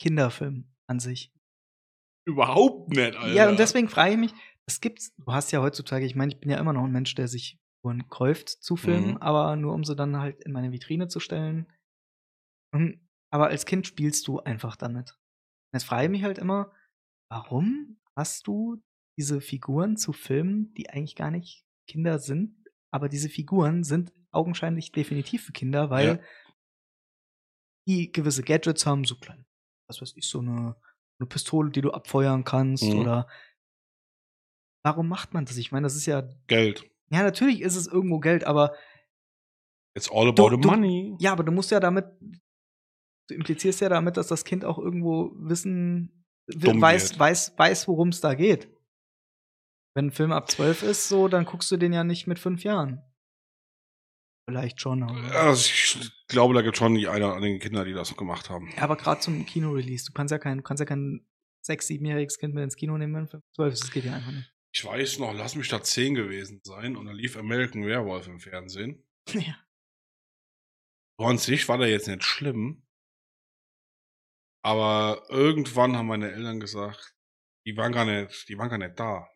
Kinderfilm 0.00 0.72
an 0.88 1.00
sich. 1.00 1.32
Überhaupt 2.26 2.90
nicht, 2.90 3.16
Alter. 3.16 3.32
Ja, 3.32 3.48
und 3.48 3.58
deswegen 3.58 3.88
frage 3.88 4.12
ich 4.12 4.18
mich, 4.18 4.34
es 4.68 4.80
gibt's, 4.80 5.14
du 5.16 5.32
hast 5.32 5.50
ja 5.50 5.62
heutzutage, 5.62 6.04
ich 6.04 6.14
meine, 6.14 6.32
ich 6.32 6.40
bin 6.40 6.50
ja 6.50 6.58
immer 6.58 6.72
noch 6.74 6.84
ein 6.84 6.92
Mensch, 6.92 7.14
der 7.14 7.26
sich 7.26 7.58
Figuren 7.80 8.08
kauft 8.08 8.48
zu 8.50 8.76
Filmen, 8.76 9.12
Mhm. 9.12 9.16
aber 9.18 9.56
nur 9.56 9.72
um 9.72 9.82
sie 9.84 9.96
dann 9.96 10.18
halt 10.18 10.44
in 10.44 10.52
meine 10.52 10.72
Vitrine 10.72 11.08
zu 11.08 11.20
stellen. 11.20 11.72
Und, 12.74 13.08
aber 13.32 13.48
als 13.48 13.64
Kind 13.66 13.86
spielst 13.86 14.28
du 14.28 14.40
einfach 14.40 14.76
damit. 14.76 15.18
Jetzt 15.72 15.84
frage 15.84 16.04
ich 16.04 16.10
mich 16.10 16.22
halt 16.24 16.38
immer, 16.38 16.72
warum 17.30 17.98
hast 18.16 18.46
du 18.46 18.82
diese 19.18 19.40
Figuren 19.40 19.96
zu 19.96 20.12
Filmen, 20.12 20.74
die 20.74 20.90
eigentlich 20.90 21.16
gar 21.16 21.30
nicht 21.30 21.64
Kinder 21.88 22.18
sind, 22.18 22.57
aber 22.92 23.08
diese 23.08 23.28
Figuren 23.28 23.84
sind 23.84 24.12
augenscheinlich 24.30 24.92
definitiv 24.92 25.44
für 25.44 25.52
Kinder, 25.52 25.90
weil 25.90 26.06
Ja. 26.06 26.18
die 27.86 28.12
gewisse 28.12 28.42
Gadgets 28.42 28.86
haben, 28.86 29.04
so 29.04 29.16
klein, 29.16 29.46
was 29.88 30.00
weiß 30.00 30.14
ich, 30.16 30.28
so 30.28 30.40
eine, 30.40 30.76
eine 31.18 31.26
Pistole, 31.28 31.70
die 31.70 31.80
du 31.80 31.90
abfeuern 31.90 32.44
kannst 32.44 32.84
Mhm. 32.84 32.98
oder 33.00 33.28
warum 34.84 35.08
macht 35.08 35.32
man 35.34 35.44
das? 35.44 35.56
Ich 35.56 35.72
meine, 35.72 35.84
das 35.86 35.96
ist 35.96 36.06
ja, 36.06 36.22
Geld. 36.46 36.84
ja, 37.10 37.22
natürlich 37.22 37.60
ist 37.62 37.76
es 37.76 37.86
irgendwo 37.86 38.18
Geld, 38.20 38.44
aber 38.44 38.74
It's 39.96 40.10
all 40.10 40.28
about 40.28 40.50
Du- 40.50 40.56
the 40.56 40.60
du- 40.60 40.68
money. 40.68 41.16
ja, 41.18 41.32
aber 41.32 41.42
du 41.44 41.50
musst 41.52 41.70
ja 41.70 41.80
damit, 41.80 42.04
du 42.20 43.34
implizierst 43.34 43.80
ja 43.80 43.88
damit, 43.88 44.16
dass 44.16 44.28
das 44.28 44.44
Kind 44.44 44.64
auch 44.64 44.78
irgendwo 44.78 45.32
wissen, 45.36 46.24
weiß, 46.46 47.18
weiß, 47.18 47.58
weiß, 47.58 47.88
worum 47.88 48.08
es 48.10 48.20
da 48.20 48.34
geht. 48.34 48.68
Wenn 49.94 50.06
ein 50.06 50.12
Film 50.12 50.32
ab 50.32 50.50
12 50.50 50.82
ist, 50.82 51.08
so, 51.08 51.28
dann 51.28 51.44
guckst 51.44 51.70
du 51.70 51.76
den 51.76 51.92
ja 51.92 52.04
nicht 52.04 52.26
mit 52.26 52.38
fünf 52.38 52.62
Jahren. 52.62 53.02
Vielleicht 54.48 54.80
schon. 54.80 55.02
Also 55.02 55.70
ich 55.70 56.10
glaube, 56.28 56.54
da 56.54 56.62
gibt 56.62 56.76
es 56.76 56.78
schon 56.78 56.94
die 56.94 57.08
eine 57.08 57.26
oder 57.26 57.34
anderen 57.34 57.58
Kinder, 57.58 57.84
die 57.84 57.92
das 57.92 58.16
gemacht 58.16 58.48
haben. 58.48 58.70
Ja, 58.76 58.82
aber 58.82 58.96
gerade 58.96 59.20
zum 59.20 59.44
Kino-Release, 59.44 60.06
du 60.06 60.12
kannst 60.12 60.32
ja 60.32 60.38
kein, 60.38 60.58
du 60.58 60.62
kannst 60.62 60.80
ja 60.80 60.86
kein 60.86 61.26
sechs-, 61.60 61.86
siebenjähriges 61.86 62.38
Kind 62.38 62.54
mit 62.54 62.64
ins 62.64 62.76
Kino 62.76 62.96
nehmen, 62.96 63.14
wenn 63.14 63.28
fünf, 63.28 63.44
zwölf 63.54 63.74
ist. 63.74 63.82
Das 63.82 63.90
geht 63.90 64.04
ja 64.04 64.14
einfach 64.14 64.32
nicht. 64.32 64.50
Ich 64.72 64.84
weiß 64.84 65.18
noch, 65.18 65.34
lass 65.34 65.54
mich 65.54 65.68
da 65.68 65.82
10 65.82 66.14
gewesen 66.14 66.60
sein 66.62 66.96
und 66.96 67.06
da 67.06 67.12
lief 67.12 67.36
American 67.36 67.84
Werewolf 67.84 68.26
im 68.26 68.40
Fernsehen. 68.40 69.04
Ja. 69.34 69.56
So 71.20 71.26
an 71.26 71.36
sich 71.36 71.68
war 71.68 71.78
der 71.78 71.90
jetzt 71.90 72.06
nicht 72.06 72.22
schlimm. 72.22 72.86
Aber 74.62 75.24
irgendwann 75.28 75.96
haben 75.96 76.06
meine 76.06 76.30
Eltern 76.30 76.60
gesagt, 76.60 77.14
die 77.66 77.76
waren 77.76 77.92
gar 77.92 78.04
nicht, 78.04 78.48
die 78.48 78.56
waren 78.56 78.68
gar 78.68 78.78
nicht 78.78 78.98
da. 78.98 79.28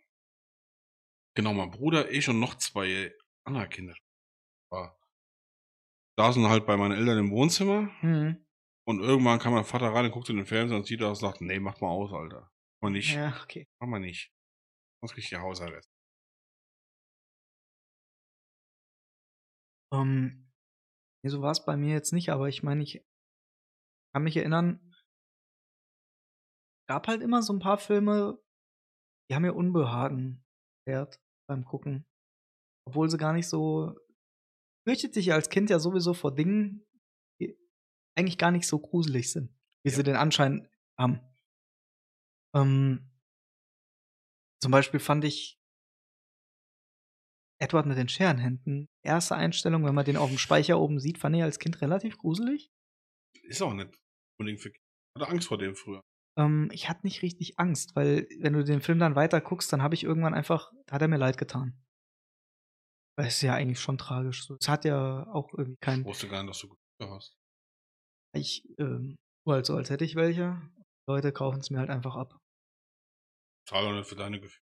Genau, 1.35 1.55
mein 1.55 1.71
Bruder, 1.71 2.11
ich 2.11 2.29
und 2.29 2.41
noch 2.41 2.57
zwei 2.57 3.15
andere 3.45 3.69
Kinder. 3.69 3.95
War. 4.71 4.99
Da 6.19 6.33
sind 6.33 6.47
halt 6.47 6.67
bei 6.67 6.77
meinen 6.77 6.93
Eltern 6.97 7.19
im 7.19 7.31
Wohnzimmer 7.31 7.91
Hm. 8.01 8.45
und 8.87 9.01
irgendwann 9.01 9.39
kam 9.39 9.55
mein 9.55 9.65
Vater 9.65 9.89
rein 9.89 10.05
und 10.07 10.13
guckte 10.13 10.33
in 10.33 10.39
den 10.39 10.47
Fernseher 10.47 10.77
und 10.77 10.87
sieht 10.87 11.01
das 11.01 11.23
und 11.23 11.29
sagt, 11.29 11.41
nee, 11.41 11.59
mach 11.59 11.81
mal 11.81 11.89
aus, 11.89 12.13
Alter. 12.13 12.51
Mach 12.81 12.89
mal 12.89 12.91
nicht. 12.91 13.15
Ja, 13.15 13.41
okay. 13.43 13.67
Mach 13.81 13.89
mal 13.89 14.01
nicht. 14.01 14.31
Sonst 15.01 15.15
krieg 15.15 15.25
ich 15.25 15.31
ja 15.31 15.41
Hausarrest. 15.41 15.89
Ähm, 19.93 20.51
nee, 21.23 21.31
so 21.31 21.43
war 21.43 21.51
es 21.51 21.65
bei 21.65 21.77
mir 21.77 21.93
jetzt 21.93 22.13
nicht, 22.13 22.31
aber 22.31 22.49
ich 22.49 22.63
meine, 22.63 22.83
ich 22.83 23.05
kann 24.15 24.25
mich 24.25 24.37
erinnern, 24.37 24.95
gab 26.89 27.09
halt 27.09 27.23
immer 27.23 27.43
so 27.43 27.53
ein 27.53 27.59
paar 27.59 27.79
Filme, 27.79 28.39
die 29.31 29.35
haben 29.35 29.43
mir 29.43 29.55
Unbehagen 29.55 30.45
wert 30.87 31.22
beim 31.49 31.65
Gucken. 31.65 32.05
Obwohl 32.87 33.09
sie 33.11 33.19
gar 33.19 33.33
nicht 33.33 33.49
so. 33.49 33.95
Fürchtet 34.87 35.15
sich 35.15 35.33
als 35.33 35.49
Kind 35.49 35.71
ja 35.71 35.79
sowieso 35.79 36.13
vor 36.15 36.35
Dingen, 36.35 36.85
die 37.41 37.57
eigentlich 38.19 38.39
gar 38.39 38.51
nicht 38.51 38.67
so 38.67 38.79
gruselig 38.81 39.31
sind, 39.31 39.51
wie 39.85 39.91
Ja. 39.91 39.97
sie 39.97 40.03
den 40.03 40.17
Anschein 40.17 40.69
haben. 40.99 41.21
Ähm, 42.55 43.09
zum 44.61 44.73
Beispiel 44.73 44.99
fand 45.01 45.25
ich 45.25 45.59
Edward 47.61 47.87
mit 47.87 47.97
den 47.97 48.09
Scherenhänden, 48.09 48.89
erste 49.05 49.37
Einstellung, 49.37 49.85
wenn 49.85 49.95
man 49.95 50.05
den 50.05 50.17
auf 50.17 50.29
dem 50.31 50.39
Speicher 50.39 50.81
oben 50.81 50.99
sieht, 50.99 51.19
fand 51.19 51.37
ich 51.37 51.43
als 51.43 51.61
Kind 51.61 51.81
relativ 51.81 52.19
gruselig. 52.19 52.73
Ist 53.45 53.63
auch 53.63 53.73
nicht 53.73 53.97
unbedingt 54.41 54.61
für 54.61 54.71
Kinder. 54.73 54.81
Hatte 55.21 55.29
Angst 55.31 55.47
vor 55.49 55.59
dem 55.59 55.77
früher. 55.77 56.01
Ähm, 56.37 56.71
ich 56.73 56.89
hatte 56.89 57.07
nicht 57.07 57.23
richtig 57.23 57.59
Angst, 57.59 57.95
weil 57.95 58.27
wenn 58.41 58.53
du 58.55 58.65
den 58.65 58.81
Film 58.81 58.99
dann 58.99 59.17
weiter 59.17 59.41
guckst, 59.41 59.73
dann 59.73 59.83
habe 59.83 59.95
ich 59.95 60.05
irgendwann 60.05 60.35
einfach, 60.35 60.73
da 60.87 60.95
hat 60.95 61.03
er 61.03 61.09
mir 61.09 61.19
leid 61.19 61.39
getan. 61.39 61.79
Weil 63.17 63.27
es 63.27 63.35
ist 63.37 63.43
ja 63.43 63.55
eigentlich 63.55 63.81
schon 63.81 63.99
tragisch. 63.99 64.49
Es 64.59 64.69
hat 64.69 64.85
ja 64.85 65.27
auch 65.29 65.53
irgendwie 65.53 65.75
Ich 65.75 65.81
kein, 65.81 66.05
wusste 66.05 66.29
gar 66.29 66.43
nicht, 66.43 66.51
dass 66.51 66.61
du 66.61 66.69
Gefühle 66.69 67.15
hast. 67.15 67.37
ich, 68.35 68.65
ähm, 68.79 69.17
halt 69.47 69.67
so, 69.67 69.77
als 69.77 69.91
hätte 69.91 70.05
ich 70.05 70.15
welche. 70.15 70.61
Leute 71.07 71.33
kaufen 71.33 71.61
es 71.61 71.71
mir 71.71 71.79
halt 71.79 71.91
einfach 71.91 72.17
ab. 72.17 72.39
Zahl 73.69 74.03
für 74.05 74.17
deine 74.17 74.41
Gefühle. 74.41 74.63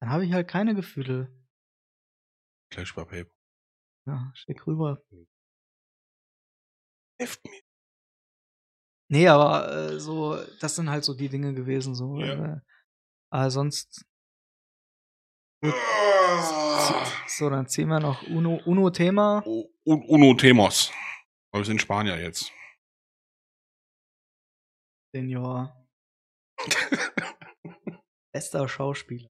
Dann 0.00 0.10
habe 0.10 0.26
ich 0.26 0.32
halt 0.32 0.48
keine 0.48 0.74
Gefühle. 0.74 1.30
Gleich 2.70 2.94
bei 2.94 3.04
PayPal. 3.04 3.32
Ja, 4.06 4.32
schick 4.34 4.66
rüber. 4.66 5.02
Hilft 7.24 7.42
mir. 7.46 7.62
Nee, 9.10 9.28
aber 9.28 9.72
äh, 9.72 9.98
so, 10.00 10.36
das 10.60 10.76
sind 10.76 10.90
halt 10.90 11.04
so 11.04 11.14
die 11.14 11.30
Dinge 11.30 11.54
gewesen, 11.54 11.94
so. 11.94 12.18
Ja. 12.20 12.56
Äh, 12.56 12.60
aber 13.32 13.50
sonst, 13.50 14.04
so, 17.26 17.48
dann 17.48 17.66
ziehen 17.66 17.88
wir 17.88 17.98
noch 18.00 18.22
Uno, 18.24 18.60
Uno-Thema. 18.66 19.42
U- 19.46 19.70
Uno 19.84 20.34
Temos. 20.34 20.92
Aber 21.50 21.62
wir 21.62 21.64
sind 21.64 21.80
Spanier 21.80 22.20
jetzt. 22.20 22.52
Senior. 25.14 25.88
Bester 28.34 28.68
Schauspieler. 28.68 29.28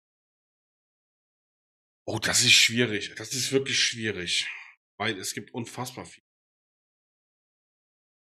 Oh, 2.08 2.18
das 2.18 2.42
ist 2.42 2.52
schwierig. 2.54 3.14
Das 3.16 3.32
ist 3.34 3.52
wirklich 3.52 3.78
schwierig. 3.78 4.50
Weil 4.98 5.16
es 5.18 5.32
gibt 5.34 5.52
unfassbar 5.54 6.06
viel. 6.06 6.23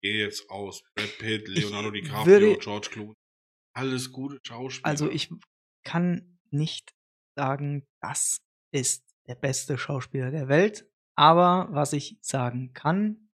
Gehe 0.02 0.24
jetzt 0.24 0.48
aus. 0.50 0.82
Brad 0.94 1.18
Pitt, 1.18 1.48
Leonardo 1.48 1.92
Ich 1.92 2.04
DiCaprio, 2.04 2.26
würde- 2.26 2.58
George 2.58 2.88
Clooney. 2.90 3.14
Alles 3.76 4.10
gute 4.12 4.38
Schauspieler. 4.44 4.86
Also 4.86 5.10
ich 5.10 5.30
kann 5.84 6.38
nicht 6.50 6.92
sagen, 7.36 7.86
das 8.02 8.38
ist 8.72 9.04
der 9.28 9.34
beste 9.36 9.78
Schauspieler 9.78 10.30
der 10.30 10.48
Welt. 10.48 10.90
Aber 11.16 11.68
was 11.70 11.92
ich 11.92 12.18
sagen 12.20 12.72
kann, 12.72 13.30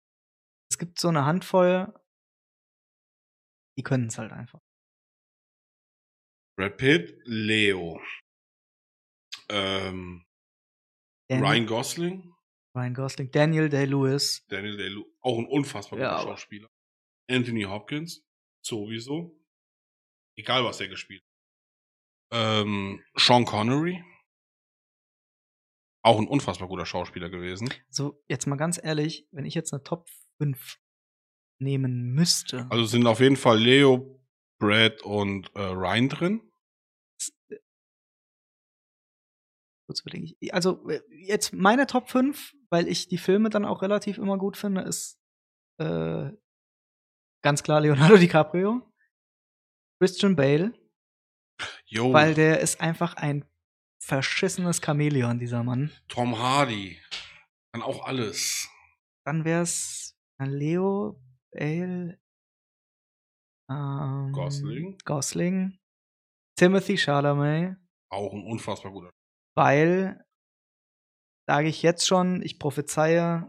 es 0.71 0.79
gibt 0.79 0.99
so 0.99 1.09
eine 1.09 1.25
Handvoll, 1.25 1.93
die 3.77 3.83
können 3.83 4.07
es 4.07 4.19
halt 4.19 4.33
einfach. 4.33 4.61
Brad 6.57 6.77
Pitt, 6.77 7.21
Leo. 7.25 8.01
Ähm, 9.49 10.25
Ryan 11.31 11.67
Gosling, 11.67 12.32
Ryan 12.75 12.95
Gosling, 12.95 13.31
Daniel 13.31 13.69
Day-Lewis. 13.69 14.45
Daniel 14.49 14.77
Day 14.77 15.05
auch 15.21 15.39
ein 15.39 15.47
unfassbar 15.47 15.99
Ja, 15.99 16.09
guter 16.11 16.21
aber- 16.23 16.31
Schauspieler. 16.33 16.69
Anthony 17.31 17.63
Hopkins, 17.63 18.25
sowieso. 18.65 19.39
Egal, 20.37 20.65
was 20.65 20.81
er 20.81 20.89
gespielt 20.89 21.23
hat. 21.23 21.29
Ähm, 22.65 23.05
Sean 23.17 23.45
Connery, 23.45 24.03
auch 26.03 26.19
ein 26.19 26.27
unfassbar 26.27 26.69
guter 26.69 26.87
Schauspieler 26.87 27.29
gewesen. 27.29 27.69
So, 27.91 28.23
jetzt 28.29 28.47
mal 28.47 28.57
ganz 28.57 28.81
ehrlich, 28.83 29.29
wenn 29.31 29.45
ich 29.45 29.55
jetzt 29.55 29.73
eine 29.75 29.83
Top 29.83 30.09
5 30.39 30.79
nehmen 31.61 32.13
müsste, 32.15 32.67
Also 32.71 32.87
sind 32.87 33.07
auf 33.07 33.21
jeden 33.21 33.37
Fall 33.37 33.59
Leo, 33.59 34.19
Brad 34.59 35.03
und 35.03 35.55
äh, 35.55 35.61
Ryan 35.61 36.09
drin. 36.09 36.53
kurz 39.87 40.01
überlege 40.01 40.35
ich. 40.41 40.55
Also, 40.55 40.89
äh, 40.89 41.03
jetzt 41.11 41.53
meine 41.53 41.87
Top 41.87 42.09
5, 42.09 42.55
weil 42.73 42.89
ich 42.89 43.07
die 43.09 43.19
Filme 43.19 43.51
dann 43.51 43.65
auch 43.65 43.83
relativ 43.83 44.19
immer 44.19 44.39
gut 44.39 44.57
finde, 44.57 44.81
ist 44.83 45.21
äh, 45.79 46.31
ganz 47.43 47.63
klar 47.63 47.81
Leonardo 47.81 48.17
DiCaprio, 48.19 48.83
Christian 50.01 50.35
Bale, 50.35 50.73
Jo, 51.87 52.13
weil 52.13 52.35
der 52.35 52.61
ist 52.61 52.81
einfach 52.81 53.15
ein 53.15 53.45
verschissenes 54.03 54.81
Chamäleon, 54.85 55.39
dieser 55.39 55.63
Mann. 55.63 55.93
Tom 56.09 56.37
Hardy. 56.37 56.99
Kann 57.73 57.83
auch 57.83 58.05
alles. 58.05 58.69
Dann 59.25 59.45
wär's 59.45 60.17
Leo, 60.41 61.23
Bale, 61.53 62.19
ähm, 63.71 64.33
Gosling. 64.33 64.99
Gosling, 65.05 65.79
Timothy 66.59 66.97
Chalamet, 66.97 67.77
Auch 68.11 68.33
ein 68.33 68.45
unfassbar 68.45 68.91
guter. 68.93 69.11
weil, 69.57 70.25
sage 71.53 71.69
ich 71.69 71.83
jetzt 71.83 72.07
schon, 72.07 72.41
ich 72.41 72.59
prophezeie, 72.59 73.47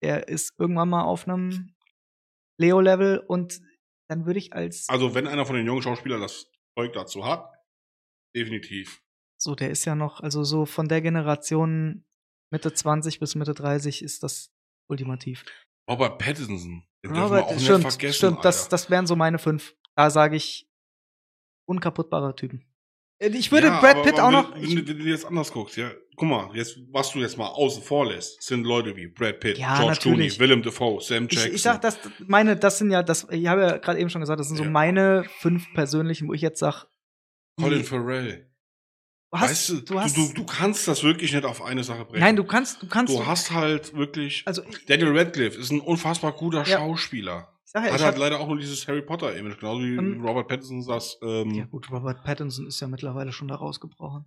er 0.00 0.28
ist 0.28 0.52
irgendwann 0.58 0.88
mal 0.90 1.02
auf 1.02 1.26
einem 1.26 1.74
Leo-Level 2.60 3.18
und 3.18 3.60
dann 4.08 4.26
würde 4.26 4.38
ich 4.38 4.52
als, 4.52 4.88
Also, 4.88 5.14
wenn 5.16 5.26
einer 5.26 5.44
von 5.44 5.56
den 5.56 5.66
jungen 5.66 5.82
Schauspielern 5.82 6.20
das 6.20 6.48
Zeug 6.78 6.92
dazu 6.92 7.24
hat, 7.24 7.50
definitiv. 8.36 9.02
so, 9.40 9.56
der 9.56 9.70
ist 9.70 9.84
ja 9.86 9.96
noch, 9.96 10.20
also 10.20 10.44
so 10.44 10.64
von 10.64 10.86
der 10.86 11.00
Generation 11.02 12.04
Mitte 12.52 12.72
20 12.72 13.18
bis 13.18 13.34
Mitte 13.34 13.54
30 13.54 14.02
ist 14.02 14.22
das 14.22 14.52
ultimativ. 14.88 15.44
Robert 15.90 16.18
Pattinson. 16.18 16.86
Den 17.04 17.16
Robert, 17.16 17.44
auch 17.46 17.50
nicht 17.54 17.64
stimmt, 17.64 17.80
vergessen. 17.82 18.14
stimmt, 18.14 18.44
das, 18.44 18.58
Alter. 18.58 18.70
das 18.70 18.90
wären 18.90 19.06
so 19.08 19.16
meine 19.16 19.38
fünf. 19.40 19.74
Da 19.96 20.10
sage 20.10 20.36
ich 20.36 20.68
unkaputtbare 21.66 22.36
Typen. 22.36 22.64
Äh, 23.20 23.30
Ich 23.30 23.50
würde 23.50 23.68
Ja, 23.68 23.80
Brad 23.80 23.96
aber- 23.96 24.02
Pitt 24.04 24.18
aber 24.20 24.28
auch 24.28 24.30
noch. 24.50 24.54
Wenn, 24.54 24.62
Ich, 24.64 24.76
wenn, 24.76 24.86
wenn 24.86 24.98
du 24.98 25.04
jetzt 25.06 25.24
anders 25.24 25.50
guckst, 25.50 25.76
ja, 25.76 25.90
guck 26.22 26.28
mal, 26.48 26.56
jetzt, 26.56 26.78
was 26.92 27.10
du 27.12 27.18
jetzt 27.18 27.36
mal 27.36 27.48
außen 27.48 27.82
vor 27.82 28.06
lässt, 28.06 28.40
sind 28.42 28.64
Leute 28.64 28.94
wie 28.96 29.08
Brad 29.08 29.40
Pitt, 29.40 29.58
Ja, 29.58 29.74
George 29.76 29.88
natürlich. 29.96 30.36
Clooney, 30.36 30.38
Willem 30.38 30.62
Dafoe, 30.62 31.00
Sam 31.00 31.26
Ich, 31.28 31.32
Jackson. 31.36 31.54
ich 31.54 31.62
sag, 31.62 31.80
das, 31.82 31.98
meine, 32.26 32.56
das 32.56 32.78
sind 32.78 32.90
ja, 32.92 33.02
das, 33.02 33.26
ich 33.30 33.46
habe 33.48 33.62
ja 33.62 33.76
gerade 33.78 33.98
eben 33.98 34.08
schon 34.08 34.20
gesagt, 34.20 34.38
das 34.38 34.46
sind 34.46 34.56
so 34.56 34.62
Ja. 34.64 34.70
meine 34.70 35.24
fünf 35.40 35.66
persönlichen, 35.74 36.28
wo 36.28 36.32
ich 36.32 36.40
jetzt 36.42 36.60
sag, 36.60 36.86
Colin 37.60 37.78
nee, 37.78 37.84
Farrell. 37.84 38.50
du 39.32 39.38
hast, 39.38 39.50
weißt 39.50 39.68
du, 39.70 39.80
du 39.80 40.00
hast, 40.00 40.16
du, 40.16 40.32
du 40.32 40.46
kannst 40.46 40.86
das 40.88 41.02
wirklich 41.02 41.32
nicht 41.32 41.44
auf 41.44 41.60
eine 41.62 41.82
Sache 41.84 42.04
brechen. 42.04 42.20
nein, 42.20 42.36
du 42.36 42.44
kannst, 42.44 42.82
du 42.82 42.86
kannst, 42.86 43.12
Du 43.12 43.26
hast 43.26 43.50
halt 43.50 43.94
wirklich. 43.94 44.42
also 44.46 44.62
ich, 44.68 44.86
Daniel 44.86 45.16
Radcliffe 45.18 45.58
ist 45.58 45.70
ein 45.72 45.80
unfassbar 45.80 46.32
guter 46.32 46.64
Ja. 46.64 46.78
Schauspieler. 46.78 47.48
ich 47.66 47.72
ja, 47.74 47.80
Hat 47.82 47.94
ich 48.00 48.04
halt 48.04 48.18
leider 48.18 48.38
auch 48.38 48.46
nur 48.48 48.58
dieses 48.58 48.86
Harry 48.86 49.02
Potter-Image, 49.02 49.58
genauso 49.58 49.80
wie 49.82 49.96
Ähm, 49.96 50.24
Robert 50.24 50.46
Pattinson 50.48 50.86
das. 50.86 51.18
Ähm, 51.22 51.50
ja 51.54 51.64
gut, 51.64 51.90
Robert 51.90 52.22
Pattinson 52.22 52.66
ist 52.66 52.78
ja 52.80 52.86
mittlerweile 52.86 53.32
schon 53.32 53.48
da 53.48 53.54
rausgebrochen. 53.56 54.26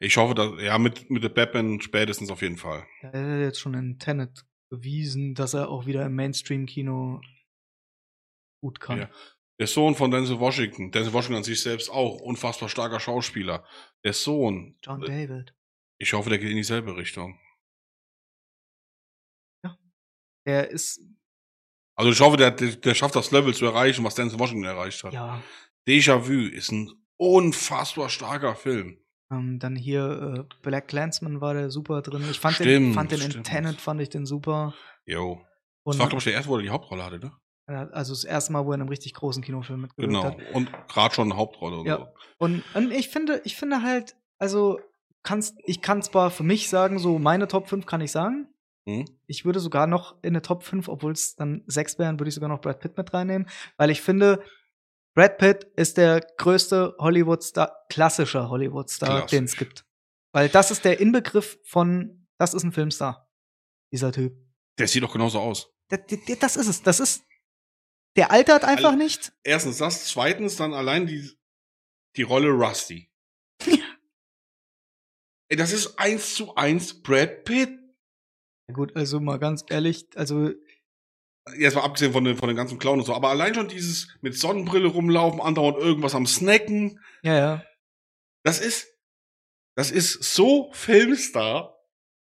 Ich 0.00 0.16
hoffe, 0.16 0.34
dass, 0.34 0.60
ja, 0.60 0.78
mit, 0.78 1.10
mit 1.10 1.22
The 1.22 1.28
Batman 1.28 1.80
spätestens 1.80 2.30
auf 2.30 2.42
jeden 2.42 2.56
Fall. 2.56 2.86
Ja, 3.02 3.10
Er 3.10 3.32
hat 3.34 3.40
jetzt 3.40 3.60
schon 3.60 3.74
in 3.74 3.98
Tenet 3.98 4.44
bewiesen, 4.68 5.34
dass 5.34 5.54
er 5.54 5.68
auch 5.68 5.86
wieder 5.86 6.04
im 6.06 6.14
Mainstream-Kino 6.14 7.20
gut 8.60 8.80
kann. 8.80 8.98
Ja. 8.98 9.10
Der 9.58 9.66
Sohn 9.66 9.94
von 9.94 10.10
Denzel 10.10 10.38
Washington, 10.38 10.90
Denzel 10.90 11.12
Washington 11.14 11.38
an 11.38 11.44
sich 11.44 11.62
selbst 11.62 11.88
auch, 11.90 12.20
unfassbar 12.20 12.68
starker 12.68 13.00
Schauspieler. 13.00 13.64
Der 14.04 14.12
Sohn, 14.12 14.76
John 14.82 15.02
äh, 15.02 15.06
David. 15.28 15.54
ich 15.98 16.12
hoffe, 16.12 16.28
der 16.28 16.38
geht 16.38 16.50
in 16.50 16.56
dieselbe 16.56 16.96
Richtung. 16.96 17.40
Der 20.46 20.70
ist, 20.70 21.00
Also 21.96 22.12
ich 22.12 22.20
hoffe, 22.20 22.36
der, 22.36 22.52
der, 22.52 22.76
der 22.76 22.94
schafft 22.94 23.16
das 23.16 23.32
Level 23.32 23.52
zu 23.52 23.66
erreichen, 23.66 24.04
was 24.04 24.14
Denzel 24.14 24.38
Washington 24.38 24.64
erreicht 24.64 25.02
hat. 25.02 25.12
ja, 25.12 25.42
Déjà-vu 25.88 26.48
ist 26.52 26.70
ein 26.70 26.92
unfassbar 27.16 28.10
starker 28.10 28.54
Film. 28.54 28.98
Ähm, 29.30 29.58
dann 29.58 29.76
hier 29.76 30.46
äh, 30.48 30.54
Black 30.62 30.88
Clansman 30.88 31.40
war 31.40 31.54
der 31.54 31.70
super 31.70 32.02
drin. 32.02 32.24
Ich 32.30 32.38
fand 32.40 32.58
den, 32.58 32.64
Stimmt, 32.66 32.94
fand 32.94 33.10
den 33.12 33.20
in 33.20 33.30
stimmt. 33.30 33.46
Tenet, 33.46 33.80
fand 33.80 34.00
ich 34.00 34.08
den 34.08 34.26
super. 34.26 34.74
Jo. 35.04 35.40
Das 35.84 35.98
war, 35.98 36.08
glaube 36.08 36.18
ich, 36.18 36.24
der 36.24 36.32
erste, 36.34 36.48
wo 36.50 36.56
er 36.56 36.62
die 36.62 36.70
Hauptrolle 36.70 37.04
hatte, 37.04 37.18
ne? 37.18 37.32
also 37.92 38.12
das 38.12 38.22
erste 38.24 38.52
Mal, 38.52 38.64
wo 38.64 38.70
er 38.70 38.76
in 38.76 38.80
einem 38.82 38.88
richtig 38.90 39.12
großen 39.14 39.42
Kinofilm 39.42 39.80
mitgewirkt 39.82 40.12
Genau. 40.14 40.24
hat. 40.24 40.54
Und 40.54 40.70
gerade 40.88 41.14
schon 41.14 41.30
eine 41.30 41.36
Hauptrolle. 41.38 41.78
Und 41.78 41.86
Ja. 41.86 41.96
so. 41.98 42.06
Und, 42.38 42.62
und 42.74 42.92
ich 42.92 43.08
finde, 43.08 43.40
ich 43.44 43.56
finde 43.56 43.82
halt, 43.82 44.16
also 44.38 44.78
kannst, 45.24 45.56
ich 45.64 45.82
kann 45.82 46.02
zwar 46.02 46.30
für 46.30 46.44
mich 46.44 46.68
sagen, 46.68 46.98
so 47.00 47.18
meine 47.18 47.48
Top 47.48 47.68
5 47.68 47.86
kann 47.86 48.00
ich 48.00 48.12
sagen. 48.12 48.48
Hm? 48.88 49.04
Ich 49.26 49.44
würde 49.44 49.58
sogar 49.58 49.88
noch 49.88 50.14
in 50.22 50.28
eine 50.30 50.42
Top 50.42 50.62
5, 50.62 50.86
obwohl 50.88 51.10
es 51.12 51.34
dann 51.34 51.64
6 51.66 51.98
wären, 51.98 52.20
würde 52.20 52.28
ich 52.28 52.34
sogar 52.36 52.48
noch 52.48 52.60
Brad 52.60 52.78
Pitt 52.78 52.96
mit 52.96 53.12
reinnehmen, 53.12 53.48
weil 53.76 53.90
ich 53.90 54.00
finde, 54.00 54.40
Brad 55.16 55.38
Pitt 55.38 55.64
ist 55.76 55.96
der 55.96 56.20
größte 56.36 56.94
Hollywood-Star, 56.98 57.86
klassischer 57.88 58.50
Hollywood-Star, 58.50 59.08
Klassisch. 59.20 59.30
den 59.30 59.44
es 59.44 59.56
gibt. 59.56 59.86
Weil 60.32 60.50
das 60.50 60.70
ist 60.70 60.84
der 60.84 61.00
Inbegriff 61.00 61.58
von, 61.64 62.28
das 62.38 62.52
ist 62.52 62.64
ein 62.64 62.72
Filmstar, 62.72 63.26
dieser 63.92 64.12
Typ. 64.12 64.36
Der 64.78 64.86
sieht 64.86 65.02
doch 65.02 65.12
genauso 65.12 65.40
aus. 65.40 65.72
Das, 65.88 66.00
das- 66.38 66.56
ist 66.56 66.68
es. 66.68 66.82
Das 66.82 67.00
ist, 67.00 67.24
der 68.16 68.30
altert 68.30 68.64
einfach 68.64 68.90
Al- 68.90 68.96
nicht. 68.98 69.32
Erstens 69.42 69.78
das, 69.78 70.06
zweitens 70.06 70.56
dann 70.56 70.74
allein 70.74 71.06
die, 71.06 71.30
die 72.16 72.22
Rolle 72.22 72.50
Rusty. 72.50 73.10
Ey, 75.48 75.56
das 75.56 75.72
ist 75.72 75.98
eins 75.98 76.34
zu 76.34 76.54
eins 76.56 77.02
Brad 77.02 77.44
Pitt. 77.44 77.70
Ja, 78.68 78.74
Gut, 78.74 78.94
also 78.96 79.20
mal 79.20 79.38
ganz 79.38 79.64
ehrlich, 79.70 80.04
also 80.16 80.50
Jetzt 81.56 81.74
mal 81.74 81.84
abgesehen 81.84 82.12
von 82.12 82.24
den, 82.24 82.36
von 82.36 82.48
den 82.48 82.56
ganzen 82.56 82.78
Clown 82.78 82.98
und 82.98 83.04
so, 83.04 83.14
aber 83.14 83.30
allein 83.30 83.54
schon 83.54 83.68
dieses 83.68 84.08
mit 84.20 84.36
Sonnenbrille 84.36 84.88
rumlaufen, 84.88 85.40
andauernd 85.40 85.78
irgendwas 85.78 86.14
am 86.14 86.26
Snacken, 86.26 87.00
ja, 87.22 87.34
ja. 87.36 87.64
das 88.42 88.60
ist, 88.60 88.92
das 89.76 89.90
ist 89.90 90.22
so 90.34 90.72
Filmstar. 90.72 91.72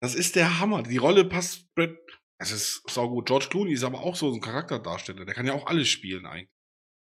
Das 0.01 0.16
ist 0.16 0.36
der 0.36 0.59
Hammer. 0.59 0.82
Die 0.82 0.97
Rolle 0.97 1.26
passt 1.26 1.68
das 2.41 2.51
ist 2.51 2.89
saugut. 2.89 3.28
George 3.28 3.49
Clooney 3.51 3.74
ist 3.74 3.84
aber 3.84 3.99
auch 3.99 4.16
so 4.16 4.34
ein 4.34 4.41
Charakterdarsteller. 4.41 5.26
Der 5.26 5.36
kann 5.36 5.45
ja 5.45 5.53
auch 5.53 5.68
alles 5.68 5.89
spielen 5.89 6.26
eigentlich. 6.26 6.49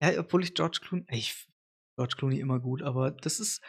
Ja, 0.02 0.20
obwohl 0.20 0.44
ich 0.44 0.56
George 0.56 0.80
Clooney, 0.82 1.06
ich 1.10 1.48
George 1.96 2.16
Clooney 2.18 2.40
immer 2.40 2.60
gut, 2.60 2.82
aber 2.82 3.12
das 3.12 3.40
ist, 3.40 3.62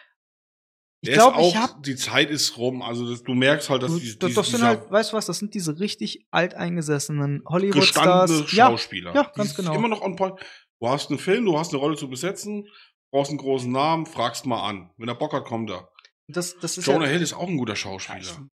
ich 1.01 1.13
glaube, 1.13 1.41
ich 1.41 1.47
auch, 1.47 1.55
habe, 1.55 1.83
die 1.83 1.97
Zeit 1.97 2.31
ist 2.31 2.57
rum. 2.57 2.83
Also 2.83 3.09
das, 3.09 3.23
du 3.23 3.35
merkst 3.35 3.71
halt, 3.71 3.83
dass 3.83 3.93
das, 3.93 4.01
die, 4.01 4.19
das, 4.19 4.35
das 4.35 4.51
sind 4.51 4.63
halt, 4.63 4.91
weißt 4.91 5.13
du 5.13 5.17
was, 5.17 5.27
das 5.27 5.39
sind 5.39 5.55
diese 5.55 5.79
richtig 5.79 6.27
alteingesessenen 6.31 7.43
Hollywood-Stars. 7.47 8.31
gestandene 8.31 8.57
Ja, 8.57 8.67
Schauspieler. 8.71 9.15
ja, 9.15 9.23
Die 9.25 9.37
ganz 9.39 9.55
genau. 9.55 9.75
Immer 9.75 9.89
noch 9.89 10.03
on 10.03 10.17
point. 10.17 10.35
Du 10.81 10.89
hast 10.89 11.11
einen 11.11 11.19
Film, 11.19 11.45
du 11.45 11.59
hast 11.59 11.71
eine 11.73 11.79
Rolle 11.79 11.97
zu 11.97 12.09
besetzen, 12.09 12.67
brauchst 13.13 13.31
einen 13.31 13.39
großen 13.39 13.71
Namen, 13.71 14.07
fragst 14.07 14.47
mal 14.47 14.63
an. 14.69 14.91
Wenn 14.97 15.09
er 15.09 15.15
Bock 15.15 15.33
hat, 15.33 15.45
kommt 15.45 15.71
er. 15.71 15.89
das, 16.29 16.57
das 16.59 16.79
ist 16.79 16.87
Jonah 16.87 17.05
ja, 17.07 17.13
Hill 17.13 17.23
ist 17.23 17.33
auch 17.35 17.49
ein 17.49 17.57
guter 17.57 17.73
Ja, 17.73 17.77
Schauspieler. 17.77 18.49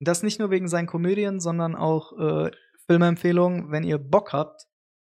das 0.00 0.22
nicht 0.22 0.38
nur 0.38 0.50
wegen 0.50 0.68
seinen 0.68 0.86
Komödien, 0.86 1.40
sondern 1.40 1.74
auch 1.76 2.18
äh, 2.18 2.50
Filmempfehlungen, 2.86 3.70
wenn 3.70 3.84
ihr 3.84 3.98
Bock 3.98 4.32
habt, 4.32 4.62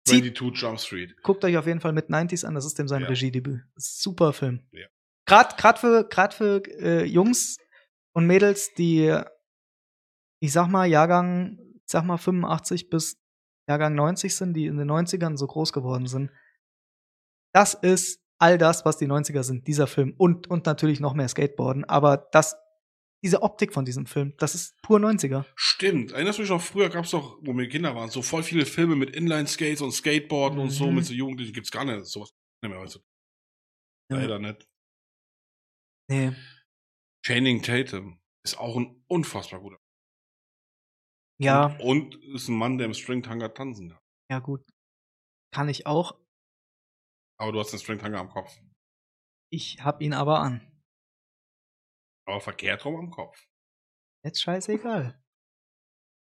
zieht 0.05 0.37
22 0.37 0.61
Jump 0.61 0.79
Street. 0.79 1.15
guckt 1.23 1.43
euch 1.45 1.57
auf 1.57 1.65
jeden 1.65 1.79
Fall 1.79 1.93
mit 1.93 2.09
90s 2.09 2.45
an, 2.45 2.55
das 2.55 2.65
ist 2.65 2.77
dem 2.77 2.87
sein 2.87 3.01
Ja. 3.03 3.07
Regiedebüt. 3.07 3.61
Super 3.75 4.33
Film. 4.33 4.67
Ja. 4.71 4.85
Gerade 5.25 5.55
grad 5.57 5.79
für, 5.79 6.03
grad 6.07 6.33
für 6.33 6.61
äh, 6.79 7.05
Jungs 7.05 7.57
und 8.13 8.27
Mädels, 8.27 8.73
die, 8.73 9.17
ich 10.41 10.51
sag 10.51 10.67
mal, 10.67 10.85
Jahrgang, 10.85 11.59
ich 11.75 11.81
sag 11.85 12.03
mal 12.03 12.17
85 12.17 12.89
bis 12.89 13.17
Jahrgang 13.67 13.95
90 13.95 14.35
sind, 14.35 14.53
die 14.53 14.65
in 14.65 14.77
den 14.77 14.91
90ern 14.91 15.37
so 15.37 15.47
groß 15.47 15.71
geworden 15.71 16.07
sind. 16.07 16.29
Das 17.53 17.73
ist 17.73 18.19
all 18.39 18.57
das, 18.57 18.83
was 18.83 18.97
die 18.97 19.07
90er 19.07 19.43
sind, 19.43 19.67
dieser 19.67 19.87
Film. 19.87 20.13
Und, 20.17 20.47
und 20.47 20.65
natürlich 20.65 20.99
noch 20.99 21.13
mehr 21.13 21.29
Skateboarden. 21.29 21.85
Aber 21.85 22.17
das, 22.33 22.57
diese 23.23 23.41
Optik 23.41 23.73
von 23.73 23.85
diesem 23.85 24.05
Film, 24.05 24.33
das 24.37 24.53
ist 24.55 24.75
pur 24.81 24.99
90er. 24.99 25.45
Stimmt. 25.55 26.11
Erinnerst 26.11 26.39
du 26.39 26.43
dich 26.43 26.51
noch, 26.51 26.61
früher 26.61 26.89
gab 26.89 27.05
es 27.05 27.11
doch, 27.11 27.37
wo 27.41 27.53
wir 27.53 27.69
Kinder 27.69 27.95
waren, 27.95 28.09
so 28.09 28.21
voll 28.21 28.43
viele 28.43 28.65
Filme 28.65 28.97
mit 28.97 29.15
Inline-Skates 29.15 29.81
und 29.81 29.91
Skateboarden 29.93 30.59
und 30.59 30.71
so 30.71 30.87
Mhm. 30.89 30.95
mit 30.95 31.05
so 31.05 31.13
Jugendlichen. 31.13 31.53
Gibt's 31.53 31.71
gar 31.71 31.85
nicht. 31.85 32.03
Sowas 32.05 32.33
nicht 32.61 32.69
mehr 32.71 32.79
heute. 32.81 32.99
Ja. 34.11 34.17
Leider 34.17 34.39
nicht. 34.39 34.67
Nee. 36.09 36.31
Channing 37.25 37.61
Tatum 37.61 38.19
ist 38.45 38.57
auch 38.57 38.75
ein 38.75 39.03
unfassbar 39.07 39.59
guter. 39.61 39.77
Ja, 41.39 41.65
Und, 41.79 42.15
und 42.15 42.35
ist 42.35 42.47
ein 42.49 42.57
Mann, 42.57 42.77
der 42.77 42.87
im 42.87 42.93
Stringtanger 42.93 43.53
tanzen 43.53 43.89
kann. 43.89 43.99
ja 44.31 44.39
gut. 44.39 44.63
Kann 45.53 45.69
ich 45.69 45.85
auch. 45.85 46.19
Aber 47.39 47.51
du 47.51 47.59
hast 47.59 47.71
den 47.71 47.79
Stringtanger 47.79 48.19
am 48.19 48.29
Kopf. 48.29 48.57
Ich 49.51 49.83
hab 49.83 50.01
ihn 50.01 50.13
aber 50.13 50.39
an. 50.39 50.61
Aber 52.27 52.39
verkehrt 52.41 52.85
rum 52.85 52.95
am 52.95 53.11
Kopf. 53.11 53.45
Jetzt 54.25 54.41
scheißegal. 54.41 55.21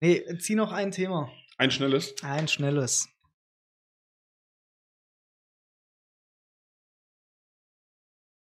Nee, 0.03 0.39
zieh 0.39 0.55
noch 0.57 0.72
ein 0.72 0.91
Thema. 0.91 1.33
Ein 1.57 1.70
schnelles. 1.70 2.14
Ein 2.22 2.49
schnelles. 2.49 3.09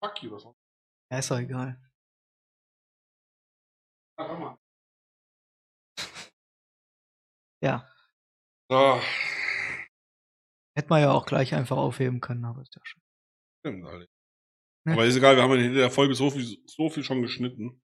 Fuck 0.01 0.23
you, 0.23 0.29
das 0.31 0.45
war. 0.45 0.56
Ja, 1.09 1.19
ist 1.19 1.31
doch 1.31 1.39
egal. 1.39 1.81
Ja. 7.61 7.87
So, 8.69 8.99
Hätte 10.75 10.89
man 10.89 11.01
ja 11.01 11.11
auch 11.11 11.25
gleich 11.25 11.55
einfach 11.55 11.77
aufheben 11.77 12.19
können, 12.19 12.43
aber 12.43 12.61
ist 12.61 12.75
ja 12.75 12.81
schon. 12.83 13.01
stimmt, 13.61 13.85
Alter. 13.85 14.11
Ne? 14.85 14.93
Aber 14.93 15.05
ist 15.05 15.15
egal, 15.15 15.37
wir 15.37 15.43
haben 15.43 15.53
in 15.53 15.73
der 15.73 15.89
Folge 15.89 16.13
so 16.15 16.29
viel, 16.29 16.61
so 16.67 16.89
viel 16.89 17.03
schon 17.03 17.21
geschnitten. 17.21 17.81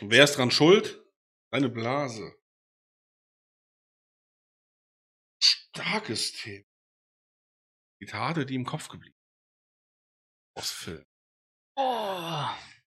Wer 0.00 0.24
ist 0.24 0.36
dran 0.36 0.50
schuld? 0.50 1.02
Deine 1.52 1.68
Blase. 1.68 2.34
Starkes 5.40 6.32
Thema. 6.32 6.66
Zitate, 8.02 8.44
die 8.44 8.56
im 8.56 8.64
Kopf 8.66 8.88
geblieben. 8.88 9.16
Aus 10.58 10.72
Film. 10.72 11.06
Oh. 11.76 12.46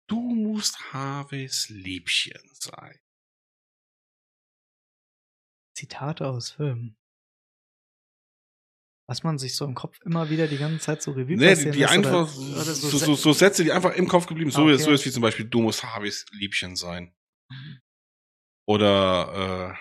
Du 0.09 0.19
musst 0.21 0.93
Harveys 0.93 1.69
Liebchen 1.69 2.41
sein. 2.53 2.97
Zitate 5.75 6.27
aus 6.27 6.51
Filmen. 6.51 6.97
Was 9.09 9.23
man 9.23 9.37
sich 9.37 9.55
so 9.55 9.63
im 9.65 9.73
Kopf 9.73 9.99
immer 10.01 10.29
wieder 10.29 10.47
die 10.47 10.57
ganze 10.57 10.79
Zeit 10.79 11.01
so 11.01 11.11
Revue 11.11 11.37
Nee, 11.37 11.55
die, 11.55 11.65
passieren 11.65 11.71
die 11.73 11.79
lässt 11.79 11.93
einfach 11.93 12.11
oder- 12.11 12.25
so, 12.25 12.41
oder 12.41 12.63
so, 12.75 12.97
so, 12.97 13.15
so 13.15 13.33
Sätze, 13.33 13.63
die 13.63 13.71
einfach 13.71 13.93
im 13.95 14.07
Kopf 14.07 14.25
geblieben 14.27 14.51
sind. 14.51 14.61
So, 14.61 14.67
Ah, 14.67 14.71
ist, 14.71 14.81
okay. 14.81 14.89
so 14.89 14.91
ist 14.93 15.05
wie 15.05 15.11
zum 15.11 15.21
Beispiel, 15.21 15.45
du 15.47 15.61
musst 15.61 15.83
Harveys 15.83 16.25
Liebchen 16.31 16.75
sein. 16.75 17.15
Oder, 18.67 19.73
äh, 19.73 19.77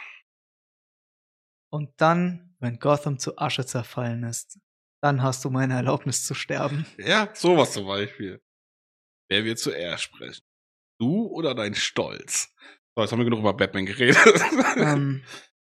Und 1.72 2.00
dann, 2.00 2.54
wenn 2.60 2.78
Gotham 2.78 3.18
zu 3.18 3.36
Asche 3.38 3.66
zerfallen 3.66 4.22
ist, 4.22 4.60
dann 5.02 5.22
hast 5.22 5.44
du 5.44 5.50
meine 5.50 5.74
Erlaubnis 5.74 6.24
zu 6.24 6.34
sterben. 6.34 6.86
Ja, 6.98 7.34
sowas 7.34 7.72
zum 7.72 7.86
Beispiel. 7.86 8.40
Wer 9.28 9.44
wird 9.44 9.58
zuerst 9.58 10.04
sprechen? 10.04 10.42
Du 11.00 11.26
oder 11.26 11.54
dein 11.54 11.74
Stolz? 11.74 12.54
So, 12.94 13.02
jetzt 13.02 13.12
haben 13.12 13.18
wir 13.18 13.24
genug 13.24 13.40
über 13.40 13.54
Batman 13.54 13.86
geredet. 13.86 14.18
ähm, 14.76 15.22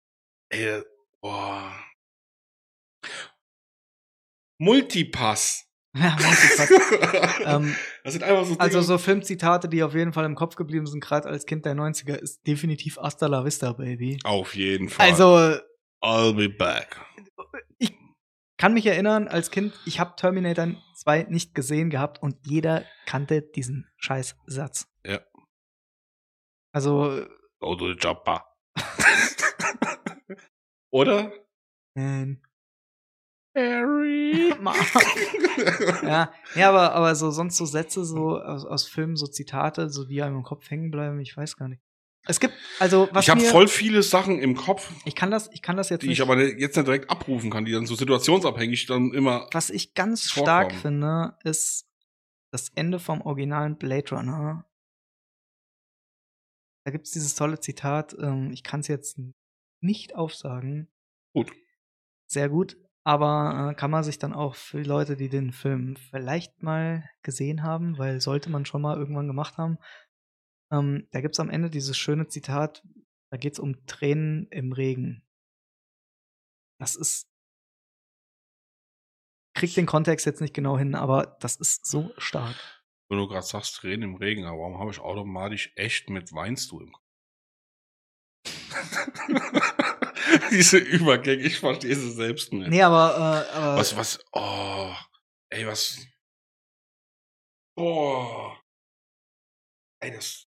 Ey, 0.51 0.83
boah. 1.21 1.73
Multipass. 4.59 5.63
Ja, 5.99 6.15
ähm, 7.57 7.75
das 8.05 8.13
sind 8.13 8.23
einfach 8.23 8.45
so 8.45 8.51
Dinge. 8.51 8.61
Also 8.61 8.83
so 8.83 8.99
Filmzitate, 8.99 9.67
die 9.67 9.83
auf 9.83 9.95
jeden 9.95 10.13
Fall 10.13 10.27
im 10.27 10.35
Kopf 10.35 10.55
geblieben 10.55 10.87
sind, 10.87 11.01
gerade 11.01 11.27
als 11.27 11.47
Kind 11.47 11.65
der 11.65 11.75
90er, 11.75 12.17
ist 12.17 12.47
definitiv 12.47 12.99
Hasta 12.99 13.27
la 13.29 13.47
Vista, 13.47 13.73
Baby. 13.73 14.19
Auf 14.25 14.55
jeden 14.55 14.91
Fall. 14.91 15.09
Also, 15.09 15.59
I'll 16.03 16.35
be 16.35 16.51
back. 16.51 17.01
Kann 18.59 18.75
mich 18.75 18.87
erinnern, 18.87 19.29
als 19.29 19.51
Kind, 19.51 19.75
ich 19.85 20.01
habe 20.01 20.17
Terminator 20.17 20.69
2 20.95 21.25
nicht 21.25 21.55
gesehen 21.55 21.91
gehabt 21.91 22.23
und 22.23 22.37
jeder 22.47 22.85
kannte 23.07 23.43
diesen 23.43 23.87
Scheißsatz. 23.97 24.89
Ja. 25.05 25.21
Also, 26.73 27.27
Go 27.59 27.75
to 27.75 27.93
the 27.93 27.97
chopper. 27.97 28.45
Oder? 30.91 31.33
ähm, 31.95 32.43
Harry. 33.57 34.55
Ja, 36.03 36.33
ja, 36.55 36.69
aber, 36.69 36.93
aber 36.93 37.15
so 37.15 37.31
sonst 37.31 37.57
so 37.57 37.65
Sätze 37.65 38.05
so 38.05 38.39
aus, 38.39 38.67
aus 38.67 38.87
Filmen, 38.87 39.17
so 39.17 39.27
Zitate, 39.27 39.89
so 39.89 40.05
die 40.05 40.23
einem 40.23 40.37
im 40.37 40.43
Kopf 40.43 40.71
hängen 40.71 40.91
bleiben, 40.91 41.19
ich 41.21 41.35
weiß 41.37 41.57
gar 41.57 41.69
nicht. 41.69 41.83
Es 42.27 42.41
gibt, 42.41 42.55
also 42.81 43.09
was 43.13 43.25
ich 43.25 43.31
habe 43.31 43.41
voll 43.41 43.69
viele 43.69 44.03
Sachen 44.03 44.41
im 44.41 44.57
Kopf, 44.57 44.91
ich 45.05 45.15
kann 45.15 45.31
das, 45.31 45.49
ich 45.53 45.63
kann 45.63 45.77
das 45.77 45.91
jetzt 45.91 46.03
die 46.03 46.09
nicht. 46.09 46.19
ich 46.19 46.23
aber 46.23 46.43
jetzt 46.43 46.77
nicht 46.77 46.87
direkt 46.87 47.09
abrufen 47.09 47.51
kann, 47.51 47.65
die 47.65 47.73
dann 47.73 47.87
so 47.87 47.95
situationsabhängig 47.95 48.87
dann 48.87 49.13
immer. 49.13 49.49
was 49.53 49.71
ich 49.71 49.95
ganz 49.95 50.31
stark 50.31 50.73
vorkommen. 50.73 50.81
finde, 50.81 51.39
ist 51.45 51.87
das 52.51 52.71
Ende 52.75 52.99
vom 52.99 53.21
originalen 53.23 53.77
Blade 53.77 54.11
Runner. 54.11 54.67
Da 56.85 56.91
gibt 56.91 57.07
es 57.07 57.13
dieses 57.13 57.35
tolle 57.35 57.61
Zitat, 57.61 58.17
ähm, 58.21 58.51
ich 58.53 58.63
kann 58.63 58.81
es 58.81 58.89
jetzt 58.89 59.21
nicht 59.81 60.15
aufsagen. 60.15 60.89
Gut. 61.33 61.53
Sehr 62.27 62.49
gut, 62.49 62.77
aber 63.05 63.71
äh, 63.71 63.75
kann 63.75 63.91
man 63.93 64.03
sich 64.03 64.19
dann 64.19 64.33
auch 64.33 64.57
für 64.57 64.79
die 64.79 64.89
Leute, 64.89 65.17
die 65.17 65.29
den 65.29 65.53
Film 65.53 65.95
vielleicht 66.11 66.63
mal 66.63 67.09
gesehen 67.23 67.63
haben, 67.63 67.99
weil 67.99 68.21
sollte 68.21 68.51
man 68.51 68.67
schon 68.67 68.83
mal 68.83 68.97
irgendwann 68.97 69.29
gemacht 69.29 69.59
haben, 69.59 69.79
ähm, 70.71 71.09
da 71.11 71.21
gibt 71.21 71.35
es 71.35 71.41
am 71.41 71.51
Ende 71.51 71.71
dieses 71.71 71.97
schöne 71.97 72.29
Zitat, 72.29 72.83
da 73.31 73.37
geht 73.37 73.55
es 73.55 73.59
um 73.59 73.87
Tränen 73.87 74.47
im 74.49 74.73
Regen. 74.73 75.23
Das 76.79 76.97
ist. 76.97 77.29
Krieg 79.55 79.75
den 79.75 79.87
Kontext 79.87 80.27
jetzt 80.27 80.43
nicht 80.43 80.55
genau 80.55 80.77
hin, 80.77 80.95
aber 80.95 81.39
das 81.41 81.57
ist 81.57 81.87
so 81.87 82.13
stark. 82.19 82.57
Wenn 83.09 83.19
du 83.19 83.27
gerade 83.27 83.47
sagst, 83.47 83.77
Tränen 83.77 84.11
im 84.11 84.17
Regen, 84.17 84.45
aber 84.45 84.59
warum 84.59 84.79
habe 84.79 84.91
ich 84.91 85.01
automatisch 85.01 85.73
echt 85.77 86.11
mit 86.11 86.33
weinst 86.33 86.71
du 86.71 86.81
im 86.81 86.93
Kopf? 86.93 87.03
Diese 90.51 90.79
Übergänge, 90.79 91.43
ich 91.43 91.59
verstehe 91.59 91.95
sie 91.95 92.13
selbst 92.13 92.53
nicht. 92.53 92.69
Nee, 92.69 92.83
aber, 92.83 93.15
äh, 93.17 93.57
aber 93.57 93.77
Was, 93.77 93.97
was, 93.97 94.19
oh, 94.33 94.93
ey, 95.51 95.67
was, 95.67 96.07
oh, 97.77 98.53
ey, 100.01 100.13
das 100.13 100.46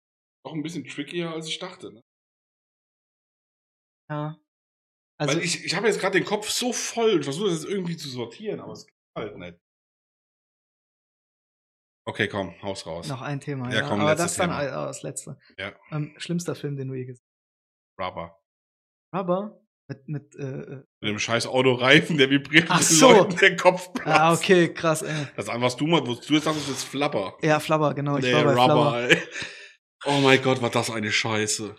doch 0.45 0.53
ein 0.53 0.63
bisschen 0.63 0.85
trickier, 0.85 1.31
als 1.31 1.47
ich 1.47 1.59
dachte, 1.59 1.91
ne? 1.93 2.01
ja. 4.09 4.37
Also 5.17 5.37
Weil 5.37 5.43
ich, 5.45 5.63
ich 5.63 5.73
habe 5.75 5.87
jetzt 5.87 5.99
gerade 6.01 6.19
den 6.19 6.25
Kopf 6.27 6.49
so 6.49 6.73
voll, 6.73 7.19
ich 7.19 7.23
versuche 7.23 7.49
das 7.49 7.61
jetzt 7.63 7.71
irgendwie 7.71 7.95
zu 7.95 8.09
sortieren, 8.09 8.59
aber 8.59 8.73
es 8.73 8.85
geht 8.85 8.93
halt 9.17 9.37
nicht. 9.37 9.57
Okay, 12.07 12.27
komm, 12.27 12.53
haus 12.61 12.85
raus. 12.85 13.07
noch 13.07 13.21
ein 13.21 13.39
Thema, 13.39 13.71
Ja, 13.71 13.81
ja. 13.81 13.87
komm, 13.87 14.01
aber 14.01 14.15
das 14.15 14.35
dann 14.35 14.49
Thema. 14.49 14.63
äh, 14.63 14.67
das 14.69 15.01
letzte. 15.03 15.39
Ja. 15.57 15.73
Ähm, 15.91 16.13
schlimmster 16.17 16.53
Film, 16.53 16.75
den 16.77 16.89
du 16.89 16.93
je 16.95 17.05
gesehen 17.05 17.25
Rubber. 17.99 18.37
hast. 19.13 19.19
Rubber 19.21 19.61
mit 19.87 20.07
mit 20.09 20.35
äh, 20.35 20.43
äh, 20.43 20.75
Mit 21.01 21.09
dem 21.11 21.19
scheiß 21.19 21.47
Autoreifen, 21.47 22.17
der 22.17 22.29
vibriert 22.29 22.65
Ach 22.69 22.77
und 22.79 22.83
so. 22.83 23.11
Leuten 23.11 23.37
den 23.37 23.55
Kopf 23.57 23.93
platzt. 23.93 24.07
Ah, 24.19 24.33
okay, 24.33 24.73
krass, 24.73 25.01
ey. 25.01 25.27
Das 25.35 25.45
ist 25.45 25.49
einfach, 25.49 25.67
was 25.67 25.77
du 25.77 25.87
mal, 25.87 26.05
was 26.05 26.21
du 26.21 26.33
jetzt 26.33 26.43
sagst, 26.43 26.67
ist 26.67 26.83
Flapper. 26.83 27.37
Ja, 27.41 27.59
Flabber, 27.59 27.93
genau. 27.93 28.17
Ich 28.17 28.25
Nee, 28.25 28.33
war 28.33 28.43
bei 28.43 28.49
Rubber, 28.51 28.65
Flabber. 28.65 29.09
ey. 29.09 29.21
Oh 30.05 30.19
mein 30.21 30.41
Gott, 30.41 30.61
war 30.61 30.69
das 30.69 30.89
eine 30.89 31.11
Scheiße. 31.11 31.75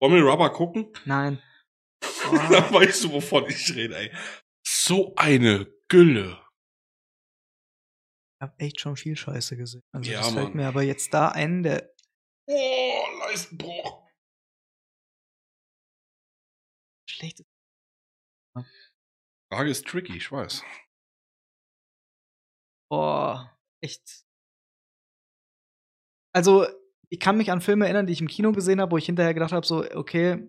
Wollen 0.00 0.14
wir 0.14 0.22
Rubber 0.22 0.50
gucken? 0.50 0.92
Nein. 1.06 1.42
Dann 2.02 2.72
weißt 2.72 3.04
du, 3.04 3.12
wovon 3.12 3.46
ich 3.48 3.74
rede, 3.74 3.96
ey. 3.96 4.12
So 4.66 5.14
eine 5.16 5.66
Gülle. 5.88 6.40
Ich 8.36 8.42
habe 8.42 8.58
echt 8.58 8.80
schon 8.80 8.96
viel 8.96 9.16
Scheiße 9.16 9.56
gesehen. 9.56 9.82
Also 9.92 10.10
Ja, 10.10 10.18
das 10.20 10.32
fällt 10.32 10.48
Mann. 10.48 10.56
mir 10.56 10.68
aber 10.68 10.82
jetzt 10.82 11.14
da 11.14 11.28
ein, 11.30 11.62
der 11.62 11.94
Oh, 12.46 13.04
Leistenbruch. 13.20 14.04
schlecht 17.08 17.40
ist. 17.40 17.48
Frage 19.52 19.70
ist 19.70 19.86
tricky, 19.86 20.16
ich 20.16 20.30
weiß. 20.30 20.62
Boah, 22.90 23.56
echt. 23.80 24.24
Also, 26.34 26.66
ich 27.10 27.20
kann 27.20 27.36
mich 27.36 27.50
an 27.50 27.60
Filme 27.60 27.84
erinnern, 27.84 28.06
die 28.06 28.12
ich 28.12 28.20
im 28.20 28.28
Kino 28.28 28.52
gesehen 28.52 28.80
habe, 28.80 28.92
wo 28.92 28.98
ich 28.98 29.06
hinterher 29.06 29.34
gedacht 29.34 29.52
habe, 29.52 29.66
so, 29.66 29.88
okay, 29.92 30.48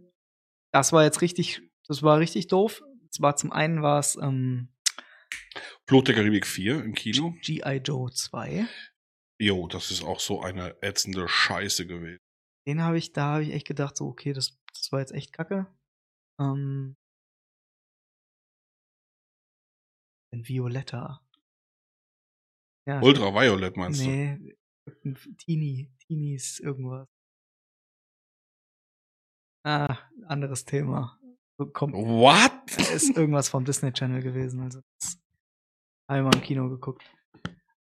das 0.73 0.91
war 0.91 1.03
jetzt 1.03 1.21
richtig, 1.21 1.61
das 1.87 2.03
war 2.03 2.19
richtig 2.19 2.47
doof. 2.47 2.81
Es 3.11 3.21
war 3.21 3.35
zum 3.35 3.51
einen 3.51 3.81
war 3.81 3.99
es 3.99 4.15
ähm, 4.15 4.69
Blut 5.85 6.07
der 6.07 6.15
Karibik 6.15 6.47
4 6.47 6.83
im 6.83 6.93
Kino. 6.93 7.35
G.I. 7.41 7.77
Joe 7.77 8.11
2. 8.11 8.67
Jo, 9.39 9.67
das 9.67 9.91
ist 9.91 10.03
auch 10.03 10.19
so 10.19 10.41
eine 10.41 10.81
ätzende 10.81 11.27
Scheiße 11.27 11.85
gewesen. 11.85 12.19
Den 12.67 12.81
habe 12.81 12.97
ich, 12.97 13.13
da 13.13 13.33
habe 13.33 13.43
ich 13.43 13.51
echt 13.51 13.67
gedacht, 13.67 13.95
so, 13.95 14.07
okay, 14.07 14.33
das, 14.33 14.57
das 14.73 14.91
war 14.91 14.99
jetzt 14.99 15.13
echt 15.13 15.33
kacke. 15.33 15.67
Ähm, 16.39 16.95
in 20.31 20.47
Violetta. 20.47 21.24
Ja, 22.87 23.01
Ultraviolet 23.01 23.75
meinst 23.77 23.99
du? 24.01 24.05
nee, 24.07 24.55
Teenie, 25.39 25.91
Teenies, 25.99 26.59
irgendwas. 26.59 27.07
Ah, 29.65 29.97
anderes 30.27 30.63
Thema. 30.65 31.19
Kommt, 31.73 31.95
What? 31.95 32.77
ist 32.77 33.15
irgendwas 33.17 33.49
vom 33.49 33.65
Disney 33.65 33.91
Channel 33.91 34.21
gewesen, 34.21 34.59
also 34.61 34.81
das 34.99 35.17
habe 36.09 36.19
ich 36.19 36.25
mal 36.25 36.35
im 36.35 36.41
Kino 36.41 36.69
geguckt. 36.69 37.03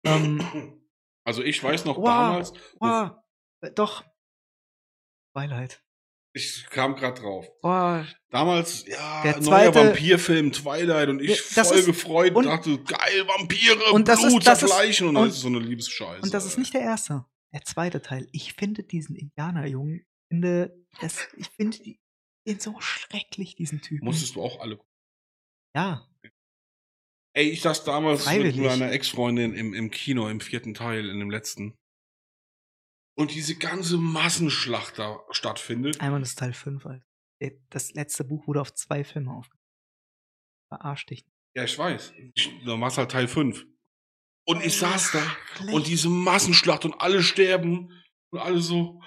Ähm, 0.05 0.39
Also 1.25 1.41
ich 1.43 1.61
weiß 1.61 1.85
noch 1.85 1.97
Wow. 1.97 2.03
damals, 2.05 2.53
wow, 2.79 3.11
äh, 3.61 3.71
doch. 3.71 4.05
Twilight. 5.33 5.83
Ich 6.33 6.65
kam 6.69 6.95
gerade 6.95 7.21
drauf. 7.21 7.47
Boah, 7.61 8.07
Damals, 8.29 8.85
ja, 8.87 9.21
Der 9.21 9.33
neuer 9.33 9.41
zweite- 9.43 9.75
Vampirfilm 9.75 10.51
Twilight 10.51 11.09
und 11.09 11.21
ich 11.21 11.53
das 11.53 11.69
voll 11.69 11.77
ist- 11.79 11.85
gefreut 11.85 12.33
und- 12.35 12.45
dachte, 12.45 12.79
geil, 12.83 13.27
Vampire, 13.27 13.91
Und 13.93 14.07
das 14.07 14.23
ist- 14.23 14.29
Blut, 14.29 14.47
das 14.47 14.63
ist- 14.63 14.69
zerfleischen 14.69 15.07
und, 15.09 15.17
und- 15.17 15.27
das 15.27 15.35
ist 15.35 15.41
so 15.41 15.47
eine 15.49 15.59
Liebesscheiße. 15.59 16.21
Und 16.23 16.33
das 16.33 16.45
ist 16.45 16.57
nicht 16.57 16.73
der 16.73 16.81
erste. 16.81 17.25
Der 17.53 17.61
zweite 17.61 18.01
Teil. 18.01 18.27
Ich 18.31 18.53
finde 18.53 18.81
diesen 18.83 19.15
Indianerjungen, 19.15 19.99
ich 19.99 20.05
finde, 20.31 20.75
das, 20.99 21.27
ich 21.37 21.47
finde 21.55 21.77
den 22.47 22.59
so 22.59 22.79
schrecklich, 22.79 23.55
diesen 23.55 23.81
Typen. 23.81 24.05
Musstest 24.05 24.35
du 24.35 24.41
auch 24.41 24.59
alle 24.59 24.79
ja, 25.75 26.07
Ey, 27.35 27.49
ich 27.49 27.61
saß 27.61 27.83
damals 27.83 28.23
Freiwillig. 28.25 28.55
mit 28.57 28.65
meiner 28.67 28.91
Ex-Freundin 28.91 29.55
im, 29.55 29.73
im 29.73 29.89
Kino, 29.89 30.27
im 30.29 30.39
vierten 30.39 30.75
Teil, 30.75 31.09
in 31.09 31.17
dem 31.19 31.31
letzten. 31.31 31.73
Und 33.15 33.33
diese 33.33 33.55
ganze 33.55 33.97
Massenschlacht 33.97 34.97
da 34.97 35.19
stattfindet. 35.29 36.01
einmal 36.01 36.21
das 36.21 36.35
Teil 36.35 36.53
5, 36.53 36.85
Alter. 36.85 37.05
Das 37.69 37.93
letzte 37.93 38.23
Buch 38.23 38.47
wurde 38.47 38.61
auf 38.61 38.73
zwei 38.73 39.03
Filme 39.03 39.31
aufgenommen. 39.31 39.67
Verarscht 40.69 41.09
dich. 41.09 41.25
Ja, 41.55 41.63
ich 41.65 41.77
weiß. 41.77 42.13
Ich, 42.33 42.49
da 42.65 42.79
war 42.79 42.95
halt 42.95 43.11
Teil 43.11 43.27
5. 43.27 43.65
Und 44.45 44.65
ich 44.65 44.77
saß 44.77 45.11
da 45.11 45.21
Schlecht. 45.55 45.73
und 45.73 45.87
diese 45.87 46.09
Massenschlacht 46.09 46.85
und 46.85 46.99
alle 46.99 47.21
sterben 47.21 47.91
und 48.31 48.39
alle 48.39 48.61
so. 48.61 49.01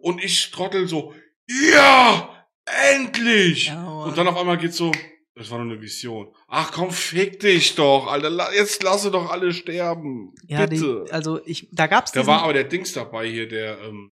Und 0.00 0.22
ich 0.22 0.50
trottel 0.50 0.88
so, 0.88 1.14
ja, 1.48 2.48
endlich! 2.64 3.66
Ja, 3.66 3.84
und 3.84 4.16
dann 4.18 4.26
auf 4.26 4.36
einmal 4.36 4.58
geht's 4.58 4.76
so, 4.76 4.90
das 5.34 5.50
war 5.50 5.58
nur 5.58 5.72
eine 5.72 5.80
Vision. 5.80 6.34
Ach 6.48 6.72
komm, 6.72 6.90
fick 6.90 7.40
dich 7.40 7.74
doch, 7.74 8.06
Alter, 8.08 8.54
jetzt 8.54 8.82
lasse 8.82 9.10
doch 9.10 9.30
alle 9.30 9.52
sterben. 9.52 10.34
ja, 10.46 10.66
Bitte. 10.66 11.04
Die, 11.06 11.12
also 11.12 11.40
ich, 11.44 11.68
da 11.72 11.86
gab's 11.86 12.12
da 12.12 12.26
war 12.26 12.42
aber 12.42 12.52
der 12.52 12.64
Dings 12.64 12.92
dabei 12.92 13.28
hier, 13.28 13.48
der, 13.48 13.80
ähm, 13.80 14.10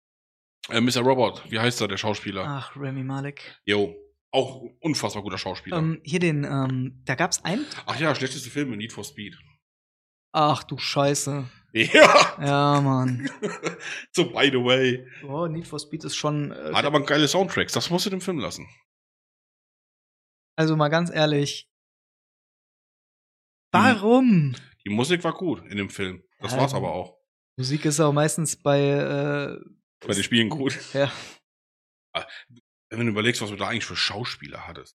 äh, 0.71 0.81
Mr. 0.81 1.01
Robot, 1.01 1.43
wie 1.51 1.59
heißt 1.59 1.81
er, 1.81 1.89
der 1.89 1.97
Schauspieler? 1.97 2.45
Ach, 2.47 2.77
Remy 2.77 3.05
Malek. 3.05 3.61
Jo, 3.65 3.95
auch 4.31 4.63
unfassbar 4.81 5.23
guter 5.23 5.39
Schauspieler. 5.39 5.79
Ähm, 5.79 6.01
hier 6.03 6.19
den, 6.19 6.45
ähm, 6.45 7.03
da 7.05 7.15
gab's 7.15 7.45
einen. 7.45 7.65
Ach 7.87 7.99
ja, 7.99 8.15
schlechteste 8.15 8.51
Film 8.51 8.73
in 8.73 8.79
Need 8.79 8.93
for 8.93 9.05
Speed. 9.05 9.37
Ach 10.33 10.63
du 10.65 10.79
Scheiße. 10.79 11.45
Ja, 11.77 12.37
Ja, 12.41 12.81
Mann. 12.81 13.29
so 14.13 14.27
by 14.31 14.47
the 14.47 14.59
way. 14.63 15.05
Oh, 15.27 15.49
Need 15.49 15.67
for 15.67 15.81
Speed 15.81 16.05
ist 16.05 16.15
schon. 16.15 16.53
Äh, 16.53 16.73
Hat 16.73 16.85
aber 16.85 17.01
geile 17.05 17.27
Soundtracks, 17.27 17.73
das 17.73 17.91
musst 17.91 18.07
du 18.07 18.11
dem 18.11 18.21
Film 18.21 18.39
lassen. 18.39 18.69
Also 20.57 20.77
mal 20.77 20.89
ganz 20.89 21.11
ehrlich. 21.11 21.69
Warum? 23.73 24.55
Die 24.85 24.91
Musik 24.91 25.25
war 25.25 25.33
gut 25.35 25.65
in 25.71 25.77
dem 25.77 25.91
Film. 25.91 26.23
Das 26.39 26.53
Ja, 26.53 26.59
war's 26.59 26.75
aber 26.75 26.93
auch. 26.93 27.19
Musik 27.57 27.85
ist 27.85 28.01
auch 28.01 28.13
meistens 28.13 28.57
bei. 28.61 28.81
Äh, 28.81 29.59
Bei 30.07 30.15
den 30.15 30.23
Spielen 30.23 30.49
gut. 30.49 30.79
ja. 30.95 31.11
Wenn 32.91 33.07
du 33.07 33.13
überlegst, 33.13 33.43
was 33.43 33.51
du 33.51 33.57
da 33.57 33.69
eigentlich 33.69 33.87
für 33.87 33.97
Schauspieler 33.97 34.67
hattest. 34.67 34.97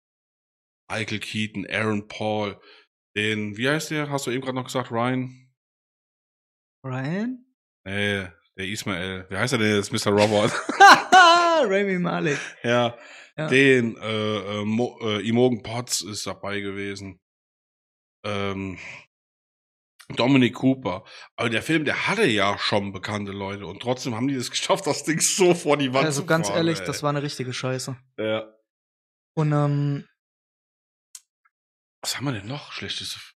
Michael 0.91 1.19
Keaton, 1.21 1.67
Aaron 1.69 2.07
Paul, 2.09 2.61
den, 3.17 3.57
wie 3.57 3.69
heißt 3.69 3.91
der? 3.91 4.11
Hast 4.11 4.27
du 4.27 4.31
eben 4.31 4.43
gerade 4.43 4.57
noch 4.57 4.65
gesagt, 4.67 4.91
Ryan? 4.91 5.51
Ryan? 6.85 7.45
Nee, 7.85 8.29
der 8.57 8.67
Ismael. 8.67 9.27
Wie 9.31 9.37
heißt 9.37 9.55
er 9.55 9.59
denn 9.59 9.75
jetzt, 9.77 9.93
Mr. 9.93 10.13
Robert? 10.13 10.53
Rami 11.69 11.99
Malek. 11.99 12.39
ja, 12.63 12.97
Ja. 13.39 13.49
den, 13.49 13.97
äh, 13.99 14.61
äh, 14.61 14.65
Mo, 14.65 14.99
äh, 15.03 15.27
Imogen 15.29 15.63
Potts 15.63 16.01
ist 16.03 16.27
dabei 16.27 16.61
gewesen. 16.61 17.21
Ähm, 18.25 18.79
Dominic 20.09 20.55
Cooper. 20.55 21.05
Aber 21.37 21.51
der 21.51 21.63
Film, 21.63 21.85
der 21.85 22.07
hatte 22.07 22.25
ja 22.27 22.57
schon 22.59 22.93
bekannte 22.93 23.33
Leute 23.33 23.67
und 23.67 23.81
trotzdem 23.83 24.15
haben 24.15 24.29
die 24.29 24.35
es 24.35 24.51
geschafft, 24.53 24.87
das 24.87 25.05
Ding 25.05 25.21
so 25.21 25.55
vor 25.55 25.77
die 25.77 25.93
Wand 25.93 26.07
Also 26.07 26.23
zu 26.23 26.27
ganz 26.27 26.47
fahren, 26.49 26.59
ehrlich, 26.59 26.81
ey. 26.81 26.87
das 26.87 27.03
war 27.03 27.11
eine 27.11 27.23
richtige 27.23 27.53
Scheiße. 27.53 27.97
Ja. 28.19 28.57
Und 29.37 29.53
ähm, 29.53 30.09
Was 32.03 32.17
haben 32.17 32.25
wir 32.25 32.33
denn 32.33 32.47
noch? 32.47 32.73
Schlechteste. 32.73 33.17
F- 33.17 33.35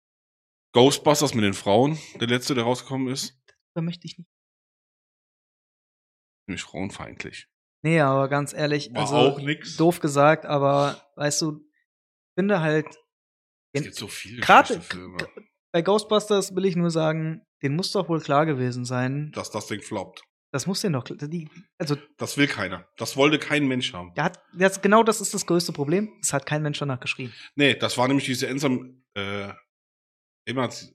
Ghostbusters 0.72 1.34
mit 1.34 1.44
den 1.44 1.52
Frauen, 1.54 1.98
der 2.20 2.28
letzte, 2.28 2.54
der 2.54 2.64
rausgekommen 2.64 3.08
ist. 3.08 3.36
da 3.74 3.82
möchte 3.82 4.06
ich 4.06 4.16
nicht. 4.16 4.30
Nämlich 6.46 6.62
frauenfeindlich. 6.62 7.48
Nee, 7.82 8.00
aber 8.00 8.28
ganz 8.28 8.52
ehrlich, 8.52 8.90
War 8.92 9.02
also 9.02 9.16
auch 9.16 9.38
nix. 9.40 9.76
doof 9.76 10.00
gesagt, 10.00 10.44
aber 10.46 11.00
weißt 11.16 11.40
du, 11.42 11.60
ich 11.62 12.34
finde 12.38 12.60
halt, 12.60 12.86
Es 13.72 13.82
gibt 13.82 13.94
so 13.94 14.08
viele 14.08 14.40
Gerade- 14.42 14.80
Filme, 14.80 15.16
bei 15.72 15.82
Ghostbusters 15.82 16.54
will 16.54 16.64
ich 16.66 16.76
nur 16.76 16.90
sagen, 16.90 17.42
den 17.62 17.76
muss 17.76 17.92
doch 17.92 18.08
wohl 18.08 18.20
klar 18.20 18.44
gewesen 18.46 18.84
sein. 18.84 19.30
dass 19.32 19.50
das 19.50 19.66
Ding 19.68 19.80
floppt. 19.82 20.22
Das 20.52 20.66
muss 20.66 20.80
den 20.80 20.94
doch. 20.94 21.04
Die, 21.04 21.48
also, 21.78 21.96
Das 22.16 22.36
will 22.36 22.48
keiner. 22.48 22.88
Das 22.96 23.16
wollte 23.16 23.38
kein 23.38 23.68
Mensch 23.68 23.92
haben. 23.92 24.12
der 24.14 24.24
hat, 24.24 24.42
das, 24.52 24.82
genau 24.82 25.04
das 25.04 25.20
ist 25.20 25.32
das 25.32 25.46
größte 25.46 25.72
Problem. 25.72 26.12
Es 26.20 26.32
hat 26.32 26.44
kein 26.44 26.62
Mensch 26.62 26.80
danach 26.80 26.98
geschrieben. 26.98 27.32
Nee, 27.54 27.76
das 27.76 27.96
war 27.96 28.08
nämlich 28.08 28.26
diese 28.26 28.48
Ensam, 28.48 29.04
äh, 29.14 29.52
Emanzi- 30.48 30.92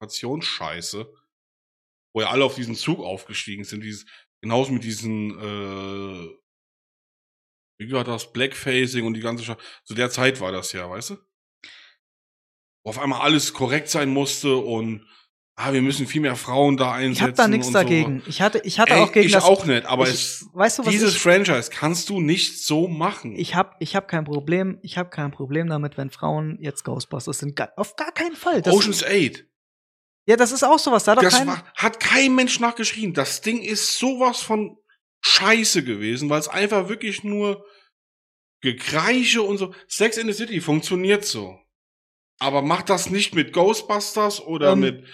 Emanzipationsscheiße, 0.00 1.06
wo 2.14 2.20
ja 2.20 2.28
alle 2.30 2.44
auf 2.44 2.54
diesen 2.54 2.74
Zug 2.74 3.00
aufgestiegen 3.00 3.64
sind. 3.64 3.82
Dieses, 3.82 4.04
genauso 4.40 4.72
mit 4.72 4.84
diesen, 4.84 5.30
äh, 5.30 6.28
wie 7.78 7.92
war 7.92 8.04
das, 8.04 8.32
Blackfacing 8.32 9.06
und 9.06 9.14
die 9.14 9.20
ganze 9.20 9.44
Scheiße. 9.44 9.60
Zu 9.84 9.94
der 9.94 10.10
Zeit 10.10 10.40
war 10.40 10.52
das 10.52 10.72
ja, 10.72 10.88
weißt 10.88 11.10
du? 11.10 11.16
Wo 12.84 12.90
auf 12.90 12.98
einmal 12.98 13.20
alles 13.20 13.52
korrekt 13.52 13.88
sein 13.88 14.08
musste 14.08 14.56
und 14.56 15.06
ah, 15.56 15.72
wir 15.72 15.82
müssen 15.82 16.06
viel 16.06 16.22
mehr 16.22 16.36
Frauen 16.36 16.76
da 16.76 16.92
einsetzen. 16.92 17.12
Ich 17.12 17.22
habe 17.22 17.32
da 17.34 17.48
nichts 17.48 17.70
dagegen. 17.70 18.22
Ich 18.26 18.40
hatte, 18.40 18.60
ich 18.64 18.78
hatte 18.78 18.94
Ey, 18.94 19.00
auch 19.00 19.12
gegen 19.12 19.26
ich 19.26 19.32
das. 19.32 19.44
auch 19.44 19.66
nicht, 19.66 19.84
aber 19.84 20.04
ich, 20.04 20.14
es, 20.14 20.46
weißt 20.54 20.78
du 20.78 20.86
was? 20.86 20.90
dieses 20.90 21.16
ich, 21.16 21.20
Franchise 21.20 21.70
kannst 21.70 22.08
du 22.08 22.20
nicht 22.20 22.64
so 22.64 22.88
machen. 22.88 23.36
ich 23.36 23.54
habe, 23.54 23.76
ich 23.78 23.94
habe 23.94 24.06
kein 24.06 24.24
Problem. 24.24 24.78
Ich 24.82 24.96
habe 24.96 25.10
kein 25.10 25.30
Problem 25.30 25.68
damit, 25.68 25.98
wenn 25.98 26.10
Frauen 26.10 26.58
jetzt 26.60 26.84
Ghostbusters 26.84 27.38
sind. 27.38 27.60
Auf 27.76 27.96
gar 27.96 28.12
keinen 28.12 28.36
Fall. 28.36 28.62
Das, 28.62 28.74
Ocean's 28.74 29.04
8. 29.04 29.44
ja, 30.26 30.36
das 30.36 30.52
ist 30.52 30.62
auch 30.62 30.78
sowas. 30.78 31.04
Da 31.04 31.12
hat 31.16 31.22
Das 31.22 31.38
kein, 31.38 31.48
war, 31.48 31.64
hat 31.74 32.00
kein 32.00 32.34
Mensch 32.34 32.60
nachgeschrien. 32.60 33.14
Das 33.14 33.40
Ding 33.40 33.62
ist 33.62 33.98
sowas 33.98 34.40
von 34.40 34.76
scheiße 35.22 35.84
gewesen, 35.84 36.30
weil 36.30 36.40
es 36.40 36.48
einfach 36.48 36.88
wirklich 36.88 37.24
nur 37.24 37.64
Gekreiche 38.62 39.42
und 39.42 39.58
so. 39.58 39.74
Sex 39.88 40.16
in 40.18 40.26
the 40.26 40.32
City 40.32 40.60
funktioniert 40.60 41.24
so. 41.24 41.58
Aber 42.38 42.62
macht 42.62 42.88
das 42.90 43.10
nicht 43.10 43.34
mit 43.34 43.52
Ghostbusters 43.52 44.40
oder 44.40 44.72
Ähm, 44.72 44.80
mit, 44.80 45.04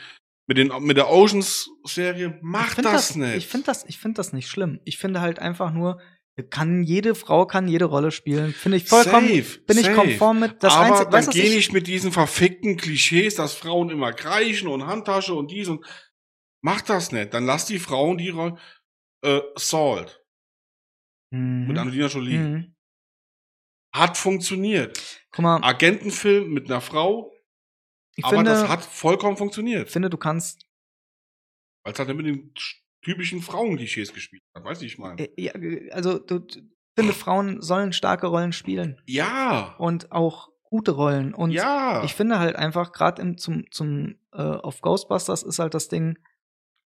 mit, 0.47 0.59
den, 0.59 0.73
mit 0.83 0.97
der 0.97 1.11
Oceans-Serie. 1.11 2.39
Macht 2.43 2.75
find 2.75 2.87
das, 2.87 3.15
nicht. 3.17 3.37
Ich 3.37 3.47
finde 3.47 3.67
das, 3.67 3.85
ich 3.85 3.99
finde 3.99 4.17
das 4.17 4.33
nicht 4.33 4.49
schlimm. 4.49 4.81
Ich 4.85 4.99
finde 4.99 5.21
halt 5.21 5.39
einfach 5.39 5.73
nur, 5.73 6.01
kann 6.45 6.83
jede 6.83 7.15
Frau 7.15 7.47
kann 7.47 7.67
jede 7.69 7.87
Rolle 7.87 8.11
spielen. 8.11 8.53
Finde 8.53 8.77
ich 8.77 8.89
vollkommen. 8.89 9.29
Safe, 9.29 9.59
bin 9.61 9.79
ich 9.79 9.87
safe. 9.87 9.97
konform 9.97 10.41
mit. 10.41 10.63
Das 10.63 10.75
Aber 10.75 10.85
Einzige, 10.85 11.05
dann 11.05 11.13
weißt 11.15 11.31
geh 11.33 11.43
ich- 11.43 11.55
nicht 11.57 11.73
mit 11.73 11.87
diesen 11.87 12.13
verfickten 12.13 12.77
Klischees, 12.77 13.37
dass 13.37 13.55
Frauen 13.55 13.89
immer 13.91 14.13
kreischen 14.13 14.69
und 14.69 14.87
Handtasche 14.87 15.35
und 15.35 15.51
dies 15.51 15.69
und. 15.69 15.85
Mach 16.63 16.81
das 16.83 17.13
nicht. 17.13 17.33
Dann 17.33 17.47
lass 17.47 17.67
die 17.67 17.79
Frauen 17.79 18.19
die 18.19 18.31
Rollen. 18.31 18.59
Äh, 19.25 19.41
Salt 19.57 20.23
Mhm. 21.31 21.69
mit 21.69 21.79
Angelina 21.79 22.07
Jolie. 22.09 22.39
Mhm. 22.39 22.75
Hat 23.95 24.17
funktioniert. 24.19 25.27
Guck 25.33 25.43
mal, 25.43 25.61
Agentenfilm 25.63 26.53
mit 26.53 26.67
einer 26.67 26.81
Frau, 26.83 27.33
ich 28.15 28.25
aber 28.25 28.37
finde, 28.37 28.51
das 28.51 28.69
hat 28.69 28.85
vollkommen 28.85 29.37
funktioniert. 29.39 29.87
ich 29.87 29.93
finde, 29.93 30.11
du 30.11 30.19
kannst. 30.19 30.67
Weil 31.83 31.93
es 31.95 31.99
halt 31.99 32.15
mit 32.15 32.27
den 32.27 32.53
typischen 33.07 33.41
Frauenklischees 33.41 34.13
gespielt 34.13 34.43
hat. 34.55 34.81
Wie 34.81 34.85
ich 34.85 34.99
meine? 34.99 35.23
äh, 35.23 35.31
Ja, 35.37 35.53
also, 35.93 36.19
du, 36.19 36.45
ich 36.49 36.63
finde, 36.99 37.13
Frauen 37.13 37.63
sollen 37.63 37.93
starke 37.93 38.27
Rollen 38.27 38.53
spielen. 38.53 39.01
Ja. 39.07 39.77
Und 39.79 40.11
auch 40.11 40.49
gute 40.65 40.91
Rollen. 40.91 41.33
Und 41.33 41.53
ja. 41.53 42.03
ich 42.03 42.15
finde 42.15 42.41
halt 42.41 42.57
einfach, 42.57 42.91
gerade 42.91 43.37
zum, 43.37 43.71
zum 43.71 44.19
äh, 44.33 44.43
auf 44.43 44.81
Ghostbusters 44.81 45.45
ist 45.45 45.61
halt 45.61 45.75
das 45.75 45.89
Ding, 45.89 46.19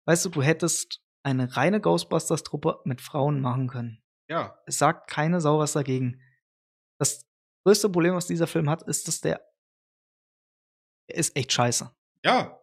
weißt 0.07 0.27
du, 0.27 0.29
du 0.29 0.43
hättest 0.43 1.01
eine 1.23 1.57
reine 1.57 1.81
Ghostbusters-Truppe 1.81 2.81
mit 2.85 3.01
Frauen 3.01 3.41
machen 3.41 3.69
können. 3.69 4.03
ja. 4.29 4.59
Es 4.67 4.79
sagt 4.79 5.11
keine 5.11 5.41
Sau 5.41 5.59
was 5.59 5.73
dagegen. 5.73 6.21
Das 6.99 7.27
größte 7.65 7.89
Problem, 7.89 8.15
was 8.15 8.27
dieser 8.27 8.47
Film 8.47 8.69
hat, 8.69 8.83
ist, 8.83 9.09
dass 9.09 9.23
der, 9.23 9.41
der 11.09 11.17
ist 11.17 11.35
echt 11.35 11.53
scheiße. 11.53 11.91
Ja. 12.25 12.61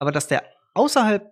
Aber 0.00 0.10
dass 0.10 0.26
der 0.26 0.44
außerhalb 0.74 1.31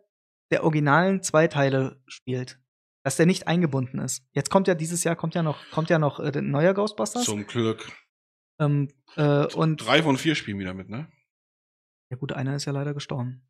der 0.51 0.65
originalen 0.65 1.23
zwei 1.23 1.47
Teile 1.49 2.03
spielt, 2.07 2.61
dass 3.05 3.17
der 3.17 3.27
nicht 3.27 3.47
eingebunden 3.47 3.99
ist. 3.99 4.25
Jetzt 4.33 4.51
kommt 4.51 4.69
ja 4.69 4.75
dieses 4.75 5.05
Jahr 5.05 5.17
kommt 5.17 5.35
ja 5.35 5.43
noch 5.43 5.59
kommt 5.71 5.91
ja 5.91 5.99
noch 5.99 6.21
äh, 6.21 6.33
ein 6.35 6.51
neuer 6.51 6.75
Ghostbusters. 6.75 7.25
Zum 7.25 7.47
Glück. 7.47 7.91
Ähm, 8.59 8.93
äh, 9.17 9.47
und 9.55 9.79
Drei 9.79 10.03
von 10.03 10.19
vier 10.19 10.35
spielen 10.35 10.59
wieder 10.59 10.75
mit, 10.75 10.89
ne? 10.91 11.11
ja 12.11 12.17
gut, 12.17 12.33
einer 12.33 12.57
ist 12.57 12.65
ja 12.65 12.73
leider 12.73 12.93
gestorben. 12.93 13.49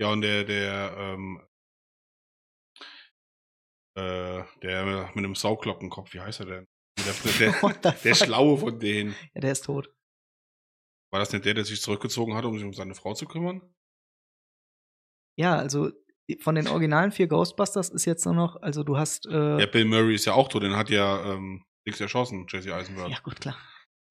Ja, 0.00 0.12
und 0.12 0.22
der, 0.22 0.44
der, 0.44 0.94
ähm, 0.96 1.42
äh, 3.96 4.44
der 4.62 5.10
mit 5.14 5.24
dem 5.24 5.34
Sauglockenkopf, 5.34 6.14
wie 6.14 6.20
heißt 6.20 6.40
er 6.40 6.46
denn? 6.46 6.66
Der, 7.04 7.12
der, 7.12 7.92
der? 7.92 8.14
Schlaue 8.14 8.58
von 8.58 8.78
denen. 8.78 9.14
Ja, 9.34 9.40
der 9.42 9.52
ist 9.52 9.64
tot. 9.64 9.92
War 11.12 11.20
das 11.20 11.32
nicht 11.32 11.44
der, 11.44 11.54
der 11.54 11.64
sich 11.64 11.82
zurückgezogen 11.82 12.34
hat, 12.34 12.44
um 12.44 12.56
sich 12.56 12.64
um 12.64 12.72
seine 12.72 12.94
Frau 12.94 13.14
zu 13.14 13.26
kümmern? 13.26 13.60
Ja, 15.40 15.56
also 15.56 15.90
von 16.40 16.54
den 16.54 16.68
originalen 16.68 17.12
vier 17.12 17.26
Ghostbusters 17.28 17.88
ist 17.88 18.04
jetzt 18.04 18.26
nur 18.26 18.34
noch, 18.34 18.60
also 18.60 18.84
du 18.84 18.98
hast 18.98 19.26
äh, 19.26 19.56
Der 19.56 19.66
Bill 19.66 19.86
Murray 19.86 20.14
ist 20.14 20.26
ja 20.26 20.34
auch 20.34 20.48
tot, 20.48 20.62
den 20.62 20.76
hat 20.76 20.90
ja 20.90 21.24
ähm, 21.32 21.64
nix 21.86 21.98
erschossen, 21.98 22.46
Jesse 22.48 22.74
Eisenberg. 22.74 23.08
Ja, 23.08 23.18
gut, 23.22 23.40
klar. 23.40 23.56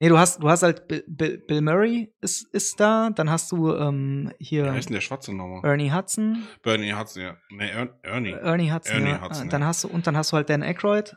Nee, 0.01 0.09
du 0.09 0.17
hast, 0.17 0.41
du 0.41 0.49
hast 0.49 0.63
halt 0.63 0.87
Bill, 0.87 1.03
Bill, 1.07 1.37
Bill 1.37 1.61
Murray 1.61 2.11
ist, 2.21 2.51
ist 2.53 2.79
da, 2.79 3.09
dann 3.11 3.29
hast 3.29 3.51
du 3.51 3.73
ähm, 3.75 4.33
hier 4.39 4.71
heißt 4.71 4.89
denn 4.89 4.95
der 4.95 5.01
Schwarze 5.01 5.33
nochmal? 5.35 5.63
Ernie 5.63 5.91
Hudson. 5.91 6.47
Bernie 6.63 6.93
Hudson, 6.93 7.21
ja. 7.21 7.37
Nee, 7.51 7.69
Er- 7.69 7.99
Ernie. 8.01 8.31
Ernie 8.31 8.71
Hudson, 8.71 8.95
Ernie 8.95 9.09
ja. 9.11 9.21
Hudson, 9.21 9.49
dann 9.49 9.61
ja. 9.61 9.67
hast 9.67 9.83
du, 9.83 9.89
und 9.89 10.07
dann 10.07 10.17
hast 10.17 10.31
du 10.31 10.37
halt 10.37 10.49
Dan 10.49 10.63
Aykroyd, 10.63 11.15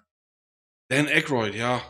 Dan 0.89 1.07
Aykroyd, 1.09 1.55
ja. 1.55 1.81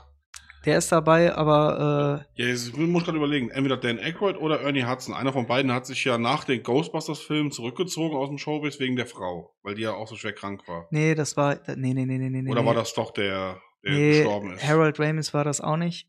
Der 0.64 0.78
ist 0.78 0.90
dabei, 0.92 1.34
aber 1.34 2.26
Ja, 2.34 2.46
jetzt, 2.46 2.68
ich 2.68 2.76
muss 2.76 3.04
gerade 3.04 3.18
überlegen, 3.18 3.50
entweder 3.50 3.76
Dan 3.76 3.98
Aykroyd 3.98 4.36
oder 4.36 4.60
Ernie 4.60 4.84
Hudson. 4.84 5.14
Einer 5.14 5.32
von 5.32 5.46
beiden 5.46 5.72
hat 5.72 5.86
sich 5.86 6.04
ja 6.04 6.18
nach 6.18 6.44
den 6.44 6.62
Ghostbusters-Filmen 6.62 7.50
zurückgezogen 7.50 8.16
aus 8.16 8.28
dem 8.28 8.38
Showbiz 8.38 8.78
wegen 8.80 8.96
der 8.96 9.06
Frau, 9.06 9.54
weil 9.62 9.74
die 9.74 9.82
ja 9.82 9.92
auch 9.92 10.08
so 10.08 10.16
schwer 10.16 10.32
krank 10.32 10.66
war. 10.68 10.84
äh, 10.84 10.86
nee, 10.90 11.14
das 11.14 11.36
war, 11.36 11.56
nee, 11.76 11.94
nee, 11.94 12.04
nee, 12.06 12.18
nee, 12.18 12.42
nee. 12.42 12.50
Oder 12.50 12.64
war 12.64 12.74
das 12.74 12.94
doch 12.94 13.10
der, 13.12 13.60
der 13.84 13.92
nee, 13.92 14.18
gestorben 14.18 14.52
ist? 14.52 14.66
Harold 14.66 14.98
Ramis 15.00 15.34
war 15.34 15.44
das 15.44 15.60
auch 15.60 15.76
nicht. 15.76 16.08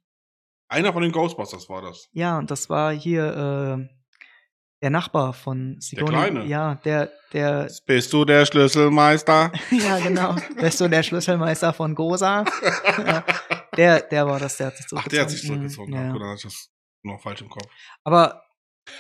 Einer 0.68 0.94
von 0.94 1.04
den 1.04 1.12
Ghostbusters 1.12 1.70
war 1.70 1.82
das. 1.82 2.10
Ja, 2.14 2.38
und 2.40 2.50
das 2.50 2.70
war 2.70 2.92
hier 2.94 3.80
äh, 3.80 4.03
der 4.84 4.90
Nachbar 4.92 5.34
von 5.34 5.78
Sigourney. 5.80 6.12
Kleine? 6.12 6.46
Ja, 6.46 6.76
der, 6.76 7.12
der, 7.32 7.72
Bist 7.88 8.14
du 8.14 8.24
der 8.26 8.46
Schlüsselmeister? 8.46 9.52
ja, 9.72 9.98
genau. 10.00 10.36
Bist 10.60 10.80
du 10.82 10.88
der 10.88 11.02
Schlüsselmeister 11.02 11.74
von 11.74 11.96
Gosa? 11.96 12.44
der, 13.78 14.02
der 14.02 14.28
war 14.28 14.40
das, 14.40 14.58
der 14.58 14.68
hat 14.68 14.78
sich 14.78 14.86
Ach, 14.96 15.08
der 15.08 15.22
hat 15.22 15.30
sich 15.32 15.44
Mhm, 15.44 15.48
zurückgezogen. 15.48 15.94
Ja. 15.94 16.04
Ja. 16.04 16.14
Dann 16.14 16.24
hatte 16.24 16.36
ich 16.36 16.44
das 16.44 16.70
noch 17.04 17.22
falsch 17.22 17.42
im 17.42 17.50
Kopf. 17.50 17.66
Aber 18.04 18.44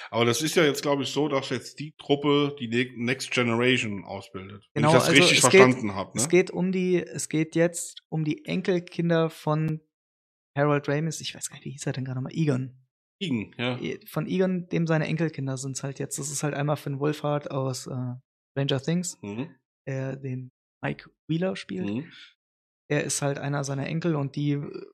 Aber 0.09 0.23
das 0.25 0.41
ist 0.41 0.55
ja 0.55 0.63
jetzt, 0.63 0.81
glaube 0.81 1.03
ich, 1.03 1.09
so, 1.09 1.27
dass 1.27 1.49
jetzt 1.49 1.77
die 1.79 1.93
Truppe 1.97 2.55
die 2.59 2.69
Ne- 2.69 2.93
Next 2.95 3.31
Generation 3.31 4.05
ausbildet. 4.05 4.63
Wenn 4.73 4.83
Genau, 4.83 4.93
ich 4.93 4.99
das 4.99 5.09
also 5.09 5.21
richtig 5.21 5.37
es 5.43 5.49
geht- 5.49 5.59
verstanden 5.61 5.95
habe. 5.95 6.11
Es 6.15 6.23
Ne? 6.23 6.29
geht 6.29 6.51
um 6.51 6.71
die, 6.71 7.03
es 7.03 7.27
geht 7.27 7.55
jetzt 7.55 8.03
um 8.09 8.23
die 8.23 8.45
Enkelkinder 8.45 9.29
von 9.29 9.81
Harold 10.57 10.87
Ramis. 10.87 11.19
Ich 11.19 11.35
weiß 11.35 11.49
gar 11.49 11.55
nicht, 11.57 11.65
wie 11.65 11.71
hieß 11.71 11.85
er 11.87 11.93
denn 11.93 12.05
gerade 12.05 12.21
mal? 12.21 12.31
Egon. 12.33 12.79
Igen, 13.25 13.53
ja. 13.57 13.79
Von 14.05 14.27
Egon, 14.27 14.67
dem 14.67 14.87
seine 14.87 15.07
Enkelkinder 15.07 15.57
sind 15.57 15.81
halt 15.83 15.99
jetzt. 15.99 16.17
Das 16.19 16.29
ist 16.31 16.43
halt 16.43 16.53
einmal 16.53 16.77
Finn 16.77 16.99
Wolfhard 16.99 17.51
aus 17.51 17.87
äh, 17.87 18.15
Stranger 18.51 18.81
Things, 18.81 19.17
Mhm. 19.21 19.55
der 19.87 20.15
den 20.15 20.51
Mike 20.83 21.09
Wheeler 21.27 21.55
spielt. 21.55 21.87
Mhm. 21.87 22.11
Er 22.89 23.03
ist 23.03 23.21
halt 23.21 23.37
einer 23.39 23.63
seiner 23.63 23.87
Enkel 23.87 24.15
und 24.15 24.35
die 24.35 24.51
äh, 24.51 24.85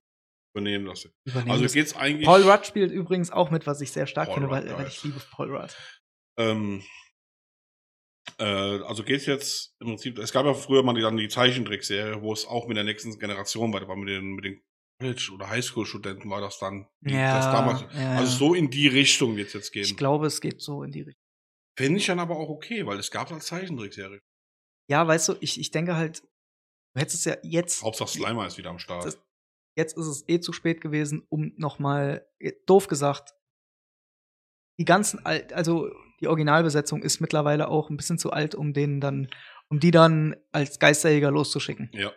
Übernehmen 0.56 0.86
das. 0.86 1.10
übernehmen 1.26 1.52
Also 1.52 1.64
das. 1.64 1.74
geht's 1.74 1.96
eigentlich. 1.96 2.26
Paul 2.26 2.42
Rudd 2.44 2.66
spielt 2.66 2.92
übrigens 2.92 3.32
auch 3.32 3.52
mit, 3.52 3.68
was 3.68 3.82
ich 3.82 3.92
sehr 3.92 4.08
stark 4.08 4.28
Paul 4.30 4.36
finde, 4.36 4.50
weil, 4.50 4.72
weil 4.78 4.88
ich 4.88 5.04
liebe 5.04 5.22
Paul 5.32 5.56
Rudd. 5.56 5.76
Ähm, 6.38 6.82
äh, 8.40 8.44
also 8.44 9.04
geht's 9.04 9.26
jetzt 9.26 9.76
im 9.80 9.88
Prinzip, 9.88 10.18
es 10.20 10.32
gab 10.32 10.46
ja 10.46 10.54
früher 10.54 10.84
mal 10.84 10.94
die, 10.94 11.02
dann 11.02 11.18
die 11.18 11.28
Zeichentrickserie, 11.28 12.22
wo 12.22 12.34
es 12.34 12.46
auch 12.46 12.68
mit 12.68 12.78
der 12.78 12.84
nächsten 12.84 13.18
Generation 13.20 13.74
weiter 13.74 13.88
war, 13.88 13.96
mit 13.96 14.10
den, 14.10 14.34
mit 14.34 14.46
den 14.46 14.62
College- 15.00 15.32
oder 15.34 15.50
Highschool-Studenten 15.50 16.30
war 16.30 16.42
das 16.42 16.60
dann. 16.60 16.88
Ja, 17.02 17.38
das 17.38 17.46
damals, 17.46 17.82
ja, 17.96 18.18
also 18.18 18.38
so 18.38 18.54
in 18.54 18.70
die 18.70 18.88
Richtung 18.88 19.36
wird 19.38 19.48
es 19.48 19.54
jetzt 19.54 19.72
gehen. 19.72 19.84
Ich 19.86 19.96
glaube, 19.98 20.28
es 20.28 20.42
geht 20.42 20.62
so 20.62 20.84
in 20.84 20.92
die 20.92 21.02
Richtung. 21.02 21.24
Finde 21.78 22.00
ich 22.00 22.06
dann 22.06 22.20
aber 22.20 22.36
auch 22.38 22.50
okay, 22.50 22.86
weil 22.86 23.00
es 23.00 23.10
gab 23.10 23.28
es 23.28 23.34
als 23.34 23.46
Zeichentrickserie. 23.46 24.20
Ja, 24.90 25.08
weißt 25.08 25.30
du, 25.30 25.36
ich, 25.40 25.60
ich 25.60 25.72
denke 25.72 25.96
halt, 25.96 26.22
du 26.94 27.00
hättest 27.02 27.20
es 27.20 27.26
ja 27.26 27.38
jetzt, 27.44 27.82
Hauptsache 27.84 28.10
Slimer 28.10 28.46
ist 28.48 28.58
wieder 28.58 28.70
am 28.72 28.80
Start. 28.80 29.06
Das- 29.06 29.20
jetzt 29.78 29.96
ist 29.98 30.08
es 30.08 30.26
eh 30.28 30.42
zu 30.42 30.52
spät 30.52 30.82
gewesen, 30.82 31.26
um 31.30 31.54
nochmal, 31.56 32.28
doof 32.66 32.88
gesagt, 32.88 33.34
die 34.78 34.84
ganzen, 34.86 35.26
Al- 35.26 35.48
also 35.54 35.90
die 36.20 36.28
Originalbesetzung 36.28 37.02
ist 37.04 37.22
mittlerweile 37.22 37.70
auch 37.70 37.90
ein 37.90 37.96
bisschen 37.96 38.18
zu 38.18 38.32
alt, 38.32 38.56
um 38.56 38.74
denen 38.74 39.00
dann, 39.00 39.30
um 39.70 39.80
die 39.80 39.92
dann 39.92 40.36
als 40.52 40.80
Geisterjäger 40.80 41.32
loszuschicken. 41.32 41.90
ja. 41.94 42.12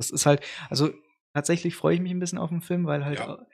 Das 0.00 0.10
ist 0.10 0.24
halt, 0.24 0.42
also 0.70 0.90
tatsächlich 1.34 1.76
freue 1.76 1.94
ich 1.94 2.00
mich 2.00 2.10
ein 2.10 2.18
bisschen 2.18 2.38
auf 2.38 2.48
den 2.48 2.62
Film, 2.62 2.86
weil 2.86 3.04
halt 3.04 3.18
Ja. 3.18 3.46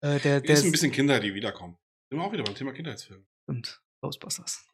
äh, 0.00 0.18
der, 0.20 0.40
der 0.40 0.54
ist 0.54 0.64
ein 0.64 0.72
bisschen 0.72 0.90
Kinder, 0.90 1.20
die 1.20 1.34
wiederkommen. 1.34 1.76
Sind 2.10 2.18
wir 2.18 2.24
auch 2.26 2.32
wieder 2.32 2.44
beim 2.44 2.54
Thema 2.54 2.72
Kindheitsfilm. 2.72 3.26
Stimmt, 3.44 3.82
Ghostbusters. 4.02 4.66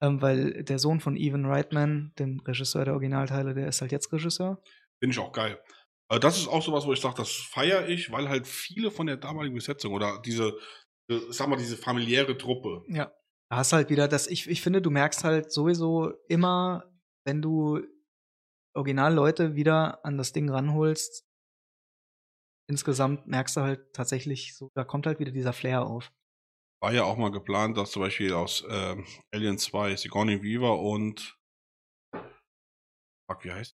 Ähm, 0.00 0.22
weil 0.22 0.62
der 0.62 0.78
Sohn 0.78 1.00
von 1.00 1.16
Evan 1.16 1.46
Reitman, 1.46 2.12
dem 2.18 2.38
Regisseur 2.40 2.84
der 2.84 2.94
Originalteile, 2.94 3.54
der 3.54 3.66
ist 3.66 3.80
halt 3.80 3.90
jetzt 3.90 4.12
Regisseur. 4.12 4.62
Finde 5.02 5.14
ich 5.14 5.18
auch 5.18 5.32
geil. 5.32 5.60
Aber 6.08 6.20
das 6.20 6.38
ist 6.38 6.46
auch 6.46 6.62
sowas, 6.62 6.86
wo 6.86 6.92
ich 6.92 7.00
sage, 7.00 7.16
das 7.16 7.32
feiere 7.32 7.88
ich, 7.88 8.12
weil 8.12 8.28
halt 8.28 8.46
viele 8.46 8.92
von 8.92 9.08
der 9.08 9.16
damaligen 9.16 9.54
Besetzung 9.56 9.92
oder 9.94 10.22
diese, 10.24 10.56
äh, 11.10 11.18
sag 11.30 11.48
mal, 11.48 11.56
diese 11.56 11.76
familiäre 11.76 12.38
Truppe. 12.38 12.84
Ja. 12.88 13.12
Da 13.50 13.58
hast 13.58 13.72
halt 13.72 13.90
wieder 13.90 14.06
das, 14.08 14.26
ich, 14.26 14.48
ich 14.48 14.60
finde, 14.60 14.82
du 14.82 14.90
merkst 14.90 15.24
halt 15.24 15.52
sowieso 15.52 16.12
immer, 16.28 16.84
wenn 17.24 17.42
du 17.42 17.80
Originalleute 18.76 19.54
wieder 19.54 20.04
an 20.04 20.18
das 20.18 20.32
Ding 20.32 20.50
ranholst, 20.50 21.26
insgesamt 22.68 23.26
merkst 23.26 23.56
du 23.56 23.60
halt 23.62 23.92
tatsächlich 23.92 24.56
so, 24.56 24.70
da 24.74 24.84
kommt 24.84 25.06
halt 25.06 25.18
wieder 25.18 25.32
dieser 25.32 25.52
Flair 25.52 25.82
auf. 25.82 26.12
War 26.82 26.92
ja 26.92 27.04
auch 27.04 27.16
mal 27.16 27.30
geplant, 27.30 27.76
dass 27.76 27.92
zum 27.92 28.02
Beispiel 28.02 28.32
aus 28.34 28.64
ähm, 28.68 29.06
Alien 29.32 29.58
2 29.58 29.96
Sigourney 29.96 30.42
Weaver 30.42 30.78
und 30.78 31.38
fuck, 33.28 33.44
wie 33.44 33.52
heißt 33.52 33.74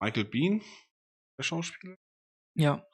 Michael 0.00 0.26
Bean, 0.26 0.62
der 1.38 1.44
Schauspieler? 1.44 1.96
Ja. 2.54 2.86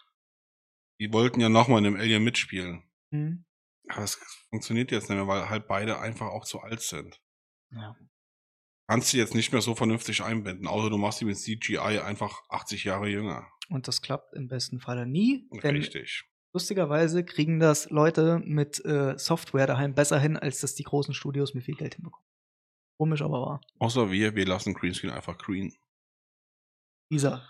Die 1.00 1.12
wollten 1.12 1.40
ja 1.40 1.48
nochmal 1.48 1.78
in 1.78 1.84
dem 1.84 1.96
Alien 1.96 2.22
mitspielen. 2.22 2.88
Mhm. 3.10 3.44
Aber 3.88 4.02
das 4.02 4.14
funktioniert 4.50 4.92
jetzt 4.92 5.10
nicht 5.10 5.18
mehr, 5.18 5.26
weil 5.26 5.48
halt 5.48 5.66
beide 5.66 5.98
einfach 5.98 6.28
auch 6.28 6.44
zu 6.44 6.60
alt 6.60 6.80
sind. 6.80 7.20
ja. 7.70 7.96
Kannst 8.86 9.12
du 9.12 9.16
jetzt 9.16 9.34
nicht 9.34 9.52
mehr 9.52 9.62
so 9.62 9.74
vernünftig 9.74 10.22
einbinden, 10.22 10.66
außer 10.66 10.90
du 10.90 10.98
machst 10.98 11.20
die 11.20 11.24
mit 11.24 11.38
CGI 11.38 12.00
einfach 12.00 12.42
80 12.50 12.84
Jahre 12.84 13.08
jünger. 13.08 13.48
Und 13.70 13.88
das 13.88 14.02
klappt 14.02 14.34
im 14.34 14.48
besten 14.48 14.78
Falle 14.78 15.06
nie. 15.06 15.48
Denn 15.62 15.76
Richtig. 15.76 16.24
lustigerweise 16.52 17.24
kriegen 17.24 17.60
das 17.60 17.88
Leute 17.88 18.40
mit 18.44 18.84
äh, 18.84 19.18
Software 19.18 19.66
daheim 19.66 19.94
besser 19.94 20.18
hin, 20.18 20.36
als 20.36 20.60
das 20.60 20.74
die 20.74 20.82
großen 20.82 21.14
Studios 21.14 21.54
mit 21.54 21.64
viel 21.64 21.76
Geld 21.76 21.94
hinbekommen. 21.94 22.26
Komisch, 22.98 23.22
aber 23.22 23.40
wahr. 23.40 23.60
Außer 23.78 24.10
wir, 24.10 24.34
wir 24.34 24.46
lassen 24.46 24.74
Greenscreen 24.74 25.12
einfach 25.12 25.38
green. 25.38 25.74
Dieser. 27.10 27.48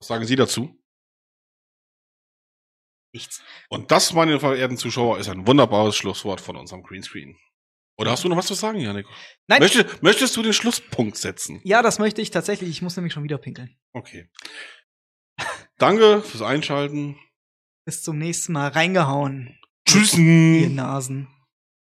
Was 0.00 0.08
sagen 0.08 0.24
Sie 0.24 0.36
dazu? 0.36 0.76
Nichts. 3.14 3.42
Und 3.68 3.92
das, 3.92 4.12
meine 4.12 4.40
verehrten 4.40 4.76
Zuschauer, 4.76 5.18
ist 5.18 5.28
ein 5.28 5.46
wunderbares 5.46 5.96
Schlusswort 5.96 6.40
von 6.40 6.56
unserem 6.56 6.82
Greenscreen. 6.82 7.38
Oder 7.96 8.10
hast 8.10 8.24
du 8.24 8.28
noch 8.28 8.36
was 8.36 8.46
zu 8.46 8.54
sagen, 8.54 8.80
Janik? 8.80 9.06
Nein. 9.46 9.60
Möchte, 9.60 9.86
möchtest 10.00 10.36
du 10.36 10.42
den 10.42 10.52
Schlusspunkt 10.52 11.16
setzen? 11.16 11.60
Ja, 11.64 11.82
das 11.82 11.98
möchte 11.98 12.20
ich 12.20 12.30
tatsächlich. 12.30 12.70
Ich 12.70 12.82
muss 12.82 12.96
nämlich 12.96 13.12
schon 13.12 13.22
wieder 13.22 13.38
pinkeln. 13.38 13.76
Okay. 13.92 14.28
Danke 15.78 16.22
fürs 16.22 16.42
Einschalten. 16.42 17.16
Bis 17.84 18.02
zum 18.02 18.18
nächsten 18.18 18.52
Mal. 18.52 18.68
Reingehauen. 18.68 19.58
Ihr 19.86 19.92
Tschüssen. 19.92 20.74
Nasen. 20.74 21.28